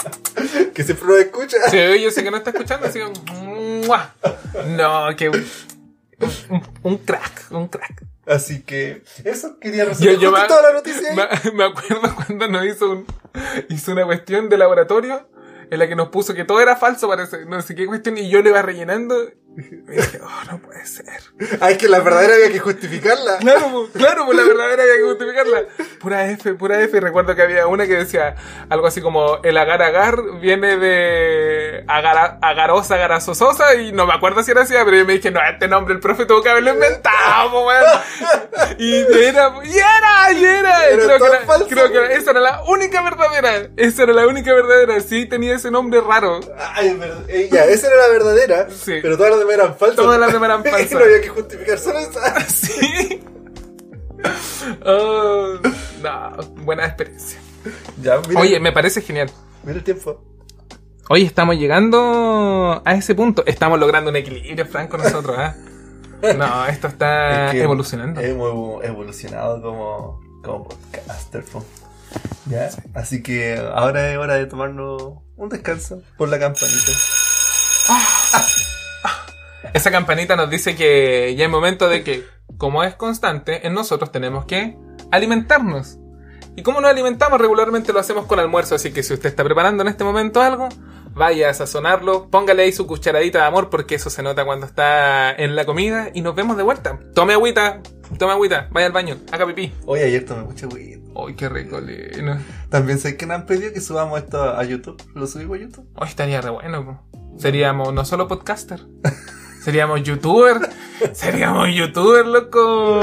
Que 0.73 0.83
siempre 0.83 1.07
nos 1.07 1.17
escucha. 1.19 1.57
Sí, 1.69 2.01
yo 2.01 2.11
sé 2.11 2.23
que 2.23 2.31
no 2.31 2.37
está 2.37 2.49
escuchando, 2.51 2.87
así 2.87 2.99
que. 2.99 3.33
¡mua! 3.87 4.13
No, 4.77 5.15
que. 5.15 5.29
Un, 5.29 5.45
un- 6.83 6.97
crack, 6.97 7.45
un 7.51 7.67
crack. 7.69 8.03
Así 8.25 8.61
que 8.61 9.03
eso 9.23 9.57
quería 9.59 9.83
Yo, 9.85 9.89
resolver 9.89 10.17
yo 10.19 10.31
me, 10.31 10.47
toda 10.47 10.61
la 10.61 10.73
noticia. 10.73 11.09
ahí. 11.11 11.15
me- 11.15 11.51
me 11.53 11.63
acuerdo 11.63 12.15
cuando 12.15 12.47
nos 12.49 12.65
hizo, 12.65 12.91
un, 12.91 13.05
hizo 13.69 13.91
una 13.93 14.05
cuestión 14.05 14.49
de 14.49 14.57
laboratorio 14.57 15.27
en 15.71 15.79
la 15.79 15.87
que 15.87 15.95
nos 15.95 16.09
puso 16.09 16.33
que 16.33 16.43
todo 16.45 16.59
era 16.61 16.75
falso, 16.75 17.07
parece, 17.07 17.45
no 17.45 17.61
sé 17.61 17.73
qué 17.73 17.85
cuestión, 17.87 18.17
y 18.17 18.29
yo 18.29 18.41
le 18.41 18.49
iba 18.49 18.61
rellenando. 18.61 19.15
Y 19.57 19.61
dije, 19.91 20.19
oh, 20.23 20.51
no 20.51 20.59
puede 20.61 20.85
ser. 20.85 21.05
Ah, 21.61 21.71
es 21.71 21.77
que 21.77 21.87
la 21.89 21.99
verdadera 21.99 22.35
había 22.35 22.51
que 22.51 22.59
justificarla. 22.59 23.37
Claro, 23.39 23.71
po, 23.71 23.87
claro, 23.93 24.25
pues 24.25 24.37
la 24.37 24.43
verdadera 24.47 24.83
había 24.83 24.95
que 24.97 25.03
justificarla. 25.03 25.63
Pura 25.99 26.29
F, 26.31 26.53
pura 26.53 26.81
F. 26.81 26.95
Y 26.95 26.99
recuerdo 26.99 27.35
que 27.35 27.41
había 27.41 27.65
una 27.67 27.87
que 27.87 27.95
decía 27.95 28.35
algo 28.69 28.87
así 28.87 29.01
como 29.01 29.39
el 29.43 29.57
agar 29.57 29.81
agar 29.81 30.21
viene 30.41 30.77
de 30.77 31.83
agara, 31.87 32.37
agarosa, 32.41 32.95
agarazososa. 32.95 33.75
Y 33.75 33.91
no 33.93 34.05
me 34.05 34.13
acuerdo 34.13 34.43
si 34.43 34.51
era 34.51 34.61
así, 34.61 34.73
pero 34.85 34.95
yo 34.97 35.05
me 35.05 35.13
dije, 35.13 35.31
no, 35.31 35.39
este 35.49 35.67
nombre 35.67 35.93
el 35.93 35.99
profe 36.01 36.25
tuvo 36.25 36.41
que 36.43 36.49
haberlo 36.49 36.73
inventado, 36.73 37.65
weón. 37.65 37.85
Y 38.77 38.95
era, 38.95 39.53
y 39.63 39.77
era, 39.77 40.31
y 40.33 40.45
era. 40.45 40.75
Creo, 40.93 41.17
que 41.19 41.25
era 41.25 41.39
falso. 41.45 41.67
creo 41.67 41.91
que 41.91 41.97
era- 41.97 42.13
esa 42.13 42.31
era 42.31 42.39
la 42.39 42.63
única 42.63 43.01
verdadera. 43.01 43.69
Esa 43.77 44.03
era 44.03 44.13
la 44.13 44.27
única 44.27 44.53
verdadera. 44.53 44.99
Sí, 45.01 45.25
tenía 45.25 45.55
ese 45.55 45.71
nombre 45.71 46.01
raro. 46.01 46.39
Ay. 46.75 46.97
Eh, 47.27 47.49
ya, 47.51 47.65
esa 47.65 47.87
era 47.87 47.97
la 47.97 48.07
verdadera. 48.09 48.67
Sí. 48.69 48.99
Pero 49.01 49.17
todas 49.17 49.31
las 49.31 49.38
demás 49.39 49.53
eran 49.55 49.75
falsas. 49.77 49.95
Todas 49.95 50.19
las 50.19 50.31
demás 50.33 50.49
eran 50.49 50.61
Y 50.65 50.69
falsas. 50.69 50.91
no 50.91 50.99
había 50.99 51.21
que 51.21 51.29
justificar 51.29 51.77
solo 51.79 51.99
esa. 51.99 52.39
Sí. 52.49 53.23
Oh, 54.85 55.53
no, 56.01 56.37
buena 56.63 56.85
experiencia. 56.85 57.39
Ya, 58.01 58.19
mira. 58.27 58.41
Oye, 58.41 58.59
me 58.59 58.71
parece 58.73 59.01
genial. 59.01 59.31
Mira 59.63 59.77
el 59.77 59.83
tiempo. 59.83 60.21
Oye, 61.09 61.23
estamos 61.25 61.55
llegando 61.55 62.81
a 62.85 62.93
ese 62.95 63.15
punto. 63.15 63.43
Estamos 63.45 63.79
logrando 63.79 64.09
un 64.09 64.17
equilibrio, 64.17 64.65
Franco, 64.65 64.97
nosotros, 64.97 65.37
¿ah? 65.39 65.55
No, 66.37 66.65
esto 66.67 66.87
está 66.87 67.47
Es 67.47 67.51
que 67.53 67.63
evolucionando. 67.63 68.19
Hemos 68.19 68.83
evolucionado 68.83 69.61
como, 69.61 70.21
como 70.43 70.67
podcaster. 70.67 71.43
po. 71.45 71.63
¿Ya? 72.47 72.69
Así 72.93 73.23
que 73.23 73.57
ahora 73.73 74.11
es 74.11 74.17
hora 74.17 74.35
de 74.35 74.45
tomarnos 74.47 75.13
un 75.37 75.49
descanso 75.49 76.01
por 76.17 76.27
la 76.27 76.39
campanita. 76.39 76.91
Esa 79.73 79.91
campanita 79.91 80.35
nos 80.35 80.49
dice 80.49 80.75
que 80.75 81.35
ya 81.37 81.45
es 81.45 81.51
momento 81.51 81.87
de 81.87 82.03
que, 82.03 82.25
como 82.57 82.83
es 82.83 82.95
constante, 82.95 83.67
en 83.67 83.73
nosotros 83.73 84.11
tenemos 84.11 84.45
que 84.45 84.77
alimentarnos. 85.11 85.99
Y 86.55 86.63
como 86.63 86.81
nos 86.81 86.91
alimentamos 86.91 87.39
regularmente 87.39 87.93
lo 87.93 87.99
hacemos 87.99 88.25
con 88.25 88.39
almuerzo, 88.39 88.75
así 88.75 88.91
que 88.91 89.03
si 89.03 89.13
usted 89.13 89.29
está 89.29 89.43
preparando 89.43 89.83
en 89.83 89.89
este 89.89 90.03
momento 90.03 90.41
algo, 90.41 90.67
vaya 91.13 91.49
a 91.49 91.53
sazonarlo, 91.53 92.29
póngale 92.29 92.63
ahí 92.63 92.71
su 92.71 92.87
cucharadita 92.87 93.39
de 93.39 93.45
amor 93.45 93.69
porque 93.69 93.95
eso 93.95 94.09
se 94.09 94.23
nota 94.23 94.45
cuando 94.45 94.65
está 94.65 95.31
en 95.31 95.55
la 95.55 95.65
comida 95.65 96.09
y 96.13 96.21
nos 96.21 96.35
vemos 96.35 96.57
de 96.57 96.63
vuelta. 96.63 96.99
Tome 97.13 97.33
agüita, 97.33 97.81
tome 98.17 98.33
agüita, 98.33 98.67
vaya 98.71 98.87
al 98.87 98.93
baño, 98.93 99.17
haga 99.31 99.45
pipí. 99.45 99.71
Hoy 99.85 100.01
ayer 100.01 100.25
tomé 100.25 100.43
mucha 100.43 100.67
weed. 100.67 100.99
Ay, 101.15 101.35
qué 101.35 101.49
rico, 101.49 101.79
Lino. 101.79 102.39
También 102.69 102.99
sé 102.99 103.17
que 103.17 103.25
nos 103.25 103.35
han 103.35 103.45
pedido 103.45 103.73
que 103.73 103.81
subamos 103.81 104.19
esto 104.19 104.41
a 104.41 104.63
YouTube. 104.63 105.01
¿Lo 105.15 105.27
subimos 105.27 105.57
a 105.57 105.61
YouTube? 105.61 105.87
Hoy 105.95 106.07
estaría 106.07 106.41
re 106.41 106.49
bueno. 106.49 106.85
po. 106.85 107.37
Seríamos 107.37 107.93
no 107.93 108.03
solo 108.05 108.27
podcaster, 108.27 108.81
seríamos 109.69 110.01
youtuber. 110.01 110.57
Seríamos 111.13 111.69
youtuber, 111.69 112.25
loco. 112.25 113.01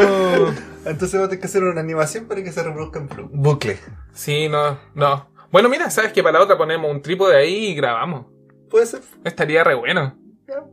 Entonces 0.85 1.13
vamos 1.13 1.27
a 1.27 1.29
tener 1.29 1.41
que 1.41 1.47
hacer 1.47 1.63
una 1.63 1.81
animación 1.81 2.27
para 2.27 2.43
que 2.43 2.51
se 2.51 2.63
reproduzca 2.63 2.99
en 2.99 3.09
bucle. 3.31 3.79
Sí, 4.13 4.49
no, 4.49 4.79
no. 4.95 5.31
Bueno, 5.53 5.69
mira, 5.69 5.91
sabes 5.91 6.13
que 6.13 6.25
para 6.25 6.39
la 6.39 6.45
otra 6.45 6.59
ponemos 6.59 6.91
un 6.91 7.03
trípode 7.03 7.37
ahí 7.37 7.69
y 7.69 7.75
grabamos. 7.77 8.27
¿Puede 8.69 8.87
ser? 8.87 9.01
Estaría 9.25 9.63
re 9.63 9.75
bueno. 9.75 10.19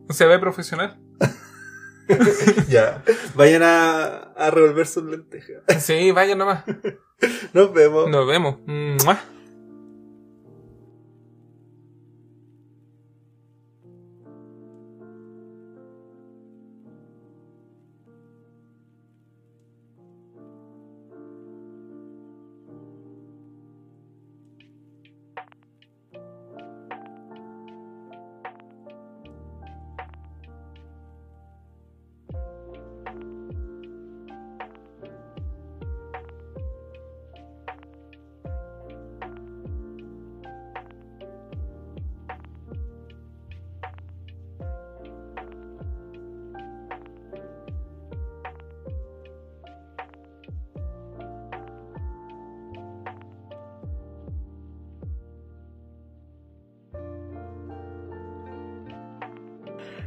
Se 0.10 0.26
ve 0.26 0.40
profesional. 0.40 1.00
ya. 2.68 3.04
Vayan 3.36 3.62
a, 3.62 4.06
a 4.36 4.50
revolver 4.50 4.88
sus 4.88 5.04
lentejas. 5.04 5.62
Sí, 5.80 6.12
vaya 6.12 6.36
nomás. 6.36 6.64
Nos 7.54 7.72
vemos. 7.72 8.10
Nos 8.10 8.28
vemos. 8.28 8.58
¡Mua! 8.66 9.20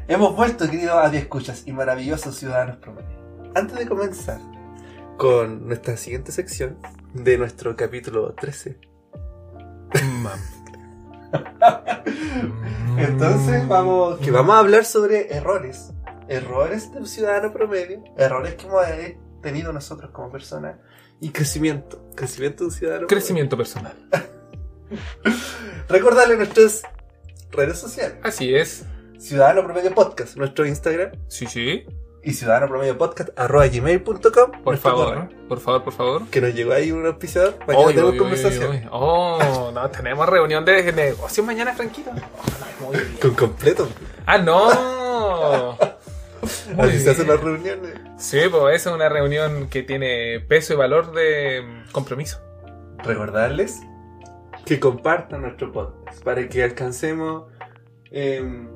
Hemos 0.09 0.37
vuelto, 0.37 0.71
queridos 0.71 1.13
escuchas 1.15 1.65
y 1.67 1.73
maravillosos 1.73 2.37
ciudadanos 2.37 2.77
promedio. 2.77 3.11
Antes 3.57 3.77
de 3.77 3.89
comenzar 3.89 4.39
con 5.17 5.67
nuestra 5.67 5.97
siguiente 5.97 6.31
sección 6.31 6.79
de 7.13 7.37
nuestro 7.37 7.75
capítulo 7.75 8.33
13, 8.35 8.79
entonces 12.99 13.67
vamos, 13.67 14.21
que 14.21 14.31
vamos 14.31 14.55
a 14.55 14.61
hablar 14.61 14.85
sobre 14.85 15.35
errores. 15.35 15.93
Errores 16.29 16.93
del 16.93 17.09
ciudadano 17.09 17.53
promedio, 17.53 18.05
errores 18.17 18.55
que 18.55 18.67
hemos 18.67 18.87
eh, 18.87 19.19
tenido 19.43 19.73
nosotros 19.73 20.13
como 20.13 20.31
personas 20.31 20.77
y 21.21 21.31
crecimiento. 21.31 22.09
Crecimiento 22.15 22.63
de 22.63 22.67
un 22.67 22.71
ciudadano 22.71 23.07
Crecimiento 23.09 23.57
personal. 23.57 23.97
Recordarle 25.89 26.37
nuestras 26.37 26.83
redes 27.51 27.79
sociales. 27.79 28.19
Así 28.23 28.55
es. 28.55 28.85
Ciudadano 29.19 29.65
Promedio 29.65 29.95
Podcast, 29.95 30.37
nuestro 30.37 30.67
Instagram. 30.67 31.13
Sí, 31.29 31.47
sí. 31.47 31.85
Y 32.23 32.33
ciudadano 32.33 32.67
promedio 32.67 32.99
podcast 32.99 33.29
arroba 33.39 33.69
gmail.com. 33.69 34.63
Por 34.65 34.77
favor, 34.79 35.15
correo. 35.15 35.29
por 35.49 35.61
favor, 35.61 35.85
por 35.85 35.93
favor. 35.93 36.27
Que 36.29 36.41
nos 36.41 36.55
llegó 36.55 36.73
ahí 36.73 36.91
un 36.91 37.07
auspiciador. 37.07 37.55
Mañana 37.69 37.87
Oy, 37.87 37.95
tenemos 37.95 38.13
oy, 38.13 38.19
conversación. 38.19 38.71
oy. 38.73 38.89
Oh, 38.91 39.71
no, 39.73 39.91
tenemos 39.91 40.29
reunión 40.29 40.65
de 40.65 40.93
negocios 40.93 41.47
mañana, 41.47 41.73
Franquito. 41.75 42.11
Oh, 42.85 42.91
bien. 42.91 43.17
Con 43.23 43.35
completo. 43.35 43.89
Ah, 44.27 44.39
no. 44.39 45.77
Muy 46.75 46.89
Así 46.89 46.99
se 47.01 47.11
hacen 47.11 47.27
bien. 47.27 47.37
las 47.37 47.45
reuniones. 47.45 47.95
Sí, 48.19 48.41
pues 48.51 48.75
esa 48.77 48.91
es 48.91 48.97
una 48.97 49.09
reunión 49.09 49.69
que 49.69 49.85
tiene 49.85 50.41
peso 50.41 50.73
y 50.75 50.77
valor 50.77 51.13
de 51.13 51.63
compromiso. 51.93 52.41
Recordarles 53.05 53.83
que 54.65 54.81
compartan 54.81 55.43
nuestro 55.43 55.71
podcast 55.71 56.25
para 56.25 56.49
que 56.49 56.65
alcancemos 56.65 57.45
em, 58.11 58.69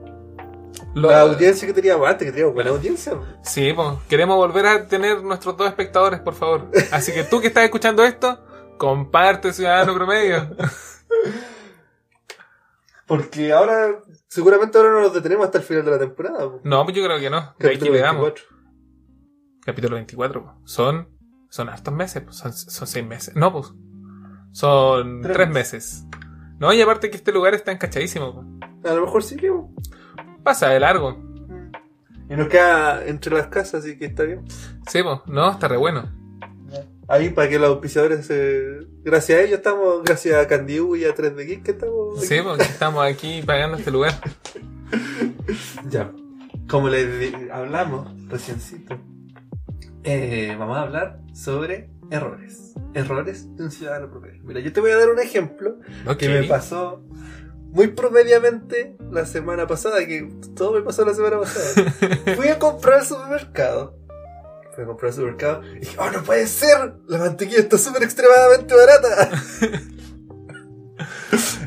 Lo- 0.94 1.10
la 1.10 1.20
audiencia 1.20 1.66
que 1.68 1.74
teníamos 1.74 2.08
antes, 2.08 2.26
que 2.26 2.32
teníamos 2.32 2.54
buena 2.54 2.70
audiencia. 2.70 3.12
Sí, 3.42 3.72
pues 3.72 3.98
queremos 4.08 4.36
volver 4.36 4.66
a 4.66 4.86
tener 4.88 5.22
nuestros 5.22 5.56
dos 5.56 5.68
espectadores, 5.68 6.20
por 6.20 6.34
favor. 6.34 6.70
Así 6.90 7.12
que 7.12 7.22
tú 7.24 7.40
que 7.40 7.46
estás 7.48 7.64
escuchando 7.64 8.02
esto, 8.04 8.44
comparte 8.78 9.52
Ciudadano 9.52 9.94
Promedio. 9.94 10.56
Porque 13.06 13.52
ahora, 13.52 14.00
seguramente 14.28 14.78
ahora 14.78 14.90
no 14.92 15.00
nos 15.00 15.12
detenemos 15.14 15.46
hasta 15.46 15.58
el 15.58 15.64
final 15.64 15.84
de 15.84 15.90
la 15.90 15.98
temporada. 15.98 16.38
po. 16.48 16.60
No, 16.62 16.84
pues 16.84 16.96
yo 16.96 17.04
creo 17.04 17.18
que 17.18 17.28
no. 17.30 17.54
Capítulo 17.58 17.92
veamos. 17.92 18.22
24. 18.22 18.44
Capítulo 19.64 19.94
24. 19.96 20.42
pues. 20.44 20.54
Son, 20.72 21.08
son 21.48 21.68
hartos 21.68 21.92
meses. 21.94 22.22
Son, 22.30 22.52
son 22.52 22.86
seis 22.86 23.04
meses. 23.04 23.34
No, 23.34 23.52
pues. 23.52 23.72
Son 24.52 25.22
Tres 25.22 25.34
tres, 25.36 25.48
meses. 25.48 26.04
No, 26.58 26.72
y 26.72 26.80
aparte 26.80 27.10
que 27.10 27.16
este 27.16 27.32
lugar 27.32 27.54
está 27.54 27.72
encachadísimo. 27.72 28.58
A 28.84 28.92
lo 28.92 29.04
mejor 29.04 29.22
sí 29.24 29.36
que. 29.36 29.50
Pasa 30.42 30.68
de 30.68 30.80
largo. 30.80 31.18
Y 32.28 32.36
nos 32.36 32.48
queda 32.48 33.04
entre 33.06 33.34
las 33.34 33.48
casas, 33.48 33.82
así 33.82 33.98
que 33.98 34.06
está 34.06 34.22
bien. 34.22 34.44
Sí, 34.88 35.02
pues. 35.02 35.18
No, 35.26 35.50
está 35.50 35.68
re 35.68 35.76
bueno. 35.76 36.08
Ahí 37.08 37.30
para 37.30 37.48
que 37.48 37.58
los 37.58 37.70
auspiciadores 37.70 38.24
se... 38.26 38.86
Gracias 39.02 39.38
a 39.38 39.42
ellos 39.42 39.58
estamos, 39.58 40.04
gracias 40.04 40.36
a 40.36 40.46
Candiu 40.46 40.94
y 40.94 41.04
a 41.04 41.12
3D 41.12 41.44
Geek 41.44 41.62
que 41.64 41.70
estamos... 41.72 42.18
aquí. 42.18 42.26
Sí, 42.26 42.40
porque 42.40 42.62
estamos 42.62 43.04
aquí 43.04 43.42
pagando 43.44 43.76
este 43.76 43.90
lugar. 43.90 44.14
Ya. 45.88 46.12
como 46.68 46.88
les 46.88 47.34
hablamos 47.50 48.08
reciencito, 48.28 48.96
eh, 50.04 50.54
vamos 50.56 50.76
a 50.76 50.82
hablar 50.82 51.20
sobre 51.32 51.90
errores. 52.10 52.74
Errores 52.94 53.54
de 53.56 53.64
un 53.64 53.70
ciudadano 53.72 54.10
promedio. 54.10 54.42
Mira, 54.44 54.60
yo 54.60 54.72
te 54.72 54.80
voy 54.80 54.92
a 54.92 54.96
dar 54.96 55.08
un 55.08 55.18
ejemplo 55.18 55.78
que 56.18 56.28
me 56.28 56.44
pasó 56.44 57.02
muy 57.72 57.88
promediamente 57.88 58.96
la 59.10 59.26
semana 59.26 59.66
pasada, 59.66 60.04
que 60.06 60.28
todo 60.56 60.72
me 60.72 60.82
pasó 60.82 61.04
la 61.04 61.14
semana 61.14 61.38
pasada. 61.40 61.92
Fui 62.36 62.48
a 62.48 62.58
comprar 62.58 63.00
al 63.00 63.06
supermercado. 63.06 63.96
Fui 64.74 64.84
a 64.84 64.86
comprar 64.86 65.10
al 65.10 65.14
supermercado 65.14 65.62
y 65.76 65.80
dije, 65.80 65.96
oh, 65.98 66.10
no 66.10 66.22
puede 66.22 66.46
ser, 66.46 66.94
la 67.06 67.18
mantequilla 67.18 67.60
está 67.60 67.78
súper 67.78 68.02
extremadamente 68.02 68.74
barata. 68.74 69.30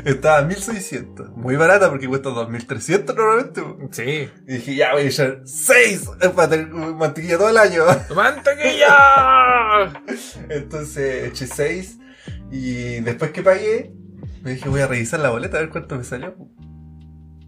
Estaba 0.06 0.40
a 0.40 0.42
1600, 0.42 1.30
muy 1.38 1.56
barata 1.56 1.90
porque 1.90 2.10
cuesta 2.10 2.30
2300 2.30 3.16
normalmente. 3.16 3.64
Sí. 3.92 4.30
Y 4.46 4.54
dije, 4.56 4.76
ya 4.76 4.92
voy 4.92 5.04
a 5.04 5.06
echar 5.06 5.42
6 5.46 6.10
para 6.36 6.50
tener 6.50 6.68
mantequilla 6.68 7.38
todo 7.38 7.50
el 7.50 7.58
año. 7.58 7.84
¡Mantequilla! 8.14 9.94
Entonces 10.50 11.30
eché 11.30 11.48
6 11.48 12.00
y 12.52 13.00
después 13.00 13.32
que 13.32 13.42
pagué, 13.42 13.94
me 14.44 14.52
dije 14.52 14.70
voy 14.70 14.82
a 14.82 14.88
revisar 14.88 15.20
la 15.20 15.30
boleta 15.32 15.58
a 15.58 15.62
ver 15.62 15.70
cuánto 15.70 15.96
me 15.96 16.04
salió. 16.04 16.36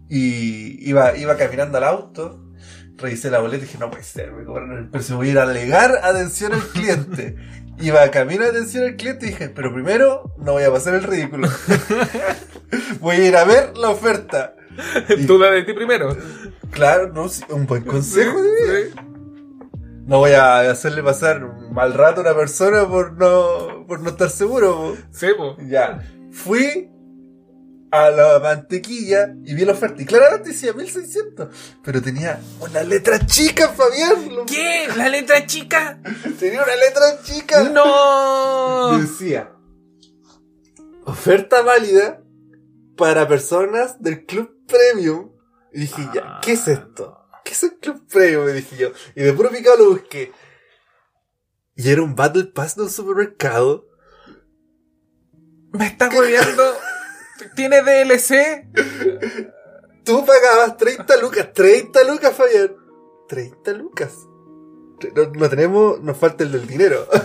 Y 0.08 0.88
iba, 0.88 1.16
iba 1.16 1.36
caminando 1.36 1.78
al 1.78 1.84
auto, 1.84 2.52
revisé 2.96 3.30
la 3.30 3.40
boleta 3.40 3.64
y 3.64 3.66
dije 3.66 3.78
no 3.78 3.90
puede 3.90 4.04
ser, 4.04 4.32
me 4.32 4.44
cobraron 4.44 4.78
el 4.78 4.88
precio, 4.88 5.16
voy 5.16 5.28
a 5.28 5.32
ir 5.32 5.38
a 5.38 5.42
alegar 5.44 6.00
atención 6.02 6.52
al 6.52 6.62
cliente. 6.62 7.36
Iba 7.78 8.10
camino 8.10 8.42
a 8.42 8.48
atención 8.48 8.84
al 8.84 8.96
cliente 8.96 9.26
y 9.26 9.28
dije, 9.28 9.50
pero 9.50 9.70
primero 9.70 10.32
no 10.38 10.52
voy 10.52 10.62
a 10.62 10.72
pasar 10.72 10.94
el 10.94 11.02
ridículo. 11.02 11.46
voy 13.00 13.16
a 13.16 13.28
ir 13.28 13.36
a 13.36 13.44
ver 13.44 13.76
la 13.76 13.90
oferta. 13.90 14.54
Y- 15.14 15.24
Duda 15.26 15.50
de 15.50 15.62
ti 15.62 15.74
primero. 15.74 16.16
Claro, 16.70 17.12
no, 17.12 17.26
un 17.50 17.66
buen 17.66 17.84
consejo 17.84 18.42
de 18.42 18.50
vida. 18.50 18.74
Sí. 18.94 19.00
No 20.06 20.20
voy 20.20 20.30
a 20.32 20.70
hacerle 20.70 21.02
pasar 21.02 21.44
un 21.44 21.74
mal 21.74 21.92
rato 21.92 22.20
a 22.20 22.24
una 22.24 22.34
persona 22.34 22.86
por 22.88 23.12
no, 23.12 23.84
por 23.86 24.00
no 24.00 24.08
estar 24.08 24.30
seguro. 24.30 24.74
po. 24.76 24.96
Sí, 25.10 25.26
po. 25.36 25.56
Ya. 25.68 26.02
Fui 26.36 26.90
a 27.90 28.10
la 28.10 28.38
mantequilla 28.40 29.34
y 29.42 29.54
vi 29.54 29.64
la 29.64 29.72
oferta. 29.72 30.02
Y 30.02 30.04
claramente 30.04 30.50
decía 30.50 30.74
1600. 30.74 31.48
Pero 31.82 32.02
tenía 32.02 32.40
una 32.60 32.82
letra 32.82 33.24
chica, 33.24 33.70
Fabián. 33.70 34.44
¿Qué? 34.46 34.86
¿La 34.96 35.08
letra 35.08 35.46
chica? 35.46 35.98
Tenía 36.38 36.62
una 36.62 36.76
letra 36.76 37.22
chica. 37.22 37.62
¡No! 37.70 38.98
Decía. 38.98 39.50
Oferta 41.06 41.62
válida 41.62 42.22
para 42.96 43.26
personas 43.26 44.02
del 44.02 44.26
Club 44.26 44.66
Premium. 44.66 45.32
Y 45.72 45.80
dije, 45.80 46.06
ya, 46.14 46.40
¿qué 46.42 46.52
es 46.52 46.68
esto? 46.68 47.18
¿Qué 47.44 47.52
es 47.52 47.62
el 47.62 47.78
Club 47.78 48.06
Premium? 48.08 48.44
Me 48.44 48.52
dije 48.52 48.76
yo. 48.76 48.90
Y 49.14 49.22
de 49.22 49.32
puro 49.32 49.50
picado 49.50 49.78
lo 49.78 49.90
busqué. 49.90 50.32
Y 51.76 51.88
era 51.88 52.02
un 52.02 52.14
Battle 52.14 52.44
Pass 52.44 52.76
de 52.76 52.82
un 52.82 52.90
supermercado. 52.90 53.86
Me 55.78 55.86
estás 55.86 56.14
volviendo. 56.14 56.62
¿Tiene 57.54 57.82
DLC? 57.82 58.66
Tú 60.04 60.24
pagabas 60.24 60.76
30 60.76 61.16
lucas. 61.18 61.52
30 61.52 62.04
lucas, 62.04 62.34
Fabián. 62.34 62.76
30 63.28 63.72
lucas. 63.72 64.12
No, 65.14 65.24
no 65.34 65.48
tenemos, 65.50 66.00
nos 66.00 66.16
falta 66.16 66.44
el 66.44 66.52
del 66.52 66.66
dinero. 66.66 67.06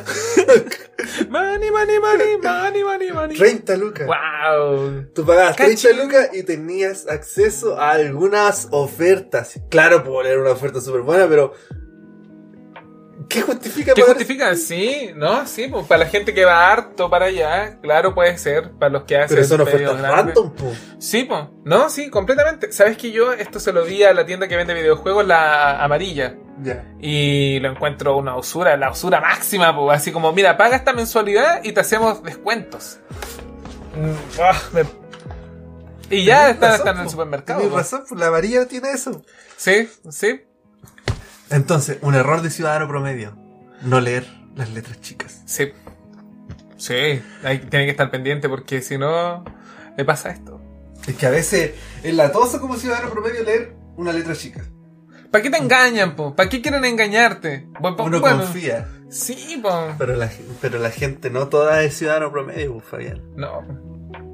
Money, 1.29 1.71
money, 1.71 1.99
money, 1.99 2.37
money, 2.37 2.83
money, 2.83 3.11
money. 3.11 3.37
30 3.37 3.77
lucas. 3.77 4.07
¡Wow! 4.07 5.07
Tú 5.13 5.25
pagabas 5.25 5.55
30 5.55 5.81
Cachín. 5.89 6.01
lucas 6.03 6.29
y 6.33 6.43
tenías 6.43 7.07
acceso 7.07 7.79
a 7.79 7.91
algunas 7.91 8.67
ofertas. 8.71 9.59
Claro, 9.69 10.03
por 10.03 10.25
era 10.25 10.41
una 10.41 10.51
oferta 10.51 10.79
súper 10.81 11.01
buena, 11.01 11.27
pero. 11.27 11.53
¿Qué 13.31 13.41
justifica 13.41 13.93
¿Qué 13.93 14.01
justifica? 14.01 14.55
Sí, 14.55 15.11
¿no? 15.15 15.45
Sí, 15.47 15.67
pues 15.67 15.85
para 15.87 16.03
la 16.03 16.09
gente 16.09 16.33
que 16.33 16.43
va 16.45 16.71
harto 16.71 17.09
para 17.09 17.25
allá, 17.25 17.79
claro, 17.81 18.13
puede 18.13 18.37
ser. 18.37 18.71
Para 18.71 18.89
los 18.91 19.03
que 19.03 19.17
hacen. 19.17 19.37
Pero 19.37 19.47
son 19.47 19.65
pedidos 19.65 19.93
ofertas 19.93 20.11
grandes. 20.11 20.35
random, 20.35 20.53
po. 20.55 20.71
Sí, 20.99 21.23
pues. 21.23 21.41
No, 21.63 21.89
sí, 21.89 22.09
completamente. 22.09 22.71
¿Sabes 22.71 22.97
que 22.97 23.11
yo 23.11 23.33
esto 23.33 23.59
se 23.59 23.71
lo 23.71 23.83
vi 23.85 24.03
a 24.03 24.13
la 24.13 24.25
tienda 24.25 24.47
que 24.47 24.55
vende 24.55 24.73
videojuegos, 24.73 25.25
la 25.25 25.83
amarilla? 25.83 26.35
Ya. 26.61 26.85
Y 26.99 27.59
lo 27.59 27.69
encuentro 27.71 28.17
una 28.17 28.35
usura, 28.37 28.75
la 28.77 28.91
usura 28.91 29.21
máxima, 29.21 29.75
pues. 29.75 29.97
Así 29.97 30.11
como, 30.11 30.31
mira, 30.33 30.57
paga 30.57 30.75
esta 30.75 30.93
mensualidad 30.93 31.63
y 31.63 31.71
te 31.71 31.79
hacemos 31.79 32.21
descuentos. 32.23 32.99
Mm, 33.95 34.39
ah, 34.41 34.59
me- 34.73 34.85
Y 36.17 36.25
ya 36.25 36.49
están, 36.49 36.71
razón, 36.71 36.79
están 36.87 36.97
en 36.97 37.03
el 37.03 37.09
supermercado. 37.09 37.69
Po. 37.69 37.77
razón, 37.77 38.03
pues 38.07 38.19
la 38.19 38.27
amarilla 38.27 38.65
tiene 38.67 38.91
eso. 38.91 39.23
Sí, 39.57 39.89
sí. 40.09 40.41
Entonces, 41.51 41.97
un 42.01 42.15
error 42.15 42.41
de 42.41 42.49
ciudadano 42.49 42.87
promedio. 42.87 43.37
No 43.81 43.99
leer 43.99 44.25
las 44.55 44.69
letras 44.71 44.99
chicas. 45.01 45.41
Sí. 45.45 45.71
Sí, 46.77 47.21
hay, 47.43 47.59
tiene 47.59 47.85
que 47.85 47.91
estar 47.91 48.09
pendiente 48.09 48.49
porque 48.49 48.81
si 48.81 48.97
no, 48.97 49.43
le 49.97 50.03
pasa 50.05 50.31
esto. 50.31 50.59
Es 51.07 51.15
que 51.15 51.25
a 51.27 51.29
veces 51.29 51.71
es 52.03 52.13
latoso 52.15 52.59
como 52.59 52.75
ciudadano 52.75 53.09
promedio 53.11 53.43
leer 53.43 53.75
una 53.97 54.11
letra 54.13 54.33
chica. 54.35 54.61
¿Para 55.29 55.43
qué 55.43 55.49
te 55.49 55.57
engañan, 55.57 56.15
po? 56.15 56.35
¿Para 56.35 56.49
qué 56.49 56.61
quieren 56.61 56.83
engañarte? 56.85 57.67
Bu- 57.79 57.95
Uno 58.03 58.19
bueno, 58.19 58.39
confía. 58.43 58.87
Sí, 59.09 59.59
po. 59.61 59.93
Pero 59.97 60.15
la, 60.15 60.29
pero 60.59 60.79
la 60.79 60.89
gente 60.89 61.29
no 61.29 61.47
toda 61.47 61.83
es 61.83 61.95
ciudadano 61.97 62.31
promedio, 62.31 62.73
pues, 62.73 62.85
Fabián. 62.85 63.21
No. 63.35 63.61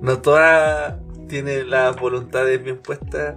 No 0.01 0.20
toda 0.22 0.99
tiene 1.28 1.63
las 1.63 1.95
voluntades 1.97 2.63
bien 2.63 2.78
puestas 2.82 3.36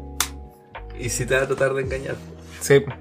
y 0.98 1.08
si 1.10 1.26
te 1.26 1.34
va 1.36 1.42
a 1.42 1.46
tratar 1.46 1.74
de 1.74 1.82
engañar. 1.82 2.14
Sí. 2.60 2.80
po. 2.80 2.92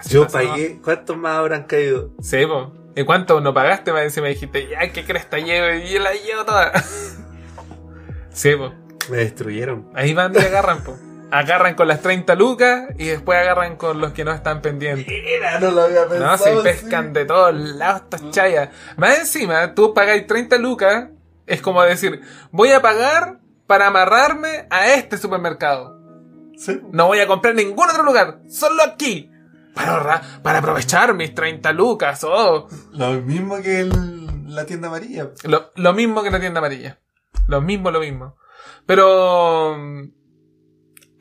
Así 0.00 0.14
Yo 0.14 0.26
pagué, 0.26 0.80
¿cuántos 0.82 1.16
más 1.16 1.36
habrán 1.36 1.64
caído? 1.64 2.10
¿no? 2.16 2.22
Sí, 2.22 2.44
po. 2.46 2.72
¿Y 2.96 3.04
cuánto 3.04 3.40
no 3.40 3.54
pagaste? 3.54 3.92
Me 3.92 4.08
me 4.08 4.28
dijiste, 4.30 4.68
ya, 4.68 4.90
¿qué 4.92 5.04
cresta 5.04 5.38
llevo? 5.38 5.84
Y 5.84 5.90
yo 5.92 6.00
la 6.00 6.12
llevo 6.12 6.44
toda. 6.44 6.72
sí, 8.32 8.56
po. 8.56 8.72
Me 9.10 9.18
destruyeron. 9.18 9.90
Ahí 9.94 10.14
van 10.14 10.34
y 10.34 10.38
agarran, 10.38 10.82
po. 10.82 10.96
Agarran 11.30 11.74
con 11.74 11.86
las 11.86 12.00
30 12.02 12.34
lucas 12.34 12.88
y 12.98 13.06
después 13.06 13.38
agarran 13.38 13.76
con 13.76 14.00
los 14.00 14.12
que 14.12 14.24
no 14.24 14.32
están 14.32 14.62
pendientes. 14.62 15.06
Mira, 15.06 15.60
no 15.60 15.70
lo 15.70 15.82
había 15.82 16.04
No, 16.04 16.08
pensado. 16.10 16.38
se 16.38 16.62
pescan 16.62 17.06
sí. 17.08 17.12
de 17.12 17.24
todos 17.24 17.54
lados 17.54 18.02
estas 18.02 18.30
chayas. 18.30 18.70
Más 18.96 19.18
encima, 19.20 19.74
tú 19.74 19.94
pagáis 19.94 20.26
30 20.26 20.58
lucas, 20.58 21.08
es 21.46 21.60
como 21.62 21.82
decir, 21.82 22.20
voy 22.50 22.72
a 22.72 22.82
pagar 22.82 23.38
para 23.66 23.86
amarrarme 23.88 24.66
a 24.70 24.88
este 24.94 25.16
supermercado. 25.18 25.96
Sí. 26.56 26.80
No 26.90 27.06
voy 27.06 27.20
a 27.20 27.28
comprar 27.28 27.52
en 27.58 27.68
ningún 27.68 27.88
otro 27.88 28.02
lugar, 28.02 28.40
solo 28.48 28.82
aquí. 28.82 29.30
Para, 29.74 29.92
ahorrar- 29.96 30.42
para 30.42 30.58
aprovechar 30.58 31.14
mis 31.14 31.34
30 31.34 31.72
lucas. 31.72 32.24
Oh. 32.24 32.68
Lo 32.92 33.12
mismo 33.22 33.60
que 33.62 33.80
el- 33.80 34.54
la 34.54 34.66
tienda 34.66 34.88
amarilla. 34.88 35.30
Lo, 35.44 35.70
lo 35.76 35.92
mismo 35.92 36.22
que 36.22 36.30
la 36.30 36.40
tienda 36.40 36.58
amarilla. 36.58 36.98
Lo 37.46 37.60
mismo, 37.60 37.90
lo 37.90 38.00
mismo. 38.00 38.36
Pero... 38.86 39.76
mm, 39.78 40.10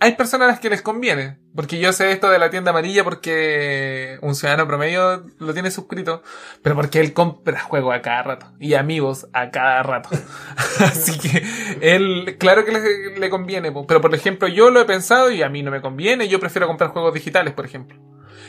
Hay 0.01 0.15
personas 0.15 0.47
a 0.47 0.51
las 0.51 0.59
que 0.59 0.69
les 0.69 0.81
conviene. 0.81 1.37
Porque 1.55 1.79
yo 1.79 1.91
sé 1.93 2.11
esto 2.11 2.29
de 2.29 2.37
la 2.39 2.49
tienda 2.51 2.69
amarilla 2.71 3.03
porque 3.03 4.17
un 4.21 4.33
ciudadano 4.35 4.67
promedio 4.67 5.25
lo 5.39 5.53
tiene 5.53 5.71
suscrito. 5.71 6.21
Pero 6.63 6.75
porque 6.75 6.99
él 7.01 7.11
compra 7.13 7.59
juegos 7.59 7.93
a 7.95 8.01
cada 8.01 8.23
rato. 8.23 8.45
Y 8.59 8.75
amigos 8.75 9.27
a 9.33 9.49
cada 9.51 9.83
rato. 9.83 10.09
Así 10.79 11.17
que 11.19 11.43
él, 11.81 12.37
claro 12.39 12.65
que 12.65 12.71
le, 12.71 13.19
le 13.19 13.29
conviene. 13.29 13.71
Pero 13.87 13.99
por 14.01 14.13
ejemplo, 14.15 14.47
yo 14.47 14.69
lo 14.71 14.79
he 14.81 14.85
pensado 14.85 15.31
y 15.31 15.41
a 15.43 15.49
mí 15.49 15.61
no 15.63 15.71
me 15.71 15.81
conviene. 15.81 16.27
Yo 16.29 16.39
prefiero 16.39 16.67
comprar 16.67 16.91
juegos 16.91 17.13
digitales, 17.13 17.53
por 17.53 17.65
ejemplo. 17.65 17.99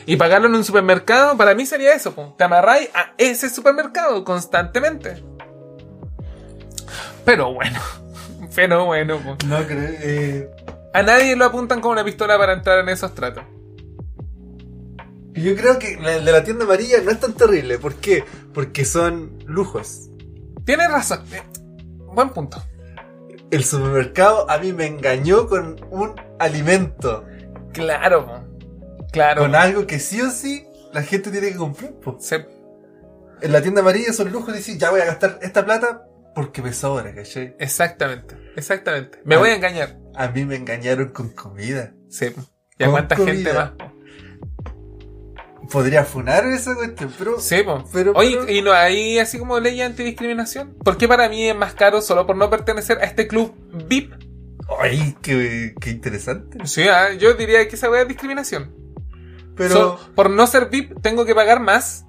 Y 0.05 0.15
pagarlo 0.15 0.47
en 0.47 0.55
un 0.55 0.63
supermercado, 0.63 1.37
para 1.37 1.53
mí 1.55 1.65
sería 1.65 1.93
eso. 1.93 2.13
po. 2.13 2.33
Te 2.37 2.43
amarráis 2.43 2.89
a 2.93 3.13
ese 3.17 3.49
supermercado 3.49 4.23
constantemente. 4.23 5.23
Pero 7.25 7.53
bueno. 7.53 7.79
Pero 8.55 8.85
bueno. 8.85 9.17
po. 9.19 9.37
No 9.47 9.65
creo. 9.65 9.79
Eh, 10.01 10.49
A 10.93 11.03
nadie 11.03 11.35
lo 11.35 11.45
apuntan 11.45 11.81
con 11.81 11.91
una 11.91 12.03
pistola 12.03 12.37
para 12.37 12.53
entrar 12.53 12.79
en 12.79 12.89
esos 12.89 13.13
tratos. 13.15 13.43
yo 15.33 15.55
creo 15.55 15.79
que 15.79 15.93
el 15.93 16.25
de 16.25 16.31
la 16.31 16.43
tienda 16.43 16.65
amarilla 16.65 16.99
no 17.03 17.11
es 17.11 17.19
tan 17.19 17.33
terrible. 17.33 17.77
¿Por 17.79 17.95
qué? 17.95 18.23
Porque 18.53 18.83
son 18.85 19.39
lujos. 19.45 20.09
Tienes 20.65 20.91
razón. 20.91 21.23
Eh, 21.31 21.41
Buen 22.13 22.29
punto. 22.29 22.61
El 23.51 23.63
supermercado 23.63 24.49
a 24.49 24.57
mí 24.57 24.73
me 24.73 24.85
engañó 24.87 25.47
con 25.47 25.77
un 25.91 26.13
alimento. 26.39 27.23
Claro. 27.73 28.40
Claro. 29.11 29.41
Con 29.41 29.55
algo 29.55 29.85
que 29.87 29.99
sí 29.99 30.21
o 30.21 30.29
sí 30.29 30.65
la 30.93 31.03
gente 31.03 31.31
tiene 31.31 31.51
que 31.51 31.57
comprar. 31.57 31.91
po. 31.95 32.17
Se- 32.19 32.45
En 33.41 33.51
la 33.51 33.61
tienda 33.61 33.81
amarilla 33.81 34.13
son 34.13 34.31
lujos 34.31 34.49
y 34.53 34.57
decir, 34.57 34.77
ya 34.77 34.91
voy 34.91 35.01
a 35.01 35.05
gastar 35.05 35.39
esta 35.41 35.65
plata 35.65 36.03
porque 36.35 36.61
me 36.61 36.71
sobra, 36.73 37.13
¿cachai? 37.13 37.55
Exactamente. 37.59 38.35
Exactamente. 38.55 39.19
Me 39.25 39.35
voy 39.37 39.49
a 39.49 39.55
engañar. 39.55 39.97
A 40.15 40.27
mí 40.27 40.45
me 40.45 40.55
engañaron 40.55 41.09
con 41.09 41.29
comida. 41.29 41.93
Sí. 42.09 42.33
¿Y 42.77 42.83
a 42.83 42.89
cuánta 42.91 43.15
comida. 43.15 43.33
gente 43.33 43.53
más? 43.53 43.71
po? 43.71 43.91
Podría 45.71 46.03
funar 46.03 46.45
esa 46.47 46.75
cuestión, 46.75 47.13
pero. 47.17 47.39
Sí, 47.39 47.63
po. 47.63 47.83
Pero- 47.93 48.11
Oye, 48.15 48.37
pero- 48.39 48.51
¿y 48.51 48.61
no 48.61 48.73
hay 48.73 49.19
así 49.19 49.37
como 49.39 49.59
ley 49.59 49.81
antidiscriminación? 49.81 50.75
¿Por 50.83 50.97
qué 50.97 51.07
para 51.07 51.29
mí 51.29 51.47
es 51.49 51.55
más 51.55 51.73
caro 51.73 52.01
solo 52.01 52.25
por 52.27 52.35
no 52.35 52.49
pertenecer 52.49 52.97
a 52.99 53.05
este 53.05 53.27
club 53.27 53.53
VIP? 53.87 54.13
Ay, 54.79 55.15
qué, 55.21 55.73
qué 55.79 55.89
interesante. 55.91 56.57
Sí, 56.65 56.83
ah, 56.87 57.13
yo 57.13 57.33
diría 57.33 57.67
que 57.67 57.75
esa 57.75 57.89
weá 57.89 58.01
es 58.03 58.07
discriminación. 58.07 58.75
Pero 59.61 59.75
So- 59.75 59.99
por 60.15 60.29
no 60.29 60.47
ser 60.47 60.69
VIP 60.69 60.99
tengo 61.01 61.23
que 61.25 61.35
pagar 61.35 61.59
más. 61.59 62.05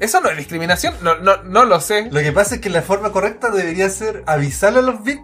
¿Eso 0.00 0.20
no 0.20 0.28
es 0.30 0.36
discriminación? 0.36 0.94
No, 1.02 1.16
no, 1.18 1.42
no 1.42 1.64
lo 1.64 1.80
sé. 1.80 2.08
lo 2.10 2.20
que 2.20 2.30
pasa 2.32 2.56
es 2.56 2.60
que 2.60 2.70
la 2.70 2.82
forma 2.82 3.10
correcta 3.10 3.50
debería 3.50 3.88
ser 3.90 4.22
avisarle 4.26 4.80
a 4.80 4.82
los 4.82 5.02
VIP 5.02 5.20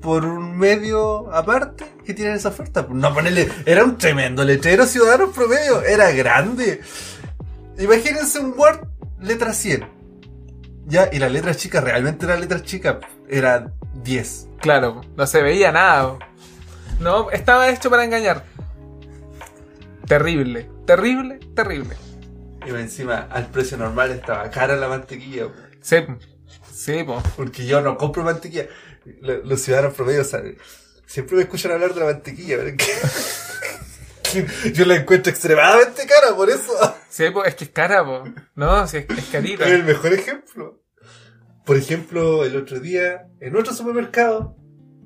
por 0.00 0.24
un 0.26 0.58
medio 0.58 1.32
aparte 1.32 1.86
que 2.04 2.12
tienen 2.12 2.34
esa 2.34 2.50
oferta. 2.50 2.86
No 2.90 3.14
ponerle. 3.14 3.48
Era 3.64 3.82
un 3.84 3.96
tremendo 3.96 4.44
letrero 4.44 4.86
ciudadano 4.86 5.30
promedio. 5.30 5.82
Era 5.82 6.10
grande. 6.12 6.82
Imagínense 7.78 8.38
un 8.38 8.52
Word 8.56 8.86
letra 9.20 9.52
100. 9.52 9.88
Ya, 10.86 11.08
y 11.10 11.18
la 11.18 11.30
letra 11.30 11.54
chica 11.54 11.80
realmente 11.80 12.26
era 12.26 12.36
letra 12.36 12.62
chica. 12.62 13.00
Era 13.28 13.72
10. 14.02 14.48
Claro, 14.60 15.00
no 15.16 15.26
se 15.26 15.42
veía 15.42 15.72
nada. 15.72 16.18
No, 17.00 17.30
estaba 17.30 17.70
hecho 17.70 17.88
para 17.90 18.04
engañar. 18.04 18.44
Terrible, 20.06 20.68
terrible, 20.86 21.38
terrible. 21.54 21.96
Y 22.66 22.70
encima, 22.70 23.28
al 23.30 23.46
precio 23.50 23.76
normal 23.76 24.10
estaba 24.10 24.50
cara 24.50 24.76
la 24.76 24.88
mantequilla. 24.88 25.48
Sí, 25.80 25.96
sí, 26.72 27.02
po. 27.04 27.22
Porque 27.36 27.66
yo 27.66 27.80
no 27.80 27.96
compro 27.96 28.22
mantequilla. 28.24 28.66
Lo- 29.20 29.42
Los 29.44 29.60
ciudadanos 29.60 29.94
promedios 29.94 30.28
saben. 30.28 30.56
Siempre 31.06 31.36
me 31.36 31.42
escuchan 31.42 31.72
hablar 31.72 31.92
de 31.94 32.00
la 32.00 32.06
mantequilla, 32.06 32.56
pero 32.56 32.68
es 32.68 32.76
que- 32.76 34.72
yo 34.72 34.84
la 34.86 34.96
encuentro 34.96 35.30
extremadamente 35.30 36.06
cara, 36.06 36.34
por 36.34 36.48
eso. 36.50 36.72
Sí, 37.08 37.30
po, 37.30 37.44
es 37.44 37.54
que 37.54 37.64
es 37.64 37.70
cara, 37.70 38.04
po. 38.04 38.24
No, 38.54 38.86
sí, 38.86 38.98
es, 38.98 39.18
es 39.18 39.24
carita. 39.26 39.64
Es 39.66 39.72
el 39.72 39.84
mejor 39.84 40.12
ejemplo. 40.12 40.80
Por 41.64 41.76
ejemplo, 41.76 42.44
el 42.44 42.56
otro 42.56 42.80
día, 42.80 43.28
en 43.40 43.56
otro 43.56 43.72
supermercado, 43.72 44.56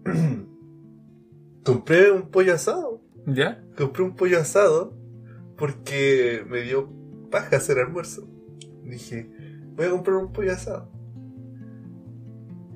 compré 1.64 2.10
un 2.10 2.30
pollo 2.30 2.54
asado. 2.54 3.02
¿Ya? 3.26 3.62
Compré 3.78 4.02
un 4.02 4.16
pollo 4.16 4.40
asado 4.40 4.92
porque 5.56 6.44
me 6.48 6.62
dio 6.62 6.90
paja 7.30 7.56
hacer 7.56 7.78
almuerzo. 7.78 8.28
Dije, 8.82 9.30
voy 9.76 9.86
a 9.86 9.90
comprar 9.90 10.16
un 10.16 10.32
pollo 10.32 10.52
asado. 10.52 10.90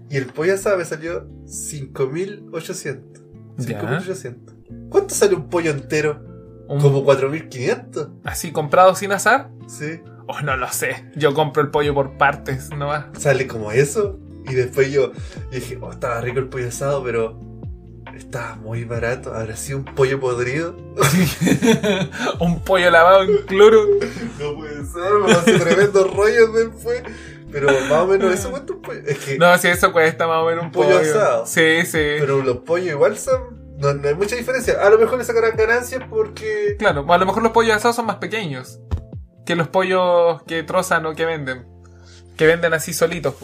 Y 0.09 0.17
el 0.17 0.27
pollo 0.27 0.55
asado 0.55 0.79
me 0.79 0.85
salió 0.85 1.27
5.800. 1.47 3.01
Ya. 3.59 3.81
5.800. 3.83 4.89
¿Cuánto 4.91 5.15
sale 5.15 5.35
un 5.35 5.49
pollo 5.49 5.71
entero? 5.73 6.25
Un- 6.69 6.81
Como 6.81 7.05
4.500. 7.05 8.21
¿Así 8.25 8.53
comprado 8.53 8.95
sin 8.95 9.13
azar? 9.13 9.51
Sí. 9.67 10.01
Oh, 10.29 10.41
no 10.43 10.57
lo 10.57 10.69
sé. 10.69 11.11
Yo 11.17 11.35
compro 11.35 11.63
el 11.63 11.71
pollo 11.71 11.95
por 11.95 12.17
partes, 12.17 12.71
no 12.77 12.87
va. 12.89 13.11
Sale 13.19 13.47
como 13.47 13.73
eso. 13.73 14.19
Y 14.49 14.55
después 14.55 14.91
yo 14.93 15.13
dije, 15.51 15.79
oh, 15.81 15.91
estaba 15.93 16.21
rico 16.21 16.39
el 16.39 16.49
pollo 16.49 16.69
asado, 16.69 17.03
pero 17.03 17.39
estaba 18.17 18.57
muy 18.57 18.85
barato. 18.85 19.35
Habrá 19.35 19.57
sido 19.57 19.79
un 19.79 19.85
pollo 19.85 20.21
podrido. 20.21 20.77
un 22.41 22.61
pollo 22.63 22.91
lavado 22.91 23.23
en 23.23 23.37
cloro. 23.47 23.87
No 24.39 24.55
puede 24.57 24.85
ser, 24.87 25.13
me 25.25 25.33
hace 25.33 25.59
tremendos 25.59 26.15
rollos 26.15 26.55
después. 26.55 27.03
Pero 27.51 27.69
más 27.89 27.93
o 28.01 28.07
menos 28.07 28.33
eso 28.33 28.51
cuesta 28.51 28.73
un 28.73 28.83
pollo. 28.83 29.01
Es 29.07 29.19
que, 29.19 29.39
No, 29.39 29.57
si 29.59 29.69
eso 29.69 29.93
cuesta 29.93 30.27
más 30.27 30.43
o 30.43 30.47
menos 30.47 30.65
un 30.65 30.73
pollo 30.73 30.99
pollo. 30.99 31.01
asado. 31.11 31.47
Sí, 31.47 31.83
sí. 31.85 31.99
pero 32.19 32.43
los 32.43 32.59
pollos 32.59 32.89
igual 32.89 33.17
son. 33.19 33.61
No, 33.79 33.93
no 33.95 34.09
hay 34.09 34.15
mucha 34.15 34.37
diferencia. 34.37 34.75
A 34.81 34.89
lo 34.91 34.99
mejor 34.99 35.19
le 35.19 35.25
sacarán 35.25 35.57
ganancias 35.57 36.03
porque. 36.09 36.77
Claro, 36.79 37.05
a 37.09 37.19
lo 37.19 37.27
mejor 37.27 37.43
los 37.43 37.53
pollos 37.53 37.77
asados 37.77 37.97
son 37.97 38.07
más 38.07 38.17
pequeños 38.17 38.81
que 39.45 39.57
los 39.57 39.69
pollos 39.69 40.43
que 40.45 40.63
trozan 40.63 41.05
o 41.07 41.15
que 41.15 41.25
venden. 41.27 41.67
Que 42.37 42.47
venden 42.47 42.73
así 42.75 42.93
solitos. 42.93 43.35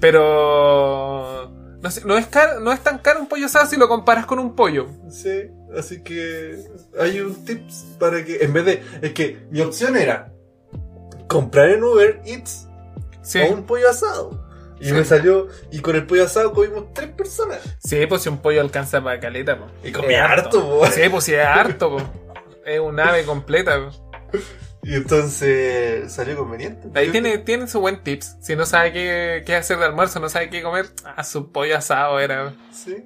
Pero 0.00 1.50
no, 1.84 1.90
sé, 1.90 2.00
no 2.06 2.16
es 2.16 2.26
caro, 2.26 2.60
no 2.60 2.72
es 2.72 2.80
tan 2.80 2.96
caro 2.98 3.20
un 3.20 3.28
pollo 3.28 3.44
asado 3.44 3.66
si 3.66 3.76
lo 3.76 3.86
comparas 3.88 4.24
con 4.24 4.38
un 4.38 4.56
pollo. 4.56 4.88
Sí, 5.10 5.50
así 5.78 6.02
que 6.02 6.58
hay 6.98 7.20
un 7.20 7.44
tips 7.44 7.84
para 8.00 8.24
que. 8.24 8.38
En 8.42 8.54
vez 8.54 8.64
de. 8.64 8.82
Es 9.02 9.12
que 9.12 9.46
mi 9.50 9.60
opción 9.60 9.94
era 9.96 10.32
comprar 11.28 11.68
en 11.70 11.84
Uber 11.84 12.20
Eats 12.24 12.66
Sí, 13.22 13.38
o 13.40 13.52
un 13.52 13.64
pollo 13.64 13.88
asado. 13.90 14.42
Y 14.80 14.86
Sí. 14.86 14.92
me 14.92 15.04
salió. 15.04 15.48
Y 15.70 15.80
con 15.80 15.94
el 15.94 16.06
pollo 16.06 16.24
asado 16.24 16.52
comimos 16.54 16.92
tres 16.94 17.10
personas. 17.10 17.60
sí 17.78 18.06
pues 18.06 18.22
si 18.22 18.28
un 18.30 18.38
pollo 18.38 18.60
alcanza 18.62 19.02
para 19.04 19.20
caleta. 19.20 19.58
po. 19.58 19.66
Y 19.84 19.92
comí 19.92 20.14
Es 20.14 20.20
harto, 20.20 20.62
po. 20.66 20.86
Sí, 20.86 21.02
pues 21.10 21.24
si 21.24 21.34
es 21.34 21.44
harto. 21.44 21.90
po. 21.98 22.02
Es 22.64 22.80
un 22.80 22.98
ave 22.98 23.24
completa. 23.24 23.76
po. 23.78 24.10
Y 24.84 24.94
entonces 24.94 26.12
salió 26.12 26.36
conveniente. 26.36 26.88
Ahí 26.94 27.10
tiene, 27.10 27.38
tiene 27.38 27.66
su 27.66 27.80
buen 27.80 28.02
tips. 28.02 28.36
Si 28.40 28.54
no 28.54 28.66
sabe 28.66 28.92
qué, 28.92 29.42
qué 29.46 29.56
hacer 29.56 29.78
de 29.78 29.86
almuerzo, 29.86 30.20
no 30.20 30.28
sabe 30.28 30.50
qué 30.50 30.62
comer, 30.62 30.86
ah, 31.04 31.24
su 31.24 31.50
pollo 31.50 31.76
asado 31.76 32.20
era. 32.20 32.54
Sí. 32.70 32.96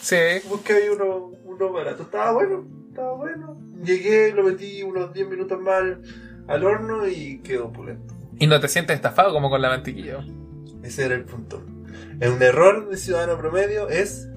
Sí. 0.00 0.16
Busqué 0.48 0.74
ahí 0.74 0.88
uno, 0.88 1.32
uno 1.44 1.72
barato. 1.72 2.04
Estaba 2.04 2.32
bueno, 2.32 2.66
estaba 2.88 3.14
bueno. 3.14 3.60
Llegué, 3.84 4.32
lo 4.32 4.42
metí 4.42 4.82
unos 4.82 5.12
10 5.12 5.28
minutos 5.28 5.60
más 5.60 5.74
al, 5.74 6.02
al 6.48 6.64
horno 6.64 7.06
y 7.06 7.40
quedó 7.40 7.70
pulento. 7.72 8.14
Y 8.38 8.46
no 8.46 8.58
te 8.60 8.68
sientes 8.68 8.96
estafado 8.96 9.32
como 9.32 9.50
con 9.50 9.60
la 9.60 9.68
mantequilla. 9.68 10.24
Ese 10.82 11.04
era 11.04 11.14
el 11.14 11.24
punto. 11.24 11.62
Un 12.20 12.42
error 12.42 12.88
de 12.88 12.96
ciudadano 12.96 13.36
promedio 13.38 13.88
es 13.88 14.28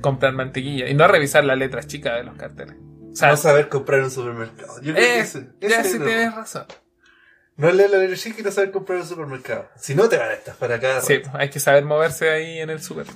comprar 0.00 0.32
mantequilla 0.32 0.88
y 0.88 0.94
no 0.94 1.06
revisar 1.06 1.44
las 1.44 1.58
letras 1.58 1.86
chicas 1.86 2.16
de 2.16 2.24
los 2.24 2.36
carteles. 2.36 2.76
O 3.12 3.16
sea, 3.16 3.30
no 3.30 3.36
saber 3.36 3.68
comprar 3.68 3.98
en 4.00 4.04
un 4.06 4.10
supermercado. 4.10 4.80
Yo 4.80 4.94
creo 4.94 4.94
que 4.94 5.16
eh, 5.16 5.20
ese- 5.20 5.48
ese 5.60 5.68
ya 5.70 5.80
es 5.80 5.86
sí 5.90 5.96
el 5.96 6.04
tienes 6.04 6.34
razón. 6.34 6.64
No 7.56 7.70
leer 7.72 7.90
la 7.90 8.16
chica 8.16 8.40
y 8.40 8.42
no 8.42 8.50
saber 8.50 8.70
comprar 8.70 8.96
en 8.98 9.02
un 9.02 9.08
supermercado. 9.08 9.68
Si 9.76 9.94
no, 9.94 10.08
te 10.08 10.16
van 10.16 10.30
a 10.30 10.34
estafar 10.34 10.72
acá. 10.72 11.00
Sí, 11.02 11.20
hay 11.34 11.50
que 11.50 11.60
saber 11.60 11.84
moverse 11.84 12.30
ahí 12.30 12.58
en 12.60 12.70
el 12.70 12.80
súper. 12.80 13.06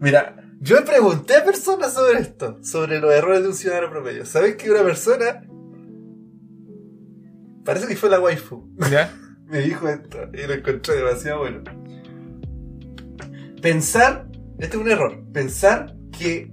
Mira, 0.00 0.36
yo 0.60 0.84
pregunté 0.84 1.36
a 1.36 1.44
personas 1.44 1.92
sobre 1.94 2.18
esto, 2.20 2.58
sobre 2.64 2.98
los 3.00 3.12
errores 3.12 3.42
de 3.42 3.48
un 3.48 3.54
ciudadano 3.54 3.90
promedio. 3.90 4.24
¿Sabes 4.26 4.56
que 4.56 4.70
una 4.70 4.82
persona, 4.82 5.44
parece 7.64 7.86
que 7.86 7.96
fue 7.96 8.10
la 8.10 8.18
waifu, 8.20 8.68
¿Ya? 8.90 9.12
me 9.46 9.58
dijo 9.60 9.88
esto 9.88 10.18
y 10.32 10.46
lo 10.46 10.54
encontré 10.54 10.96
demasiado 10.96 11.38
bueno? 11.40 11.62
Pensar, 13.62 14.26
este 14.58 14.76
es 14.76 14.82
un 14.82 14.90
error, 14.90 15.22
pensar 15.32 15.94
que 16.16 16.50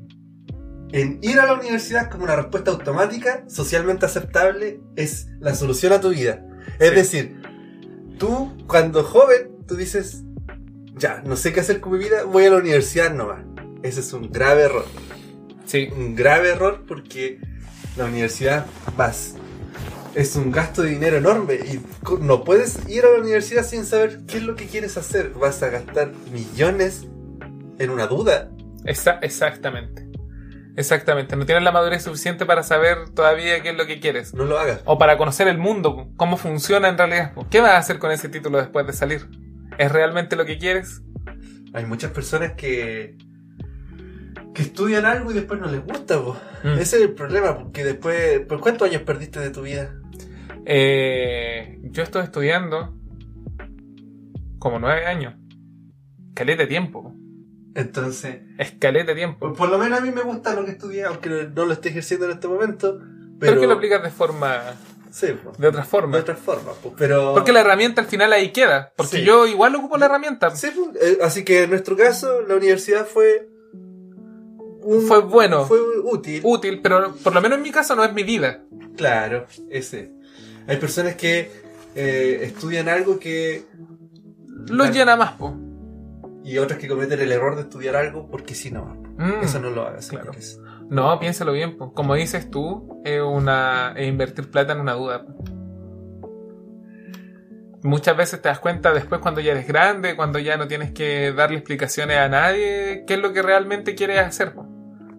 en 0.92 1.20
ir 1.22 1.40
a 1.40 1.46
la 1.46 1.54
universidad 1.54 2.10
como 2.10 2.24
una 2.24 2.36
respuesta 2.36 2.72
automática, 2.72 3.44
socialmente 3.48 4.06
aceptable, 4.06 4.80
es 4.96 5.28
la 5.40 5.56
solución 5.56 5.94
a 5.94 6.00
tu 6.02 6.10
vida. 6.10 6.46
Es 6.80 6.90
Sí. 6.90 6.96
decir, 6.96 7.42
tú 8.18 8.54
cuando 8.68 9.04
joven, 9.04 9.52
tú 9.68 9.76
dices, 9.76 10.24
ya, 10.98 11.22
no 11.26 11.36
sé 11.36 11.52
qué 11.54 11.60
hacer 11.60 11.82
con 11.82 11.94
mi 11.94 12.00
vida, 12.00 12.24
voy 12.24 12.46
a 12.46 12.50
la 12.52 12.58
universidad 12.58 13.14
nomás. 13.14 13.44
Ese 13.84 14.00
es 14.00 14.14
un 14.14 14.32
grave 14.32 14.64
error. 14.64 14.86
Sí. 15.66 15.90
Un 15.96 16.16
grave 16.16 16.50
error 16.52 16.86
porque 16.88 17.40
la 17.98 18.06
universidad 18.06 18.66
vas. 18.98 19.36
Es 20.14 20.36
un 20.38 20.50
gasto 20.52 20.82
de 20.84 20.92
dinero 20.92 21.18
enorme 21.18 21.56
y 21.56 21.82
no 22.22 22.44
puedes 22.46 22.78
ir 22.88 23.04
a 23.04 23.12
la 23.12 23.20
universidad 23.20 23.66
sin 23.66 23.84
saber 23.86 24.22
qué 24.28 24.38
es 24.38 24.44
lo 24.44 24.56
que 24.56 24.66
quieres 24.68 24.96
hacer. 24.96 25.32
Vas 25.32 25.62
a 25.62 25.68
gastar 25.70 26.14
millones 26.32 27.06
en 27.80 27.90
una 27.90 28.08
duda. 28.08 28.50
Esa- 28.86 29.20
exactamente. 29.22 30.05
Exactamente. 30.78 31.36
No 31.36 31.46
tienes 31.46 31.64
la 31.64 31.72
madurez 31.72 32.04
suficiente 32.04 32.46
para 32.46 32.64
saber 32.64 33.10
todavía 33.10 33.62
qué 33.62 33.70
es 33.70 33.76
lo 33.78 33.86
que 33.86 34.00
quieres. 34.00 34.34
No 34.34 34.46
lo 34.46 34.60
hagas. 34.60 34.82
O 34.86 34.98
para 34.98 35.18
conocer 35.18 35.48
el 35.48 35.58
mundo, 35.58 36.10
cómo 36.18 36.38
funciona 36.38 36.90
en 36.90 36.98
realidad. 36.98 37.34
¿Qué 37.50 37.62
vas 37.62 37.72
a 37.72 37.78
hacer 37.78 38.00
con 38.00 38.12
ese 38.12 38.30
título 38.30 38.58
después 38.58 38.86
de 38.86 38.94
salir? 38.94 39.30
¿Es 39.78 39.92
realmente 39.92 40.36
lo 40.36 40.46
que 40.46 40.58
quieres? 40.58 41.02
Hay 41.74 41.86
muchas 41.86 42.12
personas 42.12 42.54
que 42.54 43.18
que 44.56 44.64
estudian 44.64 45.06
algo 45.06 45.30
y 45.32 45.36
después 45.36 45.60
no 45.60 45.68
les 45.68 45.84
gusta. 45.86 46.18
Mm. 46.64 46.80
Ese 46.80 46.98
es 46.98 47.04
el 47.04 47.14
problema, 47.14 47.58
porque 47.58 47.84
después... 47.84 48.40
¿Por 48.48 48.62
cuántos 48.62 48.88
años 48.88 49.04
perdiste 49.04 49.40
de 49.40 49.52
tu 49.52 49.62
vida? 49.62 49.94
Eh, 50.66 51.78
yo 51.84 52.02
estoy 52.02 52.24
estudiando 52.24 52.96
como 54.58 54.80
nueve 54.80 55.06
años. 55.06 55.36
Caleta 56.34 56.64
de 56.64 56.68
tiempo. 56.68 57.14
Entonces, 57.76 58.38
Escalete 58.58 59.08
de 59.12 59.16
tiempo. 59.16 59.40
por, 59.40 59.56
por 59.56 59.70
lo 59.70 59.78
menos 59.78 60.00
a 60.00 60.02
mí 60.02 60.10
me 60.12 60.22
gusta 60.22 60.56
lo 60.56 60.66
que 60.66 60.72
estudié, 60.72 61.04
aunque 61.04 61.50
no, 61.54 61.66
lo 61.66 61.74
esté 61.74 61.90
ejerciendo 61.90 62.26
en 62.26 62.32
este 62.32 62.48
momento. 62.48 62.98
Pero, 63.00 63.52
Pero, 63.52 63.60
que 63.62 63.68
lo 63.68 63.74
aplicas 63.74 64.02
de 64.02 64.10
forma. 64.10 64.62
Sí, 65.12 65.28
po. 65.44 65.52
de 65.58 65.68
otra 65.68 65.82
de 65.82 65.88
forma. 65.88 66.18
otra 66.18 66.36
forma. 66.36 66.72
po. 66.82 66.94
Pero... 66.98 67.34
Porque 67.34 67.52
la 67.54 67.62
herramienta 67.62 68.02
al 68.02 68.08
final 68.08 68.32
ahí 68.34 68.52
queda. 68.52 68.94
Porque 68.98 69.18
Sí. 69.18 69.24
yo 69.24 69.46
igual 69.46 69.76
ocupo 69.76 69.98
la 69.98 70.06
herramienta. 70.08 70.52
Sí, 70.56 70.70
pues, 70.76 71.02
eh, 71.02 71.18
así 71.22 71.44
que 71.46 71.64
en 71.64 71.70
nuestro 71.70 71.96
caso, 71.98 72.42
la 72.42 72.56
universidad 72.56 73.06
fue. 73.06 73.50
un- 74.82 75.02
Fue 75.08 75.20
bueno. 75.22 75.66
Fue 75.66 75.80
útil. 76.04 76.42
Útil, 76.44 76.82
pero 76.82 77.14
por 77.24 77.34
lo 77.34 77.42
menos 77.42 77.58
en 77.58 77.64
mi 77.64 77.72
caso 77.72 77.96
no 77.96 78.04
es 78.06 78.14
mi 78.14 78.24
vida. 78.24 78.64
Claro, 78.98 79.48
ese. 79.70 80.12
Hay 80.68 80.78
personas 80.78 81.16
que 81.16 81.52
eh, 81.96 82.40
estudian 82.44 82.88
algo 82.90 83.20
que. 83.20 83.66
Los 84.68 84.88
La- 84.88 84.94
llena 84.94 85.16
más, 85.16 85.34
po. 85.34 85.58
Y 86.46 86.60
otras 86.60 86.78
que 86.78 86.88
cometen 86.88 87.20
el 87.20 87.32
error 87.32 87.56
de 87.56 87.64
estudiar 87.64 87.96
algo 87.96 88.30
porque 88.30 88.54
si 88.54 88.70
no. 88.70 89.02
Mm. 89.18 89.42
Eso 89.42 89.60
no 89.60 89.72
lo 89.72 89.88
hagas, 89.88 90.10
claro. 90.10 90.32
No, 90.92 91.20
piénsalo 91.20 91.52
bien, 91.54 91.76
po. 91.76 91.92
Como 91.92 92.14
dices 92.14 92.52
tú, 92.52 93.02
es 93.04 93.20
una 93.20 93.94
es 93.98 94.08
invertir 94.08 94.52
plata 94.52 94.74
en 94.74 94.80
una 94.80 94.94
duda. 94.94 95.26
Muchas 97.82 98.16
veces 98.16 98.44
te 98.44 98.50
das 98.50 98.60
cuenta 98.60 98.94
después 98.94 99.22
cuando 99.22 99.42
ya 99.42 99.54
eres 99.54 99.68
grande, 99.68 100.16
cuando 100.16 100.38
ya 100.38 100.56
no 100.56 100.68
tienes 100.68 100.92
que 100.92 101.34
darle 101.34 101.58
explicaciones 101.58 102.18
a 102.18 102.30
nadie, 102.30 103.06
qué 103.08 103.16
es 103.16 103.20
lo 103.20 103.34
que 103.34 103.42
realmente 103.42 103.96
quieres 103.96 104.20
hacer. 104.20 104.54
po. 104.54 104.68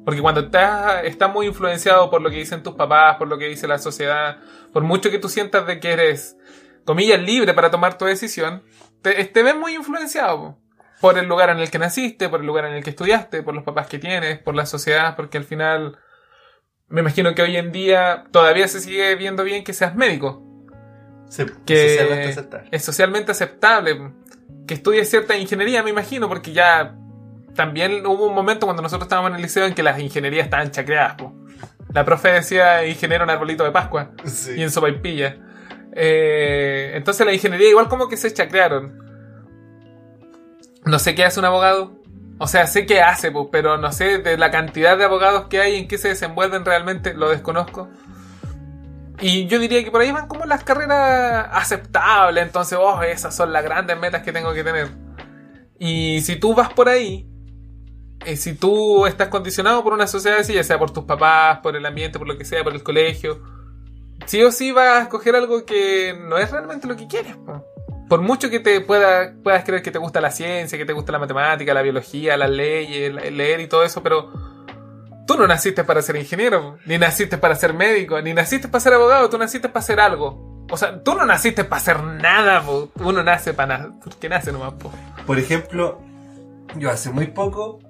Porque 0.05 0.23
cuando 0.23 0.43
estás, 0.43 1.03
estás 1.03 1.33
muy 1.33 1.49
influenciado 1.49 2.09
por 2.09 2.23
lo 2.23 2.31
que 2.31 2.37
dicen 2.37 2.63
tus 2.63 2.77
papás, 2.77 3.17
por 3.17 3.27
lo 3.27 3.37
que 3.37 3.47
dice 3.47 3.67
la 3.67 3.79
sociedad, 3.79 4.39
por 4.73 4.85
mucho 4.85 5.11
que 5.11 5.19
tú 5.19 5.29
sientas 5.29 5.67
de 5.67 5.81
que 5.81 5.93
eres, 5.93 6.37
comillas, 6.85 7.21
libre 7.21 7.53
para 7.53 7.73
tomar 7.73 7.99
tu 7.99 8.05
decisión, 8.05 8.63
te, 9.03 9.25
te 9.25 9.43
ves 9.43 9.57
muy 9.57 9.75
influenciado 9.75 10.39
po. 10.39 10.66
Por 11.01 11.19
el 11.19 11.27
lugar 11.27 11.51
en 11.51 11.59
el 11.59 11.71
que 11.71 11.79
naciste, 11.79 12.29
por 12.29 12.41
el 12.41 12.47
lugar 12.47 12.65
en 12.67 12.73
el 12.75 12.83
que 12.85 12.91
estudiaste, 12.91 13.43
por 13.43 13.55
los 13.55 13.65
papás 13.65 13.87
que 13.87 13.99
tienes, 13.99 14.39
por 14.39 14.55
la 14.55 14.67
sociedad, 14.67 15.15
porque 15.17 15.39
al 15.39 15.45
final 15.45 15.99
me 16.89 17.01
imagino 17.01 17.35
que 17.35 17.43
hoy 17.43 17.57
en 17.57 17.73
día 17.73 18.25
todavía 18.31 18.67
se 18.69 18.81
sigue 18.81 19.15
viendo 19.17 19.43
bien 19.45 19.65
que 19.65 19.73
seas 19.73 19.95
médico 19.95 20.43
Sí, 21.29 21.45
que 21.67 21.89
socialmente 21.99 22.29
aceptable. 22.29 22.69
es 22.71 22.85
socialmente 22.85 23.33
aceptable, 23.33 24.13
que 24.67 24.75
estudies 24.75 25.11
cierta 25.11 25.37
ingeniería, 25.37 25.83
me 25.83 25.91
imagino, 25.91 26.29
porque 26.29 26.53
ya 26.53 26.95
también 27.55 28.07
hubo 28.07 28.27
un 28.27 28.35
momento 28.35 28.67
cuando 28.67 28.83
nosotros 28.83 29.07
estábamos 29.07 29.31
en 29.31 29.37
el 29.37 29.43
liceo 29.43 29.67
en 29.67 29.75
que 29.75 29.83
las 29.83 29.99
ingenierías 29.99 30.45
estaban 30.45 30.71
chacreadas. 30.71 31.15
po. 31.17 31.35
La 31.93 32.05
profe 32.05 32.29
decía 32.29 32.87
ingeniero 32.87 33.25
en 33.25 33.31
arbolito 33.31 33.65
de 33.65 33.71
Pascua 33.73 34.13
Sí. 34.25 34.53
y 34.57 34.63
en 34.63 34.71
sopaipilla. 34.71 35.37
Eh, 35.95 36.93
entonces 36.95 37.25
la 37.27 37.33
ingeniería 37.33 37.71
igual 37.71 37.89
como 37.89 38.09
que 38.09 38.17
se 38.17 38.33
chacrearon. 38.33 39.06
No 40.87 41.01
sé 41.01 41.17
qué 41.17 41.25
hace 41.25 41.41
un 41.41 41.47
abogado. 41.47 41.93
O 42.39 42.47
sea, 42.47 42.67
sé 42.67 42.87
qué 42.87 43.01
hace, 43.01 43.31
po, 43.33 43.51
pero 43.51 43.77
no 43.77 43.91
sé 43.93 44.19
de 44.19 44.39
la 44.39 44.51
cantidad 44.51 44.97
de 44.97 45.05
abogados 45.05 45.47
que 45.49 45.61
hay, 45.61 45.77
en 45.77 45.89
qué 45.89 45.99
se 45.99 46.09
desenvuelven 46.09 46.65
realmente, 46.65 47.13
lo 47.15 47.31
desconozco. 47.31 47.89
Y 49.21 49.47
yo 49.47 49.59
diría 49.59 49.83
que 49.83 49.91
por 49.91 50.03
ahí 50.03 50.13
van 50.13 50.29
como 50.29 50.45
las 50.45 50.63
carreras 50.63 51.49
aceptables, 51.51 52.45
entonces, 52.45 52.79
oh, 52.81 53.03
esas 53.03 53.35
son 53.35 53.53
las 53.53 53.65
grandes 53.65 53.99
metas 53.99 54.23
que 54.23 54.33
tengo 54.33 54.53
que 54.53 54.63
tener. 54.63 54.91
Y 55.79 56.21
si 56.21 56.37
tú 56.37 56.55
vas 56.55 56.73
por 56.73 56.89
ahí, 56.89 57.27
eh, 58.25 58.37
si 58.37 58.55
tú 58.55 59.07
estás 59.07 59.29
condicionado 59.29 59.83
por 59.83 59.95
una 59.95 60.07
sociedad 60.07 60.39
así, 60.39 60.53
ya 60.53 60.63
sea 60.63 60.79
por 60.79 60.91
tus 60.91 61.05
papás, 61.05 61.61
por 61.61 61.75
el 61.75 61.87
ambiente, 61.87 62.19
por 62.19 62.29
lo 62.29 62.37
que 62.37 62.45
sea, 62.45 62.63
por 62.63 62.75
el 62.75 62.83
colegio, 62.83 63.43
sí 64.27 64.43
o 64.43 64.53
sí 64.53 64.73
vas 64.73 64.99
a 64.99 65.03
escoger 65.03 65.35
algo 65.35 65.65
que 65.65 66.15
no 66.29 66.37
es 66.37 66.51
realmente 66.51 66.87
lo 66.87 66.97
que 66.97 67.07
quieres. 67.07 67.37
po. 67.37 67.65
Por 68.09 68.21
mucho 68.21 68.51
que 68.51 68.61
te 68.61 68.81
pueda, 68.81 69.35
puedas 69.43 69.65
creer 69.65 69.83
que 69.83 69.91
te 69.91 69.99
gusta 69.99 70.21
la 70.21 70.31
ciencia, 70.31 70.79
que 70.79 70.85
te 70.85 70.93
gusta 70.93 71.11
la 71.13 71.19
matemática, 71.19 71.75
la 71.75 71.83
biología, 71.83 72.37
las 72.37 72.51
leyes, 72.51 73.13
leer 73.33 73.61
y 73.61 73.67
todo 73.67 73.83
eso, 73.83 74.03
pero 74.03 74.31
tú 75.27 75.37
no 75.37 75.47
naciste 75.47 75.83
para 75.83 76.01
ser 76.03 76.17
ingeniero, 76.17 76.79
ni 76.87 76.99
naciste 76.99 77.37
para 77.37 77.57
ser 77.57 77.75
médico, 77.75 78.21
ni 78.23 78.33
naciste 78.33 78.69
para 78.69 78.81
ser 78.81 78.95
abogado, 78.95 79.29
tú 79.29 79.39
naciste 79.39 79.69
para 79.69 79.81
hacer 79.81 80.01
algo. 80.01 80.67
O 80.71 80.77
sea, 80.77 81.03
tú 81.03 81.15
no 81.15 81.27
naciste 81.27 81.65
para 81.65 81.81
hacer 81.81 82.03
nada, 82.03 82.63
po. 82.63 82.91
uno 82.97 83.23
nace 83.23 83.53
para 83.53 83.79
nada, 83.79 83.93
porque 84.03 84.29
nace 84.29 84.53
nomás. 84.53 84.75
Po. 84.75 84.93
Por 85.27 85.39
ejemplo, 85.39 86.01
yo 86.77 86.91
hace 86.91 87.11
muy 87.11 87.27
poco, 87.27 87.81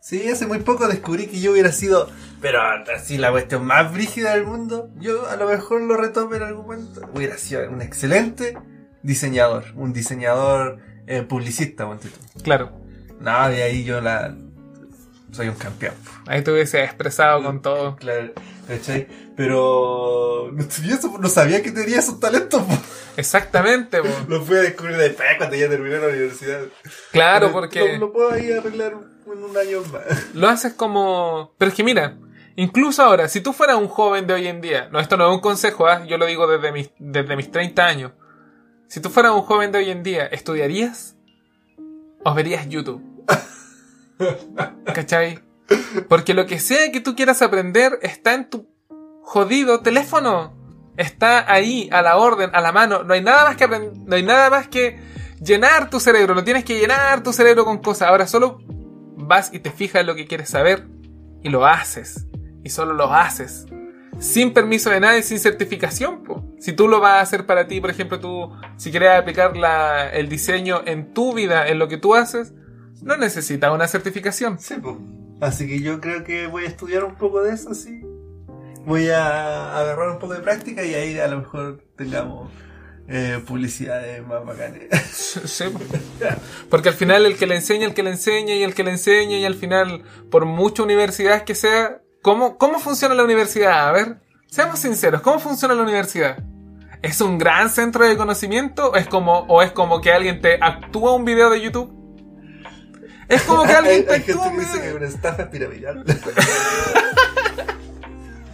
sí, 0.00 0.28
hace 0.28 0.46
muy 0.46 0.60
poco 0.60 0.86
descubrí 0.86 1.26
que 1.26 1.40
yo 1.40 1.52
hubiera 1.52 1.72
sido, 1.72 2.08
pero 2.40 2.60
así 2.94 3.18
la 3.18 3.32
cuestión 3.32 3.64
más 3.64 3.92
brígida 3.92 4.34
del 4.34 4.46
mundo, 4.46 4.90
yo 4.96 5.28
a 5.28 5.36
lo 5.36 5.48
mejor 5.48 5.82
lo 5.82 5.96
retome 5.96 6.36
en 6.36 6.42
algún 6.44 6.66
momento, 6.66 7.08
hubiera 7.12 7.36
sido 7.38 7.68
un 7.70 7.82
excelente 7.82 8.56
diseñador, 9.02 9.64
un 9.74 9.92
diseñador 9.92 10.78
eh, 11.06 11.22
publicista, 11.22 11.86
ponte 11.86 12.08
tú. 12.08 12.42
Claro, 12.42 12.72
No, 13.20 13.48
de 13.48 13.62
ahí 13.62 13.84
yo 13.84 14.00
la... 14.00 14.34
Soy 15.32 15.48
un 15.48 15.54
campeón. 15.54 15.94
ahí 16.26 16.42
te 16.42 16.52
hubiese 16.52 16.84
expresado 16.84 17.42
con 17.42 17.62
todo. 17.62 17.96
Claro, 17.96 18.32
¿cachai? 18.68 19.08
Pero 19.34 20.50
no, 20.52 20.64
tenía 20.66 20.94
eso- 20.96 21.16
no 21.18 21.28
sabía 21.28 21.62
que 21.62 21.72
tenía 21.72 21.98
esos 22.00 22.20
talentos. 22.20 22.62
po. 22.62 22.78
Exactamente, 23.16 24.02
po. 24.02 24.08
Lo 24.28 24.42
fui 24.42 24.56
a 24.56 24.60
descubrir 24.60 24.96
después 24.98 25.26
cuando 25.38 25.56
ya 25.56 25.68
terminé 25.70 25.98
la 25.98 26.08
universidad. 26.08 26.60
claro, 27.12 27.50
porque 27.50 27.94
Lo, 27.94 28.06
lo 28.08 28.12
puedo 28.12 28.30
ahí 28.32 28.52
arreglar 28.52 28.92
en 29.26 29.44
un 29.44 29.56
año 29.56 29.82
más. 29.90 30.26
lo 30.34 30.48
haces 30.48 30.74
como... 30.74 31.54
Pero 31.56 31.70
es 31.70 31.74
que 31.74 31.82
mira, 31.84 32.18
incluso 32.56 33.02
ahora, 33.02 33.26
si 33.28 33.40
tú 33.40 33.54
fueras 33.54 33.76
un 33.76 33.88
joven 33.88 34.26
de 34.26 34.34
hoy 34.34 34.46
en 34.48 34.60
día, 34.60 34.88
no, 34.92 35.00
esto 35.00 35.16
no 35.16 35.28
es 35.30 35.34
un 35.34 35.40
consejo, 35.40 35.86
¿ah? 35.86 36.04
yo 36.06 36.18
lo 36.18 36.26
digo 36.26 36.46
desde 36.46 36.72
mis, 36.72 36.90
desde 36.98 37.36
mis 37.36 37.50
30 37.50 37.86
años. 37.86 38.12
Si 38.92 39.00
tú 39.00 39.08
fueras 39.08 39.32
un 39.32 39.40
joven 39.40 39.72
de 39.72 39.78
hoy 39.78 39.90
en 39.90 40.02
día, 40.02 40.26
¿estudiarías? 40.26 41.16
¿O 42.26 42.34
verías 42.34 42.68
YouTube? 42.68 43.02
¿Cachai? 44.84 45.40
Porque 46.10 46.34
lo 46.34 46.44
que 46.44 46.58
sea 46.58 46.92
que 46.92 47.00
tú 47.00 47.16
quieras 47.16 47.40
aprender 47.40 47.98
está 48.02 48.34
en 48.34 48.50
tu 48.50 48.68
jodido 49.22 49.80
teléfono. 49.80 50.52
Está 50.98 51.50
ahí, 51.50 51.88
a 51.90 52.02
la 52.02 52.18
orden, 52.18 52.50
a 52.52 52.60
la 52.60 52.70
mano. 52.72 53.02
No 53.02 53.14
hay 53.14 53.22
nada 53.22 53.44
más 53.44 53.56
que 53.56 53.66
no 53.66 54.14
hay 54.14 54.24
nada 54.24 54.50
más 54.50 54.68
que 54.68 55.00
llenar 55.42 55.88
tu 55.88 55.98
cerebro. 55.98 56.34
No 56.34 56.44
tienes 56.44 56.62
que 56.62 56.78
llenar 56.78 57.22
tu 57.22 57.32
cerebro 57.32 57.64
con 57.64 57.78
cosas. 57.78 58.08
Ahora 58.08 58.26
solo 58.26 58.58
vas 59.16 59.54
y 59.54 59.60
te 59.60 59.70
fijas 59.70 60.02
en 60.02 60.06
lo 60.08 60.14
que 60.14 60.26
quieres 60.26 60.50
saber 60.50 60.86
y 61.42 61.48
lo 61.48 61.64
haces. 61.64 62.26
Y 62.62 62.68
solo 62.68 62.92
lo 62.92 63.10
haces. 63.10 63.64
Sin 64.22 64.52
permiso 64.54 64.88
de 64.90 65.00
nadie, 65.00 65.22
sin 65.22 65.38
certificación. 65.40 66.22
po. 66.22 66.44
Si 66.60 66.72
tú 66.72 66.86
lo 66.86 67.00
vas 67.00 67.14
a 67.14 67.20
hacer 67.20 67.44
para 67.44 67.66
ti, 67.66 67.80
por 67.80 67.90
ejemplo, 67.90 68.20
tú, 68.20 68.52
si 68.76 68.90
quieres 68.92 69.10
aplicar 69.10 69.56
la- 69.56 70.08
el 70.10 70.28
diseño 70.28 70.82
en 70.86 71.12
tu 71.12 71.34
vida, 71.34 71.66
en 71.68 71.78
lo 71.80 71.88
que 71.88 71.96
tú 71.98 72.14
haces, 72.14 72.52
no 73.02 73.16
necesitas 73.16 73.72
una 73.72 73.88
certificación. 73.88 74.58
Sí, 74.60 74.74
pues. 74.80 74.94
Así 75.40 75.66
que 75.66 75.80
yo 75.80 76.00
creo 76.00 76.22
que 76.22 76.46
voy 76.46 76.64
a 76.64 76.68
estudiar 76.68 77.02
un 77.02 77.16
poco 77.16 77.42
de 77.42 77.52
eso, 77.54 77.74
sí. 77.74 78.00
Voy 78.86 79.08
a 79.08 79.76
agarrar 79.76 80.10
un 80.10 80.18
poco 80.20 80.34
de 80.34 80.40
práctica 80.40 80.84
y 80.84 80.94
ahí 80.94 81.18
a 81.18 81.26
lo 81.26 81.38
mejor 81.38 81.82
tengamos 81.96 82.48
eh, 83.08 83.40
publicidades 83.44 84.24
más 84.24 84.44
bacanas. 84.46 84.82
Sí, 85.44 85.64
po. 85.72 85.80
Porque 86.70 86.88
al 86.90 86.94
final 86.94 87.26
el 87.26 87.36
que 87.36 87.46
le 87.48 87.56
enseña, 87.56 87.86
el 87.86 87.94
que 87.94 88.04
le 88.04 88.10
enseña 88.10 88.54
y 88.54 88.62
el 88.62 88.74
que 88.74 88.84
le 88.84 88.92
enseña 88.92 89.36
y 89.38 89.44
al 89.44 89.56
final, 89.56 90.04
por 90.30 90.44
mucha 90.46 90.84
universidad 90.84 91.42
que 91.42 91.56
sea, 91.56 92.01
¿cómo, 92.22 92.56
¿cómo 92.56 92.78
funciona 92.78 93.14
la 93.14 93.24
universidad? 93.24 93.88
A 93.88 93.92
ver, 93.92 94.16
seamos 94.46 94.78
sinceros, 94.78 95.20
¿cómo 95.20 95.38
funciona 95.38 95.74
la 95.74 95.82
universidad? 95.82 96.38
¿Es 97.02 97.20
un 97.20 97.36
gran 97.36 97.68
centro 97.68 98.06
de 98.06 98.16
conocimiento? 98.16 98.94
¿Es 98.94 99.08
como, 99.08 99.40
¿O 99.48 99.60
es 99.60 99.72
como 99.72 100.00
que 100.00 100.12
alguien 100.12 100.40
te 100.40 100.58
actúa 100.62 101.14
un 101.14 101.24
video 101.24 101.50
de 101.50 101.60
YouTube? 101.60 101.92
Es 103.28 103.42
como 103.42 103.64
que 103.64 103.72
alguien 103.76 104.06
te 104.06 104.14
actúa 104.14 104.44
que 104.44 104.48
un 104.50 104.58
dice 104.60 104.70
que 104.72 104.76
es 104.76 104.82
video. 104.82 104.96
una 104.98 105.06
estafa 105.06 105.50
piramidal. 105.50 106.04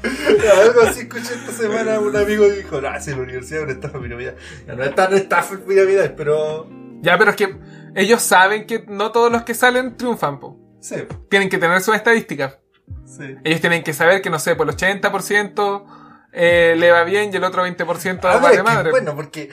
Algo 0.03 0.81
así 0.83 1.01
escuché 1.01 1.35
esta 1.35 1.53
semana 1.53 1.99
un 2.01 2.17
amigo 2.17 2.45
que 2.47 2.53
dijo, 2.53 2.81
no, 2.81 3.01
si 3.01 3.11
la 3.11 3.19
universidad 3.19 3.59
es 3.61 3.65
una 3.65 3.73
estafa 3.75 4.01
piramidal. 4.01 4.37
Ya 4.67 4.75
no 4.75 4.83
es 4.85 4.95
tan 4.95 5.13
estafa 5.15 5.57
piramidal, 5.59 6.15
pero... 6.15 6.69
Ya, 7.03 7.19
pero 7.19 7.31
es 7.31 7.37
que 7.37 7.55
ellos 7.95 8.23
saben 8.23 8.67
que 8.67 8.85
no 8.89 9.13
todos 9.13 9.31
los 9.31 9.43
que 9.43 9.55
salen 9.55 9.97
triunfan, 9.97 10.41
po. 10.41 10.59
Sí, 10.81 10.97
Tienen 11.29 11.49
que 11.51 11.59
tener 11.59 11.81
sus 11.83 11.95
estadísticas. 11.95 12.59
Sí. 13.07 13.37
Ellos 13.45 13.61
tienen 13.61 13.83
que 13.85 13.93
saber 13.93 14.23
que, 14.23 14.31
no 14.31 14.39
sé, 14.39 14.55
por 14.57 14.69
el 14.69 14.77
80% 14.77 15.85
eh, 16.33 16.75
le 16.79 16.91
va 16.91 17.05
bien 17.05 17.31
y 17.33 17.37
el 17.37 17.45
otro 17.45 17.67
20% 17.67 18.21
Ah, 18.25 18.37
va 18.37 18.41
pero 18.41 18.49
de 18.49 18.55
es 18.55 18.57
que, 18.59 18.63
madre. 18.63 18.91
bueno, 18.91 19.15
porque 19.17 19.51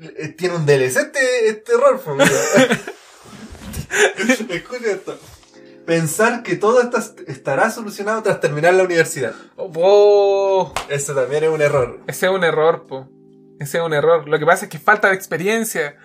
eh, 0.00 0.28
tiene 0.36 0.56
un 0.56 0.66
DLC 0.66 0.96
este, 0.96 1.48
este 1.48 1.72
error. 1.72 2.00
Escucha 4.50 4.90
esto. 4.90 5.18
Pensar 5.86 6.42
que 6.42 6.56
todo 6.56 6.80
está- 6.80 7.02
estará 7.26 7.70
solucionado 7.70 8.22
tras 8.22 8.40
terminar 8.40 8.72
la 8.74 8.84
universidad. 8.84 9.34
Oh, 9.56 10.72
Eso 10.88 11.14
también 11.14 11.44
es 11.44 11.50
un 11.50 11.60
error. 11.60 12.00
ese 12.06 12.26
es 12.26 12.32
un 12.32 12.44
error, 12.44 12.86
po. 12.86 13.08
Ese 13.58 13.78
es 13.78 13.84
un 13.84 13.92
error. 13.92 14.28
Lo 14.28 14.38
que 14.38 14.46
pasa 14.46 14.66
es 14.66 14.70
que 14.70 14.78
falta 14.78 15.08
de 15.08 15.14
experiencia. 15.14 15.96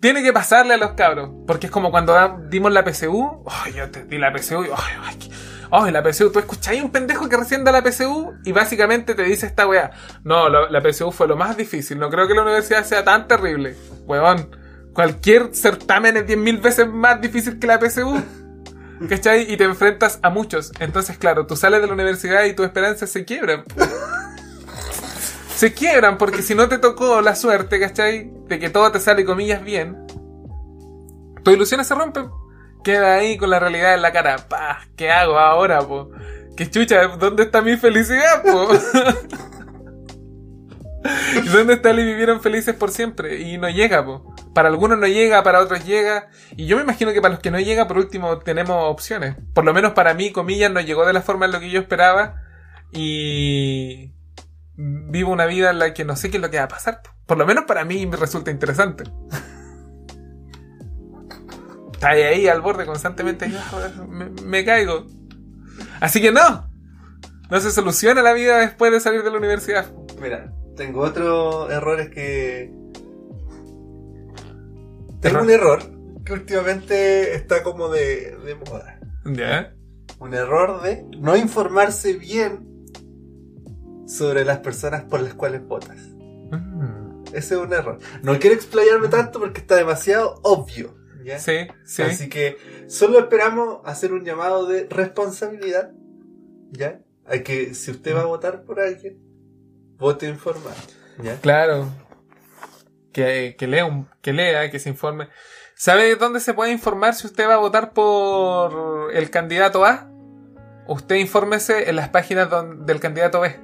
Tiene 0.00 0.22
que 0.22 0.32
pasarle 0.32 0.74
a 0.74 0.78
los 0.78 0.92
cabros. 0.92 1.30
Porque 1.46 1.66
es 1.66 1.72
como 1.72 1.90
cuando 1.90 2.14
dimos 2.48 2.72
la 2.72 2.84
PSU. 2.84 3.44
Ay, 3.46 3.74
yo 3.74 3.90
te 3.90 4.04
di 4.04 4.18
la 4.18 4.36
PSU 4.36 4.64
y. 4.64 4.68
Ay, 4.68 4.94
ay, 5.04 5.30
ay, 5.72 5.92
la 5.92 6.02
PSU. 6.02 6.30
Tú 6.30 6.38
escucháis 6.38 6.82
un 6.82 6.90
pendejo 6.90 7.28
que 7.28 7.36
recién 7.36 7.64
da 7.64 7.72
la 7.72 7.82
PSU 7.82 8.34
y 8.44 8.52
básicamente 8.52 9.14
te 9.14 9.22
dice 9.22 9.46
esta 9.46 9.66
weá. 9.66 9.90
No, 10.24 10.48
la, 10.48 10.70
la 10.70 10.80
PSU 10.80 11.12
fue 11.12 11.28
lo 11.28 11.36
más 11.36 11.56
difícil. 11.56 11.98
No 11.98 12.10
creo 12.10 12.26
que 12.26 12.34
la 12.34 12.42
universidad 12.42 12.84
sea 12.84 13.04
tan 13.04 13.28
terrible. 13.28 13.76
Weón. 14.06 14.56
Cualquier 14.92 15.54
certamen 15.54 16.16
es 16.16 16.26
10.000 16.26 16.60
veces 16.60 16.88
más 16.88 17.20
difícil 17.20 17.58
que 17.58 17.66
la 17.66 17.78
PSU. 17.78 18.20
¿Cachai? 19.08 19.50
Y 19.50 19.56
te 19.56 19.64
enfrentas 19.64 20.18
a 20.22 20.30
muchos. 20.30 20.72
Entonces, 20.78 21.16
claro, 21.16 21.46
tú 21.46 21.56
sales 21.56 21.80
de 21.80 21.86
la 21.86 21.94
universidad 21.94 22.44
y 22.44 22.54
tus 22.54 22.66
esperanzas 22.66 23.08
se 23.08 23.24
quiebran. 23.24 23.64
se 25.54 25.72
quiebran 25.72 26.18
porque 26.18 26.42
si 26.42 26.54
no 26.54 26.68
te 26.68 26.78
tocó 26.78 27.20
la 27.20 27.34
suerte, 27.34 27.80
¿cachai? 27.80 28.30
De 28.46 28.58
que 28.58 28.68
todo 28.68 28.90
te 28.92 29.00
sale 29.00 29.24
comillas 29.24 29.64
bien, 29.64 30.06
tus 31.42 31.54
ilusiones 31.54 31.86
se 31.86 31.94
rompen. 31.94 32.28
Queda 32.82 33.14
ahí 33.14 33.36
con 33.36 33.50
la 33.50 33.58
realidad 33.60 33.94
en 33.94 34.02
la 34.02 34.12
cara. 34.12 34.48
Pa, 34.48 34.80
¿qué 34.96 35.10
hago 35.10 35.38
ahora, 35.38 35.80
po? 35.80 36.10
¿Qué 36.56 36.70
chucha? 36.70 37.08
¿Dónde 37.18 37.44
está 37.44 37.62
mi 37.62 37.76
felicidad, 37.76 38.42
po? 38.42 38.68
¿Y 41.44 41.48
dónde 41.48 41.74
está 41.74 41.90
y 41.92 42.04
vivieron 42.04 42.40
felices 42.40 42.74
por 42.74 42.90
siempre? 42.90 43.40
Y 43.40 43.58
no 43.58 43.68
llega, 43.70 44.04
po. 44.04 44.34
Para 44.54 44.68
algunos 44.68 44.98
no 44.98 45.06
llega, 45.06 45.42
para 45.42 45.60
otros 45.60 45.84
llega. 45.84 46.28
Y 46.56 46.66
yo 46.66 46.76
me 46.76 46.82
imagino 46.82 47.12
que 47.12 47.20
para 47.20 47.34
los 47.34 47.42
que 47.42 47.50
no 47.50 47.60
llega, 47.60 47.88
por 47.88 47.98
último, 47.98 48.38
tenemos 48.38 48.76
opciones. 48.90 49.36
Por 49.54 49.64
lo 49.64 49.72
menos 49.72 49.92
para 49.92 50.14
mí, 50.14 50.32
comillas, 50.32 50.70
no 50.70 50.80
llegó 50.80 51.06
de 51.06 51.12
la 51.12 51.22
forma 51.22 51.46
en 51.46 51.52
lo 51.52 51.60
que 51.60 51.70
yo 51.70 51.80
esperaba. 51.80 52.42
Y 52.92 54.12
vivo 54.76 55.32
una 55.32 55.46
vida 55.46 55.70
en 55.70 55.78
la 55.78 55.94
que 55.94 56.04
no 56.04 56.16
sé 56.16 56.30
qué 56.30 56.38
es 56.38 56.42
lo 56.42 56.50
que 56.50 56.58
va 56.58 56.64
a 56.64 56.68
pasar. 56.68 57.02
po. 57.02 57.10
Por 57.26 57.38
lo 57.38 57.46
menos 57.46 57.64
para 57.64 57.84
mí 57.84 58.06
me 58.06 58.16
resulta 58.16 58.50
interesante. 58.50 59.04
Está 62.00 62.12
ahí 62.12 62.48
al 62.48 62.62
borde 62.62 62.86
constantemente. 62.86 63.46
y, 63.46 63.54
"Ah, 63.54 63.62
joder, 63.70 63.94
me, 64.08 64.30
me 64.42 64.64
caigo. 64.64 65.04
Así 66.00 66.18
que 66.22 66.32
no. 66.32 66.66
No 67.50 67.60
se 67.60 67.70
soluciona 67.70 68.22
la 68.22 68.32
vida 68.32 68.56
después 68.58 68.90
de 68.90 69.00
salir 69.00 69.22
de 69.22 69.30
la 69.30 69.36
universidad. 69.36 69.84
Mira, 70.18 70.50
tengo 70.76 71.02
otros 71.02 71.70
errores 71.70 72.08
que. 72.08 72.72
Tengo 75.20 75.40
Error. 75.40 75.42
un 75.42 75.50
error 75.50 75.82
que 76.24 76.32
últimamente 76.32 77.34
está 77.34 77.62
como 77.62 77.90
de, 77.90 78.34
de 78.46 78.54
moda. 78.54 78.98
¿Ya? 79.26 79.74
Un 80.20 80.32
error 80.32 80.80
de 80.80 81.04
no 81.18 81.36
informarse 81.36 82.14
bien 82.14 82.66
sobre 84.06 84.46
las 84.46 84.60
personas 84.60 85.02
por 85.04 85.20
las 85.20 85.34
cuales 85.34 85.62
votas. 85.66 85.98
Mm. 86.50 87.24
Ese 87.34 87.54
es 87.56 87.60
un 87.60 87.74
error. 87.74 87.98
No 88.22 88.38
quiero 88.38 88.56
explayarme 88.56 89.08
tanto 89.08 89.38
porque 89.38 89.60
está 89.60 89.76
demasiado 89.76 90.40
obvio. 90.44 90.94
¿Ya? 91.24 91.38
Sí, 91.38 91.66
sí. 91.84 92.02
Así 92.02 92.28
que 92.28 92.56
solo 92.88 93.18
esperamos 93.20 93.80
hacer 93.84 94.12
un 94.12 94.24
llamado 94.24 94.66
de 94.66 94.86
responsabilidad. 94.88 95.92
¿Ya? 96.72 97.00
A 97.26 97.38
que 97.38 97.74
si 97.74 97.90
usted 97.90 98.14
va 98.14 98.20
a 98.22 98.26
votar 98.26 98.62
por 98.64 98.80
alguien, 98.80 99.18
vote 99.98 100.26
informado. 100.28 100.76
¿Ya? 101.22 101.36
Claro. 101.40 101.88
Que, 103.12 103.56
que 103.58 103.66
lea, 103.66 103.84
un- 103.86 104.08
que 104.22 104.32
lea, 104.32 104.70
que 104.70 104.78
se 104.78 104.88
informe. 104.88 105.28
¿Sabe 105.74 106.14
dónde 106.16 106.40
se 106.40 106.54
puede 106.54 106.70
informar 106.72 107.14
si 107.14 107.26
usted 107.26 107.48
va 107.48 107.54
a 107.54 107.58
votar 107.58 107.92
por 107.92 109.12
el 109.14 109.30
candidato 109.30 109.84
A? 109.84 110.08
Usted 110.86 111.16
infórmese 111.16 111.88
en 111.88 111.96
las 111.96 112.08
páginas 112.10 112.50
don- 112.50 112.84
del 112.86 113.00
candidato 113.00 113.40
B. 113.40 113.56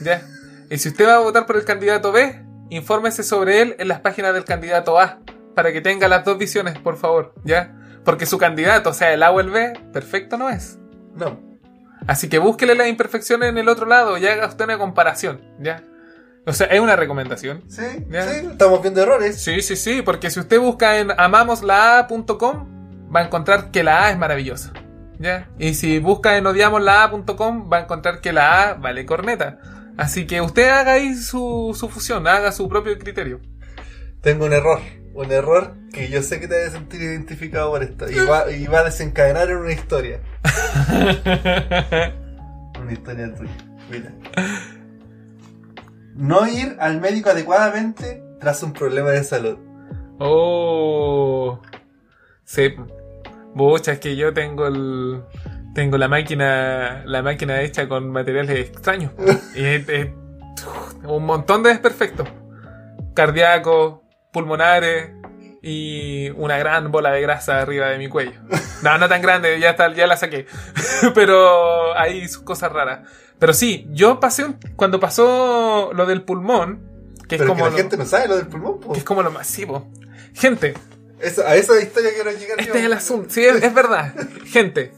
¿Ya? 0.00 0.22
Y 0.70 0.78
si 0.78 0.88
usted 0.88 1.06
va 1.06 1.16
a 1.16 1.20
votar 1.20 1.44
por 1.44 1.56
el 1.56 1.66
candidato 1.66 2.12
B, 2.12 2.42
infórmese 2.70 3.22
sobre 3.22 3.60
él 3.60 3.76
en 3.78 3.88
las 3.88 4.00
páginas 4.00 4.32
del 4.32 4.44
candidato 4.44 4.98
A. 4.98 5.18
Para 5.54 5.72
que 5.72 5.80
tenga 5.80 6.08
las 6.08 6.24
dos 6.24 6.38
visiones, 6.38 6.78
por 6.78 6.96
favor. 6.96 7.34
¿Ya? 7.44 7.76
Porque 8.04 8.26
su 8.26 8.38
candidato, 8.38 8.90
o 8.90 8.94
sea, 8.94 9.12
el 9.12 9.22
A 9.22 9.30
o 9.30 9.40
el 9.40 9.50
B, 9.50 9.72
perfecto 9.92 10.36
no 10.38 10.50
es. 10.50 10.78
No. 11.14 11.40
Así 12.06 12.28
que 12.28 12.38
búsquele 12.38 12.74
las 12.74 12.88
imperfecciones 12.88 13.48
en 13.50 13.58
el 13.58 13.68
otro 13.68 13.86
lado 13.86 14.18
y 14.18 14.26
haga 14.26 14.46
usted 14.48 14.64
una 14.64 14.78
comparación. 14.78 15.40
¿Ya? 15.60 15.84
O 16.46 16.52
sea, 16.52 16.66
es 16.66 16.80
una 16.80 16.96
recomendación. 16.96 17.62
Sí, 17.68 17.82
Ya. 18.10 18.26
sí, 18.26 18.46
estamos 18.50 18.82
viendo 18.82 19.00
errores. 19.02 19.40
Sí, 19.40 19.62
sí, 19.62 19.76
sí, 19.76 20.02
porque 20.02 20.28
si 20.30 20.40
usted 20.40 20.58
busca 20.58 20.98
en 20.98 21.10
amamoslaa.com 21.16 23.12
va 23.14 23.20
a 23.20 23.24
encontrar 23.24 23.70
que 23.70 23.84
la 23.84 24.06
A 24.06 24.10
es 24.10 24.18
maravillosa. 24.18 24.72
¿Ya? 25.18 25.48
Y 25.58 25.74
si 25.74 26.00
busca 26.00 26.36
en 26.36 26.46
odiamoslaa.com 26.46 27.70
va 27.72 27.76
a 27.76 27.80
encontrar 27.82 28.20
que 28.20 28.32
la 28.32 28.70
A 28.70 28.74
vale 28.74 29.06
corneta. 29.06 29.58
Así 29.96 30.26
que 30.26 30.40
usted 30.40 30.68
haga 30.70 30.92
ahí 30.94 31.14
su, 31.14 31.76
su 31.78 31.88
fusión, 31.88 32.26
haga 32.26 32.50
su 32.50 32.68
propio 32.68 32.98
criterio. 32.98 33.40
Tengo 34.20 34.46
un 34.46 34.52
error. 34.52 34.80
Un 35.14 35.30
error 35.30 35.74
que 35.92 36.08
yo 36.08 36.22
sé 36.22 36.40
que 36.40 36.48
te 36.48 36.58
vas 36.58 36.68
a 36.68 36.78
sentir 36.78 37.02
identificado 37.02 37.70
por 37.70 37.82
esto. 37.82 38.10
Y 38.10 38.14
va, 38.26 38.50
y 38.50 38.66
va 38.66 38.78
a 38.80 38.84
desencadenar 38.84 39.50
en 39.50 39.58
una 39.58 39.72
historia. 39.72 40.20
Una 42.80 42.92
historia 42.92 43.34
tuya. 43.34 43.50
Mira. 43.90 44.12
No 46.14 46.46
ir 46.48 46.76
al 46.80 47.00
médico 47.00 47.30
adecuadamente 47.30 48.22
tras 48.40 48.62
un 48.62 48.72
problema 48.72 49.10
de 49.10 49.22
salud. 49.24 49.58
Oh. 50.18 51.60
Sí. 52.44 52.74
Bocha, 53.54 53.92
es 53.92 53.98
que 54.00 54.16
yo 54.16 54.32
tengo 54.32 54.66
el. 54.66 55.22
Tengo 55.74 55.98
la 55.98 56.08
máquina. 56.08 57.02
La 57.06 57.22
máquina 57.22 57.60
hecha 57.62 57.88
con 57.88 58.10
materiales 58.10 58.58
extraños. 58.68 59.12
y 59.54 59.64
es, 59.64 59.88
es- 59.88 60.08
un 61.04 61.24
montón 61.24 61.62
de 61.62 61.70
desperfectos. 61.70 62.28
Cardíacos, 63.14 64.00
pulmonares 64.32 65.10
y 65.62 66.30
una 66.30 66.58
gran 66.58 66.90
bola 66.90 67.10
de 67.12 67.20
grasa 67.20 67.60
arriba 67.60 67.86
de 67.88 67.98
mi 67.98 68.08
cuello. 68.08 68.32
No, 68.82 68.98
no 68.98 69.08
tan 69.08 69.22
grande, 69.22 69.60
ya 69.60 69.70
está, 69.70 69.92
ya 69.94 70.06
la 70.08 70.16
saqué. 70.16 70.46
Pero 71.14 71.96
hay 71.96 72.26
sus 72.28 72.42
cosas 72.42 72.72
raras. 72.72 73.08
Pero 73.38 73.52
sí, 73.52 73.86
yo 73.90 74.18
pasé 74.20 74.44
un- 74.44 74.58
cuando 74.76 74.98
pasó 74.98 75.92
lo 75.94 76.06
del 76.06 76.22
pulmón, 76.22 76.80
que 77.28 77.36
es 77.36 77.40
Pero 77.40 77.50
como 77.50 77.58
que 77.64 77.66
la 77.70 77.70
lo- 77.70 77.76
gente 77.76 77.96
no 77.96 78.04
sabe 78.06 78.26
lo 78.28 78.36
del 78.36 78.46
pulmón. 78.48 78.80
po. 78.80 78.92
que 78.92 78.98
es 78.98 79.04
como 79.04 79.22
lo 79.22 79.30
masivo. 79.30 79.88
Gente, 80.34 80.74
Esa- 81.20 81.48
a 81.48 81.54
esa 81.54 81.80
historia 81.80 82.10
quiero 82.14 82.30
llegar 82.32 82.58
yo. 82.58 82.64
este 82.64 82.78
es 82.80 82.84
el 82.84 82.92
asunto. 82.92 83.30
Sí, 83.30 83.44
es, 83.44 83.62
es 83.62 83.72
verdad. 83.74 84.12
Gente, 84.46 84.92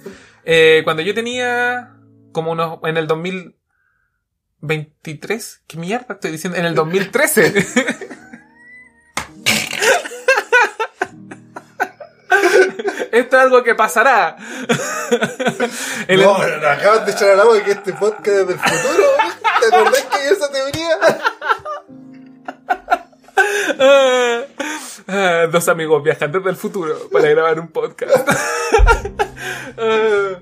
eh, 0.44 0.80
cuando 0.84 1.02
yo 1.02 1.12
tenía 1.14 1.90
como 2.32 2.52
unos. 2.52 2.78
En 2.84 2.96
el 2.96 3.06
2023. 3.06 5.62
¿Qué 5.66 5.76
mierda 5.76 6.14
estoy 6.14 6.30
diciendo? 6.30 6.58
En 6.58 6.64
el 6.66 6.74
2013. 6.74 7.52
Esto 13.14 13.36
es 13.36 13.42
algo 13.42 13.62
que 13.62 13.74
pasará. 13.74 14.36
En 16.08 16.20
el- 16.20 16.22
No, 16.22 16.38
no, 16.38 16.56
no, 16.58 16.68
acabas 16.68 17.06
de 17.06 17.12
echar 17.12 17.30
al 17.30 17.40
agua 17.40 17.62
que 17.62 17.70
este 17.72 17.92
podcast 17.92 18.26
es 18.28 18.46
del 18.48 18.58
futuro. 18.58 19.04
¿Te 19.60 19.66
acordás 19.76 20.02
que 20.02 20.16
hay 20.16 20.28
esa 20.32 20.50
teoría? 20.50 20.98
Ah, 25.06 25.46
dos 25.52 25.68
amigos 25.68 26.02
viajan 26.02 26.32
desde 26.32 26.48
el 26.48 26.56
futuro 26.56 26.94
para 27.12 27.28
grabar 27.28 27.60
un 27.60 27.68
podcast. 27.68 28.12
Ah, 29.76 30.38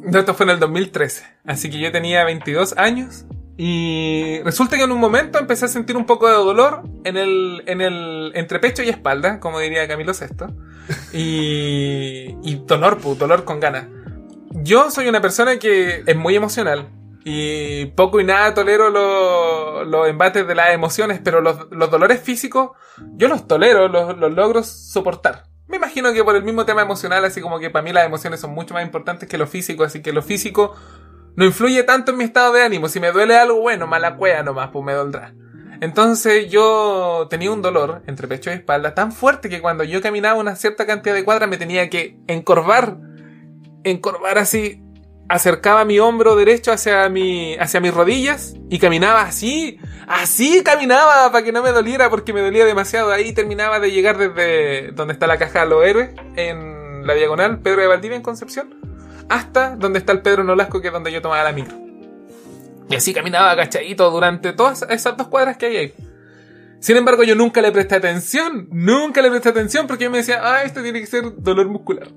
no, 0.00 0.18
esto 0.18 0.34
fue 0.34 0.44
en 0.44 0.50
el 0.50 0.58
2013. 0.58 1.24
Así 1.46 1.70
que 1.70 1.78
yo 1.78 1.92
tenía 1.92 2.24
22 2.24 2.76
años. 2.76 3.24
Y 3.58 4.40
resulta 4.44 4.76
que 4.76 4.82
en 4.82 4.92
un 4.92 5.00
momento 5.00 5.38
empecé 5.38 5.64
a 5.64 5.68
sentir 5.68 5.96
un 5.96 6.04
poco 6.04 6.26
de 6.28 6.34
dolor 6.34 6.82
en 7.04 7.16
el, 7.16 7.62
en 7.66 7.80
el 7.80 8.32
entre 8.34 8.58
pecho 8.58 8.82
y 8.82 8.88
espalda, 8.90 9.40
como 9.40 9.60
diría 9.60 9.88
Camilo 9.88 10.12
VI. 10.12 10.46
Y, 11.12 12.36
y 12.42 12.62
dolor, 12.66 12.98
pues, 12.98 13.18
dolor 13.18 13.44
con 13.44 13.60
ganas. 13.60 13.86
Yo 14.50 14.90
soy 14.90 15.08
una 15.08 15.20
persona 15.20 15.58
que 15.58 16.02
es 16.06 16.16
muy 16.16 16.34
emocional. 16.36 16.88
Y 17.24 17.86
poco 17.86 18.20
y 18.20 18.24
nada 18.24 18.54
tolero 18.54 18.88
lo- 18.90 19.84
los 19.84 20.06
embates 20.08 20.46
de 20.46 20.54
las 20.54 20.72
emociones, 20.72 21.20
pero 21.24 21.40
los, 21.40 21.56
los 21.72 21.90
dolores 21.90 22.20
físicos, 22.20 22.70
yo 23.16 23.26
los 23.26 23.48
tolero, 23.48 23.88
los, 23.88 24.16
los 24.16 24.32
logro 24.32 24.62
soportar. 24.62 25.44
Me 25.66 25.78
imagino 25.78 26.12
que 26.12 26.22
por 26.22 26.36
el 26.36 26.44
mismo 26.44 26.64
tema 26.64 26.82
emocional, 26.82 27.24
así 27.24 27.40
como 27.40 27.58
que 27.58 27.68
para 27.70 27.82
mí 27.82 27.92
las 27.92 28.06
emociones 28.06 28.38
son 28.38 28.52
mucho 28.52 28.74
más 28.74 28.84
importantes 28.84 29.28
que 29.28 29.38
lo 29.38 29.48
físico, 29.48 29.82
así 29.82 30.02
que 30.02 30.12
lo 30.12 30.22
físico 30.22 30.76
no 31.36 31.44
influye 31.44 31.82
tanto 31.82 32.12
en 32.12 32.18
mi 32.18 32.24
estado 32.24 32.52
de 32.54 32.62
ánimo. 32.62 32.88
Si 32.88 32.98
me 32.98 33.12
duele 33.12 33.36
algo, 33.36 33.60
bueno, 33.60 33.86
mala 33.86 34.16
cueva 34.16 34.42
nomás, 34.42 34.70
pues 34.72 34.84
me 34.84 34.94
doldrá. 34.94 35.34
Entonces 35.80 36.50
yo 36.50 37.26
tenía 37.28 37.52
un 37.52 37.60
dolor 37.60 38.02
entre 38.06 38.26
pecho 38.26 38.50
y 38.50 38.54
espalda 38.54 38.94
tan 38.94 39.12
fuerte 39.12 39.50
que 39.50 39.60
cuando 39.60 39.84
yo 39.84 40.00
caminaba 40.00 40.40
una 40.40 40.56
cierta 40.56 40.86
cantidad 40.86 41.14
de 41.14 41.24
cuadras 41.24 41.50
me 41.50 41.58
tenía 41.58 41.90
que 41.90 42.18
encorvar, 42.26 42.96
encorvar 43.84 44.38
así, 44.38 44.82
acercaba 45.28 45.84
mi 45.84 45.98
hombro 45.98 46.34
derecho 46.34 46.72
hacia 46.72 47.06
mi, 47.10 47.56
hacia 47.56 47.80
mis 47.80 47.92
rodillas 47.92 48.54
y 48.70 48.78
caminaba 48.78 49.22
así, 49.22 49.78
así 50.06 50.62
caminaba 50.64 51.30
para 51.30 51.44
que 51.44 51.52
no 51.52 51.62
me 51.62 51.72
doliera 51.72 52.08
porque 52.08 52.32
me 52.32 52.40
dolía 52.40 52.64
demasiado. 52.64 53.12
Ahí 53.12 53.32
terminaba 53.32 53.78
de 53.78 53.90
llegar 53.90 54.16
desde 54.16 54.92
donde 54.92 55.12
está 55.12 55.26
la 55.26 55.36
caja 55.36 55.60
de 55.60 55.66
los 55.66 55.84
héroes 55.84 56.10
en 56.36 57.06
la 57.06 57.12
diagonal 57.12 57.60
Pedro 57.60 57.82
de 57.82 57.88
Valdivia 57.88 58.16
en 58.16 58.22
Concepción 58.22 58.75
hasta 59.28 59.76
donde 59.76 59.98
está 59.98 60.12
el 60.12 60.22
Pedro 60.22 60.44
Nolasco 60.44 60.80
que 60.80 60.88
es 60.88 60.92
donde 60.92 61.12
yo 61.12 61.22
tomaba 61.22 61.42
la 61.42 61.52
micro. 61.52 61.76
Y 62.88 62.94
así 62.94 63.12
caminaba 63.12 63.50
agachadito 63.50 64.10
durante 64.10 64.52
todas 64.52 64.82
esas 64.88 65.16
dos 65.16 65.28
cuadras 65.28 65.56
que 65.56 65.66
hay 65.66 65.76
ahí. 65.76 65.94
Sin 66.80 66.96
embargo, 66.96 67.22
yo 67.24 67.34
nunca 67.34 67.60
le 67.62 67.72
presté 67.72 67.96
atención. 67.96 68.68
Nunca 68.70 69.22
le 69.22 69.30
presté 69.30 69.48
atención 69.48 69.86
porque 69.86 70.04
yo 70.04 70.10
me 70.10 70.18
decía, 70.18 70.40
ah, 70.42 70.62
esto 70.62 70.82
tiene 70.82 71.00
que 71.00 71.06
ser 71.06 71.24
dolor 71.36 71.68
muscular. 71.68 72.08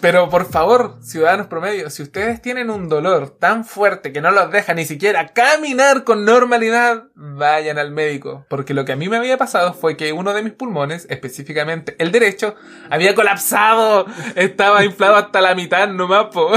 Pero 0.00 0.28
por 0.28 0.46
favor, 0.46 0.98
ciudadanos 1.02 1.46
promedio, 1.46 1.90
si 1.90 2.02
ustedes 2.02 2.40
tienen 2.40 2.70
un 2.70 2.88
dolor 2.88 3.30
tan 3.30 3.64
fuerte 3.64 4.12
que 4.12 4.20
no 4.20 4.30
los 4.30 4.50
deja 4.50 4.74
ni 4.74 4.84
siquiera 4.84 5.28
caminar 5.28 6.04
con 6.04 6.24
normalidad, 6.24 7.04
vayan 7.14 7.78
al 7.78 7.90
médico. 7.90 8.46
Porque 8.48 8.74
lo 8.74 8.84
que 8.84 8.92
a 8.92 8.96
mí 8.96 9.08
me 9.08 9.18
había 9.18 9.38
pasado 9.38 9.74
fue 9.74 9.96
que 9.96 10.12
uno 10.12 10.32
de 10.32 10.42
mis 10.42 10.52
pulmones, 10.52 11.06
específicamente 11.10 11.94
el 11.98 12.10
derecho, 12.10 12.54
había 12.90 13.14
colapsado. 13.14 14.06
Estaba 14.34 14.84
inflado 14.84 15.16
hasta 15.16 15.40
la 15.40 15.54
mitad 15.54 15.88
nomás, 15.88 16.26
po. 16.32 16.50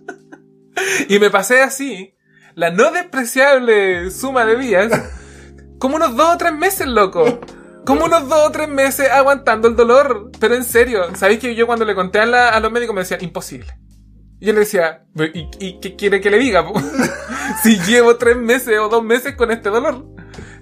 y 1.08 1.18
me 1.18 1.30
pasé 1.30 1.62
así, 1.62 2.14
la 2.54 2.70
no 2.70 2.90
despreciable 2.90 4.10
suma 4.10 4.44
de 4.44 4.56
días, 4.56 4.92
como 5.80 5.96
unos 5.96 6.14
dos 6.16 6.34
o 6.34 6.38
tres 6.38 6.52
meses, 6.54 6.86
loco. 6.86 7.40
Como 7.84 8.04
unos 8.04 8.28
dos 8.28 8.46
o 8.46 8.50
tres 8.52 8.68
meses 8.68 9.10
aguantando 9.10 9.66
el 9.66 9.74
dolor. 9.74 10.30
Pero 10.38 10.54
en 10.54 10.62
serio, 10.64 11.02
¿sabéis 11.16 11.40
que 11.40 11.54
yo 11.56 11.66
cuando 11.66 11.84
le 11.84 11.96
conté 11.96 12.20
a, 12.20 12.26
la- 12.26 12.50
a 12.50 12.60
los 12.60 12.70
médicos 12.70 12.94
me 12.94 13.00
decían, 13.00 13.24
imposible? 13.24 13.72
Y 14.38 14.46
yo 14.46 14.52
le 14.52 14.60
decía, 14.60 15.04
¿y, 15.34 15.48
y 15.58 15.80
qué 15.80 15.96
quiere 15.96 16.20
que 16.20 16.30
le 16.30 16.38
diga? 16.38 16.64
si 17.62 17.78
llevo 17.80 18.16
tres 18.16 18.36
meses 18.36 18.78
o 18.78 18.88
dos 18.88 19.02
meses 19.02 19.34
con 19.34 19.50
este 19.50 19.68
dolor. 19.70 20.06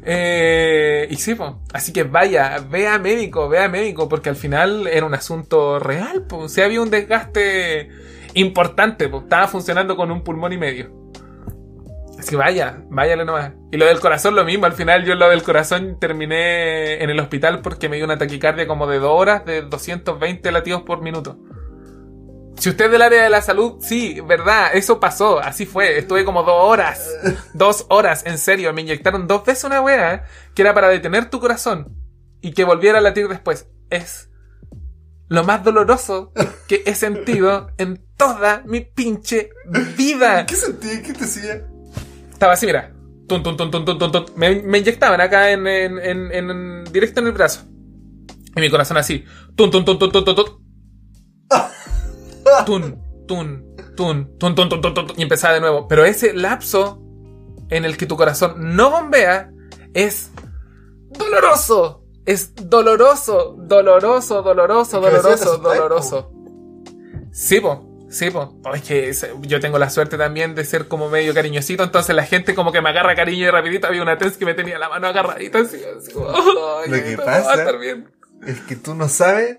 Eh, 0.04 1.06
y 1.10 1.16
sí, 1.16 1.34
po. 1.34 1.60
así 1.72 1.92
que 1.92 2.02
vaya, 2.04 2.58
vea 2.70 2.98
médico, 2.98 3.48
vea 3.48 3.68
médico, 3.68 4.08
porque 4.08 4.30
al 4.30 4.36
final 4.36 4.86
era 4.86 5.04
un 5.04 5.14
asunto 5.14 5.78
real, 5.78 6.24
pues. 6.28 6.42
O 6.44 6.48
sea, 6.48 6.64
había 6.64 6.80
un 6.80 6.90
desgaste 6.90 7.90
importante, 8.34 9.08
pues. 9.08 9.24
Estaba 9.24 9.48
funcionando 9.48 9.96
con 9.96 10.10
un 10.10 10.22
pulmón 10.22 10.52
y 10.52 10.58
medio. 10.58 11.07
Así 12.18 12.30
que 12.30 12.36
vaya, 12.36 12.82
váyale 12.90 13.24
nomás. 13.24 13.52
Y 13.70 13.76
lo 13.76 13.86
del 13.86 14.00
corazón 14.00 14.34
lo 14.34 14.44
mismo, 14.44 14.66
al 14.66 14.72
final 14.72 15.04
yo 15.04 15.14
lo 15.14 15.28
del 15.28 15.42
corazón 15.42 15.98
terminé 16.00 17.02
en 17.02 17.10
el 17.10 17.20
hospital 17.20 17.60
porque 17.62 17.88
me 17.88 17.96
dio 17.96 18.04
una 18.04 18.18
taquicardia 18.18 18.66
como 18.66 18.88
de 18.88 18.98
dos 18.98 19.12
horas 19.12 19.44
de 19.44 19.62
220 19.62 20.50
latidos 20.50 20.82
por 20.82 21.00
minuto. 21.00 21.38
Si 22.58 22.70
usted 22.70 22.86
es 22.86 22.90
del 22.90 23.02
área 23.02 23.22
de 23.22 23.30
la 23.30 23.40
salud, 23.40 23.76
sí, 23.80 24.20
verdad, 24.20 24.70
eso 24.74 24.98
pasó, 24.98 25.38
así 25.38 25.64
fue. 25.64 25.96
Estuve 25.96 26.24
como 26.24 26.42
dos 26.42 26.60
horas, 26.60 27.08
dos 27.54 27.86
horas, 27.88 28.26
en 28.26 28.36
serio. 28.36 28.72
Me 28.72 28.80
inyectaron 28.80 29.28
dos 29.28 29.44
veces 29.44 29.62
una 29.62 29.80
wea 29.80 30.24
que 30.54 30.62
era 30.62 30.74
para 30.74 30.88
detener 30.88 31.30
tu 31.30 31.38
corazón 31.38 31.94
y 32.40 32.52
que 32.52 32.64
volviera 32.64 32.98
a 32.98 33.00
latir 33.00 33.28
después. 33.28 33.68
Es 33.90 34.28
lo 35.28 35.44
más 35.44 35.62
doloroso 35.62 36.32
que 36.66 36.82
he 36.84 36.96
sentido 36.96 37.70
en 37.78 38.04
toda 38.16 38.64
mi 38.66 38.80
pinche 38.80 39.50
vida. 39.96 40.44
¿Qué 40.46 40.56
sentí? 40.56 41.00
¿Qué 41.02 41.12
te 41.12 41.24
hacía? 41.24 41.67
Estaba 42.39 42.53
así, 42.53 42.66
mira. 42.66 42.95
Tun, 43.26 43.43
tun, 43.43 43.57
tun, 43.57 44.26
me, 44.36 44.62
me, 44.62 44.78
inyectaban 44.78 45.20
acá 45.20 45.51
en, 45.51 45.66
en, 45.66 45.99
en, 45.99 46.32
en, 46.32 46.84
directo 46.84 47.18
en 47.18 47.26
el 47.26 47.32
brazo. 47.32 47.64
Y 48.55 48.61
mi 48.61 48.70
corazón 48.70 48.97
así. 48.97 49.24
Tun, 49.57 49.72
tun, 49.72 49.84
tun, 49.84 49.99
tun, 49.99 50.12
tun, 50.12 50.24
tun. 50.24 50.36
Tun, 52.64 53.03
tun, 53.26 53.64
tun, 53.97 54.55
tun, 54.55 54.95
tun, 54.95 55.07
Y 55.16 55.22
empezaba 55.22 55.55
de 55.55 55.61
nuevo. 55.61 55.89
Pero 55.89 56.05
ese 56.05 56.32
lapso 56.32 57.03
en 57.70 57.84
el 57.84 57.97
que 57.97 58.07
tu 58.07 58.16
corazón 58.16 58.76
no 58.76 58.93
bombea 58.93 59.51
es 59.95 60.30
doloroso. 61.11 62.05
Es 62.24 62.55
doloroso, 62.55 63.57
doloroso, 63.59 64.43
doloroso, 64.43 65.01
doloroso, 65.01 65.59
doloroso. 65.59 66.32
Sí, 67.32 67.59
po. 67.59 67.88
Sí. 68.11 68.28
Oh, 68.34 68.74
es 68.74 68.82
que 68.82 69.12
yo 69.42 69.61
tengo 69.61 69.78
la 69.78 69.90
suerte 69.90 70.16
también 70.16 70.54
de 70.54 70.64
ser 70.64 70.88
como 70.88 71.11
medio 71.11 71.34
cariñosito, 71.34 71.82
entonces 71.82 72.14
la 72.16 72.24
gente 72.24 72.54
como 72.54 72.72
que 72.72 72.80
me 72.80 72.88
agarra 72.88 73.14
cariño 73.14 73.46
y 73.46 73.50
rapidito. 73.50 73.86
Había 73.86 74.02
una 74.02 74.16
tens 74.16 74.36
que 74.38 74.44
me 74.46 74.54
tenía 74.54 74.78
la 74.78 74.88
mano 74.88 75.06
agarradita 75.09 75.59
así, 75.61 75.78
así 75.96 76.12
como, 76.12 76.28
"Ay, 76.30 76.90
Lo 76.90 76.96
que 77.02 77.16
pasa- 77.18 77.54
estar 77.54 77.78
bien". 77.78 78.09
Es 78.46 78.61
que 78.61 78.76
tú 78.76 78.94
no 78.94 79.09
sabes 79.09 79.59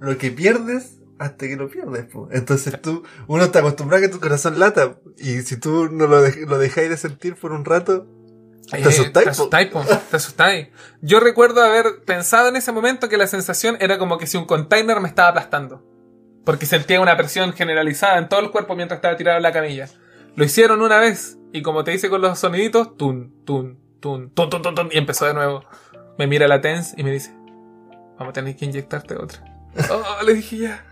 lo 0.00 0.18
que 0.18 0.30
pierdes 0.30 0.98
hasta 1.18 1.46
que 1.48 1.56
lo 1.56 1.68
pierdes, 1.68 2.04
po. 2.04 2.28
Entonces 2.32 2.78
tú, 2.82 3.02
uno 3.28 3.44
está 3.44 3.60
acostumbrado 3.60 4.04
a 4.04 4.06
que 4.08 4.12
tu 4.12 4.20
corazón 4.20 4.58
lata. 4.58 4.96
Y 5.16 5.40
si 5.42 5.56
tú 5.56 5.88
no 5.90 6.06
lo, 6.06 6.22
dej- 6.26 6.46
lo 6.46 6.58
dejáis 6.58 6.90
de 6.90 6.96
sentir 6.98 7.36
por 7.36 7.52
un 7.52 7.64
rato, 7.64 8.06
Eh, 8.72 8.82
te 8.82 8.88
asustáis, 8.88 9.12
Te 9.12 9.22
po. 9.22 9.30
asustáis, 9.30 9.68
po. 9.70 9.84
Te 10.10 10.16
asustáis. 10.16 10.68
Yo 11.00 11.20
recuerdo 11.20 11.62
haber 11.62 12.02
pensado 12.04 12.48
en 12.48 12.56
ese 12.56 12.72
momento 12.72 13.08
que 13.08 13.16
la 13.16 13.28
sensación 13.28 13.76
era 13.80 13.96
como 13.96 14.18
que 14.18 14.26
si 14.26 14.36
un 14.36 14.44
container 14.44 15.00
me 15.00 15.08
estaba 15.08 15.28
aplastando. 15.28 15.85
Porque 16.46 16.64
sentía 16.64 17.00
una 17.00 17.16
presión 17.16 17.52
generalizada 17.52 18.18
en 18.18 18.28
todo 18.28 18.38
el 18.38 18.52
cuerpo 18.52 18.76
mientras 18.76 18.98
estaba 18.98 19.16
tirado 19.16 19.36
en 19.36 19.42
la 19.42 19.50
camilla. 19.50 19.88
Lo 20.36 20.44
hicieron 20.44 20.80
una 20.80 21.00
vez 21.00 21.38
y 21.52 21.60
como 21.60 21.82
te 21.82 21.90
dice 21.90 22.08
con 22.08 22.22
los 22.22 22.38
soniditos, 22.38 22.96
tun, 22.96 23.34
tun, 23.44 23.80
tun, 23.98 24.30
tun, 24.30 24.48
tun, 24.48 24.62
tun, 24.62 24.74
tun, 24.76 24.88
y 24.92 24.96
empezó 24.96 25.26
de 25.26 25.34
nuevo. 25.34 25.64
Me 26.16 26.28
mira 26.28 26.46
la 26.46 26.60
TENS 26.60 26.94
y 26.96 27.02
me 27.02 27.10
dice, 27.10 27.34
vamos 28.16 28.28
a 28.28 28.32
tener 28.32 28.54
que 28.54 28.64
inyectarte 28.64 29.16
otra. 29.16 29.42
Oh, 29.90 30.22
le 30.24 30.34
dije 30.34 30.56
ya, 30.56 30.86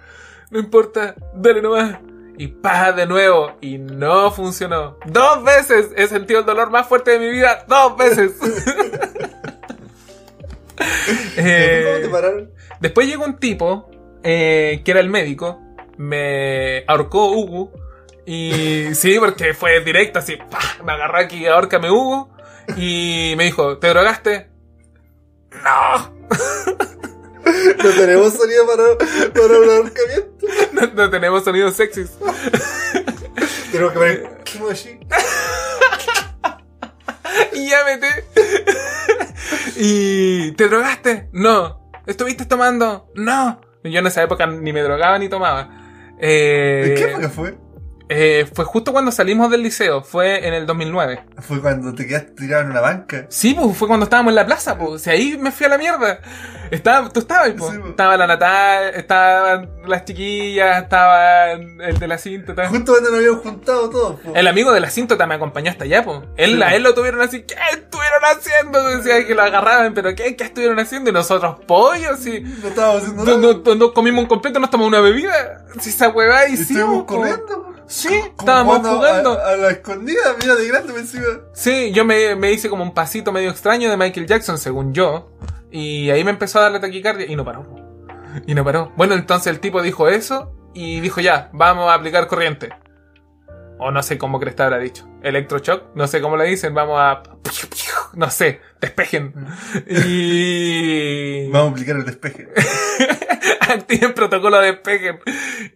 no 0.50 0.58
importa, 0.58 1.14
dale 1.34 1.62
nomás. 1.62 1.98
Y 2.36 2.48
pa 2.48 2.90
de 2.90 3.06
nuevo. 3.06 3.56
Y 3.60 3.78
no 3.78 4.32
funcionó. 4.32 4.98
Dos 5.06 5.44
veces 5.44 5.92
he 5.96 6.08
sentido 6.08 6.40
el 6.40 6.46
dolor 6.46 6.68
más 6.70 6.88
fuerte 6.88 7.12
de 7.12 7.20
mi 7.20 7.30
vida. 7.30 7.64
Dos 7.68 7.96
veces. 7.96 8.32
Eh, 11.36 11.84
¿cómo 11.84 12.06
te 12.06 12.08
pararon? 12.08 12.50
después 12.80 13.06
llegó 13.06 13.24
un 13.24 13.36
tipo 13.36 13.90
eh, 14.24 14.82
que 14.84 14.90
era 14.90 15.00
el 15.00 15.10
médico. 15.10 15.60
Me 15.96 16.84
ahorcó 16.88 17.30
Hugo. 17.30 17.72
Y 18.26 18.94
sí, 18.94 19.16
porque 19.20 19.54
fue 19.54 19.80
directo 19.84 20.18
así. 20.18 20.36
¡pah! 20.36 20.82
Me 20.82 20.92
agarró 20.92 21.18
aquí, 21.18 21.46
ahorcame 21.46 21.90
Hugo. 21.90 22.30
Y 22.76 23.34
me 23.36 23.44
dijo, 23.44 23.78
¿te 23.78 23.88
drogaste? 23.88 24.48
No. 25.62 26.14
No 27.44 27.90
tenemos 27.90 28.32
sonido 28.32 28.66
para, 28.66 28.96
para 29.32 29.58
un 29.58 29.68
ahorcamiento. 29.68 30.46
No, 30.72 30.86
no 30.94 31.10
tenemos 31.10 31.44
sonidos 31.44 31.76
sexys. 31.76 32.18
Tenemos 33.70 33.92
que 33.92 33.98
poner 33.98 34.38
Kimoshi. 34.44 34.98
Y 37.52 37.68
ya 37.68 37.84
vete. 37.84 38.24
¿Y 39.76 40.52
te 40.52 40.68
drogaste? 40.68 41.28
No. 41.32 41.90
¿Estuviste 42.06 42.46
tomando? 42.46 43.10
No. 43.14 43.60
Yo 43.84 43.98
en 43.98 44.06
esa 44.06 44.22
época 44.22 44.46
ni 44.46 44.72
me 44.72 44.80
drogaba 44.82 45.18
ni 45.18 45.28
tomaba. 45.28 45.68
Eh, 46.18 46.84
¿En 46.88 46.94
qué 46.94 47.04
época 47.10 47.28
fue? 47.28 47.58
Eh, 48.16 48.46
fue 48.54 48.64
justo 48.64 48.92
cuando 48.92 49.10
salimos 49.12 49.50
del 49.50 49.62
liceo. 49.62 50.02
Fue 50.02 50.46
en 50.46 50.54
el 50.54 50.66
2009. 50.66 51.24
Fue 51.40 51.60
cuando 51.60 51.94
te 51.94 52.06
quedaste 52.06 52.32
tirado 52.32 52.62
en 52.64 52.70
una 52.70 52.80
banca. 52.80 53.26
Sí, 53.28 53.54
pues 53.54 53.76
fue 53.76 53.88
cuando 53.88 54.04
estábamos 54.04 54.30
en 54.30 54.36
la 54.36 54.46
plaza, 54.46 54.78
pues. 54.78 55.02
Si 55.02 55.10
ahí 55.10 55.36
me 55.38 55.50
fui 55.52 55.66
a 55.66 55.68
la 55.70 55.78
mierda. 55.78 56.20
Estaba, 56.70 57.08
tú 57.10 57.20
estabas, 57.20 57.50
pues. 57.58 57.72
Sí, 57.72 57.78
pues. 57.78 57.90
Estaba 57.90 58.16
la 58.16 58.26
Natal, 58.26 58.92
estaban 58.94 59.70
las 59.86 60.04
chiquillas, 60.04 60.82
estaba 60.84 61.52
el 61.52 61.98
de 61.98 62.08
la 62.08 62.18
cinta. 62.18 62.54
tal. 62.54 62.68
Justo 62.68 62.92
cuando 62.92 63.10
nos 63.10 63.18
habíamos 63.18 63.40
juntado 63.42 63.90
todos. 63.90 64.20
po. 64.20 64.32
El 64.34 64.46
amigo 64.46 64.72
de 64.72 64.80
la 64.80 64.90
cinta 64.90 65.26
me 65.26 65.34
acompañó 65.34 65.70
hasta 65.70 65.84
allá, 65.84 66.04
pues. 66.04 66.20
Él, 66.36 66.56
Sí. 66.56 66.62
a 66.62 66.74
él 66.74 66.82
lo 66.82 66.94
tuvieron 66.94 67.20
así, 67.20 67.42
¿qué 67.42 67.54
estuvieron 67.72 68.20
haciendo? 68.24 68.82
Decía 68.96 69.26
que 69.26 69.34
lo 69.34 69.42
agarraban, 69.42 69.94
pero 69.94 70.14
¿qué, 70.14 70.36
qué 70.36 70.44
estuvieron 70.44 70.78
haciendo? 70.78 71.10
Y 71.10 71.12
nosotros, 71.12 71.56
pollo, 71.66 72.16
sí. 72.16 72.40
No 72.62 72.68
estábamos 72.68 73.02
haciendo 73.02 73.24
nada. 73.24 73.38
no- 73.64 73.74
no 73.74 73.92
comimos 73.94 74.22
un 74.22 74.28
completo, 74.28 74.58
nos 74.60 74.70
tomamos 74.70 74.88
una 74.88 75.00
bebida. 75.00 75.64
Si 75.80 75.90
esa 75.90 76.08
huevada 76.08 76.48
Y 76.48 76.54
hicimos. 76.54 76.70
Estuvimos 76.70 76.98
po. 77.04 77.06
corriendo. 77.06 77.73
Sí, 77.86 78.14
estábamos 78.38 78.78
jugando. 78.78 79.38
A, 79.38 79.50
a 79.50 79.56
la 79.56 79.70
escondida, 79.70 80.20
mira, 80.40 80.54
de 80.54 80.68
grande 80.68 80.92
me 80.92 81.00
encima. 81.00 81.24
Sí, 81.52 81.92
yo 81.92 82.04
me, 82.04 82.34
me 82.34 82.52
hice 82.52 82.68
como 82.68 82.82
un 82.82 82.94
pasito 82.94 83.32
medio 83.32 83.50
extraño 83.50 83.90
de 83.90 83.96
Michael 83.96 84.26
Jackson, 84.26 84.58
según 84.58 84.94
yo. 84.94 85.30
Y 85.70 86.10
ahí 86.10 86.22
me 86.24 86.30
empezó 86.30 86.58
a 86.58 86.62
dar 86.62 86.72
la 86.72 86.80
taquicardia 86.80 87.26
y 87.26 87.36
no 87.36 87.44
paró. 87.44 87.66
Y 88.46 88.54
no 88.54 88.64
paró. 88.64 88.92
Bueno, 88.96 89.14
entonces 89.14 89.48
el 89.48 89.60
tipo 89.60 89.82
dijo 89.82 90.08
eso 90.08 90.52
y 90.74 91.00
dijo 91.00 91.20
ya, 91.20 91.50
vamos 91.52 91.90
a 91.90 91.94
aplicar 91.94 92.26
corriente. 92.26 92.70
O 93.78 93.90
no 93.90 94.02
sé 94.02 94.18
cómo 94.18 94.38
Cresta 94.38 94.64
habrá 94.64 94.78
dicho. 94.78 95.08
Electroshock, 95.22 95.94
no 95.94 96.06
sé 96.06 96.20
cómo 96.20 96.36
le 96.36 96.44
dicen, 96.44 96.74
vamos 96.74 96.96
a... 96.98 97.22
No 98.14 98.30
sé, 98.30 98.60
despejen. 98.80 99.34
Y... 99.88 101.50
Vamos 101.50 101.68
a 101.68 101.72
aplicar 101.72 101.96
el 101.96 102.04
despeje. 102.04 102.48
Activen 103.60 104.14
protocolo 104.14 104.60
de 104.60 104.72
despeje. 104.72 105.18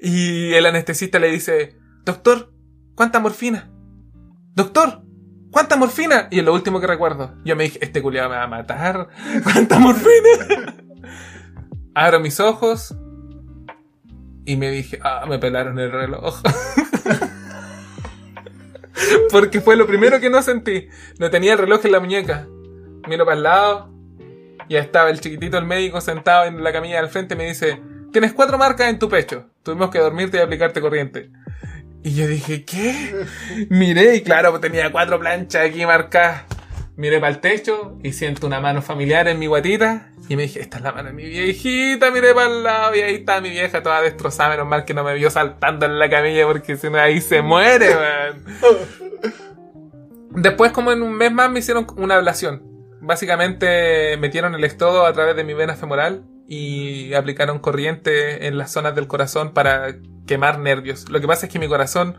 Y 0.01 0.55
el 0.55 0.67
anestesista 0.67 1.19
le 1.19 1.29
dice, 1.29 1.77
doctor, 2.09 2.51
¿cuánta 2.95 3.21
morfina? 3.21 3.71
Doctor, 4.55 5.03
¿cuánta 5.51 5.77
morfina? 5.77 6.29
Y 6.31 6.39
es 6.39 6.45
lo 6.45 6.55
último 6.55 6.81
que 6.81 6.87
recuerdo. 6.87 7.35
Yo 7.45 7.55
me 7.55 7.65
dije, 7.65 7.79
este 7.83 8.01
culiado 8.01 8.31
me 8.31 8.37
va 8.37 8.45
a 8.45 8.49
matar. 8.49 9.09
¿Cuánta 9.43 9.79
morfina? 9.79 10.75
Abro 11.95 12.21
mis 12.21 12.41
ojos 12.41 12.97
y 14.47 14.57
me 14.57 14.71
dije, 14.71 14.99
ah, 15.03 15.27
me 15.29 15.39
pelaron 15.39 15.79
el 15.79 15.93
reloj. 15.93 16.41
Porque 19.31 19.61
fue 19.61 19.77
lo 19.77 19.87
primero 19.87 20.19
que 20.19 20.31
no 20.31 20.41
sentí. 20.41 20.89
No 21.19 21.29
tenía 21.29 21.53
el 21.53 21.59
reloj 21.59 21.85
en 21.85 21.93
la 21.93 22.01
muñeca. 22.01 22.49
Miro 23.07 23.27
para 23.27 23.37
el 23.37 23.43
lado. 23.43 23.93
Ya 24.71 24.81
estaba 24.81 25.11
el 25.11 25.21
chiquitito, 25.21 25.59
el 25.59 25.67
médico, 25.67 26.01
sentado 26.01 26.47
en 26.47 26.65
la 26.65 26.73
camilla 26.73 27.03
del 27.03 27.11
frente. 27.11 27.37
Me 27.37 27.47
dice: 27.47 27.83
Tienes 28.13 28.33
cuatro 28.33 28.57
marcas 28.57 28.89
en 28.89 28.99
tu 28.99 29.11
pecho. 29.11 29.51
Tuvimos 29.63 29.91
que 29.91 29.99
dormirte 29.99 30.39
y 30.39 30.41
aplicarte 30.41 30.81
corriente. 30.81 31.31
Y 32.03 32.15
yo 32.15 32.27
dije: 32.27 32.65
¿Qué? 32.65 33.27
Miré 33.71 34.17
y 34.17 34.23
claro, 34.23 34.51
pues 34.51 34.63
tenía 34.63 34.91
cuatro 34.93 35.19
planchas 35.19 35.67
aquí 35.67 35.85
marcadas. 35.85 36.45
Miré 36.97 37.21
para 37.21 37.33
el 37.33 37.41
techo 37.41 37.97
y 38.03 38.13
siento 38.13 38.47
una 38.47 38.61
mano 38.61 38.83
familiar 38.83 39.29
en 39.29 39.39
mi 39.39 39.47
guatita. 39.47 40.11
Y 40.29 40.37
me 40.37 40.43
dije: 40.43 40.61
Esta 40.61 40.79
es 40.79 40.83
la 40.85 40.93
mano 40.93 41.09
de 41.09 41.15
mi 41.15 41.25
viejita. 41.25 42.11
Miré 42.11 42.35
para 42.35 42.51
el 42.51 42.63
lado 42.63 42.95
y 42.95 43.01
ahí 43.01 43.15
está 43.17 43.41
mi 43.41 43.51
vieja 43.51 43.83
toda 43.83 44.03
destrozada. 44.03 44.51
Menos 44.51 44.67
mal 44.67 44.85
que 44.85 44.95
no 44.95 45.05
me 45.05 45.15
vio 45.15 45.31
saltando 45.31 45.87
en 45.87 45.99
la 45.99 46.09
camilla 46.09 46.47
porque 46.47 46.77
si 46.77 46.91
no 46.91 46.99
ahí 46.99 47.21
se 47.21 47.43
muere, 47.43 47.95
man. 47.95 48.45
Después, 50.31 50.73
como 50.73 50.93
en 50.93 51.03
un 51.03 51.15
mes 51.15 51.33
más, 51.33 51.51
me 51.51 51.59
hicieron 51.59 51.87
una 51.97 52.17
ablación. 52.17 52.63
Básicamente 53.01 54.17
metieron 54.19 54.55
el 54.55 54.61
electrodo 54.61 55.07
a 55.07 55.13
través 55.13 55.37
de 55.37 55.45
mi 55.45 55.55
vena 55.55 55.77
femoral 55.77 56.25
y 56.49 57.13
aplicaron 57.13 57.59
corriente 57.59 58.47
en 58.47 58.57
las 58.57 58.73
zonas 58.73 58.95
del 58.95 59.07
corazón 59.07 59.53
para 59.53 59.97
quemar 60.27 60.59
nervios. 60.59 61.09
Lo 61.11 61.21
que 61.21 61.27
pasa 61.27 61.47
es 61.47 61.53
que 61.53 61.59
mi 61.59 61.69
corazón 61.69 62.17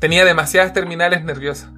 tenía 0.00 0.24
demasiadas 0.24 0.72
terminales 0.72 1.22
nerviosas. 1.24 1.70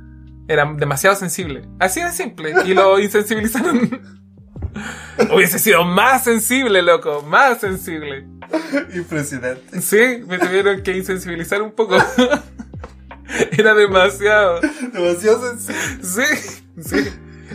Era 0.49 0.65
demasiado 0.77 1.15
sensible. 1.15 1.69
Así 1.79 2.01
de 2.01 2.11
simple. 2.11 2.55
Y 2.65 2.73
lo 2.73 2.99
insensibilizaron. 3.01 4.01
Hubiese 5.35 5.59
sido 5.59 5.85
más 5.85 6.25
sensible, 6.25 6.81
loco. 6.81 7.23
Más 7.23 7.61
sensible. 7.61 8.27
Impresionante. 8.95 9.83
Sí, 9.83 10.25
me 10.27 10.39
tuvieron 10.39 10.83
que 10.83 10.97
insensibilizar 10.97 11.61
un 11.61 11.73
poco. 11.73 11.99
Era 13.53 13.75
demasiado. 13.75 14.61
Demasiado 14.93 15.51
sencillo. 15.51 15.79
Sí, 16.03 16.63
sí. 16.83 17.11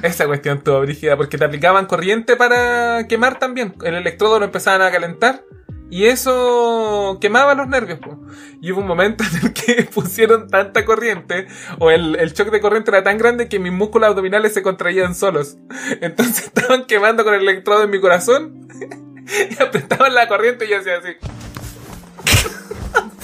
Esa 0.05 0.27
cuestión 0.27 0.59
estuvo 0.59 0.79
brígida 0.81 1.17
porque 1.17 1.39
te 1.39 1.45
aplicaban 1.45 1.87
corriente 1.87 2.35
para 2.35 3.07
quemar 3.07 3.39
también. 3.39 3.73
El 3.83 3.95
electrodo 3.95 4.37
lo 4.37 4.45
empezaban 4.45 4.83
a 4.83 4.91
calentar 4.91 5.43
y 5.89 6.05
eso 6.05 7.17
quemaba 7.19 7.55
los 7.55 7.67
nervios. 7.67 7.97
po. 7.97 8.19
Y 8.61 8.71
hubo 8.71 8.81
un 8.81 8.87
momento 8.87 9.23
en 9.23 9.47
el 9.47 9.53
que 9.53 9.83
pusieron 9.93 10.47
tanta 10.47 10.85
corriente 10.85 11.47
o 11.79 11.89
el, 11.89 12.17
el 12.17 12.33
shock 12.33 12.51
de 12.51 12.61
corriente 12.61 12.91
era 12.91 13.03
tan 13.03 13.17
grande 13.17 13.49
que 13.49 13.57
mis 13.57 13.71
músculos 13.71 14.09
abdominales 14.09 14.53
se 14.53 14.61
contraían 14.61 15.15
solos. 15.15 15.57
Entonces 16.01 16.45
estaban 16.55 16.85
quemando 16.85 17.23
con 17.23 17.33
el 17.33 17.41
electrodo 17.41 17.83
en 17.83 17.89
mi 17.89 17.99
corazón 17.99 18.67
y 19.49 19.61
apretaban 19.61 20.13
la 20.13 20.27
corriente 20.27 20.65
y 20.65 20.69
yo 20.69 20.79
hacía 20.79 20.99
así. 20.99 21.15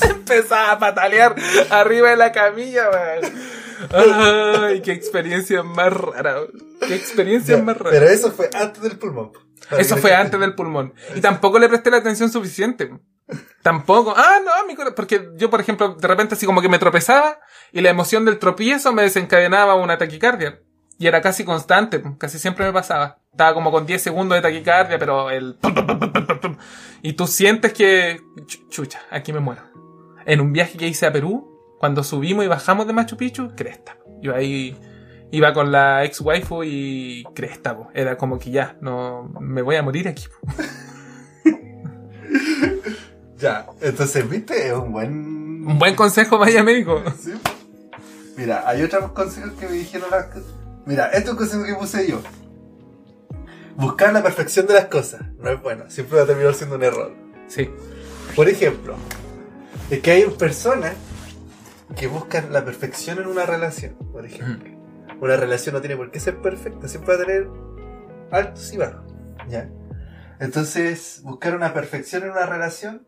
empezaba 0.10 0.72
a 0.72 0.80
patalear 0.80 1.36
arriba 1.70 2.10
de 2.10 2.18
la 2.18 2.32
camilla, 2.32 2.90
weón. 2.90 3.61
Ay, 3.92 4.82
qué 4.82 4.92
experiencia 4.92 5.64
más 5.64 5.92
rara. 5.94 6.36
Qué 6.88 6.96
experiencia 6.96 7.58
Ya, 7.58 7.64
más 7.64 7.78
rara. 7.78 7.92
Pero 7.92 8.08
eso 8.10 8.32
fue 8.32 8.50
antes 8.54 8.82
del 8.82 8.98
pulmón. 8.98 9.32
Eso 9.78 9.98
fue 9.98 10.14
antes 10.14 10.40
del 10.40 10.56
pulmón. 10.56 10.94
Y 11.16 11.22
tampoco 11.22 11.58
le 11.60 11.70
presté 11.70 11.92
la 11.92 11.98
atención 11.98 12.30
suficiente. 12.32 12.92
Tampoco. 13.62 14.14
Ah, 14.18 14.40
no, 14.44 14.68
mi 14.68 14.76
cora- 14.76 14.94
Porque 14.96 15.30
yo, 15.36 15.50
por 15.50 15.62
ejemplo, 15.62 15.96
de 15.96 16.08
repente 16.08 16.36
así 16.36 16.46
como 16.46 16.62
que 16.62 16.68
me 16.70 16.80
tropezaba 16.80 17.40
y 17.72 17.82
la 17.82 17.90
emoción 17.90 18.26
del 18.26 18.40
tropiezo 18.40 18.92
me 18.92 19.04
desencadenaba 19.04 19.76
una 19.76 19.98
taquicardia. 19.98 20.60
Y 20.98 21.08
era 21.08 21.22
casi 21.22 21.44
constante, 21.46 22.04
casi 22.20 22.38
siempre 22.38 22.66
me 22.66 22.74
pasaba. 22.74 23.20
Estaba 23.32 23.54
como 23.56 23.72
con 23.72 23.86
10 23.86 24.02
segundos 24.02 24.36
de 24.38 24.42
taquicardia, 24.42 25.00
pero 25.00 25.30
el... 25.32 25.58
Y 27.02 27.14
tú 27.14 27.26
sientes 27.28 27.74
que... 27.74 28.20
ch- 28.46 28.70
Chucha, 28.70 29.02
aquí 29.10 29.34
me 29.34 29.40
muero. 29.40 29.64
En 30.26 30.42
un 30.42 30.54
viaje 30.54 30.78
que 30.78 30.88
hice 30.88 31.08
a 31.08 31.12
Perú, 31.12 31.51
cuando 31.82 32.04
subimos 32.04 32.46
y 32.46 32.48
bajamos 32.48 32.86
de 32.86 32.94
Machu 32.94 33.18
Picchu, 33.18 33.56
cresta. 33.56 33.98
Yo 34.22 34.36
ahí 34.36 34.78
iba 35.32 35.52
con 35.52 35.72
la 35.72 36.06
ex 36.06 36.22
waifu 36.22 36.64
y 36.64 37.24
cresta, 37.34 37.76
po. 37.76 37.90
era 37.96 38.18
como 38.18 38.38
que 38.38 38.52
ya, 38.52 38.78
no 38.82 39.34
me 39.40 39.64
voy 39.64 39.78
a 39.78 39.84
morir 39.84 40.08
aquí. 40.08 40.26
Ya, 43.38 43.66
entonces, 43.82 44.30
¿viste? 44.30 44.68
Es 44.68 44.74
un 44.74 44.92
buen... 44.92 45.12
Un 45.66 45.80
buen 45.80 45.96
consejo, 45.96 46.38
vaya 46.38 46.62
médico. 46.62 47.02
Sí. 47.20 47.34
Mira, 48.38 48.70
hay 48.70 48.84
otros 48.84 49.14
consejos 49.14 49.54
que 49.54 49.66
me 49.66 49.72
dijeron 49.72 50.12
las. 50.12 50.28
Mira, 50.86 51.08
este 51.08 51.24
es 51.24 51.30
un 51.32 51.38
consejo 51.38 51.64
que 51.64 51.74
puse 51.74 52.08
yo. 52.08 52.22
Buscar 53.76 54.14
la 54.14 54.22
perfección 54.22 54.68
de 54.68 54.76
las 54.76 54.86
cosas. 54.86 55.22
No 55.40 55.50
es 55.50 55.60
bueno, 55.60 55.86
siempre 55.90 56.18
va 56.18 56.24
a 56.26 56.28
terminar 56.28 56.54
siendo 56.54 56.76
un 56.76 56.84
error. 56.84 57.16
Sí. 57.48 57.68
Por 58.36 58.48
ejemplo, 58.48 58.96
es 59.90 60.02
que 60.02 60.12
hay 60.12 60.24
personas 60.26 60.94
que 61.96 62.08
buscan 62.08 62.52
la 62.52 62.64
perfección 62.66 63.20
en 63.20 63.28
una 63.28 63.46
relación, 63.46 63.96
por 64.12 64.26
ejemplo. 64.26 64.70
Una 65.20 65.38
relación 65.38 65.76
no 65.76 65.82
tiene 65.82 65.96
por 65.96 66.12
qué 66.12 66.20
ser 66.20 66.42
perfecta, 66.42 66.88
siempre 66.88 67.16
va 67.16 67.22
a 67.22 67.26
tener 67.26 67.48
altos 68.32 68.74
y 68.74 68.78
bajos. 68.78 69.14
¿ya? 69.48 69.70
Entonces, 70.40 71.22
buscar 71.24 71.56
una 71.56 71.74
perfección 71.74 72.24
en 72.24 72.32
una 72.32 72.46
relación 72.46 73.08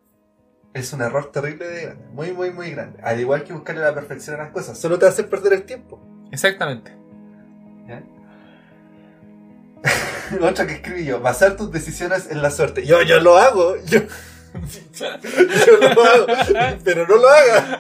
es 0.74 0.92
un 0.94 1.02
error 1.02 1.32
terrible 1.32 1.68
de 1.68 1.82
grande. 1.84 2.06
Muy, 2.12 2.32
muy, 2.34 2.52
muy 2.52 2.72
grande. 2.72 3.00
Al 3.04 3.20
igual 3.20 3.44
que 3.44 3.54
buscarle 3.54 3.82
la 3.82 3.94
perfección 3.94 4.36
a 4.40 4.44
las 4.44 4.52
cosas, 4.52 4.78
solo 4.78 5.00
te 5.00 5.06
hace 5.06 5.24
perder 5.24 5.54
el 5.54 5.64
tiempo. 5.64 6.00
Exactamente. 6.32 6.96
¿ya? 7.88 8.04
Otra 10.42 10.66
que 10.68 10.74
escribí 10.74 11.06
yo, 11.06 11.20
basar 11.20 11.56
tus 11.56 11.72
decisiones 11.72 12.30
en 12.30 12.42
la 12.42 12.52
suerte. 12.52 12.86
Yo, 12.86 13.02
yo 13.02 13.20
lo 13.20 13.38
hago, 13.38 13.76
yo, 13.86 14.02
yo 15.66 15.78
lo 15.78 16.04
hago, 16.04 16.28
pero 16.84 17.08
no 17.08 17.16
lo 17.16 17.28
haga. 17.30 17.80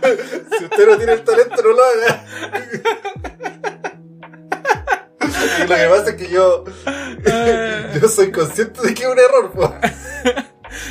Si 0.58 0.64
usted 0.66 0.88
no 0.90 0.98
tiene 0.98 1.14
el 1.14 1.24
talento, 1.24 1.62
no 1.62 1.70
lo 1.70 1.84
haga. 1.84 2.26
Y 5.64 5.68
lo 5.68 5.76
que 5.76 5.88
pasa 5.88 6.10
es 6.10 6.16
que 6.16 6.30
yo, 6.30 6.64
yo 8.02 8.08
soy 8.10 8.32
consciente 8.32 8.82
de 8.82 8.94
que 8.94 9.04
es 9.04 9.10
un 9.10 9.20
error. 9.20 9.52
po. 9.52 9.74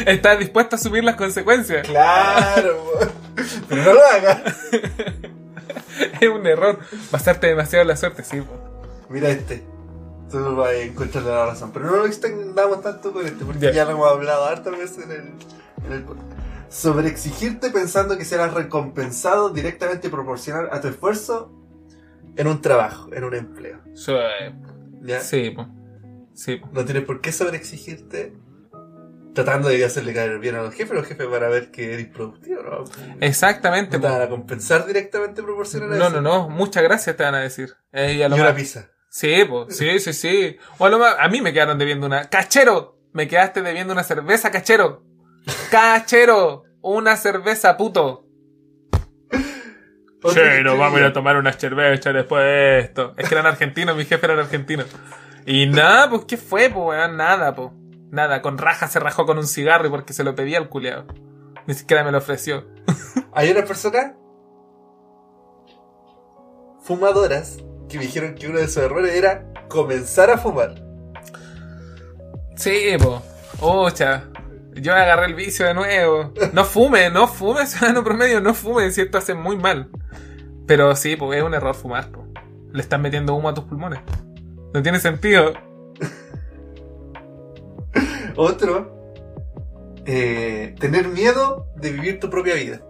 Estás 0.07 0.39
dispuesto 0.39 0.77
a 0.77 0.79
asumir 0.79 1.05
las 1.05 1.17
consecuencias. 1.17 1.87
Claro, 1.87 2.77
po. 2.85 3.07
pero 3.69 3.83
no 3.85 3.95
lo 3.95 4.07
haga. 4.07 4.43
Es 6.21 6.29
un 6.29 6.47
error. 6.47 6.79
Basarte 7.11 7.49
demasiado 7.49 7.83
en 7.83 7.89
la 7.89 7.97
suerte, 7.97 8.23
sí. 8.25 8.41
po. 8.41 8.53
Mira 9.09 9.29
este. 9.31 9.65
Tú 10.31 10.57
vas 10.57 10.71
a 10.71 10.75
encontrar 10.75 11.25
la 11.25 11.47
razón. 11.47 11.73
Pero 11.73 11.87
no 11.87 11.97
lo 11.97 12.07
extendamos 12.07 12.81
tanto 12.83 13.13
con 13.13 13.27
este, 13.27 13.45
porque 13.45 13.61
Ya. 13.61 13.71
ya, 13.73 13.85
lo 13.85 13.91
hemos 13.93 14.11
hablado 14.11 14.47
hartas 14.47 14.79
veces 14.79 15.05
en 15.05 15.11
el, 15.11 15.33
el. 15.91 16.05
Sobre 16.69 17.09
exigirte 17.09 17.71
pensando 17.71 18.17
que 18.17 18.25
serás 18.25 18.55
recompensado 18.55 19.51
directamente 19.51 20.09
proporcional 20.09 20.69
a 20.73 20.81
tu 20.81 20.89
esfuerzo 20.89 21.53
en 22.37 22.47
un 22.47 22.63
trabajo, 22.63 23.13
en 23.13 23.25
un 23.25 23.35
empleo. 23.35 23.81
Eh, 24.09 24.55
¿ya? 25.03 25.21
sí, 25.21 25.51
po. 25.51 25.67
Sí, 26.35 26.57
po. 26.57 26.69
No 26.73 26.85
tienes 26.85 27.05
por 27.05 27.21
qué 27.21 27.31
sobreexigirte 27.31 28.33
tratando 29.35 29.69
de 29.69 29.85
hacerle 29.85 30.15
caer 30.15 30.39
bien 30.39 30.55
a 30.55 30.63
los 30.63 30.75
jefes. 30.75 30.95
Los 30.95 31.07
jefes 31.07 31.29
van 31.29 31.43
a 31.45 31.49
ver 31.49 31.71
que 31.71 31.93
eres 31.93 32.07
productivo, 32.07 32.63
¿no? 32.63 32.85
Exactamente, 33.21 33.99
No 33.99 34.03
te 34.03 34.09
van 34.09 34.23
a 34.23 34.29
compensar 34.29 34.87
directamente 34.87 35.43
proporcional 35.43 35.93
a 35.93 35.97
No, 35.97 36.07
eso. 36.09 36.21
no, 36.21 36.23
no. 36.23 36.49
Muchas 36.49 36.83
gracias 36.83 37.17
te 37.17 37.23
van 37.23 37.35
a 37.35 37.41
decir. 37.41 37.75
Eh, 37.93 38.15
y 38.15 38.23
a 38.23 38.27
Y 38.27 38.31
lo 38.31 38.37
una 38.37 38.55
pizza. 38.55 38.89
Sí, 39.11 39.45
pues, 39.47 39.77
sí, 39.77 39.99
sí, 39.99 40.13
sí. 40.15 40.57
O 40.79 40.87
a 40.87 40.89
lo 40.89 40.99
más, 40.99 41.17
a 41.19 41.29
mí 41.29 41.43
me 41.43 41.53
quedaron 41.53 41.77
debiendo 41.79 42.07
una. 42.07 42.31
¡Cachero! 42.31 42.99
Me 43.13 43.29
quedaste 43.29 43.61
debiendo 43.61 43.93
una 43.93 44.05
cerveza, 44.05 44.51
cachero. 44.51 45.05
¡Cachero! 45.70 46.64
Una 46.81 47.16
cerveza, 47.16 47.77
puto. 47.77 48.27
Sí, 49.31 50.40
nos 50.62 50.78
vamos 50.78 50.98
a 50.98 51.01
ir 51.01 51.06
a 51.06 51.12
tomar 51.12 51.36
una 51.36 51.52
cerveza 51.52 52.12
después 52.12 52.44
de 52.44 52.78
esto. 52.81 53.14
Es 53.16 53.28
que 53.28 53.35
eran 53.35 53.47
argentinos, 53.47 53.97
mi 53.97 54.05
jefe 54.05 54.24
era 54.24 54.40
argentino. 54.40 54.85
Y 55.47 55.66
nada, 55.66 56.09
pues, 56.09 56.24
¿qué 56.27 56.36
fue, 56.36 56.70
pues, 56.70 56.86
weón? 56.86 57.16
Nada, 57.16 57.55
pues. 57.55 57.70
Nada, 58.10 58.43
con 58.43 58.59
raja 58.59 58.86
se 58.89 59.01
rajó 59.01 59.27
con 59.27 59.39
un 59.39 59.47
cigarro 59.47 59.86
y 59.86 59.90
porque 59.90 60.12
se 60.12 60.23
lo 60.23 60.35
pedía 60.35 60.59
al 60.59 60.69
culiado. 60.69 61.06
Ni 61.66 61.74
siquiera 61.74 62.05
me 62.05 62.12
lo 62.12 62.19
ofreció. 62.19 62.66
Hay 63.32 63.51
unas 63.51 63.64
personas 63.64 64.12
fumadoras 66.82 67.59
que 67.89 67.98
me 67.98 68.05
dijeron 68.05 68.35
que 68.35 68.48
uno 68.48 68.59
de 68.59 68.69
sus 68.69 68.78
errores 68.78 69.14
era 69.14 69.47
comenzar 69.69 70.31
a 70.31 70.39
fumar. 70.39 70.74
Sí, 72.56 72.97
po. 73.02 73.23
Ocha. 73.60 74.24
Yo 74.74 74.94
agarré 74.94 75.27
el 75.27 75.35
vicio 75.35 75.66
de 75.66 75.74
nuevo. 75.74 76.32
No 76.53 76.65
fume, 76.65 77.11
no 77.11 77.28
fume, 77.28 77.66
ciudadano 77.66 78.03
promedio, 78.03 78.40
no 78.40 78.55
fume, 78.55 78.90
si 78.90 79.03
esto 79.03 79.19
hace 79.19 79.35
muy 79.35 79.57
mal. 79.57 79.90
Pero 80.66 80.97
sí, 80.97 81.16
pues 81.16 81.39
es 81.39 81.44
un 81.44 81.55
error 81.55 81.74
fumar, 81.74 82.11
po. 82.11 82.27
Le 82.73 82.81
estás 82.81 82.99
metiendo 83.01 83.35
humo 83.35 83.51
a 83.51 83.55
tus 83.55 83.65
pulmones. 83.65 84.01
No 84.73 84.82
tiene 84.82 84.99
sentido. 84.99 85.53
Otro, 88.36 89.12
eh, 90.07 90.74
tener 90.81 91.09
miedo 91.09 91.66
de 91.77 91.93
vivir 91.93 92.20
tu 92.20 92.31
propia 92.31 92.55
vida. 92.55 92.81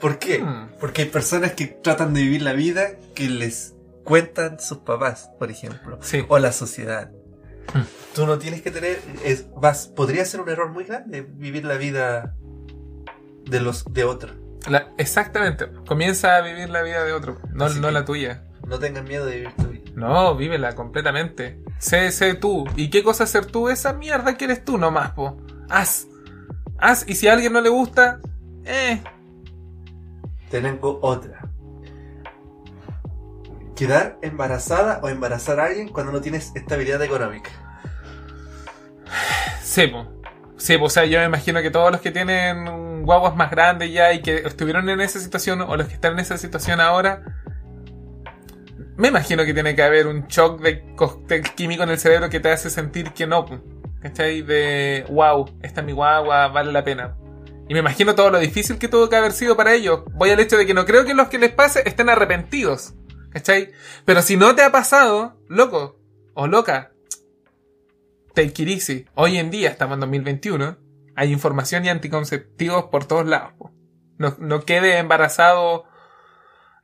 ¿Por 0.00 0.18
qué? 0.18 0.40
Hmm. 0.40 0.70
Porque 0.80 1.02
hay 1.02 1.08
personas 1.08 1.52
que 1.52 1.66
tratan 1.66 2.14
de 2.14 2.22
vivir 2.22 2.42
la 2.42 2.52
vida 2.52 2.90
que 3.14 3.28
les 3.28 3.74
cuentan 4.04 4.60
sus 4.60 4.78
papás, 4.78 5.30
por 5.38 5.50
ejemplo, 5.50 5.98
Sí. 6.02 6.24
o 6.28 6.38
la 6.38 6.52
sociedad. 6.52 7.10
Tú 8.14 8.26
no 8.26 8.38
tienes 8.38 8.60
que 8.62 8.70
tener, 8.70 9.00
es, 9.24 9.46
vas, 9.56 9.86
podría 9.88 10.24
ser 10.24 10.40
un 10.40 10.48
error 10.50 10.70
muy 10.70 10.84
grande 10.84 11.22
vivir 11.22 11.64
la 11.64 11.76
vida 11.76 12.34
de 13.46 13.60
los 13.60 13.84
de 13.92 14.04
otros. 14.04 14.32
La- 14.68 14.92
exactamente. 14.98 15.66
Comienza 15.86 16.36
a 16.36 16.40
vivir 16.42 16.68
la 16.70 16.82
vida 16.82 17.04
de 17.04 17.12
otro, 17.12 17.38
no, 17.52 17.68
no 17.70 17.90
la 17.90 18.04
tuya. 18.04 18.44
No 18.66 18.78
tengan 18.78 19.04
miedo 19.04 19.26
de 19.26 19.36
vivir 19.36 19.52
tu 19.56 19.64
vida. 19.64 19.82
No, 19.96 20.36
vívela 20.36 20.74
completamente. 20.74 21.58
Sé, 21.78 22.12
sé 22.12 22.34
tú. 22.34 22.64
¿Y 22.76 22.90
qué 22.90 23.02
cosa 23.02 23.26
ser 23.26 23.46
tú? 23.46 23.68
Esa 23.68 23.92
mierda 23.92 24.36
que 24.36 24.44
eres 24.44 24.64
tú 24.64 24.78
nomás, 24.78 25.10
po. 25.12 25.36
Haz. 25.68 26.06
Haz. 26.78 27.04
Y 27.08 27.14
si 27.14 27.28
a 27.28 27.32
alguien 27.32 27.52
no 27.52 27.60
le 27.60 27.68
gusta, 27.70 28.20
eh. 28.64 29.02
Tengo 30.50 30.98
otra. 31.02 31.41
Quedar 33.82 34.16
embarazada 34.22 35.00
o 35.02 35.08
embarazar 35.08 35.58
a 35.58 35.64
alguien 35.64 35.88
cuando 35.88 36.12
no 36.12 36.20
tienes 36.20 36.52
estabilidad 36.54 37.02
económica. 37.02 37.50
Sí, 39.60 39.88
po, 39.88 40.06
o 40.84 40.88
sea, 40.88 41.04
yo 41.04 41.18
me 41.18 41.24
imagino 41.24 41.60
que 41.62 41.70
todos 41.70 41.90
los 41.90 42.00
que 42.00 42.12
tienen 42.12 43.02
guaguas 43.02 43.34
más 43.34 43.50
grandes 43.50 43.92
ya 43.92 44.12
y 44.12 44.22
que 44.22 44.36
estuvieron 44.36 44.88
en 44.88 45.00
esa 45.00 45.18
situación 45.18 45.62
o 45.62 45.76
los 45.76 45.88
que 45.88 45.94
están 45.94 46.12
en 46.12 46.20
esa 46.20 46.38
situación 46.38 46.80
ahora, 46.80 47.22
me 48.96 49.08
imagino 49.08 49.44
que 49.44 49.52
tiene 49.52 49.74
que 49.74 49.82
haber 49.82 50.06
un 50.06 50.28
shock 50.28 50.60
de 50.60 50.94
cóctel 50.94 51.42
químico 51.54 51.82
en 51.82 51.90
el 51.90 51.98
cerebro 51.98 52.30
que 52.30 52.38
te 52.38 52.52
hace 52.52 52.70
sentir 52.70 53.12
que 53.12 53.26
no. 53.26 53.46
¿cachai? 54.00 54.42
De, 54.42 55.04
wow, 55.08 55.48
esta 55.62 55.80
es 55.80 55.86
mi 55.86 55.92
guagua, 55.92 56.48
vale 56.48 56.70
la 56.70 56.84
pena. 56.84 57.16
Y 57.68 57.74
me 57.74 57.80
imagino 57.80 58.14
todo 58.14 58.30
lo 58.30 58.38
difícil 58.38 58.78
que 58.78 58.88
tuvo 58.88 59.08
que 59.08 59.16
haber 59.16 59.32
sido 59.32 59.56
para 59.56 59.72
ellos. 59.72 60.02
Voy 60.12 60.30
al 60.30 60.40
hecho 60.40 60.56
de 60.56 60.66
que 60.66 60.74
no 60.74 60.84
creo 60.84 61.04
que 61.04 61.14
los 61.14 61.28
que 61.28 61.38
les 61.38 61.52
pase 61.52 61.82
estén 61.86 62.08
arrepentidos. 62.10 62.94
¿Cachai? 63.32 63.72
Pero 64.04 64.22
si 64.22 64.36
no 64.36 64.54
te 64.54 64.62
ha 64.62 64.72
pasado, 64.72 65.38
loco 65.48 65.98
o 66.34 66.46
loca, 66.46 66.92
take 68.34 68.62
it. 68.62 69.08
Hoy 69.14 69.38
en 69.38 69.50
día, 69.50 69.70
estamos 69.70 69.94
en 69.94 70.00
2021, 70.00 70.78
hay 71.16 71.32
información 71.32 71.84
y 71.84 71.88
anticonceptivos 71.88 72.84
por 72.84 73.06
todos 73.06 73.26
lados. 73.26 73.52
No, 74.18 74.36
no 74.38 74.64
quede 74.64 74.98
embarazado 74.98 75.86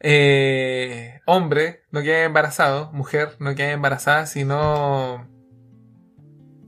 eh, 0.01 1.21
hombre, 1.27 1.83
no 1.91 2.03
quede 2.03 2.25
embarazado, 2.25 2.93
mujer, 2.93 3.37
no 3.41 3.55
quede 3.55 3.73
embarazada, 3.73 4.27
si 4.27 4.45
no... 4.45 5.29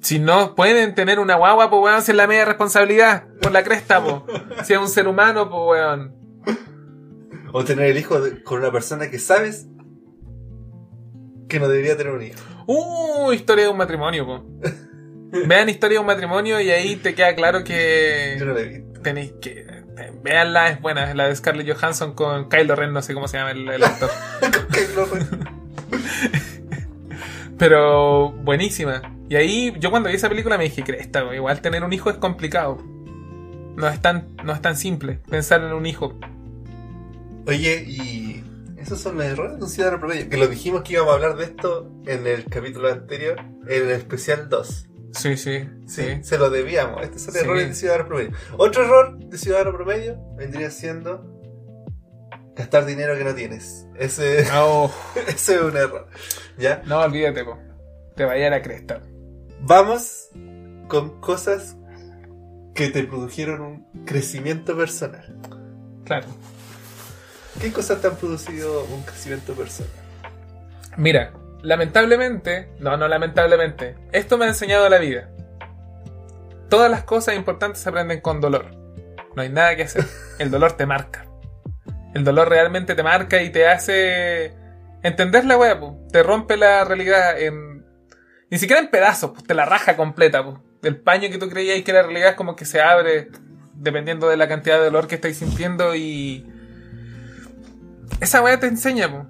Si 0.02 0.18
no 0.18 0.54
pueden 0.54 0.94
tener 0.94 1.18
una 1.18 1.34
guagua, 1.34 1.68
pues 1.68 1.82
weón, 1.82 2.02
si 2.02 2.12
es 2.12 2.16
la 2.16 2.26
media 2.26 2.46
responsabilidad 2.46 3.26
por 3.42 3.52
la 3.52 3.62
cresta, 3.62 4.02
po. 4.02 4.26
Si 4.64 4.72
es 4.72 4.78
un 4.78 4.88
ser 4.88 5.06
humano, 5.06 5.50
pues 5.50 5.60
weón. 5.66 6.16
O 7.52 7.64
tener 7.64 7.86
el 7.90 7.98
hijo 7.98 8.20
de- 8.20 8.42
con 8.42 8.60
una 8.60 8.70
persona 8.72 9.10
que 9.10 9.18
sabes 9.18 9.66
que 11.48 11.58
no 11.58 11.68
debería 11.68 11.96
tener 11.96 12.12
un 12.12 12.22
hijo. 12.22 12.38
Uh, 12.66 13.32
historia 13.32 13.64
de 13.64 13.70
un 13.70 13.76
matrimonio, 13.76 14.26
po. 14.26 14.44
Vean 15.46 15.68
historia 15.68 15.96
de 15.96 16.00
un 16.00 16.06
matrimonio 16.06 16.60
y 16.60 16.70
ahí 16.70 16.96
te 16.96 17.14
queda 17.14 17.34
claro 17.34 17.64
que 17.64 18.36
Yo 18.38 18.46
no 18.46 18.54
visto. 18.54 19.00
tenéis 19.02 19.32
que 19.40 19.66
Véanla, 20.22 20.70
es 20.70 20.80
buena. 20.80 21.08
Es 21.10 21.16
la 21.16 21.28
de 21.28 21.36
Scarlett 21.36 21.70
Johansson 21.76 22.14
con 22.14 22.48
Kylo 22.48 22.74
Ren, 22.74 22.92
no 22.92 23.02
sé 23.02 23.14
cómo 23.14 23.28
se 23.28 23.36
llama 23.36 23.50
el, 23.52 23.68
el 23.68 23.84
actor. 23.84 24.10
Kylo 24.72 25.06
Ren. 25.06 25.28
Pero 27.58 28.32
buenísima. 28.32 29.02
Y 29.28 29.36
ahí 29.36 29.74
yo 29.78 29.90
cuando 29.90 30.08
vi 30.08 30.14
esa 30.16 30.28
película 30.28 30.56
me 30.58 30.64
dije, 30.64 30.82
cresta, 30.82 31.34
igual 31.34 31.60
tener 31.60 31.84
un 31.84 31.92
hijo 31.92 32.10
es 32.10 32.16
complicado. 32.16 32.78
No 33.76 33.88
es 33.88 34.00
tan, 34.00 34.28
no 34.44 34.52
es 34.52 34.60
tan 34.62 34.76
simple 34.76 35.20
pensar 35.28 35.62
en 35.62 35.72
un 35.72 35.86
hijo. 35.86 36.18
Oye, 37.50 37.84
y 37.86 38.44
esos 38.78 39.00
son 39.00 39.16
los 39.16 39.26
errores 39.26 39.58
de 39.58 39.64
un 39.64 39.68
ciudadano 39.70 39.98
promedio. 40.00 40.28
Que 40.30 40.36
lo 40.36 40.46
dijimos 40.48 40.82
que 40.82 40.94
íbamos 40.94 41.12
a 41.12 41.14
hablar 41.16 41.36
de 41.36 41.44
esto 41.44 41.90
en 42.06 42.26
el 42.26 42.44
capítulo 42.46 42.88
anterior, 42.90 43.38
en 43.40 43.82
el 43.84 43.90
especial 43.90 44.48
2. 44.48 44.86
Sí, 45.12 45.36
sí, 45.36 45.68
Sí, 45.88 46.02
sí. 46.02 46.18
se 46.22 46.38
lo 46.38 46.50
debíamos. 46.50 47.02
Estos 47.02 47.22
son 47.22 47.34
Sí. 47.34 47.40
errores 47.40 47.68
de 47.68 47.74
ciudadano 47.74 48.06
promedio. 48.06 48.30
Otro 48.56 48.84
error 48.84 49.18
de 49.18 49.36
ciudadano 49.38 49.72
promedio 49.72 50.16
vendría 50.36 50.70
siendo 50.70 51.26
gastar 52.54 52.86
dinero 52.86 53.16
que 53.18 53.24
no 53.24 53.34
tienes. 53.34 53.86
Ese, 53.98 54.46
Oh, 54.54 54.90
ese 55.28 55.56
es 55.56 55.60
un 55.62 55.76
error. 55.76 56.06
¿Ya? 56.58 56.82
no, 56.86 57.00
olvídate, 57.00 57.44
po. 57.44 57.58
Te 58.14 58.24
vaya 58.24 58.46
a 58.46 58.50
la 58.50 58.62
cresta. 58.62 59.02
Vamos 59.62 60.28
con 60.88 61.20
cosas 61.20 61.76
que 62.74 62.88
te 62.90 63.02
produjeron 63.04 63.60
un 63.62 64.04
crecimiento 64.04 64.76
personal. 64.76 65.36
Claro. 66.04 66.26
¿Qué 67.60 67.70
cosas 67.72 68.00
te 68.00 68.06
han 68.06 68.16
producido 68.16 68.84
un 68.84 69.02
crecimiento 69.02 69.52
personal? 69.52 69.92
Mira, 70.96 71.32
lamentablemente, 71.60 72.70
no, 72.78 72.96
no 72.96 73.06
lamentablemente, 73.06 73.96
esto 74.12 74.38
me 74.38 74.46
ha 74.46 74.48
enseñado 74.48 74.88
la 74.88 74.98
vida. 74.98 75.28
Todas 76.70 76.90
las 76.90 77.04
cosas 77.04 77.36
importantes 77.36 77.82
se 77.82 77.90
aprenden 77.90 78.22
con 78.22 78.40
dolor. 78.40 78.70
No 79.36 79.42
hay 79.42 79.50
nada 79.50 79.76
que 79.76 79.82
hacer. 79.82 80.06
El 80.38 80.50
dolor 80.50 80.72
te 80.72 80.86
marca. 80.86 81.26
El 82.14 82.24
dolor 82.24 82.48
realmente 82.48 82.94
te 82.94 83.02
marca 83.02 83.42
y 83.42 83.50
te 83.50 83.68
hace 83.68 84.54
entender 85.02 85.44
la 85.44 85.58
wea, 85.58 85.78
po. 85.78 85.98
Te 86.10 86.22
rompe 86.22 86.56
la 86.56 86.84
realidad 86.84 87.38
en. 87.38 87.84
Ni 88.50 88.58
siquiera 88.58 88.80
en 88.80 88.88
pedazos, 88.88 89.32
pues 89.32 89.44
te 89.44 89.54
la 89.54 89.66
raja 89.66 89.96
completa, 89.96 90.42
po. 90.42 90.62
El 90.82 90.96
paño 90.96 91.28
que 91.28 91.36
tú 91.36 91.50
creías 91.50 91.82
que 91.82 91.92
la 91.92 92.02
realidad 92.02 92.30
es 92.30 92.36
como 92.36 92.56
que 92.56 92.64
se 92.64 92.80
abre 92.80 93.28
dependiendo 93.74 94.28
de 94.28 94.38
la 94.38 94.48
cantidad 94.48 94.78
de 94.78 94.84
dolor 94.84 95.08
que 95.08 95.16
estáis 95.16 95.36
sintiendo 95.36 95.94
y. 95.94 96.46
Esa 98.20 98.42
wea 98.42 98.58
te 98.60 98.66
enseña, 98.66 99.10
po. 99.10 99.26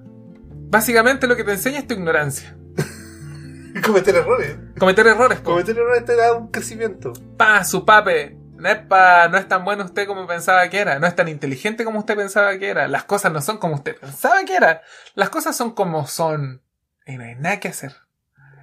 Básicamente 0.73 1.27
lo 1.27 1.37
que 1.37 1.45
te 1.45 1.53
enseña 1.53 1.79
es 1.81 1.87
tu 1.87 1.95
ignorancia. 1.95 2.57
Cometer 3.85 4.17
errores. 4.17 4.57
Cometer 4.79 5.07
errores, 5.07 5.39
po. 5.41 5.51
Cometer 5.53 5.77
errores 5.79 6.05
te 6.05 6.17
da 6.17 6.33
un 6.35 6.49
crecimiento. 6.49 7.12
Pa, 7.37 7.65
su 7.65 7.85
pape. 7.85 8.37
No 8.57 8.69
es, 8.69 8.77
pa- 8.79 9.29
no 9.29 9.39
es 9.39 9.49
tan 9.49 9.65
bueno 9.65 9.85
usted 9.85 10.07
como 10.07 10.27
pensaba 10.27 10.69
que 10.69 10.79
era. 10.79 10.99
No 10.99 11.07
es 11.07 11.17
tan 11.17 11.29
inteligente 11.29 11.85
como 11.85 11.99
usted 12.01 12.17
pensaba 12.17 12.57
que 12.59 12.69
era. 12.69 12.89
Las 12.89 13.05
cosas 13.05 13.33
no 13.33 13.41
son 13.41 13.59
como 13.59 13.75
usted 13.77 13.97
pensaba 13.97 14.45
que 14.45 14.55
era. 14.57 14.83
Las 15.15 15.31
cosas 15.31 15.57
son 15.57 15.71
como 15.73 16.07
son. 16.07 16.62
Y 17.07 17.17
no 17.17 17.25
hay 17.25 17.37
nada 17.37 17.59
que 17.61 17.69
hacer. 17.69 17.95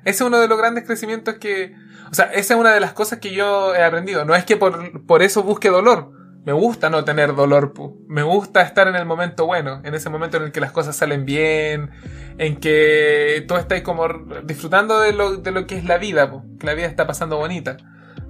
Ese 0.06 0.24
es 0.24 0.28
uno 0.28 0.40
de 0.40 0.48
los 0.48 0.58
grandes 0.58 0.86
crecimientos 0.86 1.36
que... 1.36 1.76
O 2.12 2.14
sea, 2.14 2.26
esa 2.26 2.54
es 2.54 2.60
una 2.60 2.72
de 2.74 2.80
las 2.80 2.94
cosas 2.94 3.20
que 3.20 3.34
yo 3.34 3.74
he 3.76 3.84
aprendido. 3.84 4.24
No 4.24 4.36
es 4.36 4.46
que 4.46 4.56
por, 4.56 5.06
por 5.06 5.24
eso 5.24 5.44
busque 5.44 5.70
dolor. 5.70 6.12
Me 6.48 6.54
gusta 6.54 6.90
no 6.90 7.04
tener 7.04 7.36
dolor. 7.36 7.74
Me 8.08 8.24
gusta 8.24 8.62
estar 8.62 8.88
en 8.88 8.96
el 8.96 9.06
momento 9.06 9.46
bueno. 9.46 9.82
En 9.84 9.94
ese 9.94 10.10
momento 10.10 10.38
en 10.38 10.44
el 10.44 10.54
que 10.54 10.62
las 10.62 10.72
cosas 10.72 10.96
salen 10.96 11.26
bien. 11.26 11.92
En 12.38 12.62
que 12.62 13.44
tú 13.50 13.58
estás 13.58 13.82
como 13.82 14.08
disfrutando 14.46 15.02
de 15.02 15.12
lo, 15.12 15.36
de 15.36 15.52
lo 15.52 15.68
que 15.68 15.76
es 15.76 15.84
la 15.84 15.98
vida. 15.98 16.32
Que 16.58 16.66
la 16.66 16.74
vida 16.74 16.86
está 16.88 17.06
pasando 17.06 17.36
bonita. 17.36 17.76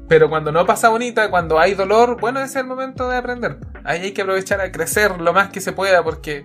Pero 0.08 0.30
cuando 0.30 0.52
no 0.52 0.66
pasa 0.66 0.90
bonita, 0.90 1.30
cuando 1.30 1.60
hay 1.60 1.76
dolor, 1.76 2.20
bueno, 2.20 2.40
ese 2.40 2.58
es 2.58 2.64
el 2.64 2.66
momento 2.66 3.08
de 3.08 3.18
aprender. 3.18 3.60
Ahí 3.84 4.02
hay 4.02 4.14
que 4.14 4.24
aprovechar 4.24 4.62
a 4.62 4.72
crecer 4.72 5.22
lo 5.22 5.32
más 5.32 5.50
que 5.50 5.62
se 5.62 5.74
pueda 5.74 6.04
porque 6.04 6.44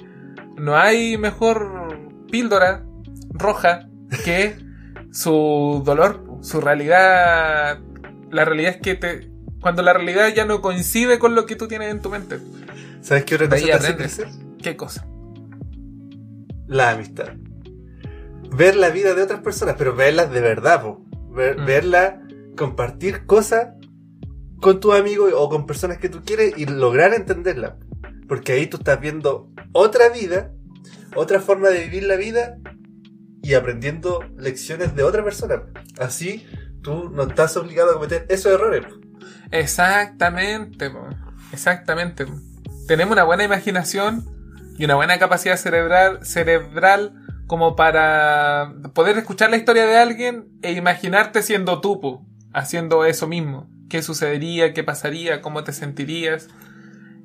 no 0.58 0.76
hay 0.76 1.16
mejor 1.16 2.12
píldora 2.30 2.84
roja 3.30 3.88
que 4.26 4.58
su 5.10 5.80
dolor, 5.86 6.22
su 6.42 6.60
realidad. 6.60 7.78
La 8.30 8.44
realidad 8.44 8.72
es 8.72 8.80
que 8.82 8.94
te... 8.94 9.31
Cuando 9.62 9.80
la 9.82 9.92
realidad 9.94 10.28
ya 10.34 10.44
no 10.44 10.60
coincide 10.60 11.18
con 11.18 11.34
lo 11.34 11.46
que 11.46 11.56
tú 11.56 11.68
tienes 11.68 11.90
en 11.90 12.02
tu 12.02 12.10
mente. 12.10 12.38
¿Sabes 13.00 13.24
qué 13.24 13.36
otra 13.36 13.48
cosa 13.48 13.64
te 13.64 13.72
hace 13.72 13.96
crecer? 13.96 14.28
¿Qué 14.60 14.76
cosa? 14.76 15.06
La 16.66 16.90
amistad. 16.90 17.28
Ver 18.50 18.76
la 18.76 18.90
vida 18.90 19.14
de 19.14 19.22
otras 19.22 19.40
personas, 19.40 19.76
pero 19.78 19.94
verlas 19.94 20.30
de 20.30 20.40
verdad, 20.40 20.82
po. 20.82 21.04
Ver, 21.30 21.58
Mm. 21.58 21.64
verla, 21.64 22.22
compartir 22.56 23.24
cosas 23.24 23.68
con 24.60 24.80
tus 24.80 24.94
amigos 24.94 25.32
o 25.34 25.48
con 25.48 25.66
personas 25.66 25.98
que 25.98 26.08
tú 26.08 26.22
quieres 26.24 26.54
y 26.56 26.66
lograr 26.66 27.14
entenderla. 27.14 27.78
Porque 28.28 28.52
ahí 28.52 28.66
tú 28.66 28.76
estás 28.78 29.00
viendo 29.00 29.50
otra 29.72 30.08
vida, 30.10 30.52
otra 31.16 31.40
forma 31.40 31.68
de 31.68 31.84
vivir 31.84 32.04
la 32.04 32.16
vida 32.16 32.58
y 33.42 33.54
aprendiendo 33.54 34.20
lecciones 34.36 34.94
de 34.94 35.02
otra 35.02 35.24
persona. 35.24 35.62
Así 35.98 36.46
tú 36.82 37.10
no 37.10 37.24
estás 37.24 37.56
obligado 37.56 37.92
a 37.92 37.94
cometer 37.94 38.26
esos 38.28 38.52
errores. 38.52 38.84
Exactamente, 39.52 40.90
exactamente. 41.52 42.26
Tenemos 42.88 43.12
una 43.12 43.24
buena 43.24 43.44
imaginación 43.44 44.24
y 44.78 44.84
una 44.86 44.94
buena 44.94 45.18
capacidad 45.18 45.56
cerebral, 45.56 46.24
cerebral 46.24 47.14
como 47.46 47.76
para 47.76 48.72
poder 48.94 49.18
escuchar 49.18 49.50
la 49.50 49.58
historia 49.58 49.86
de 49.86 49.98
alguien 49.98 50.48
e 50.62 50.72
imaginarte 50.72 51.42
siendo 51.42 51.82
tú, 51.82 52.26
haciendo 52.54 53.04
eso 53.04 53.28
mismo. 53.28 53.68
¿Qué 53.90 54.02
sucedería? 54.02 54.72
¿Qué 54.72 54.84
pasaría? 54.84 55.42
¿Cómo 55.42 55.64
te 55.64 55.74
sentirías? 55.74 56.48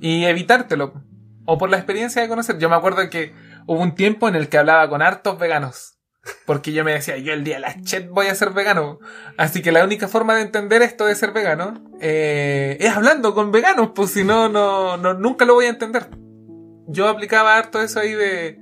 Y 0.01 0.25
evitártelo. 0.25 1.01
O 1.45 1.57
por 1.57 1.69
la 1.69 1.77
experiencia 1.77 2.21
de 2.21 2.27
conocer. 2.27 2.59
Yo 2.59 2.67
me 2.69 2.75
acuerdo 2.75 3.09
que 3.09 3.33
hubo 3.67 3.81
un 3.81 3.95
tiempo 3.95 4.27
en 4.27 4.35
el 4.35 4.49
que 4.49 4.57
hablaba 4.57 4.89
con 4.89 5.01
hartos 5.01 5.39
veganos. 5.39 5.96
Porque 6.45 6.71
yo 6.71 6.83
me 6.83 6.93
decía, 6.93 7.17
yo 7.17 7.33
el 7.33 7.43
día 7.43 7.55
de 7.55 7.61
la 7.61 7.81
chet 7.81 8.09
voy 8.09 8.27
a 8.27 8.35
ser 8.35 8.51
vegano. 8.51 8.99
Así 9.37 9.61
que 9.61 9.71
la 9.71 9.83
única 9.83 10.07
forma 10.07 10.35
de 10.35 10.41
entender 10.41 10.81
esto 10.81 11.05
de 11.05 11.15
ser 11.15 11.31
vegano 11.31 11.73
eh, 11.99 12.77
es 12.79 12.95
hablando 12.95 13.33
con 13.33 13.51
veganos, 13.51 13.91
pues 13.93 14.11
si 14.11 14.23
no, 14.23 14.49
no, 14.49 14.97
no, 14.97 15.13
nunca 15.13 15.45
lo 15.45 15.55
voy 15.55 15.65
a 15.65 15.69
entender. 15.69 16.09
Yo 16.87 17.07
aplicaba 17.07 17.57
harto 17.57 17.81
eso 17.81 17.99
ahí 17.99 18.13
de, 18.13 18.59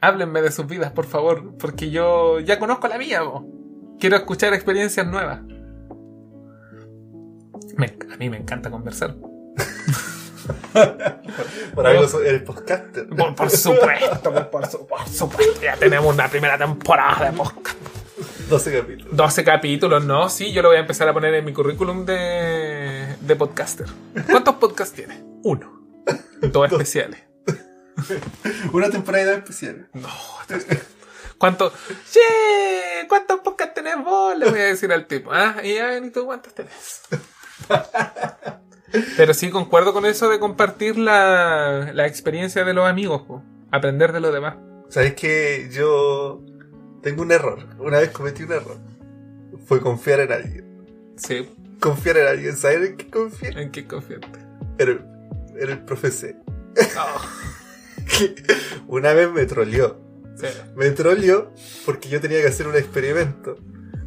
háblenme 0.00 0.42
de 0.42 0.50
sus 0.50 0.66
vidas, 0.66 0.92
por 0.92 1.06
favor, 1.06 1.56
porque 1.58 1.90
yo 1.90 2.40
ya 2.40 2.58
conozco 2.58 2.88
la 2.88 2.98
mía, 2.98 3.22
quiero 4.00 4.16
escuchar 4.16 4.54
experiencias 4.54 5.06
nuevas. 5.06 5.40
A 8.12 8.16
mí 8.16 8.28
me 8.28 8.36
encanta 8.36 8.70
conversar. 8.70 9.16
Por 11.74 11.86
algo 11.86 12.20
eres 12.20 12.42
podcaster. 12.42 13.08
Por, 13.08 13.34
por 13.34 13.50
supuesto, 13.50 14.32
por, 14.32 14.50
por 14.50 14.66
su- 14.66 14.86
por 14.86 15.08
supuesto, 15.08 15.60
ya 15.62 15.76
tenemos 15.76 16.12
una 16.14 16.28
primera 16.28 16.56
temporada 16.58 17.30
de 17.30 17.36
podcast. 17.36 17.78
12 18.48 18.78
capítulos. 18.80 19.16
12 19.16 19.44
capítulos, 19.44 20.04
¿no? 20.04 20.28
Sí, 20.28 20.52
yo 20.52 20.62
lo 20.62 20.68
voy 20.68 20.76
a 20.76 20.80
empezar 20.80 21.08
a 21.08 21.12
poner 21.14 21.34
en 21.34 21.44
mi 21.44 21.52
currículum 21.52 22.04
de, 22.04 23.16
de 23.20 23.36
podcaster. 23.36 23.86
¿Cuántos 24.30 24.56
podcasts 24.56 24.94
tiene? 24.94 25.22
Uno. 25.42 25.80
Dos 26.40 26.70
especiales. 26.72 27.20
Una 28.72 28.90
temporada 28.90 29.34
especial. 29.34 29.88
¿Cuántos? 31.38 31.72
¡Che! 32.10 33.06
¿Cuántos 33.08 33.40
podcasts 33.40 33.74
tenés 33.74 33.96
vos? 34.04 34.36
Le 34.38 34.50
voy 34.50 34.60
a 34.60 34.64
decir 34.64 34.92
al 34.92 35.06
tipo. 35.06 35.30
Ah, 35.32 35.56
¿y 35.62 36.10
tú 36.10 36.24
cuántos 36.26 36.54
tenés? 36.54 37.02
Pero 39.16 39.34
sí 39.34 39.50
concuerdo 39.50 39.92
con 39.92 40.04
eso 40.06 40.28
de 40.28 40.38
compartir 40.38 40.98
la, 40.98 41.92
la 41.94 42.06
experiencia 42.06 42.64
de 42.64 42.74
los 42.74 42.86
amigos, 42.86 43.22
po. 43.22 43.42
aprender 43.70 44.12
de 44.12 44.20
los 44.20 44.32
demás. 44.32 44.56
¿Sabes 44.88 45.14
que 45.14 45.68
yo 45.72 46.42
tengo 47.02 47.22
un 47.22 47.32
error? 47.32 47.66
Una 47.78 47.98
vez 48.00 48.10
cometí 48.10 48.42
un 48.42 48.52
error. 48.52 48.76
Fue 49.66 49.80
confiar 49.80 50.20
en 50.20 50.32
alguien. 50.32 50.86
Sí, 51.16 51.48
Confiar 51.80 52.18
en 52.18 52.26
alguien. 52.28 52.56
¿Sabes 52.56 52.90
en 52.90 52.96
qué 52.96 53.08
confié? 53.10 53.48
¿en 53.60 53.70
qué 53.70 53.86
confiante? 53.86 54.38
En 54.78 54.88
el, 54.88 55.00
en 55.58 55.70
el 55.70 55.84
profesor. 55.84 56.34
Oh, 56.96 57.20
una 58.88 59.12
vez 59.14 59.30
me 59.30 59.44
troleó. 59.46 59.98
sí. 60.36 60.46
Me 60.76 60.90
troleó 60.90 61.52
porque 61.84 62.08
yo 62.08 62.20
tenía 62.20 62.40
que 62.40 62.48
hacer 62.48 62.68
un 62.68 62.76
experimento. 62.76 63.56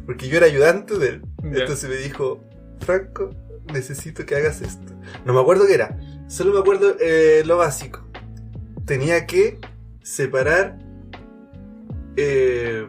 Porque 0.06 0.28
yo 0.28 0.36
era 0.36 0.46
ayudante 0.46 0.96
de 0.98 1.08
él. 1.08 1.22
Ya. 1.42 1.60
Entonces 1.62 1.90
me 1.90 1.96
dijo, 1.96 2.44
Franco, 2.80 3.30
necesito 3.72 4.24
que 4.26 4.36
hagas 4.36 4.60
esto. 4.62 4.92
No 5.24 5.32
me 5.32 5.40
acuerdo 5.40 5.66
qué 5.66 5.74
era. 5.74 5.98
Solo 6.28 6.52
me 6.52 6.60
acuerdo 6.60 6.96
eh, 7.00 7.42
lo 7.44 7.56
básico. 7.56 8.06
Tenía 8.84 9.26
que 9.26 9.58
separar 10.02 10.78
eh, 12.16 12.86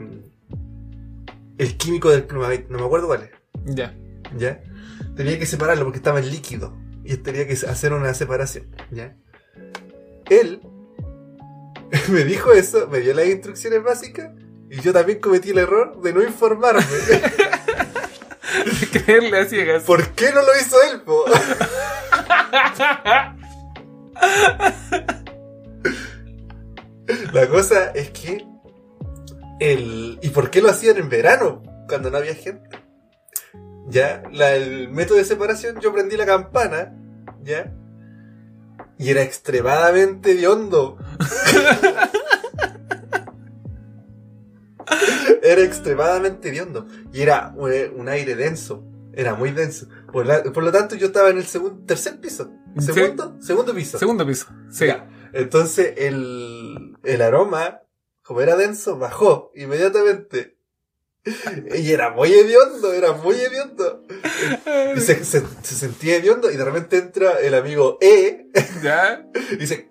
el 1.58 1.78
químico 1.78 2.10
del 2.10 2.24
plumavit. 2.24 2.68
No 2.70 2.80
me 2.80 2.86
acuerdo 2.86 3.08
cuál 3.08 3.24
es. 3.24 3.32
Ya. 3.66 3.96
¿Ya? 4.38 4.62
Tenía 5.16 5.40
que 5.40 5.46
separarlo 5.46 5.84
porque 5.84 5.98
estaba 5.98 6.20
en 6.20 6.30
líquido. 6.30 6.78
Y 7.04 7.16
tenía 7.18 7.48
que 7.48 7.54
hacer 7.54 7.94
una 7.94 8.14
separación. 8.14 8.68
¿Ya? 8.92 9.16
Él 10.30 10.62
me 12.10 12.24
dijo 12.24 12.52
eso, 12.52 12.88
me 12.88 13.00
dio 13.00 13.14
las 13.14 13.28
instrucciones 13.28 13.84
básicas. 13.84 14.32
Y 14.70 14.82
yo 14.82 14.92
también 14.92 15.20
cometí 15.20 15.52
el 15.52 15.60
error 15.60 16.02
de 16.02 16.14
no 16.14 16.22
informarme. 16.22 16.84
Creerle 18.92 19.40
a 19.40 19.46
ciegas. 19.46 19.84
¿Por 19.84 20.10
qué 20.10 20.32
no 20.32 20.42
lo 20.42 20.50
hizo 20.60 20.78
él, 20.92 21.02
po? 21.02 21.26
La 27.34 27.48
cosa 27.48 27.92
es 27.92 28.10
que 28.12 28.46
el 29.60 30.20
¿y 30.22 30.30
por 30.30 30.50
qué 30.50 30.62
lo 30.62 30.70
hacían 30.70 30.98
en 30.98 31.10
verano 31.10 31.64
cuando 31.88 32.10
no 32.12 32.18
había 32.18 32.36
gente? 32.36 32.70
Ya, 33.88 34.24
la- 34.32 34.54
el 34.56 34.90
método 34.90 35.18
de 35.18 35.24
separación 35.26 35.80
yo 35.80 35.94
prendí 35.94 36.18
la 36.18 36.26
campana, 36.26 36.94
ya, 37.42 37.72
y 39.00 39.10
era 39.10 39.22
extremadamente 39.22 40.32
hediondo. 40.32 40.98
era 45.44 45.62
extremadamente 45.62 46.50
hediondo 46.50 46.88
y 47.14 47.22
era 47.22 47.54
un, 47.56 47.72
un 47.96 48.10
aire 48.10 48.36
denso, 48.36 48.84
era 49.14 49.36
muy 49.36 49.52
denso. 49.52 49.88
Por, 50.12 50.26
la- 50.26 50.44
por 50.44 50.64
lo 50.64 50.72
tanto, 50.72 50.96
yo 50.96 51.08
estaba 51.08 51.30
en 51.30 51.38
el 51.38 51.46
segundo, 51.46 51.84
tercer 51.86 52.20
piso, 52.20 52.52
Sí. 52.80 52.94
segundo, 52.94 53.38
segundo 53.42 53.74
piso. 53.74 53.98
Segundo 53.98 54.26
piso. 54.26 54.46
Sí. 54.72 54.86
Ya. 54.86 55.10
Entonces 55.34 55.94
el, 55.98 56.96
el 57.04 57.22
aroma, 57.22 57.82
como 58.24 58.42
era 58.42 58.56
denso, 58.56 58.98
bajó 58.98 59.52
inmediatamente. 59.56 60.58
Y 61.76 61.92
era 61.92 62.12
muy 62.12 62.32
hediondo, 62.34 62.94
era 62.94 63.12
muy 63.14 63.36
hediondo. 63.36 64.04
Y 64.96 65.00
se, 65.02 65.26
se- 65.26 65.44
se 65.62 65.76
sentía 65.76 66.18
hediondo 66.18 66.50
y 66.52 66.56
de 66.56 66.64
repente 66.64 66.98
entra 66.98 67.40
el 67.42 67.54
amigo 67.56 67.98
E 68.00 68.48
¿Ya? 68.82 69.26
y 69.52 69.56
dice, 69.58 69.90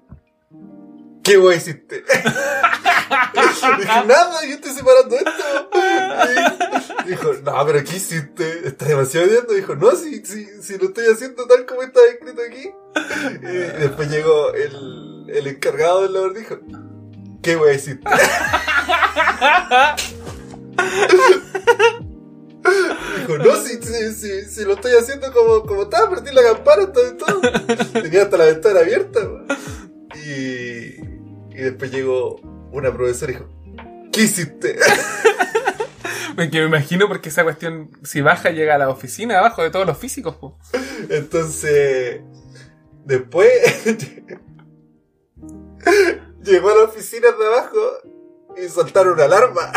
¿qué 1.27 1.39
wey 1.39 1.57
hiciste? 1.57 2.05
Dije, 3.78 3.86
nada, 4.07 4.47
yo 4.47 4.55
estoy 4.55 4.73
separando 4.73 5.16
esto. 5.16 5.70
Y 7.05 7.09
dijo, 7.11 7.32
no, 7.43 7.66
pero 7.66 7.85
¿qué 7.85 7.97
hiciste? 7.97 8.69
Está 8.69 8.86
demasiado 8.86 9.27
hediondo. 9.27 9.53
Dijo, 9.55 9.74
no, 9.74 9.90
si, 9.93 10.24
si, 10.24 10.47
si 10.62 10.78
lo 10.78 10.86
estoy 10.86 11.07
haciendo 11.12 11.47
tal 11.47 11.66
como 11.66 11.82
está 11.82 12.01
escrito 12.07 12.40
aquí. 12.48 12.70
Y 13.43 13.47
después 13.81 14.09
llegó 14.09 14.53
el, 14.55 15.27
el 15.28 15.47
encargado 15.48 16.03
del 16.03 16.12
labor 16.12 16.35
dijo, 16.35 16.59
¿qué 17.43 17.57
wey 17.57 17.77
hiciste? 17.77 18.09
Dijo, 23.19 23.39
no, 23.39 23.57
si, 23.57 23.81
si, 23.81 24.12
si, 24.12 24.44
si 24.44 24.65
lo 24.65 24.74
estoy 24.74 24.93
haciendo 24.93 25.32
como, 25.32 25.62
como 25.62 25.82
estaba, 25.82 26.11
prendí 26.11 26.32
la 26.32 26.43
campana, 26.43 26.93
todo, 26.93 27.09
y 27.09 27.16
todo. 27.16 27.40
Tenía 28.03 28.23
hasta 28.23 28.36
la 28.36 28.44
ventana 28.47 28.81
abierta. 28.81 29.20
weón. 29.20 29.47
Y, 30.15 31.06
y 31.57 31.62
después 31.62 31.91
llegó 31.91 32.37
una 32.70 32.93
profesora 32.93 33.33
y 33.33 33.35
dijo, 33.37 33.49
¿qué 34.12 34.23
hiciste? 34.23 34.77
Me, 36.37 36.51
que 36.51 36.61
me 36.61 36.66
imagino 36.66 37.09
porque 37.09 37.31
esa 37.31 37.45
cuestión, 37.45 37.91
si 38.03 38.20
baja, 38.20 38.51
llega 38.51 38.74
a 38.74 38.78
la 38.78 38.91
oficina 38.91 39.39
abajo 39.39 39.62
de 39.62 39.70
todos 39.70 39.87
los 39.87 39.97
físicos, 39.97 40.37
po. 40.37 40.59
Entonces, 41.09 42.20
después 43.07 43.49
llegó 46.43 46.70
a 46.70 46.74
la 46.74 46.83
oficina 46.83 47.28
de 47.33 47.47
abajo 47.47 47.78
y 48.55 48.69
soltaron 48.69 49.15
una 49.15 49.24
alarma. 49.24 49.73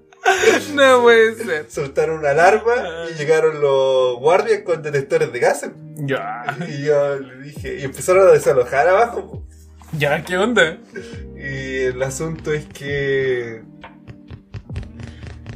no 0.74 1.02
puede 1.02 1.34
ser. 1.34 1.70
Soltaron 1.70 2.18
una 2.20 2.30
alarma 2.30 2.72
y 3.10 3.18
llegaron 3.18 3.60
los 3.60 4.18
guardias 4.18 4.62
con 4.62 4.82
detectores 4.82 5.32
de 5.32 5.38
gases. 5.38 5.70
Ya. 5.96 6.44
Y 6.68 6.84
yo 6.84 7.18
le 7.18 7.36
dije, 7.42 7.78
y 7.80 7.84
empezaron 7.84 8.28
a 8.28 8.32
desalojar 8.32 8.88
abajo. 8.88 9.46
Ya, 9.98 10.24
¿qué 10.24 10.36
onda? 10.36 10.78
Y 11.36 11.84
el 11.84 12.02
asunto 12.02 12.52
es 12.52 12.66
que 12.66 13.62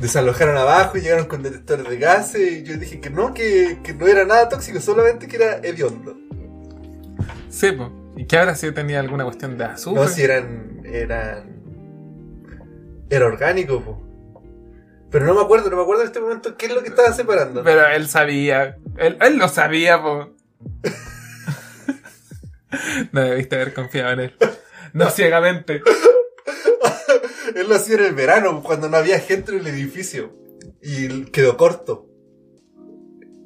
desalojaron 0.01 0.57
abajo 0.57 0.97
y 0.97 1.01
llegaron 1.01 1.27
con 1.27 1.43
detectores 1.43 1.89
de 1.89 1.97
gases. 1.99 2.53
Y 2.53 2.63
yo 2.63 2.77
dije 2.77 3.01
que 3.01 3.11
no, 3.11 3.35
que, 3.35 3.79
que 3.83 3.95
no 3.95 4.07
era 4.07 4.25
nada 4.25 4.49
tóxico, 4.49 4.81
solamente 4.81 5.27
que 5.27 5.37
era 5.37 5.57
hediondo. 5.59 6.17
Sí, 7.49 7.73
po. 7.73 7.91
¿Y 8.17 8.27
qué 8.27 8.39
habrá 8.39 8.55
sido? 8.55 8.75
¿Tenía 8.75 9.01
alguna 9.01 9.25
cuestión 9.25 9.57
de 9.59 9.65
azúcar? 9.65 10.05
No, 10.05 10.09
si 10.09 10.23
eran. 10.23 10.83
eran. 10.85 11.59
Era 13.11 13.27
orgánico, 13.27 13.83
po. 13.83 14.08
Pero 15.11 15.25
no 15.25 15.35
me 15.35 15.41
acuerdo, 15.41 15.71
no 15.71 15.77
me 15.77 15.83
acuerdo 15.83 16.03
en 16.03 16.09
este 16.09 16.21
momento 16.21 16.57
qué 16.57 16.67
es 16.67 16.73
lo 16.73 16.83
que 16.83 16.91
estaba 16.91 17.13
separando. 17.13 17.65
Pero 17.65 17.87
él 17.87 18.09
sabía. 18.09 18.77
Él, 18.97 19.17
él 19.21 19.39
lo 19.39 19.49
sabía, 19.49 20.03
po. 20.03 20.35
no 23.13 23.21
debiste 23.23 23.57
haber 23.57 23.75
confiado 23.75 24.13
en 24.13 24.21
él. 24.21 24.37
No 24.93 25.11
ciegamente. 25.11 25.83
Él 27.55 27.69
lo 27.69 27.77
hacía 27.77 27.97
en 27.97 28.05
el 28.05 28.15
verano, 28.15 28.63
cuando 28.63 28.89
no 28.89 28.97
había 28.97 29.21
gente 29.21 29.53
en 29.53 29.61
el 29.61 29.67
edificio. 29.69 30.35
Y 30.83 31.25
quedó 31.27 31.57
corto. 31.57 32.07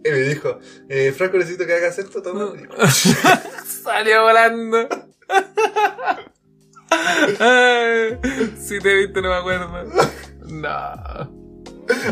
Y 0.04 0.10
me 0.10 0.18
dijo, 0.18 0.58
eh, 0.88 1.12
Franco, 1.16 1.38
necesito 1.38 1.66
que 1.66 1.74
hagas 1.74 1.98
esto, 1.98 2.22
toma. 2.22 2.52
Salió 3.64 4.22
volando. 4.22 4.88
Ay, 7.38 8.18
si 8.60 8.80
te 8.80 8.94
viste, 8.94 9.22
no 9.22 9.28
me 9.28 9.36
acuerdo. 9.36 9.84
No. 10.46 11.41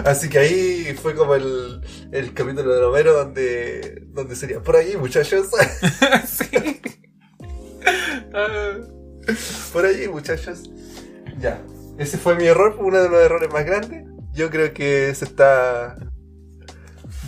Así 0.04 0.28
que 0.28 0.38
ahí 0.38 0.98
fue 1.00 1.14
como 1.14 1.34
el, 1.34 1.80
el 2.12 2.34
capítulo 2.34 2.74
de 2.74 2.80
Romero 2.80 3.12
donde, 3.12 4.02
donde 4.08 4.36
sería 4.36 4.60
por 4.62 4.76
allí, 4.76 4.96
muchachos. 4.96 5.48
sí. 6.26 6.80
Ah, 8.32 8.76
por 9.72 9.84
allí, 9.86 10.08
muchachos. 10.08 10.70
Ya. 11.38 11.60
Ese 11.98 12.16
fue 12.18 12.34
mi 12.34 12.46
error, 12.46 12.76
uno 12.80 13.02
de 13.02 13.08
los 13.08 13.20
errores 13.20 13.52
más 13.52 13.64
grandes. 13.64 14.04
Yo 14.32 14.50
creo 14.50 14.72
que 14.72 15.14
se 15.14 15.24
está. 15.24 15.96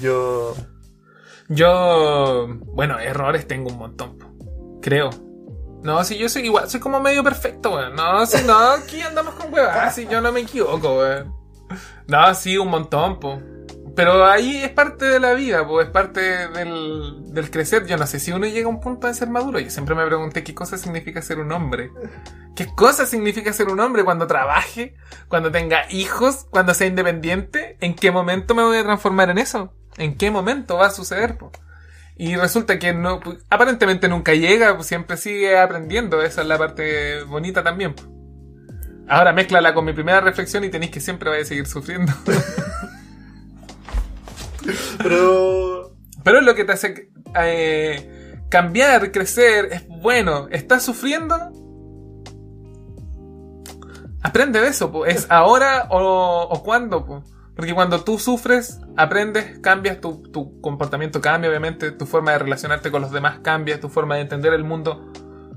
Yo. 0.00 0.54
Yo, 1.48 2.46
bueno, 2.66 2.98
errores 2.98 3.46
tengo 3.46 3.70
un 3.70 3.78
montón, 3.78 4.18
creo. 4.80 5.10
No, 5.82 6.02
si 6.04 6.16
yo 6.16 6.28
soy 6.28 6.46
igual, 6.46 6.70
soy 6.70 6.80
como 6.80 7.00
medio 7.00 7.22
perfecto, 7.22 7.74
weón. 7.74 7.94
No, 7.96 8.24
si 8.24 8.42
no, 8.44 8.56
aquí 8.56 9.02
andamos 9.02 9.34
con 9.34 9.52
huevas, 9.52 9.94
si 9.94 10.06
yo 10.06 10.20
no 10.20 10.32
me 10.32 10.40
equivoco, 10.40 10.98
weón. 10.98 11.41
No, 12.08 12.34
sí, 12.34 12.58
un 12.58 12.68
montón, 12.68 13.20
po. 13.20 13.40
Pero 13.94 14.24
ahí 14.24 14.56
es 14.56 14.70
parte 14.70 15.04
de 15.04 15.20
la 15.20 15.34
vida, 15.34 15.66
pues, 15.66 15.86
es 15.86 15.92
parte 15.92 16.48
del, 16.48 17.34
del 17.34 17.50
crecer. 17.50 17.86
Yo 17.86 17.96
no 17.96 18.06
sé 18.06 18.20
si 18.20 18.32
uno 18.32 18.46
llega 18.46 18.66
a 18.66 18.70
un 18.70 18.80
punto 18.80 19.06
de 19.06 19.14
ser 19.14 19.28
maduro. 19.28 19.58
Yo 19.58 19.68
siempre 19.70 19.94
me 19.94 20.06
pregunté 20.06 20.42
qué 20.42 20.54
cosa 20.54 20.78
significa 20.78 21.20
ser 21.20 21.38
un 21.38 21.52
hombre. 21.52 21.90
¿Qué 22.56 22.66
cosa 22.74 23.04
significa 23.04 23.52
ser 23.52 23.68
un 23.68 23.80
hombre 23.80 24.04
cuando 24.04 24.26
trabaje, 24.26 24.94
cuando 25.28 25.50
tenga 25.50 25.90
hijos, 25.90 26.46
cuando 26.50 26.72
sea 26.72 26.86
independiente? 26.86 27.76
¿En 27.80 27.94
qué 27.94 28.10
momento 28.10 28.54
me 28.54 28.62
voy 28.62 28.78
a 28.78 28.82
transformar 28.82 29.28
en 29.28 29.38
eso? 29.38 29.74
¿En 29.98 30.16
qué 30.16 30.30
momento 30.30 30.76
va 30.76 30.86
a 30.86 30.90
suceder? 30.90 31.36
po? 31.36 31.52
Y 32.16 32.36
resulta 32.36 32.78
que 32.78 32.94
no, 32.94 33.20
aparentemente 33.50 34.08
nunca 34.08 34.32
llega, 34.32 34.74
pues, 34.74 34.86
siempre 34.86 35.18
sigue 35.18 35.58
aprendiendo. 35.58 36.22
Esa 36.22 36.42
es 36.42 36.46
la 36.46 36.56
parte 36.56 37.24
bonita 37.24 37.62
también. 37.62 37.94
po. 37.94 38.21
Ahora 39.08 39.32
mézclala 39.32 39.74
con 39.74 39.84
mi 39.84 39.92
primera 39.92 40.20
reflexión 40.20 40.64
y 40.64 40.70
tenéis 40.70 40.92
que 40.92 41.00
siempre 41.00 41.30
vaya 41.30 41.42
a 41.42 41.46
seguir 41.46 41.66
sufriendo. 41.66 42.12
Pero. 44.98 45.94
Pero 46.24 46.38
es 46.38 46.44
lo 46.44 46.54
que 46.54 46.64
te 46.64 46.72
hace 46.72 47.10
eh, 47.40 48.38
cambiar, 48.48 49.10
crecer, 49.10 49.68
es 49.72 49.88
bueno. 49.88 50.46
¿Estás 50.50 50.84
sufriendo? 50.84 51.36
Aprende 54.22 54.60
de 54.60 54.68
eso, 54.68 54.92
po. 54.92 55.04
¿es 55.04 55.26
ahora 55.30 55.88
o, 55.90 56.46
o 56.48 56.62
cuándo? 56.62 57.04
po? 57.04 57.24
Porque 57.56 57.74
cuando 57.74 58.02
tú 58.02 58.18
sufres, 58.18 58.80
aprendes, 58.96 59.58
cambias, 59.58 60.00
tu, 60.00 60.22
tu 60.22 60.60
comportamiento 60.60 61.20
cambia, 61.20 61.50
obviamente, 61.50 61.90
tu 61.90 62.06
forma 62.06 62.32
de 62.32 62.38
relacionarte 62.38 62.90
con 62.90 63.02
los 63.02 63.10
demás 63.10 63.40
cambia, 63.42 63.78
tu 63.78 63.88
forma 63.88 64.14
de 64.14 64.22
entender 64.22 64.54
el 64.54 64.64
mundo 64.64 65.12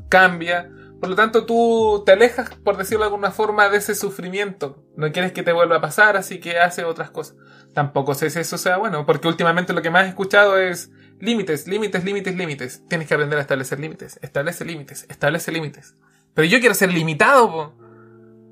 cambia. 0.10 0.70
Por 1.06 1.11
lo 1.11 1.15
tanto, 1.18 1.45
tú 1.45 2.02
te 2.03 2.14
alejas, 2.14 2.49
por 2.64 2.77
decirlo 2.77 3.03
de 3.03 3.10
alguna 3.10 3.30
forma, 3.30 3.69
de 3.69 3.77
ese 3.77 3.94
sufrimiento. 3.94 4.84
No 4.98 5.11
quieres 5.11 5.34
que 5.34 5.44
te 5.44 5.52
vuelva 5.52 5.76
a 5.76 5.82
pasar, 5.82 6.18
así 6.18 6.40
que 6.40 6.57
haces 6.57 6.84
otras 6.84 7.11
cosas. 7.11 7.38
Tampoco 7.76 8.15
sé 8.15 8.32
si 8.32 8.40
eso 8.40 8.57
sea 8.57 8.77
bueno, 8.77 9.06
porque 9.06 9.27
últimamente 9.27 9.72
lo 9.73 9.84
que 9.84 9.91
más 9.91 10.06
he 10.06 10.10
escuchado 10.10 10.57
es 10.57 10.90
límites, 11.19 11.68
límites, 11.68 12.03
límites, 12.03 12.36
límites. 12.36 12.82
Tienes 12.90 13.07
que 13.07 13.14
aprender 13.14 13.38
a 13.38 13.44
establecer 13.44 13.80
límites, 13.80 14.18
establece 14.23 14.65
límites, 14.65 15.06
establece 15.07 15.52
límites. 15.52 15.95
Pero 16.34 16.48
yo 16.48 16.60
quiero 16.60 16.73
ser 16.73 16.91
limitado, 16.91 17.52
po. 17.52 17.76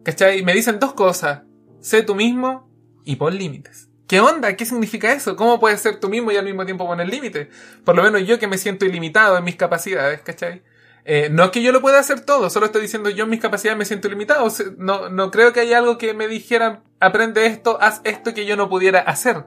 ¿Cachai? 0.05 0.43
Me 0.43 0.53
dicen 0.53 0.77
dos 0.77 0.93
cosas. 0.93 1.41
Sé 1.80 2.03
tú 2.03 2.13
mismo 2.13 2.69
y 3.03 3.15
pon 3.15 3.35
límites. 3.35 3.89
¿Qué 4.07 4.19
onda? 4.19 4.55
¿Qué 4.55 4.67
significa 4.67 5.11
eso? 5.11 5.35
¿Cómo 5.35 5.59
puedes 5.59 5.81
ser 5.81 5.99
tú 5.99 6.07
mismo 6.07 6.31
y 6.31 6.38
al 6.38 6.45
mismo 6.45 6.65
tiempo 6.65 6.85
poner 6.85 7.09
límites? 7.09 7.47
Por 7.84 7.95
lo 7.95 8.03
menos 8.03 8.27
yo 8.27 8.38
que 8.38 8.45
me 8.45 8.59
siento 8.59 8.85
ilimitado 8.85 9.39
en 9.39 9.43
mis 9.43 9.55
capacidades, 9.55 10.21
¿cachai? 10.21 10.61
Eh, 11.05 11.30
no 11.30 11.43
es 11.45 11.51
que 11.51 11.61
yo 11.61 11.71
lo 11.73 11.81
pueda 11.81 11.99
hacer 11.99 12.21
todo, 12.21 12.49
solo 12.49 12.67
estoy 12.67 12.81
diciendo 12.81 13.09
yo 13.09 13.25
en 13.25 13.30
mis 13.30 13.41
capacidades 13.41 13.77
me 13.77 13.85
siento 13.85 14.07
limitado. 14.07 14.47
No, 14.77 15.09
no 15.09 15.31
creo 15.31 15.51
que 15.51 15.59
haya 15.59 15.77
algo 15.77 15.97
que 15.97 16.13
me 16.13 16.27
dijeran, 16.27 16.84
aprende 16.99 17.45
esto, 17.45 17.77
haz 17.81 18.01
esto 18.05 18.34
que 18.34 18.45
yo 18.45 18.55
no 18.55 18.69
pudiera 18.69 18.99
hacer. 18.99 19.43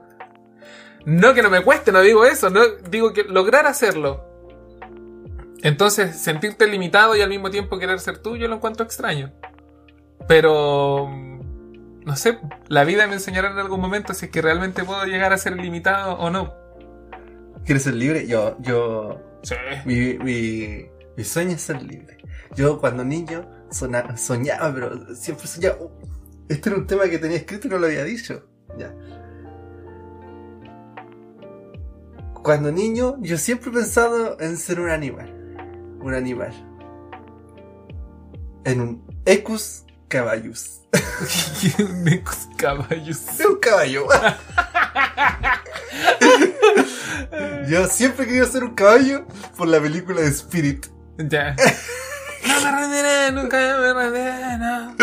No 1.07 1.35
que 1.35 1.43
no 1.43 1.51
me 1.51 1.63
cueste, 1.63 1.93
no 1.93 2.01
digo 2.01 2.25
eso, 2.25 2.51
no 2.51 2.67
digo 2.91 3.13
que 3.13 3.25
lograr 3.25 3.67
hacerlo. 3.67 4.25
Entonces, 5.63 6.17
sentirte 6.17 6.67
limitado 6.67 7.17
y 7.17 7.23
al 7.23 7.31
mismo 7.31 7.51
tiempo 7.51 7.79
querer 7.79 8.01
ser 8.01 8.19
tú, 8.19 8.37
yo 8.37 8.49
lo 8.49 8.57
encuentro 8.57 8.85
extraño. 8.85 9.33
Pero, 10.29 11.09
no 11.09 12.17
sé, 12.17 12.39
la 12.69 12.85
vida 12.85 13.07
me 13.07 13.15
enseñará 13.15 13.51
en 13.51 13.59
algún 13.59 13.81
momento 13.81 14.13
si 14.15 14.27
es 14.27 14.31
que 14.31 14.43
realmente 14.43 14.85
puedo 14.85 15.05
llegar 15.05 15.33
a 15.33 15.39
ser 15.39 15.57
limitado 15.57 16.15
o 16.15 16.29
no. 16.31 16.53
¿Quieres 17.65 17.85
ser 17.85 17.95
libre? 17.95 18.27
Yo, 18.27 18.57
yo, 18.61 19.21
Sí. 19.43 19.55
mi, 19.85 20.19
mi, 20.19 20.87
mi 21.17 21.25
sueño 21.25 21.53
es 21.53 21.63
ser 21.63 21.83
libre. 21.83 22.19
Yo 22.55 22.79
cuando 22.79 23.05
niño 23.05 23.49
soñaba, 23.71 24.73
pero 24.73 25.15
siempre 25.15 25.47
soñaba. 25.47 25.77
este 26.49 26.69
era 26.69 26.79
un 26.79 26.87
tema 26.87 27.05
que 27.05 27.19
tenía 27.19 27.39
escrito 27.39 27.69
y 27.69 27.71
no 27.71 27.79
lo 27.79 27.87
había 27.87 28.05
dicho. 28.05 28.47
Ya. 28.79 28.95
Cuando 32.43 32.71
niño, 32.71 33.17
yo 33.21 33.39
siempre 33.39 33.71
he 33.71 33.73
pensado 33.73 34.39
en 34.41 34.57
ser 34.57 34.79
un 34.81 34.91
animal. 34.91 35.33
Un 36.01 36.15
animal. 36.15 36.53
En 38.65 38.81
un 38.81 39.07
Ecus 39.25 39.85
caballus. 40.09 40.83
Necos 42.05 42.49
caballos. 42.57 43.21
Es 43.29 43.45
un 43.45 43.57
caballo. 43.57 44.07
Yo 47.69 47.87
siempre 47.89 48.27
querido 48.27 48.47
ser 48.47 48.63
un 48.63 48.75
caballo 48.75 49.27
por 49.57 49.67
la 49.67 49.81
película 49.81 50.21
de 50.21 50.29
Spirit. 50.29 50.87
Ya. 51.19 51.57
No 52.47 52.61
me 52.63 52.71
rendiré, 52.81 53.33
nunca 53.33 53.57
me 53.81 53.93
rendiré, 53.93 54.59
no. 54.59 54.95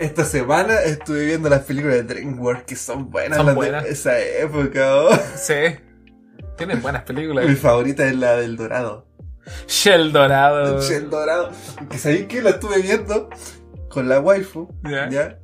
Esta 0.00 0.24
semana 0.24 0.80
estuve 0.82 1.26
viendo 1.26 1.48
las 1.48 1.60
películas 1.62 1.96
de 1.98 2.02
DreamWorks 2.02 2.64
que 2.64 2.74
son 2.76 3.08
buenas. 3.10 3.36
Son 3.36 3.46
las 3.46 3.54
buenas. 3.54 3.84
de 3.84 3.90
esa 3.90 4.18
época. 4.18 4.96
oh. 4.96 5.10
Sí. 5.36 5.54
Tienen 6.56 6.82
buenas 6.82 7.02
Mi 7.02 7.14
películas. 7.14 7.58
favorita 7.58 8.04
es 8.06 8.16
la 8.16 8.34
del 8.36 8.56
Dorado. 8.56 9.06
Shell 9.68 10.10
Dorado. 10.12 10.80
El 10.88 11.08
Dorado. 11.10 11.52
Que 11.88 11.98
sabéis 11.98 12.26
que 12.26 12.42
la 12.42 12.50
estuve 12.50 12.82
viendo 12.82 13.28
con 13.88 14.08
la 14.08 14.18
waifu. 14.18 14.68
Ya. 14.82 15.08
¿ya? 15.08 15.38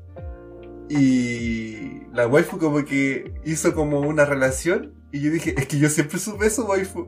Y 0.89 2.05
la 2.12 2.27
waifu 2.27 2.59
como 2.59 2.85
que 2.85 3.32
hizo 3.45 3.74
como 3.74 4.01
una 4.01 4.24
relación. 4.24 4.93
Y 5.12 5.20
yo 5.20 5.31
dije, 5.31 5.55
es 5.57 5.66
que 5.69 5.78
yo 5.78 5.89
siempre 5.89 6.19
supe 6.19 6.47
eso, 6.47 6.65
waifu. 6.66 7.07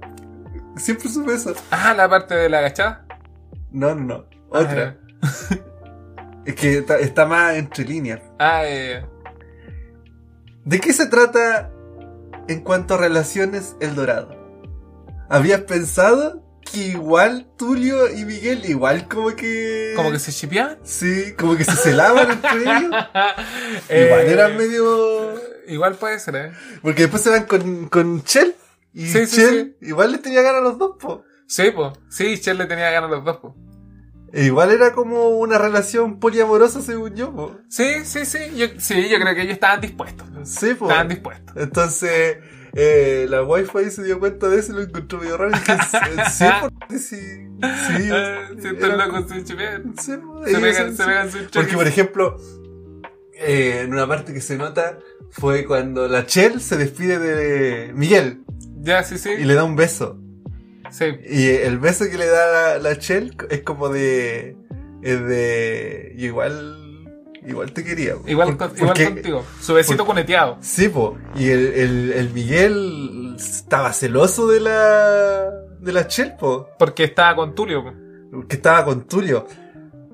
Siempre 0.77 1.09
supe 1.09 1.35
eso. 1.35 1.55
Ah, 1.71 1.95
la 1.95 2.09
parte 2.09 2.35
de 2.35 2.49
la 2.49 2.59
agachada. 2.59 3.07
No, 3.71 3.95
no, 3.95 4.05
no. 4.05 4.27
Otra. 4.51 4.97
Es 6.45 6.55
que 6.57 6.79
está, 6.79 6.99
está 6.99 7.27
más 7.27 7.55
entre 7.57 7.85
líneas. 7.85 8.21
Ah, 8.39 8.63
eh, 8.65 9.05
¿De 10.65 10.81
qué 10.81 10.93
se 10.93 11.07
trata 11.07 11.71
en 12.49 12.61
cuanto 12.61 12.95
a 12.95 12.99
relaciones 12.99 13.77
El 13.81 13.95
Dorado? 13.95 14.37
¿Habías 15.29 15.63
pensado 15.63 16.43
que 16.71 16.79
igual 16.89 17.49
Tulio 17.57 18.11
y 18.11 18.25
Miguel 18.25 18.65
igual 18.69 19.09
como 19.09 19.35
que... 19.35 19.93
como 19.97 20.11
que 20.11 20.19
se 20.19 20.33
chipeaban. 20.33 20.79
Sí, 20.85 21.35
como 21.39 21.57
que 21.57 21.65
se 21.65 21.77
celaban 21.77 22.31
entre 22.31 22.63
ellos. 22.63 22.95
Eh, 23.89 24.07
Igual 24.07 24.21
eran 24.27 24.57
medio... 24.57 25.35
Igual 25.69 25.95
puede 25.95 26.19
ser, 26.19 26.37
eh. 26.37 26.53
Porque 26.83 27.03
después 27.03 27.23
se 27.23 27.31
van 27.31 27.45
con, 27.45 27.89
con 27.89 28.23
Chell. 28.25 28.55
Y 28.95 29.07
Sí, 29.07 29.27
sí, 29.27 29.77
igual 29.81 30.13
les 30.13 30.23
tenía 30.23 30.43
ganas 30.43 30.61
a 30.61 30.65
los 30.65 30.79
dos, 30.79 30.97
po. 31.01 31.25
Sí, 31.47 31.65
pues. 31.75 31.93
Sí, 32.11 32.37
Shell 32.37 32.59
le 32.59 32.67
tenía 32.67 32.91
ganas 32.91 33.11
a 33.11 33.15
los 33.17 33.25
dos, 33.25 33.39
pues. 33.41 33.55
E 34.35 34.47
igual 34.47 34.71
era 34.71 34.93
como 34.93 35.29
una 35.29 35.59
relación 35.59 36.19
poliamorosa 36.19 36.81
según 36.81 37.15
yo, 37.15 37.35
po. 37.35 37.57
Sí, 37.69 38.05
sí, 38.05 38.25
sí. 38.25 38.39
Yo, 38.57 38.67
sí, 38.79 39.09
yo 39.09 39.19
creo 39.21 39.35
que 39.35 39.43
ellos 39.43 39.55
estaban 39.55 39.81
dispuestos. 39.81 40.27
Sí, 40.45 40.75
po. 40.75 40.87
Estaban 40.87 41.09
dispuestos. 41.09 41.55
Entonces, 41.57 42.39
eh, 42.75 43.27
la 43.29 43.43
wifi 43.43 43.79
ahí 43.79 43.91
se 43.91 44.03
dio 44.03 44.19
cuenta 44.19 44.49
de 44.49 44.59
eso 44.61 44.73
y 44.73 44.77
lo 44.77 44.83
encontró 44.83 45.19
medio 45.19 45.37
raro. 45.37 45.51
Y 45.55 45.59
dije, 45.61 45.77
sí, 46.31 46.45
porque 46.63 46.99
sí, 46.99 47.17
sí. 47.19 48.09
Loco, 48.09 49.29
se 49.29 49.45
sí, 49.45 50.17
po, 50.17 50.47
Se 50.47 50.61
pegan, 50.61 50.87
son- 50.89 50.97
se 50.97 51.05
pegan 51.05 51.31
sus 51.31 51.43
Porque, 51.53 51.75
por 51.75 51.87
ejemplo, 51.87 52.37
eh, 53.35 53.83
en 53.85 53.93
una 53.93 54.07
parte 54.07 54.33
que 54.33 54.41
se 54.41 54.57
nota 54.57 54.99
fue 55.31 55.65
cuando 55.67 56.09
la 56.09 56.27
Chell 56.27 56.61
se 56.61 56.77
despide 56.77 57.19
de 57.19 57.93
Miguel 57.93 58.45
Ya, 58.83 59.03
sí, 59.05 59.19
sí. 59.19 59.31
y 59.39 59.45
le 59.45 59.55
da 59.55 59.65
un 59.65 59.77
beso. 59.77 60.19
Sí. 60.91 61.07
Y 61.29 61.49
el 61.49 61.79
beso 61.79 62.05
que 62.11 62.19
le 62.19 62.27
da 62.27 62.75
la, 62.75 62.79
la 62.79 62.99
Chell 62.99 63.35
es 63.51 63.63
como 63.63 63.89
de. 63.89 64.57
Es 65.03 65.21
de. 65.27 66.15
igual. 66.19 66.79
Igual 67.47 67.73
te 67.73 67.83
quería. 67.83 68.15
po. 68.17 68.29
Igual, 68.29 68.57
Por- 68.57 68.71
igual 68.77 68.89
porque- 68.89 69.05
contigo. 69.07 69.45
Su 69.61 69.75
besito 69.75 70.05
coneteado. 70.07 70.59
Sí, 70.61 70.89
po. 70.89 71.19
Y 71.35 71.49
el, 71.49 71.67
el, 71.75 72.13
el 72.13 72.31
Miguel 72.31 73.35
estaba 73.39 73.93
celoso 73.93 74.47
de 74.49 74.61
la. 74.61 75.51
de 75.81 75.93
la 75.93 76.07
Chell, 76.07 76.35
po. 76.39 76.69
Porque 76.79 77.05
estaba 77.05 77.35
con 77.37 77.55
Tulio. 77.55 77.83
po. 77.85 78.47
Que 78.47 78.57
estaba 78.57 78.85
con 78.85 79.07
Tulio. 79.07 79.47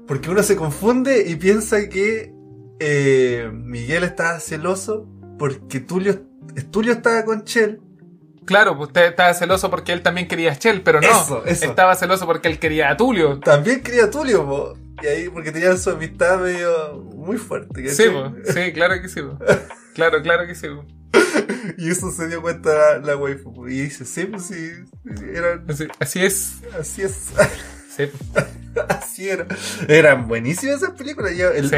Porque 0.06 0.30
uno 0.30 0.42
se 0.42 0.56
confunde 0.56 1.24
y 1.28 1.36
piensa 1.36 1.88
que 1.88 2.32
eh, 2.80 3.50
Miguel 3.52 4.04
estaba 4.04 4.40
celoso 4.40 5.06
porque 5.38 5.80
Tulio, 5.80 6.22
Tulio 6.70 6.92
estaba 6.92 7.24
con 7.24 7.44
Chell. 7.44 7.80
Claro, 8.48 8.76
pues 8.78 8.86
usted 8.88 9.04
estaba 9.04 9.34
celoso 9.34 9.68
porque 9.68 9.92
él 9.92 10.00
también 10.00 10.26
quería 10.26 10.52
a 10.52 10.54
Shell, 10.54 10.80
pero 10.80 11.02
no. 11.02 11.06
Eso, 11.06 11.44
eso. 11.44 11.66
Estaba 11.66 11.94
celoso 11.96 12.24
porque 12.24 12.48
él 12.48 12.58
quería 12.58 12.88
a 12.88 12.96
Tulio. 12.96 13.38
También 13.40 13.82
quería 13.82 14.04
a 14.04 14.10
Tulio, 14.10 14.46
po. 14.46 14.74
Y 15.02 15.06
ahí, 15.06 15.28
porque 15.28 15.52
tenían 15.52 15.78
su 15.78 15.90
amistad 15.90 16.40
medio 16.40 16.94
muy 17.14 17.36
fuerte. 17.36 17.86
Sí, 17.90 18.04
po. 18.08 18.32
sí, 18.50 18.72
claro 18.72 19.00
que 19.02 19.08
sí. 19.10 19.20
po. 19.20 19.38
Claro, 19.94 20.22
claro 20.22 20.46
que 20.46 20.54
sí. 20.54 20.66
po. 20.68 20.86
Y 21.76 21.90
eso 21.90 22.10
se 22.10 22.26
dio 22.28 22.40
cuenta 22.40 22.70
la, 22.72 22.98
la 23.00 23.16
waifu. 23.16 23.52
po. 23.52 23.68
Y 23.68 23.82
dice, 23.82 24.06
sí, 24.06 24.24
pues 24.24 24.46
sí, 24.46 24.70
eran, 25.34 25.66
Así, 25.68 25.86
así 26.00 26.24
es. 26.24 26.54
así 26.80 27.02
es. 27.02 27.26
Sí. 27.94 28.10
así 28.88 29.28
era. 29.28 29.46
Eran 29.88 30.26
buenísimas 30.26 30.76
esas 30.76 30.92
películas. 30.92 31.32
y, 31.32 31.42
el- 31.42 31.68
Sí. 31.68 31.76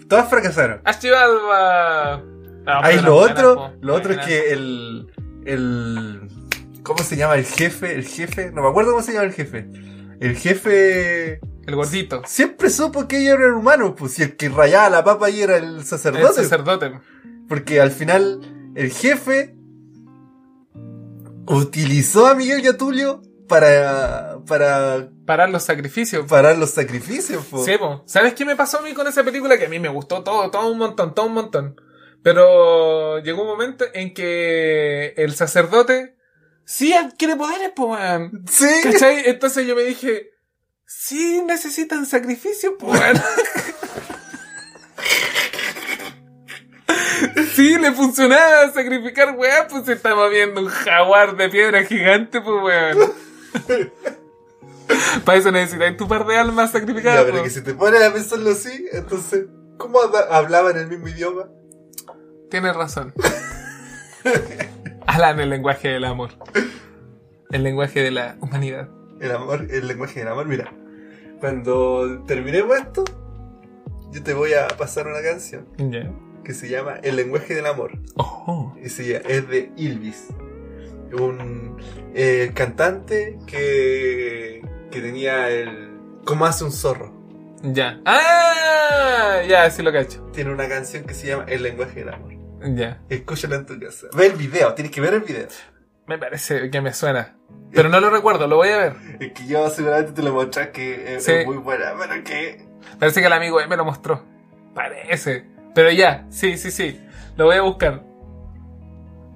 y 0.00 0.06
todas 0.06 0.30
fracasaron. 0.30 0.80
No, 2.64 2.80
Ahí 2.82 3.00
lo 3.00 3.14
buenas, 3.14 3.38
otro, 3.38 3.72
lo 3.80 3.94
otro 3.94 4.12
es 4.12 4.26
que 4.26 4.52
el, 4.52 5.10
el, 5.52 6.28
¿cómo 6.82 7.02
se 7.02 7.16
llama? 7.16 7.36
El 7.36 7.44
jefe, 7.44 7.94
el 7.94 8.04
jefe, 8.06 8.50
no 8.52 8.62
me 8.62 8.68
acuerdo 8.68 8.92
cómo 8.92 9.02
se 9.02 9.12
llama 9.12 9.24
el 9.26 9.32
jefe. 9.32 9.68
El 10.20 10.36
jefe 10.36 11.40
El 11.66 11.74
gordito. 11.76 12.22
siempre 12.26 12.70
supo 12.70 13.06
que 13.06 13.18
ellos 13.22 13.38
eran 13.38 13.52
humanos, 13.54 13.94
pues 13.96 14.12
si 14.14 14.22
el 14.24 14.36
que 14.36 14.48
rayaba 14.48 14.90
la 14.90 15.04
papa 15.04 15.26
ahí 15.26 15.40
era 15.42 15.56
el 15.56 15.76
El 15.78 15.84
sacerdote. 15.84 16.42
sacerdote. 16.42 16.92
Porque 17.48 17.80
al 17.80 17.90
final 17.92 18.72
el 18.74 18.90
jefe 18.90 19.54
utilizó 21.46 22.26
a 22.26 22.34
Miguel 22.34 22.64
y 22.64 22.66
a 22.68 22.76
Tulio 22.76 23.22
para, 23.48 24.38
para 24.46 25.08
Parar 25.24 25.50
los 25.50 25.62
sacrificios. 25.62 26.26
parar 26.26 26.58
los 26.58 26.70
sacrificios. 26.70 27.44
po. 27.46 27.64
Sí, 27.64 27.72
po. 27.78 28.02
¿Sabes 28.06 28.34
qué 28.34 28.44
me 28.44 28.56
pasó 28.56 28.78
a 28.78 28.82
mí 28.82 28.92
con 28.92 29.06
esa 29.06 29.22
película? 29.24 29.56
Que 29.58 29.66
a 29.66 29.68
mí 29.68 29.78
me 29.78 29.88
gustó 29.88 30.22
todo, 30.22 30.50
todo 30.50 30.70
un 30.70 30.78
montón, 30.78 31.14
todo 31.14 31.26
un 31.26 31.34
montón. 31.34 31.80
Pero 32.22 33.20
llegó 33.20 33.42
un 33.42 33.48
momento 33.48 33.84
en 33.94 34.12
que 34.12 35.14
el 35.16 35.34
sacerdote 35.34 36.16
sí 36.64 36.92
adquiere 36.92 37.36
poderes, 37.36 37.70
po, 37.74 37.86
weón. 37.92 38.44
Sí. 38.50 38.68
¿Cachai? 38.82 39.22
Entonces 39.26 39.66
yo 39.66 39.74
me 39.76 39.82
dije, 39.82 40.30
sí 40.84 41.42
necesitan 41.46 42.04
sacrificio, 42.06 42.76
po, 42.78 42.86
weón. 42.88 43.20
Sí, 47.54 47.76
le 47.78 47.92
funcionaba 47.92 48.72
sacrificar, 48.72 49.34
weón, 49.36 49.66
pues 49.68 49.88
estaba 49.88 50.28
viendo 50.28 50.60
un 50.60 50.68
jaguar 50.68 51.36
de 51.36 51.48
piedra 51.48 51.82
gigante, 51.84 52.40
pues, 52.40 52.62
weón. 52.62 53.12
Para 55.24 55.38
eso 55.38 55.50
necesitas 55.50 55.96
tu 55.96 56.06
par 56.08 56.24
de 56.26 56.36
almas 56.36 56.72
Ya, 56.72 56.78
sacrificadas, 56.78 57.24
pero 57.24 57.38
po. 57.38 57.42
que 57.44 57.50
si 57.50 57.60
te 57.62 57.74
pones 57.74 58.02
a 58.02 58.12
pensarlo 58.12 58.50
así, 58.50 58.86
entonces, 58.92 59.46
¿cómo 59.76 60.00
habla- 60.00 60.28
hablaban 60.30 60.76
el 60.78 60.86
mismo 60.88 61.08
idioma? 61.08 61.48
Tienes 62.50 62.74
razón. 62.76 63.12
Hablan 65.06 65.40
el 65.40 65.50
lenguaje 65.50 65.88
del 65.88 66.04
amor. 66.04 66.30
El 67.50 67.62
lenguaje 67.62 68.02
de 68.02 68.10
la 68.10 68.36
humanidad. 68.40 68.88
El 69.20 69.32
amor, 69.32 69.66
el 69.70 69.86
lenguaje 69.88 70.20
del 70.20 70.28
amor, 70.28 70.46
mira. 70.46 70.72
Cuando 71.40 72.24
terminemos 72.26 72.76
esto, 72.78 73.04
yo 74.12 74.22
te 74.22 74.34
voy 74.34 74.54
a 74.54 74.68
pasar 74.68 75.06
una 75.06 75.22
canción 75.22 75.66
que 76.44 76.54
se 76.54 76.68
llama 76.68 76.94
El 77.02 77.16
lenguaje 77.16 77.54
del 77.54 77.66
amor. 77.66 77.92
Oh. 78.16 78.74
Y 78.82 78.88
se 78.88 79.06
llama- 79.06 79.24
es 79.28 79.48
de 79.48 79.70
Ilvis. 79.76 80.28
Un 81.12 81.76
eh, 82.14 82.50
cantante 82.54 83.38
que, 83.46 84.62
que 84.90 85.00
tenía 85.00 85.48
el... 85.48 85.90
¿Cómo 86.24 86.44
hace 86.44 86.64
un 86.64 86.72
zorro? 86.72 87.14
Ya. 87.62 88.00
¡Ah! 88.04 89.40
Ya, 89.48 89.70
sí 89.70 89.82
lo 89.82 89.90
cacho. 89.92 90.22
Tiene 90.32 90.52
una 90.52 90.68
canción 90.68 91.04
que 91.04 91.14
se 91.14 91.28
llama 91.28 91.44
El 91.48 91.62
lenguaje 91.62 92.00
del 92.00 92.10
amor. 92.12 92.32
Ya. 92.60 93.00
Escúchala 93.08 93.56
en 93.56 93.66
tu 93.66 93.78
casa. 93.78 94.06
Ve 94.14 94.26
el 94.26 94.32
video, 94.34 94.74
tienes 94.74 94.92
que 94.92 95.00
ver 95.00 95.14
el 95.14 95.20
video. 95.20 95.46
Me 96.06 96.18
parece 96.18 96.70
que 96.70 96.80
me 96.80 96.92
suena. 96.92 97.36
Pero 97.72 97.88
no 97.88 98.00
lo 98.00 98.08
recuerdo, 98.10 98.46
lo 98.46 98.56
voy 98.56 98.68
a 98.70 98.78
ver. 98.78 98.92
Es 99.20 99.32
que 99.32 99.46
yo 99.46 99.68
seguramente 99.70 100.12
te 100.12 100.22
lo 100.22 100.32
mostré 100.32 100.70
que 100.72 101.16
es, 101.16 101.24
Sí. 101.24 101.32
es 101.32 101.46
muy 101.46 101.58
buena, 101.58 101.92
pero 101.98 102.24
que... 102.24 102.66
Parece 102.98 103.20
que 103.20 103.26
el 103.26 103.32
amigo 103.32 103.58
me 103.68 103.76
lo 103.76 103.84
mostró. 103.84 104.24
Parece. 104.74 105.44
Pero 105.74 105.90
ya, 105.90 106.26
sí, 106.30 106.56
sí, 106.56 106.70
sí. 106.70 107.00
Lo 107.36 107.44
voy 107.44 107.56
a 107.56 107.62
buscar. 107.62 108.02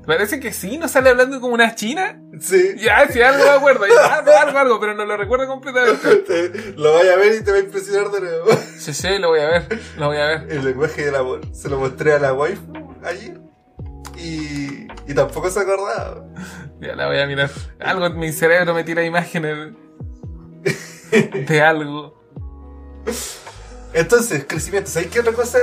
Parece 0.07 0.41
que 0.41 0.53
sí, 0.53 0.79
¿no 0.79 0.89
sale 0.89 1.11
hablando 1.11 1.41
como 1.41 1.55
una 1.55 1.77
china? 1.77 2.21
Sí. 2.41 2.75
Ya, 2.79 3.07
sí, 3.09 3.23
algo 3.23 3.45
me 3.45 3.51
acuerdo. 3.51 3.87
Ya, 3.87 4.15
algo, 4.17 4.33
algo, 4.33 4.59
algo, 4.59 4.81
pero 4.81 4.95
no 4.95 5.05
lo 5.05 5.17
recuerdo 5.17 5.47
completamente. 5.47 6.17
Te- 6.27 6.73
lo 6.73 6.95
vaya 6.95 7.13
a 7.13 7.17
ver 7.17 7.37
y 7.37 7.45
te 7.45 7.53
va 7.53 7.59
a 7.59 7.61
impresionar 7.61 8.11
de 8.11 8.21
nuevo. 8.21 8.47
Sí, 8.79 8.93
sí, 8.95 9.19
lo 9.19 9.29
voy 9.29 9.41
a 9.41 9.47
ver. 9.49 9.79
Lo 9.99 10.07
voy 10.09 10.17
a 10.17 10.27
ver. 10.27 10.47
El 10.51 10.65
lenguaje 10.65 11.05
del 11.05 11.15
amor. 11.15 11.43
Se 11.55 11.69
lo 11.69 11.79
mostré 11.79 12.15
a 12.15 12.19
la 12.19 12.33
waifu 12.33 12.92
allí. 13.05 13.35
Y, 14.17 14.87
y 15.11 15.15
tampoco 15.15 15.51
se 15.51 15.61
acordaba. 15.61 16.27
Ya 16.81 16.95
la 16.95 17.07
voy 17.07 17.19
a 17.19 17.27
mirar. 17.27 17.51
Algo 17.81 18.07
en 18.07 18.19
mi 18.19 18.33
cerebro 18.33 18.75
me 18.75 18.85
tira 18.85 19.05
imágenes 19.05 19.73
de 21.49 21.61
algo. 21.61 22.21
Entonces, 23.93 24.45
crecimiento. 24.47 24.91
¿Sabes 24.91 25.09
qué 25.09 25.21
otra 25.21 25.33
cosa 25.33 25.59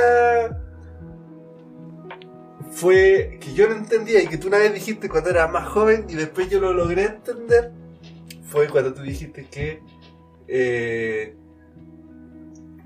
fue 2.71 3.39
que 3.41 3.53
yo 3.53 3.67
no 3.67 3.75
entendía 3.75 4.21
y 4.21 4.27
que 4.27 4.37
tú 4.37 4.47
una 4.47 4.57
vez 4.57 4.73
dijiste 4.73 5.09
cuando 5.09 5.29
era 5.29 5.47
más 5.47 5.67
joven 5.67 6.05
y 6.07 6.15
después 6.15 6.49
yo 6.49 6.59
lo 6.59 6.73
logré 6.73 7.05
entender? 7.05 7.71
Fue 8.43 8.67
cuando 8.67 8.93
tú 8.93 9.01
dijiste 9.01 9.47
que 9.49 9.81
eh, 10.47 11.35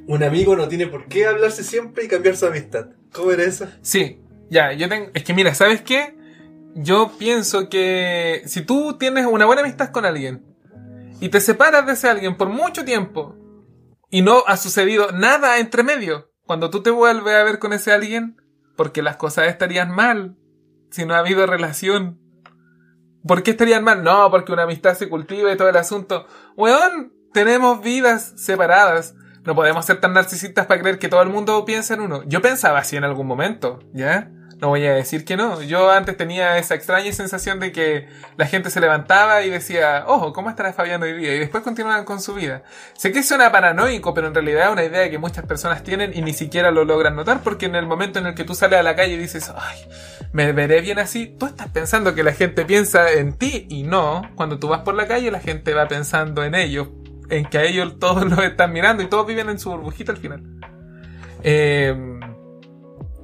un 0.07 0.23
amigo 0.23 0.55
no 0.55 0.67
tiene 0.67 0.88
por 0.88 1.07
qué 1.07 1.25
hablarse 1.25 1.63
siempre 1.63 2.05
y 2.05 2.07
cambiar 2.07 2.35
su 2.35 2.45
amistad. 2.45 2.88
¿Cómo 3.11 3.31
era 3.31 3.43
eso? 3.43 3.67
Sí, 3.81 4.23
ya, 4.53 4.71
yo 4.71 4.88
tengo. 4.88 5.09
Es 5.13 5.23
que 5.23 5.34
mira, 5.34 5.53
¿sabes 5.55 5.81
qué? 5.81 6.15
Yo 6.75 7.11
pienso 7.17 7.69
que 7.69 8.43
si 8.45 8.61
tú 8.61 8.97
tienes 8.97 9.25
una 9.25 9.45
buena 9.45 9.61
amistad 9.61 9.91
con 9.91 10.05
alguien 10.05 10.45
y 11.19 11.30
te 11.30 11.41
separas 11.41 11.85
de 11.85 11.93
ese 11.93 12.09
alguien 12.09 12.38
por 12.38 12.49
mucho 12.49 12.85
tiempo 12.85 13.35
y 14.09 14.21
no 14.21 14.43
ha 14.47 14.57
sucedido 14.57 15.11
nada 15.11 15.59
entre 15.59 15.84
medio, 15.84 16.31
cuando 16.45 16.69
tú 16.69 16.81
te 16.81 16.91
vuelves 16.91 17.34
a 17.34 17.43
ver 17.43 17.59
con 17.59 17.73
ese 17.73 17.91
alguien, 17.91 18.38
porque 18.75 19.01
las 19.01 19.17
cosas 19.17 19.47
estarían 19.47 19.91
mal 19.91 20.38
si 20.91 21.05
no 21.05 21.15
ha 21.15 21.19
habido 21.19 21.45
relación. 21.45 22.19
¿Por 23.25 23.41
qué 23.41 23.51
estarían 23.51 23.84
mal? 23.84 24.03
No, 24.03 24.30
porque 24.30 24.51
una 24.51 24.63
amistad 24.63 24.95
se 24.95 25.09
cultiva 25.09 25.51
y 25.51 25.57
todo 25.57 25.69
el 25.69 25.77
asunto. 25.77 26.27
Weón, 26.57 27.13
tenemos 27.34 27.81
vidas 27.81 28.34
separadas. 28.35 29.15
No 29.45 29.55
podemos 29.55 29.85
ser 29.85 29.99
tan 29.99 30.13
narcisistas 30.13 30.67
para 30.67 30.81
creer 30.81 30.99
que 30.99 31.09
todo 31.09 31.21
el 31.21 31.30
mundo 31.30 31.65
piensa 31.65 31.93
en 31.93 32.01
uno. 32.01 32.23
Yo 32.25 32.41
pensaba 32.41 32.80
así 32.80 32.97
en 32.97 33.03
algún 33.03 33.27
momento, 33.27 33.80
¿ya? 33.93 34.31
No 34.64 34.69
voy 34.69 34.85
a 34.85 34.94
decir 34.94 35.26
que 35.26 35.35
no. 35.35 35.61
Yo 35.61 35.91
antes 35.91 36.15
tenía 36.15 36.57
esa 36.57 36.76
extraña 36.76 37.11
sensación 37.11 37.60
de 37.60 37.73
que 37.73 38.07
la 38.38 38.45
gente 38.45 38.69
se 38.69 38.80
levantaba 38.80 39.44
y 39.44 39.49
decía, 39.49 40.06
ojo, 40.07 40.31
¿cómo 40.31 40.49
estará 40.49 40.72
Fabián 40.72 41.03
hoy 41.03 41.11
día? 41.11 41.35
Y 41.35 41.40
después 41.40 41.65
continuaban 41.65 42.06
con 42.06 42.22
su 42.22 42.34
vida. 42.34 42.64
Sé 42.94 43.11
que 43.11 43.23
suena 43.23 43.52
paranoico, 43.52 44.14
pero 44.14 44.27
en 44.27 44.34
realidad 44.34 44.68
es 44.68 44.72
una 44.72 44.85
idea 44.85 45.10
que 45.10 45.18
muchas 45.18 45.45
personas 45.45 45.84
tienen 45.84 46.14
y 46.15 46.22
ni 46.22 46.31
siquiera 46.31 46.72
lo 46.72 46.85
logran 46.85 47.14
notar 47.14 47.41
porque 47.44 47.65
en 47.65 47.76
el 47.76 47.85
momento 47.85 48.19
en 48.19 48.27
el 48.27 48.35
que 48.35 48.45
tú 48.45 48.56
sales 48.56 48.80
a 48.80 48.84
la 48.84 48.95
calle 48.95 49.15
y 49.15 49.18
dices, 49.18 49.52
ay, 49.53 49.80
me 50.31 50.53
veré 50.53 50.80
bien 50.80 50.98
así, 50.98 51.35
tú 51.38 51.45
estás 51.45 51.68
pensando 51.68 52.15
que 52.15 52.23
la 52.23 52.31
gente 52.31 52.64
piensa 52.64 53.11
en 53.11 53.34
ti 53.34 53.68
y 53.69 53.84
no. 53.84 54.22
Cuando 54.35 54.60
tú 54.60 54.69
vas 54.69 54.80
por 54.84 54.94
la 54.94 55.07
calle 55.07 55.30
la 55.30 55.41
gente 55.41 55.73
va 55.73 55.90
pensando 55.90 56.41
en 56.41 56.56
ellos, 56.56 56.88
en 57.30 57.44
que 57.48 57.57
a 57.57 57.64
ellos 57.64 57.99
todos 57.99 58.23
los 58.30 58.40
están 58.40 58.72
mirando 58.72 59.03
y 59.03 59.07
todos 59.07 59.27
viven 59.27 59.49
en 59.49 59.60
su 59.60 59.72
burbujita 59.72 60.14
al 60.14 60.19
final. 60.19 60.41
Eh, 61.44 62.12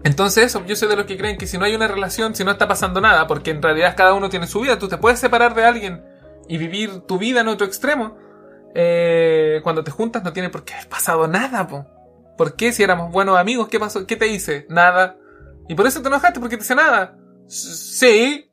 entonces 0.04 0.58
yo 0.66 0.76
soy 0.76 0.88
de 0.88 0.96
los 0.96 1.06
que 1.06 1.18
creen 1.18 1.38
que 1.38 1.48
si 1.48 1.58
no 1.58 1.66
hay 1.66 1.76
una 1.76 1.88
relación, 1.88 2.36
si 2.36 2.44
no 2.44 2.52
está 2.52 2.68
pasando 2.68 3.02
nada, 3.02 3.28
porque 3.28 3.52
en 3.52 3.62
realidad 3.62 3.96
cada 3.98 4.14
uno 4.14 4.30
tiene 4.30 4.48
su 4.48 4.62
vida, 4.62 4.80
tú 4.80 4.88
te 4.88 4.98
puedes 4.98 5.20
separar 5.20 5.54
de 5.56 5.66
alguien 5.66 6.04
y 6.48 6.58
vivir 6.58 7.02
tu 7.02 7.18
vida 7.18 7.42
en 7.42 7.48
otro 7.48 7.68
extremo. 7.68 8.18
Eh, 8.76 9.60
cuando 9.64 9.84
te 9.84 9.92
juntas 9.92 10.24
no 10.24 10.32
tiene 10.32 10.50
por 10.50 10.64
qué 10.64 10.74
haber 10.74 10.88
pasado 10.88 11.28
nada, 11.28 11.68
po. 11.68 11.86
¿Por 12.38 12.56
qué 12.56 12.72
si 12.72 12.84
éramos 12.84 13.12
buenos 13.12 13.38
amigos? 13.38 13.68
¿Qué 13.68 13.80
pasó? 13.80 14.08
¿Qué 14.08 14.16
te 14.16 14.28
hice? 14.28 14.66
Nada. 14.70 15.18
Y 15.68 15.76
por 15.76 15.86
eso 15.86 16.02
te 16.02 16.08
enojaste 16.08 16.40
porque 16.40 16.56
te 16.56 16.64
hice 16.64 16.76
nada. 16.76 17.18
Sí. 17.48 18.50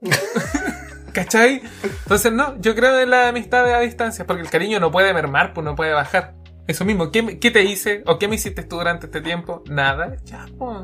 ¿Cachai? 1.12 1.62
Entonces 2.02 2.32
no, 2.32 2.60
yo 2.60 2.74
creo 2.74 2.98
en 2.98 3.10
la 3.10 3.28
amistad 3.28 3.64
a 3.72 3.80
distancia, 3.80 4.26
porque 4.26 4.42
el 4.42 4.50
cariño 4.50 4.80
no 4.80 4.90
puede 4.90 5.14
mermar, 5.14 5.54
pues 5.54 5.64
no 5.64 5.74
puede 5.74 5.92
bajar. 5.92 6.34
Eso 6.66 6.84
mismo, 6.84 7.10
¿qué, 7.12 7.38
qué 7.38 7.50
te 7.50 7.62
hice? 7.62 8.02
¿O 8.06 8.18
qué 8.18 8.26
me 8.28 8.34
hiciste 8.34 8.64
tú 8.64 8.76
durante 8.76 9.06
este 9.06 9.20
tiempo? 9.20 9.62
Nada. 9.70 10.16
Ya, 10.24 10.46
pues. 10.58 10.80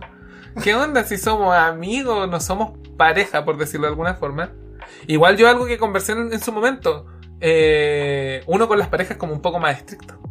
¿Qué 0.62 0.74
onda 0.74 1.05
si 1.05 1.19
somos 1.19 1.55
amigos, 1.55 2.29
no 2.29 2.41
somos 2.41 2.73
pareja, 2.97 3.45
por 3.45 3.57
decirlo 3.57 3.87
de 3.87 3.93
alguna 3.93 4.15
forma? 4.15 4.53
Igual 5.07 5.37
yo 5.37 5.49
algo 5.49 5.66
que 5.66 5.79
conversé 5.79 6.12
en, 6.12 6.33
en 6.33 6.41
su 6.41 6.53
momento, 6.53 7.07
eh, 7.41 8.43
uno 8.47 8.69
con 8.69 8.79
las 8.79 8.89
parejas 8.89 9.16
como 9.16 9.33
un 9.33 9.41
poco 9.41 9.59
más 9.59 9.79
estricto. 9.79 10.23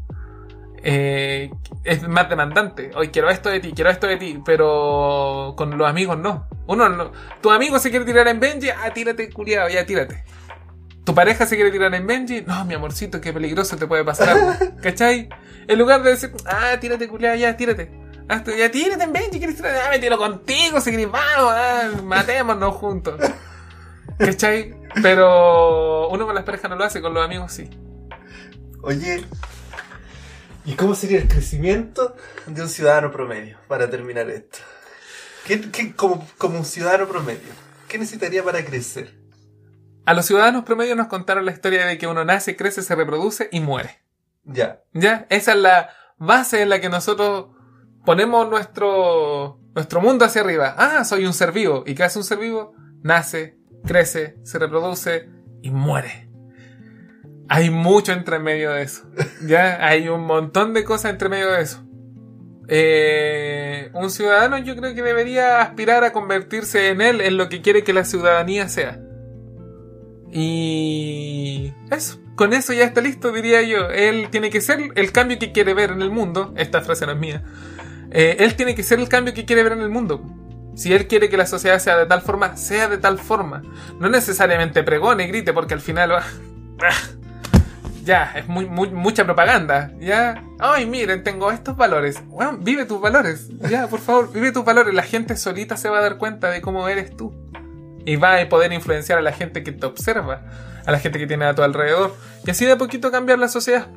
Eh, 0.83 1.51
es 1.83 2.07
más 2.07 2.29
demandante. 2.29 2.91
Hoy 2.95 3.09
quiero 3.09 3.29
esto 3.29 3.49
de 3.49 3.59
ti, 3.59 3.73
quiero 3.73 3.89
esto 3.89 4.07
de 4.07 4.17
ti, 4.17 4.41
pero 4.45 5.53
con 5.57 5.77
los 5.77 5.87
amigos 5.87 6.17
no. 6.17 6.47
Uno 6.67 6.89
no. 6.89 7.11
Tu 7.41 7.51
amigo 7.51 7.79
se 7.79 7.89
quiere 7.89 8.05
tirar 8.05 8.27
en 8.27 8.39
Benji, 8.39 8.69
ah, 8.69 8.91
tírate, 8.93 9.29
culiado, 9.29 9.69
ya 9.69 9.85
tírate. 9.85 10.23
Tu 11.03 11.15
pareja 11.15 11.45
se 11.45 11.55
quiere 11.55 11.71
tirar 11.71 11.93
en 11.93 12.07
Benji, 12.07 12.41
no, 12.41 12.63
mi 12.65 12.73
amorcito, 12.73 13.21
qué 13.21 13.33
peligroso 13.33 13.75
te 13.75 13.87
puede 13.87 14.03
pasar 14.03 14.29
algo. 14.29 14.53
¿Cachai? 14.81 15.29
En 15.67 15.77
lugar 15.77 16.01
de 16.03 16.11
decir, 16.11 16.31
ah, 16.45 16.77
tírate, 16.79 17.07
culiado, 17.07 17.35
ya, 17.35 17.57
tírate. 17.57 17.91
Hasta, 18.31 18.55
ya 18.55 18.71
tírate 18.71 19.03
en 19.03 19.11
Benji, 19.11 19.39
¿quieres 19.39 19.57
tirar? 19.57 19.75
Ah, 19.85 19.89
me 19.91 19.99
tiro 19.99 20.17
contigo, 20.17 20.79
si 20.79 20.91
querés, 20.91 21.11
vamos, 21.11 21.53
ah, 21.53 21.89
matémonos 22.03 22.75
juntos. 22.75 23.19
¿Cachai? 24.17 24.73
Pero 25.01 26.07
uno 26.09 26.25
con 26.25 26.35
las 26.35 26.43
parejas 26.45 26.69
no 26.69 26.77
lo 26.77 26.83
hace, 26.85 27.01
con 27.01 27.13
los 27.13 27.25
amigos 27.25 27.51
sí. 27.51 27.69
Oye, 28.83 29.25
¿y 30.65 30.73
cómo 30.75 30.95
sería 30.95 31.19
el 31.19 31.27
crecimiento 31.27 32.15
de 32.47 32.61
un 32.61 32.69
ciudadano 32.69 33.11
promedio 33.11 33.57
para 33.67 33.89
terminar 33.89 34.29
esto? 34.29 34.59
¿Qué, 35.45 35.59
qué- 35.69 35.93
como, 35.95 36.25
como 36.37 36.59
un 36.59 36.65
ciudadano 36.65 37.07
promedio, 37.07 37.51
¿qué 37.87 37.97
necesitaría 37.97 38.43
para 38.43 38.63
crecer? 38.63 39.13
A 40.05 40.13
los 40.13 40.25
ciudadanos 40.25 40.63
promedio 40.63 40.95
nos 40.95 41.07
contaron 41.07 41.45
la 41.45 41.51
historia 41.51 41.85
de 41.85 41.97
que 41.97 42.07
uno 42.07 42.23
nace, 42.23 42.55
crece, 42.55 42.81
se 42.81 42.95
reproduce 42.95 43.49
y 43.51 43.59
muere. 43.59 44.01
Ya, 44.43 44.81
¿Ya? 44.93 45.25
Esa 45.29 45.51
es 45.51 45.57
la 45.57 45.89
base 46.17 46.61
en 46.61 46.69
la 46.69 46.79
que 46.79 46.89
nosotros 46.89 47.47
ponemos 48.05 48.49
nuestro, 48.49 49.59
nuestro 49.75 50.01
mundo 50.01 50.25
hacia 50.25 50.41
arriba. 50.41 50.75
Ah, 50.77 51.03
soy 51.03 51.25
un 51.25 51.33
ser 51.33 51.51
vivo. 51.51 51.83
¿Y 51.85 51.95
qué 51.95 52.03
hace 52.03 52.19
un 52.19 52.25
ser 52.25 52.39
vivo? 52.39 52.73
Nace, 53.03 53.57
crece, 53.85 54.37
se 54.43 54.59
reproduce 54.59 55.29
y 55.61 55.71
muere. 55.71 56.29
Hay 57.49 57.69
mucho 57.69 58.13
entre 58.13 58.39
medio 58.39 58.71
de 58.71 58.83
eso. 58.83 59.03
¿Ya? 59.45 59.85
Hay 59.85 60.07
un 60.07 60.25
montón 60.25 60.73
de 60.73 60.83
cosas 60.83 61.11
entre 61.11 61.29
medio 61.29 61.51
de 61.51 61.61
eso. 61.61 61.83
Eh, 62.73 63.89
un 63.93 64.09
ciudadano 64.09 64.57
yo 64.57 64.77
creo 64.77 64.95
que 64.95 65.03
debería 65.03 65.61
aspirar 65.61 66.05
a 66.05 66.13
convertirse 66.13 66.87
en 66.87 67.01
él, 67.01 67.19
en 67.19 67.35
lo 67.35 67.49
que 67.49 67.61
quiere 67.61 67.83
que 67.83 67.91
la 67.91 68.05
ciudadanía 68.05 68.69
sea. 68.69 69.01
Y 70.31 71.73
eso, 71.91 72.21
con 72.35 72.53
eso 72.53 72.71
ya 72.71 72.85
está 72.85 73.01
listo, 73.01 73.33
diría 73.33 73.61
yo. 73.61 73.89
Él 73.89 74.29
tiene 74.31 74.49
que 74.49 74.61
ser 74.61 74.79
el 74.95 75.11
cambio 75.11 75.37
que 75.37 75.51
quiere 75.51 75.73
ver 75.73 75.91
en 75.91 76.01
el 76.01 76.11
mundo. 76.11 76.53
Esta 76.55 76.81
frase 76.81 77.05
no 77.05 77.11
es 77.11 77.19
mía. 77.19 77.43
Eh, 78.11 78.37
él 78.39 78.55
tiene 78.55 78.75
que 78.75 78.83
ser 78.83 78.99
el 78.99 79.07
cambio 79.09 79.33
que 79.33 79.45
quiere 79.45 79.63
ver 79.63 79.73
en 79.73 79.81
el 79.81 79.89
mundo. 79.89 80.21
Si 80.75 80.93
él 80.93 81.07
quiere 81.07 81.29
que 81.29 81.37
la 81.37 81.45
sociedad 81.45 81.79
sea 81.79 81.97
de 81.97 82.05
tal 82.05 82.21
forma, 82.21 82.55
sea 82.57 82.87
de 82.87 82.97
tal 82.97 83.19
forma. 83.19 83.61
No 83.99 84.09
necesariamente 84.09 84.83
pregone 84.83 85.23
y 85.25 85.27
grite, 85.27 85.53
porque 85.53 85.73
al 85.73 85.81
final. 85.81 86.11
ah, 86.13 86.23
ya, 88.03 88.33
es 88.35 88.47
muy- 88.47 88.65
mucha 88.67 89.25
propaganda. 89.25 89.91
Ya, 89.99 90.43
ay, 90.59 90.85
miren, 90.85 91.23
tengo 91.23 91.51
estos 91.51 91.75
valores. 91.77 92.21
Bueno, 92.27 92.57
vive 92.59 92.85
tus 92.85 92.99
valores. 93.01 93.47
Ya, 93.69 93.87
por 93.87 93.99
favor, 93.99 94.31
vive 94.31 94.51
tus 94.51 94.65
valores. 94.65 94.93
La 94.93 95.03
gente 95.03 95.35
solita 95.35 95.77
se 95.77 95.89
va 95.89 95.99
a 95.99 96.01
dar 96.01 96.17
cuenta 96.17 96.49
de 96.49 96.61
cómo 96.61 96.87
eres 96.87 97.15
tú. 97.15 97.33
Y 98.05 98.15
va 98.15 98.39
a 98.41 98.49
poder 98.49 98.73
influenciar 98.73 99.19
a 99.19 99.21
la 99.21 99.31
gente 99.31 99.63
que 99.63 99.71
te 99.71 99.85
observa, 99.85 100.41
a 100.85 100.91
la 100.91 100.99
gente 100.99 101.19
que 101.19 101.27
tiene 101.27 101.45
a 101.45 101.53
tu 101.53 101.61
alrededor. 101.61 102.15
Y 102.45 102.49
así 102.49 102.65
de 102.65 102.71
a 102.71 102.77
poquito 102.77 103.11
cambiar 103.11 103.37
la 103.39 103.47
sociedad. 103.47 103.87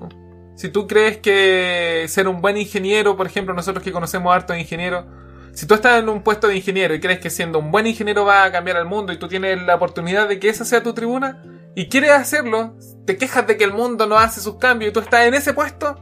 Si 0.56 0.68
tú 0.68 0.86
crees 0.86 1.18
que 1.18 2.06
ser 2.08 2.28
un 2.28 2.40
buen 2.40 2.56
ingeniero, 2.56 3.16
por 3.16 3.26
ejemplo, 3.26 3.54
nosotros 3.54 3.82
que 3.82 3.92
conocemos 3.92 4.34
harto 4.34 4.52
de 4.52 4.60
ingenieros, 4.60 5.04
si 5.52 5.66
tú 5.66 5.74
estás 5.74 6.00
en 6.00 6.08
un 6.08 6.22
puesto 6.22 6.48
de 6.48 6.56
ingeniero 6.56 6.94
y 6.94 7.00
crees 7.00 7.20
que 7.20 7.30
siendo 7.30 7.58
un 7.58 7.70
buen 7.70 7.86
ingeniero 7.86 8.24
va 8.24 8.44
a 8.44 8.52
cambiar 8.52 8.76
el 8.76 8.86
mundo 8.86 9.12
y 9.12 9.18
tú 9.18 9.28
tienes 9.28 9.62
la 9.62 9.76
oportunidad 9.76 10.28
de 10.28 10.38
que 10.40 10.48
esa 10.48 10.64
sea 10.64 10.82
tu 10.82 10.94
tribuna 10.94 11.42
y 11.76 11.88
quieres 11.88 12.10
hacerlo, 12.12 12.76
te 13.06 13.16
quejas 13.16 13.46
de 13.46 13.56
que 13.56 13.64
el 13.64 13.72
mundo 13.72 14.06
no 14.06 14.16
hace 14.18 14.40
sus 14.40 14.56
cambios 14.56 14.90
y 14.90 14.92
tú 14.92 15.00
estás 15.00 15.26
en 15.26 15.34
ese 15.34 15.54
puesto, 15.54 16.00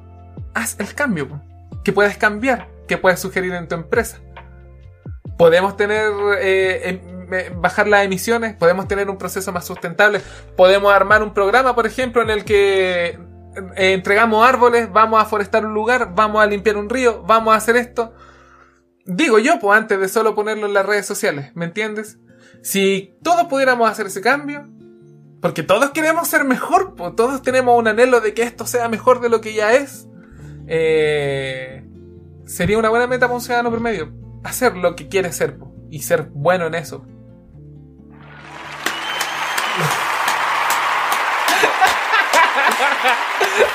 haz 0.54 0.76
el 0.80 0.94
cambio. 0.94 1.42
Que 1.84 1.92
puedes 1.92 2.16
cambiar, 2.16 2.68
que 2.86 2.96
puedes 2.98 3.20
sugerir 3.20 3.52
en 3.54 3.68
tu 3.68 3.74
empresa. 3.74 4.20
Podemos 5.36 5.76
tener, 5.76 6.12
eh, 6.40 7.00
em- 7.30 7.60
bajar 7.60 7.88
las 7.88 8.04
emisiones, 8.04 8.54
podemos 8.54 8.86
tener 8.86 9.08
un 9.08 9.16
proceso 9.16 9.50
más 9.52 9.66
sustentable, 9.66 10.20
podemos 10.56 10.92
armar 10.92 11.22
un 11.22 11.32
programa, 11.32 11.74
por 11.74 11.86
ejemplo, 11.86 12.22
en 12.22 12.30
el 12.30 12.44
que 12.44 13.18
entregamos 13.76 14.46
árboles, 14.46 14.92
vamos 14.92 15.20
a 15.20 15.24
forestar 15.24 15.66
un 15.66 15.74
lugar, 15.74 16.14
vamos 16.14 16.42
a 16.42 16.46
limpiar 16.46 16.76
un 16.76 16.88
río, 16.88 17.22
vamos 17.22 17.54
a 17.54 17.56
hacer 17.56 17.76
esto. 17.76 18.14
Digo 19.04 19.38
yo, 19.38 19.58
pues 19.58 19.78
antes 19.78 19.98
de 19.98 20.08
solo 20.08 20.34
ponerlo 20.34 20.66
en 20.66 20.74
las 20.74 20.86
redes 20.86 21.06
sociales, 21.06 21.50
¿me 21.54 21.64
entiendes? 21.64 22.18
Si 22.62 23.14
todos 23.22 23.48
pudiéramos 23.48 23.90
hacer 23.90 24.06
ese 24.06 24.20
cambio, 24.20 24.68
porque 25.40 25.64
todos 25.64 25.90
queremos 25.90 26.28
ser 26.28 26.44
mejor, 26.44 26.94
pues 26.94 27.16
todos 27.16 27.42
tenemos 27.42 27.76
un 27.76 27.88
anhelo 27.88 28.20
de 28.20 28.32
que 28.32 28.42
esto 28.42 28.64
sea 28.64 28.88
mejor 28.88 29.20
de 29.20 29.28
lo 29.28 29.40
que 29.40 29.54
ya 29.54 29.74
es, 29.74 30.06
eh, 30.68 31.84
sería 32.46 32.78
una 32.78 32.90
buena 32.90 33.08
meta 33.08 33.26
para 33.26 33.34
un 33.34 33.40
ciudadano 33.40 33.70
promedio. 33.70 34.12
Hacer 34.44 34.76
lo 34.76 34.94
que 34.94 35.08
quiere 35.08 35.32
ser 35.32 35.58
po, 35.58 35.74
y 35.90 36.02
ser 36.02 36.30
bueno 36.32 36.66
en 36.66 36.74
eso. 36.74 37.04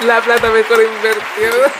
La 0.06 0.22
plata 0.22 0.52
mejor 0.52 0.80
invertida. 0.84 1.72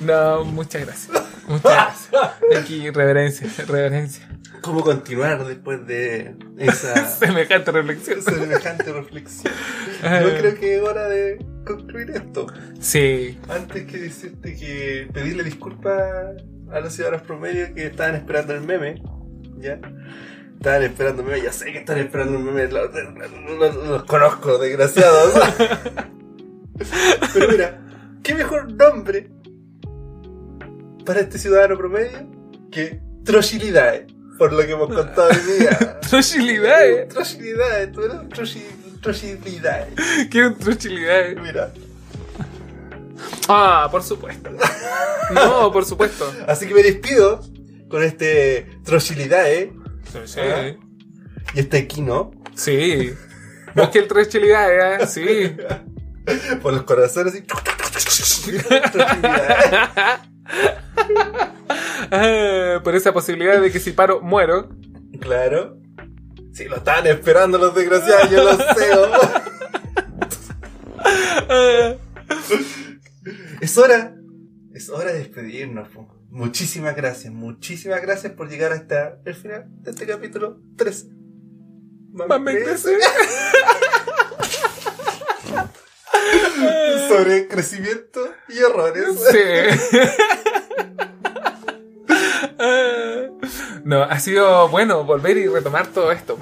no, 0.00 0.44
muchas 0.44 0.84
gracias. 0.86 1.22
Muchas 1.46 1.62
gracias. 2.10 2.62
Aquí, 2.62 2.90
reverencia, 2.90 3.48
reverencia. 3.66 4.28
cómo 4.62 4.82
continuar 4.82 5.44
después 5.46 5.86
de 5.86 6.34
esa 6.58 7.06
Semejante 7.18 7.70
reflexión. 7.70 8.22
semejante 8.22 8.92
reflexión. 8.92 9.52
Yo 10.02 10.38
creo 10.38 10.54
que 10.58 10.76
es 10.76 10.82
hora 10.82 11.08
de 11.08 11.38
concluir 11.66 12.10
esto. 12.10 12.46
Sí. 12.80 13.38
Antes 13.48 13.84
que 13.86 13.98
decirte 13.98 14.56
que 14.56 15.08
pedirle 15.12 15.44
disculpas 15.44 16.36
a 16.72 16.80
los 16.80 16.92
ciudadanos 16.92 17.26
promedio 17.26 17.72
que 17.74 17.86
estaban 17.86 18.16
esperando 18.16 18.54
el 18.54 18.62
meme, 18.62 19.00
¿ya? 19.58 19.78
Estaban 20.56 20.82
esperando 20.82 21.22
el 21.22 21.28
meme, 21.28 21.42
ya 21.42 21.52
sé 21.52 21.72
que 21.72 21.78
están 21.78 21.98
esperando 21.98 22.38
el 22.38 22.44
meme, 22.44 22.68
los, 22.68 22.90
los- 23.58 23.74
los 23.86 24.04
conozco, 24.04 24.58
desgraciados. 24.58 25.34
Pero 27.34 27.48
mira, 27.48 27.80
¿qué 28.22 28.34
mejor 28.34 28.70
nombre 28.72 29.30
para 31.04 31.20
este 31.20 31.38
ciudadano 31.38 31.76
promedio 31.78 32.26
que 32.70 33.00
Trochilidae? 33.24 34.06
Por 34.38 34.52
lo 34.52 34.58
que 34.66 34.72
hemos 34.72 34.92
contado 34.92 35.30
hoy 35.30 35.58
día. 35.58 36.00
Trochilidae. 36.10 37.06
Trochilidae, 37.06 37.86
tú 37.88 38.02
eres 38.02 38.16
Trochilidae. 39.00 39.86
Quiero 40.30 40.48
un 40.48 40.58
trochilidae. 40.58 41.34
Mira. 41.36 41.72
Ah, 43.48 43.88
por 43.90 44.02
supuesto. 44.02 44.50
No, 45.32 45.72
por 45.72 45.84
supuesto. 45.84 46.30
Así 46.46 46.66
que 46.66 46.74
me 46.74 46.82
despido 46.82 47.40
con 47.88 48.02
este 48.02 48.66
Trochilidae 48.84 49.72
Sí. 50.24 50.40
y 51.54 51.60
este 51.60 51.86
Kino 51.86 52.30
Sí. 52.54 53.12
Busque 53.74 53.98
el 53.98 54.08
trochilidae, 54.08 55.02
¿eh? 55.02 55.06
Sí. 55.06 55.54
por 56.62 56.72
los 56.72 56.82
corazones 56.84 57.34
y. 57.34 57.44
Ah, 62.10 62.80
por 62.84 62.94
esa 62.94 63.12
posibilidad 63.12 63.60
de 63.60 63.70
que 63.70 63.78
si 63.80 63.92
paro, 63.92 64.20
muero. 64.20 64.70
Claro. 65.20 65.78
Sí, 66.52 66.64
lo 66.64 66.76
estaban 66.76 67.06
esperando 67.06 67.58
los 67.58 67.74
desgraciados, 67.74 68.30
yo 68.30 68.44
lo 68.44 68.56
sé. 68.56 68.90
¿no? 68.94 69.02
Ah, 71.48 71.94
Es 73.60 73.76
hora. 73.76 74.14
Es 74.72 74.88
hora 74.88 75.12
de 75.12 75.18
despedirnos. 75.18 75.88
po. 75.88 76.15
Muchísimas 76.30 76.94
gracias, 76.96 77.32
muchísimas 77.32 78.02
gracias 78.02 78.32
por 78.32 78.48
llegar 78.48 78.72
hasta 78.72 79.18
el 79.24 79.34
final 79.34 79.66
de 79.82 79.90
este 79.90 80.06
capítulo 80.06 80.60
3. 80.76 81.06
Mame. 82.12 82.76
Sobre 87.08 87.48
crecimiento 87.48 88.20
y 88.48 88.58
errores. 88.58 89.18
Sí. 89.30 89.38
No, 93.84 94.02
ha 94.02 94.18
sido 94.18 94.68
bueno 94.68 95.04
volver 95.04 95.36
y 95.36 95.46
retomar 95.46 95.86
todo 95.86 96.10
esto. 96.10 96.36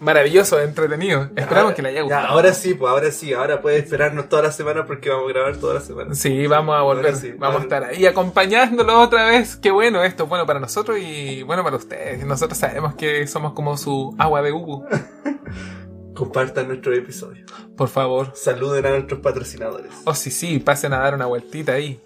Maravilloso, 0.00 0.58
entretenido. 0.60 1.24
Esperamos 1.36 1.58
Ahora- 1.58 1.74
que 1.74 1.82
le 1.82 1.88
haya 1.90 1.98
ya, 1.98 2.02
gustado. 2.04 2.26
ahora 2.28 2.52
sí, 2.54 2.74
pues 2.74 2.90
ahora 2.90 3.10
sí, 3.10 3.32
ahora 3.34 3.60
puedes 3.60 3.82
esperarnos 3.84 4.28
toda 4.28 4.42
la 4.44 4.52
semana 4.52 4.86
porque 4.86 5.10
vamos 5.10 5.26
a 5.28 5.32
grabar 5.34 5.56
toda 5.58 5.74
la 5.74 5.80
semana. 5.80 6.14
Sí, 6.14 6.46
vamos 6.46 6.74
a 6.74 6.80
volver. 6.82 7.14
Sí, 7.16 7.32
vamos 7.38 7.60
a 7.60 7.62
estar 7.64 7.84
ahí 7.84 8.06
acompañándolo 8.06 8.98
otra 9.00 9.26
vez. 9.26 9.56
Qué 9.56 9.70
bueno 9.70 10.02
esto, 10.02 10.26
bueno 10.26 10.46
para 10.46 10.58
nosotros 10.58 10.98
y 10.98 11.42
bueno 11.42 11.62
para 11.62 11.76
ustedes. 11.76 12.24
Nosotros 12.24 12.58
sabemos 12.58 12.94
que 12.94 13.26
somos 13.26 13.52
como 13.52 13.76
su 13.76 14.14
agua 14.18 14.40
de 14.42 14.52
Hugo. 14.52 14.86
Compartan 16.14 16.68
nuestro 16.68 16.92
episodio. 16.94 17.44
Por 17.76 17.88
favor. 17.88 18.32
Saluden 18.34 18.84
a 18.86 18.90
nuestros 18.90 19.20
patrocinadores. 19.20 19.90
Oh, 20.04 20.14
sí, 20.14 20.30
sí, 20.30 20.58
pasen 20.58 20.92
a 20.92 20.98
dar 20.98 21.14
una 21.14 21.26
vueltita 21.26 21.72
ahí. 21.72 22.00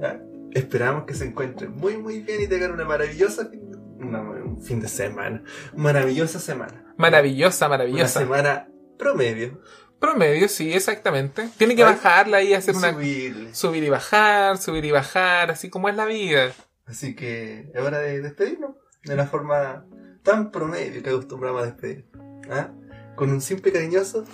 Ya, 0.00 0.20
Esperamos 0.52 1.04
que 1.04 1.14
se 1.14 1.24
encuentren 1.26 1.72
muy 1.74 1.96
muy 1.96 2.20
bien 2.20 2.42
y 2.42 2.46
tengan 2.46 2.72
una 2.72 2.84
maravillosa 2.84 3.48
una- 3.98 4.20
un 4.20 4.41
fin 4.64 4.80
de 4.80 4.88
semana. 4.88 5.42
Maravillosa 5.74 6.38
semana. 6.38 6.94
Maravillosa, 6.96 7.66
Una 7.66 7.76
maravillosa. 7.76 8.20
semana 8.20 8.68
promedio. 8.98 9.60
Promedio, 9.98 10.48
sí, 10.48 10.72
exactamente. 10.72 11.48
Tiene 11.56 11.76
que 11.76 11.84
Ay, 11.84 11.94
bajarla 11.94 12.42
y 12.42 12.54
hacer 12.54 12.74
una... 12.74 12.92
Subir 13.52 13.84
y 13.84 13.88
bajar, 13.88 14.58
subir 14.58 14.84
y 14.84 14.90
bajar, 14.90 15.50
así 15.50 15.70
como 15.70 15.88
es 15.88 15.96
la 15.96 16.06
vida. 16.06 16.52
Así 16.86 17.14
que 17.14 17.70
es 17.72 17.80
hora 17.80 17.98
de 18.00 18.20
despedirnos 18.20 18.72
de 19.04 19.16
la 19.16 19.26
forma 19.26 19.86
tan 20.22 20.50
promedio 20.50 21.02
que 21.02 21.10
acostumbramos 21.10 21.62
a 21.62 21.66
despedir. 21.66 22.06
¿Ah? 22.50 22.70
Con 23.14 23.30
un 23.30 23.40
simple 23.40 23.70
cariñoso 23.72 24.24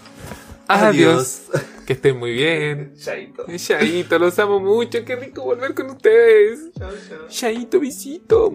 Adiós. 0.68 1.44
Que 1.86 1.94
estén 1.94 2.18
muy 2.18 2.32
bien. 2.32 2.94
Chaito. 2.98 3.46
Chaito, 3.56 4.18
los 4.18 4.38
amo 4.38 4.60
mucho. 4.60 5.04
Qué 5.04 5.16
rico 5.16 5.42
volver 5.42 5.74
con 5.74 5.88
ustedes. 5.90 6.70
Chao, 6.78 6.90
chao. 7.08 7.28
Chaito. 7.28 8.52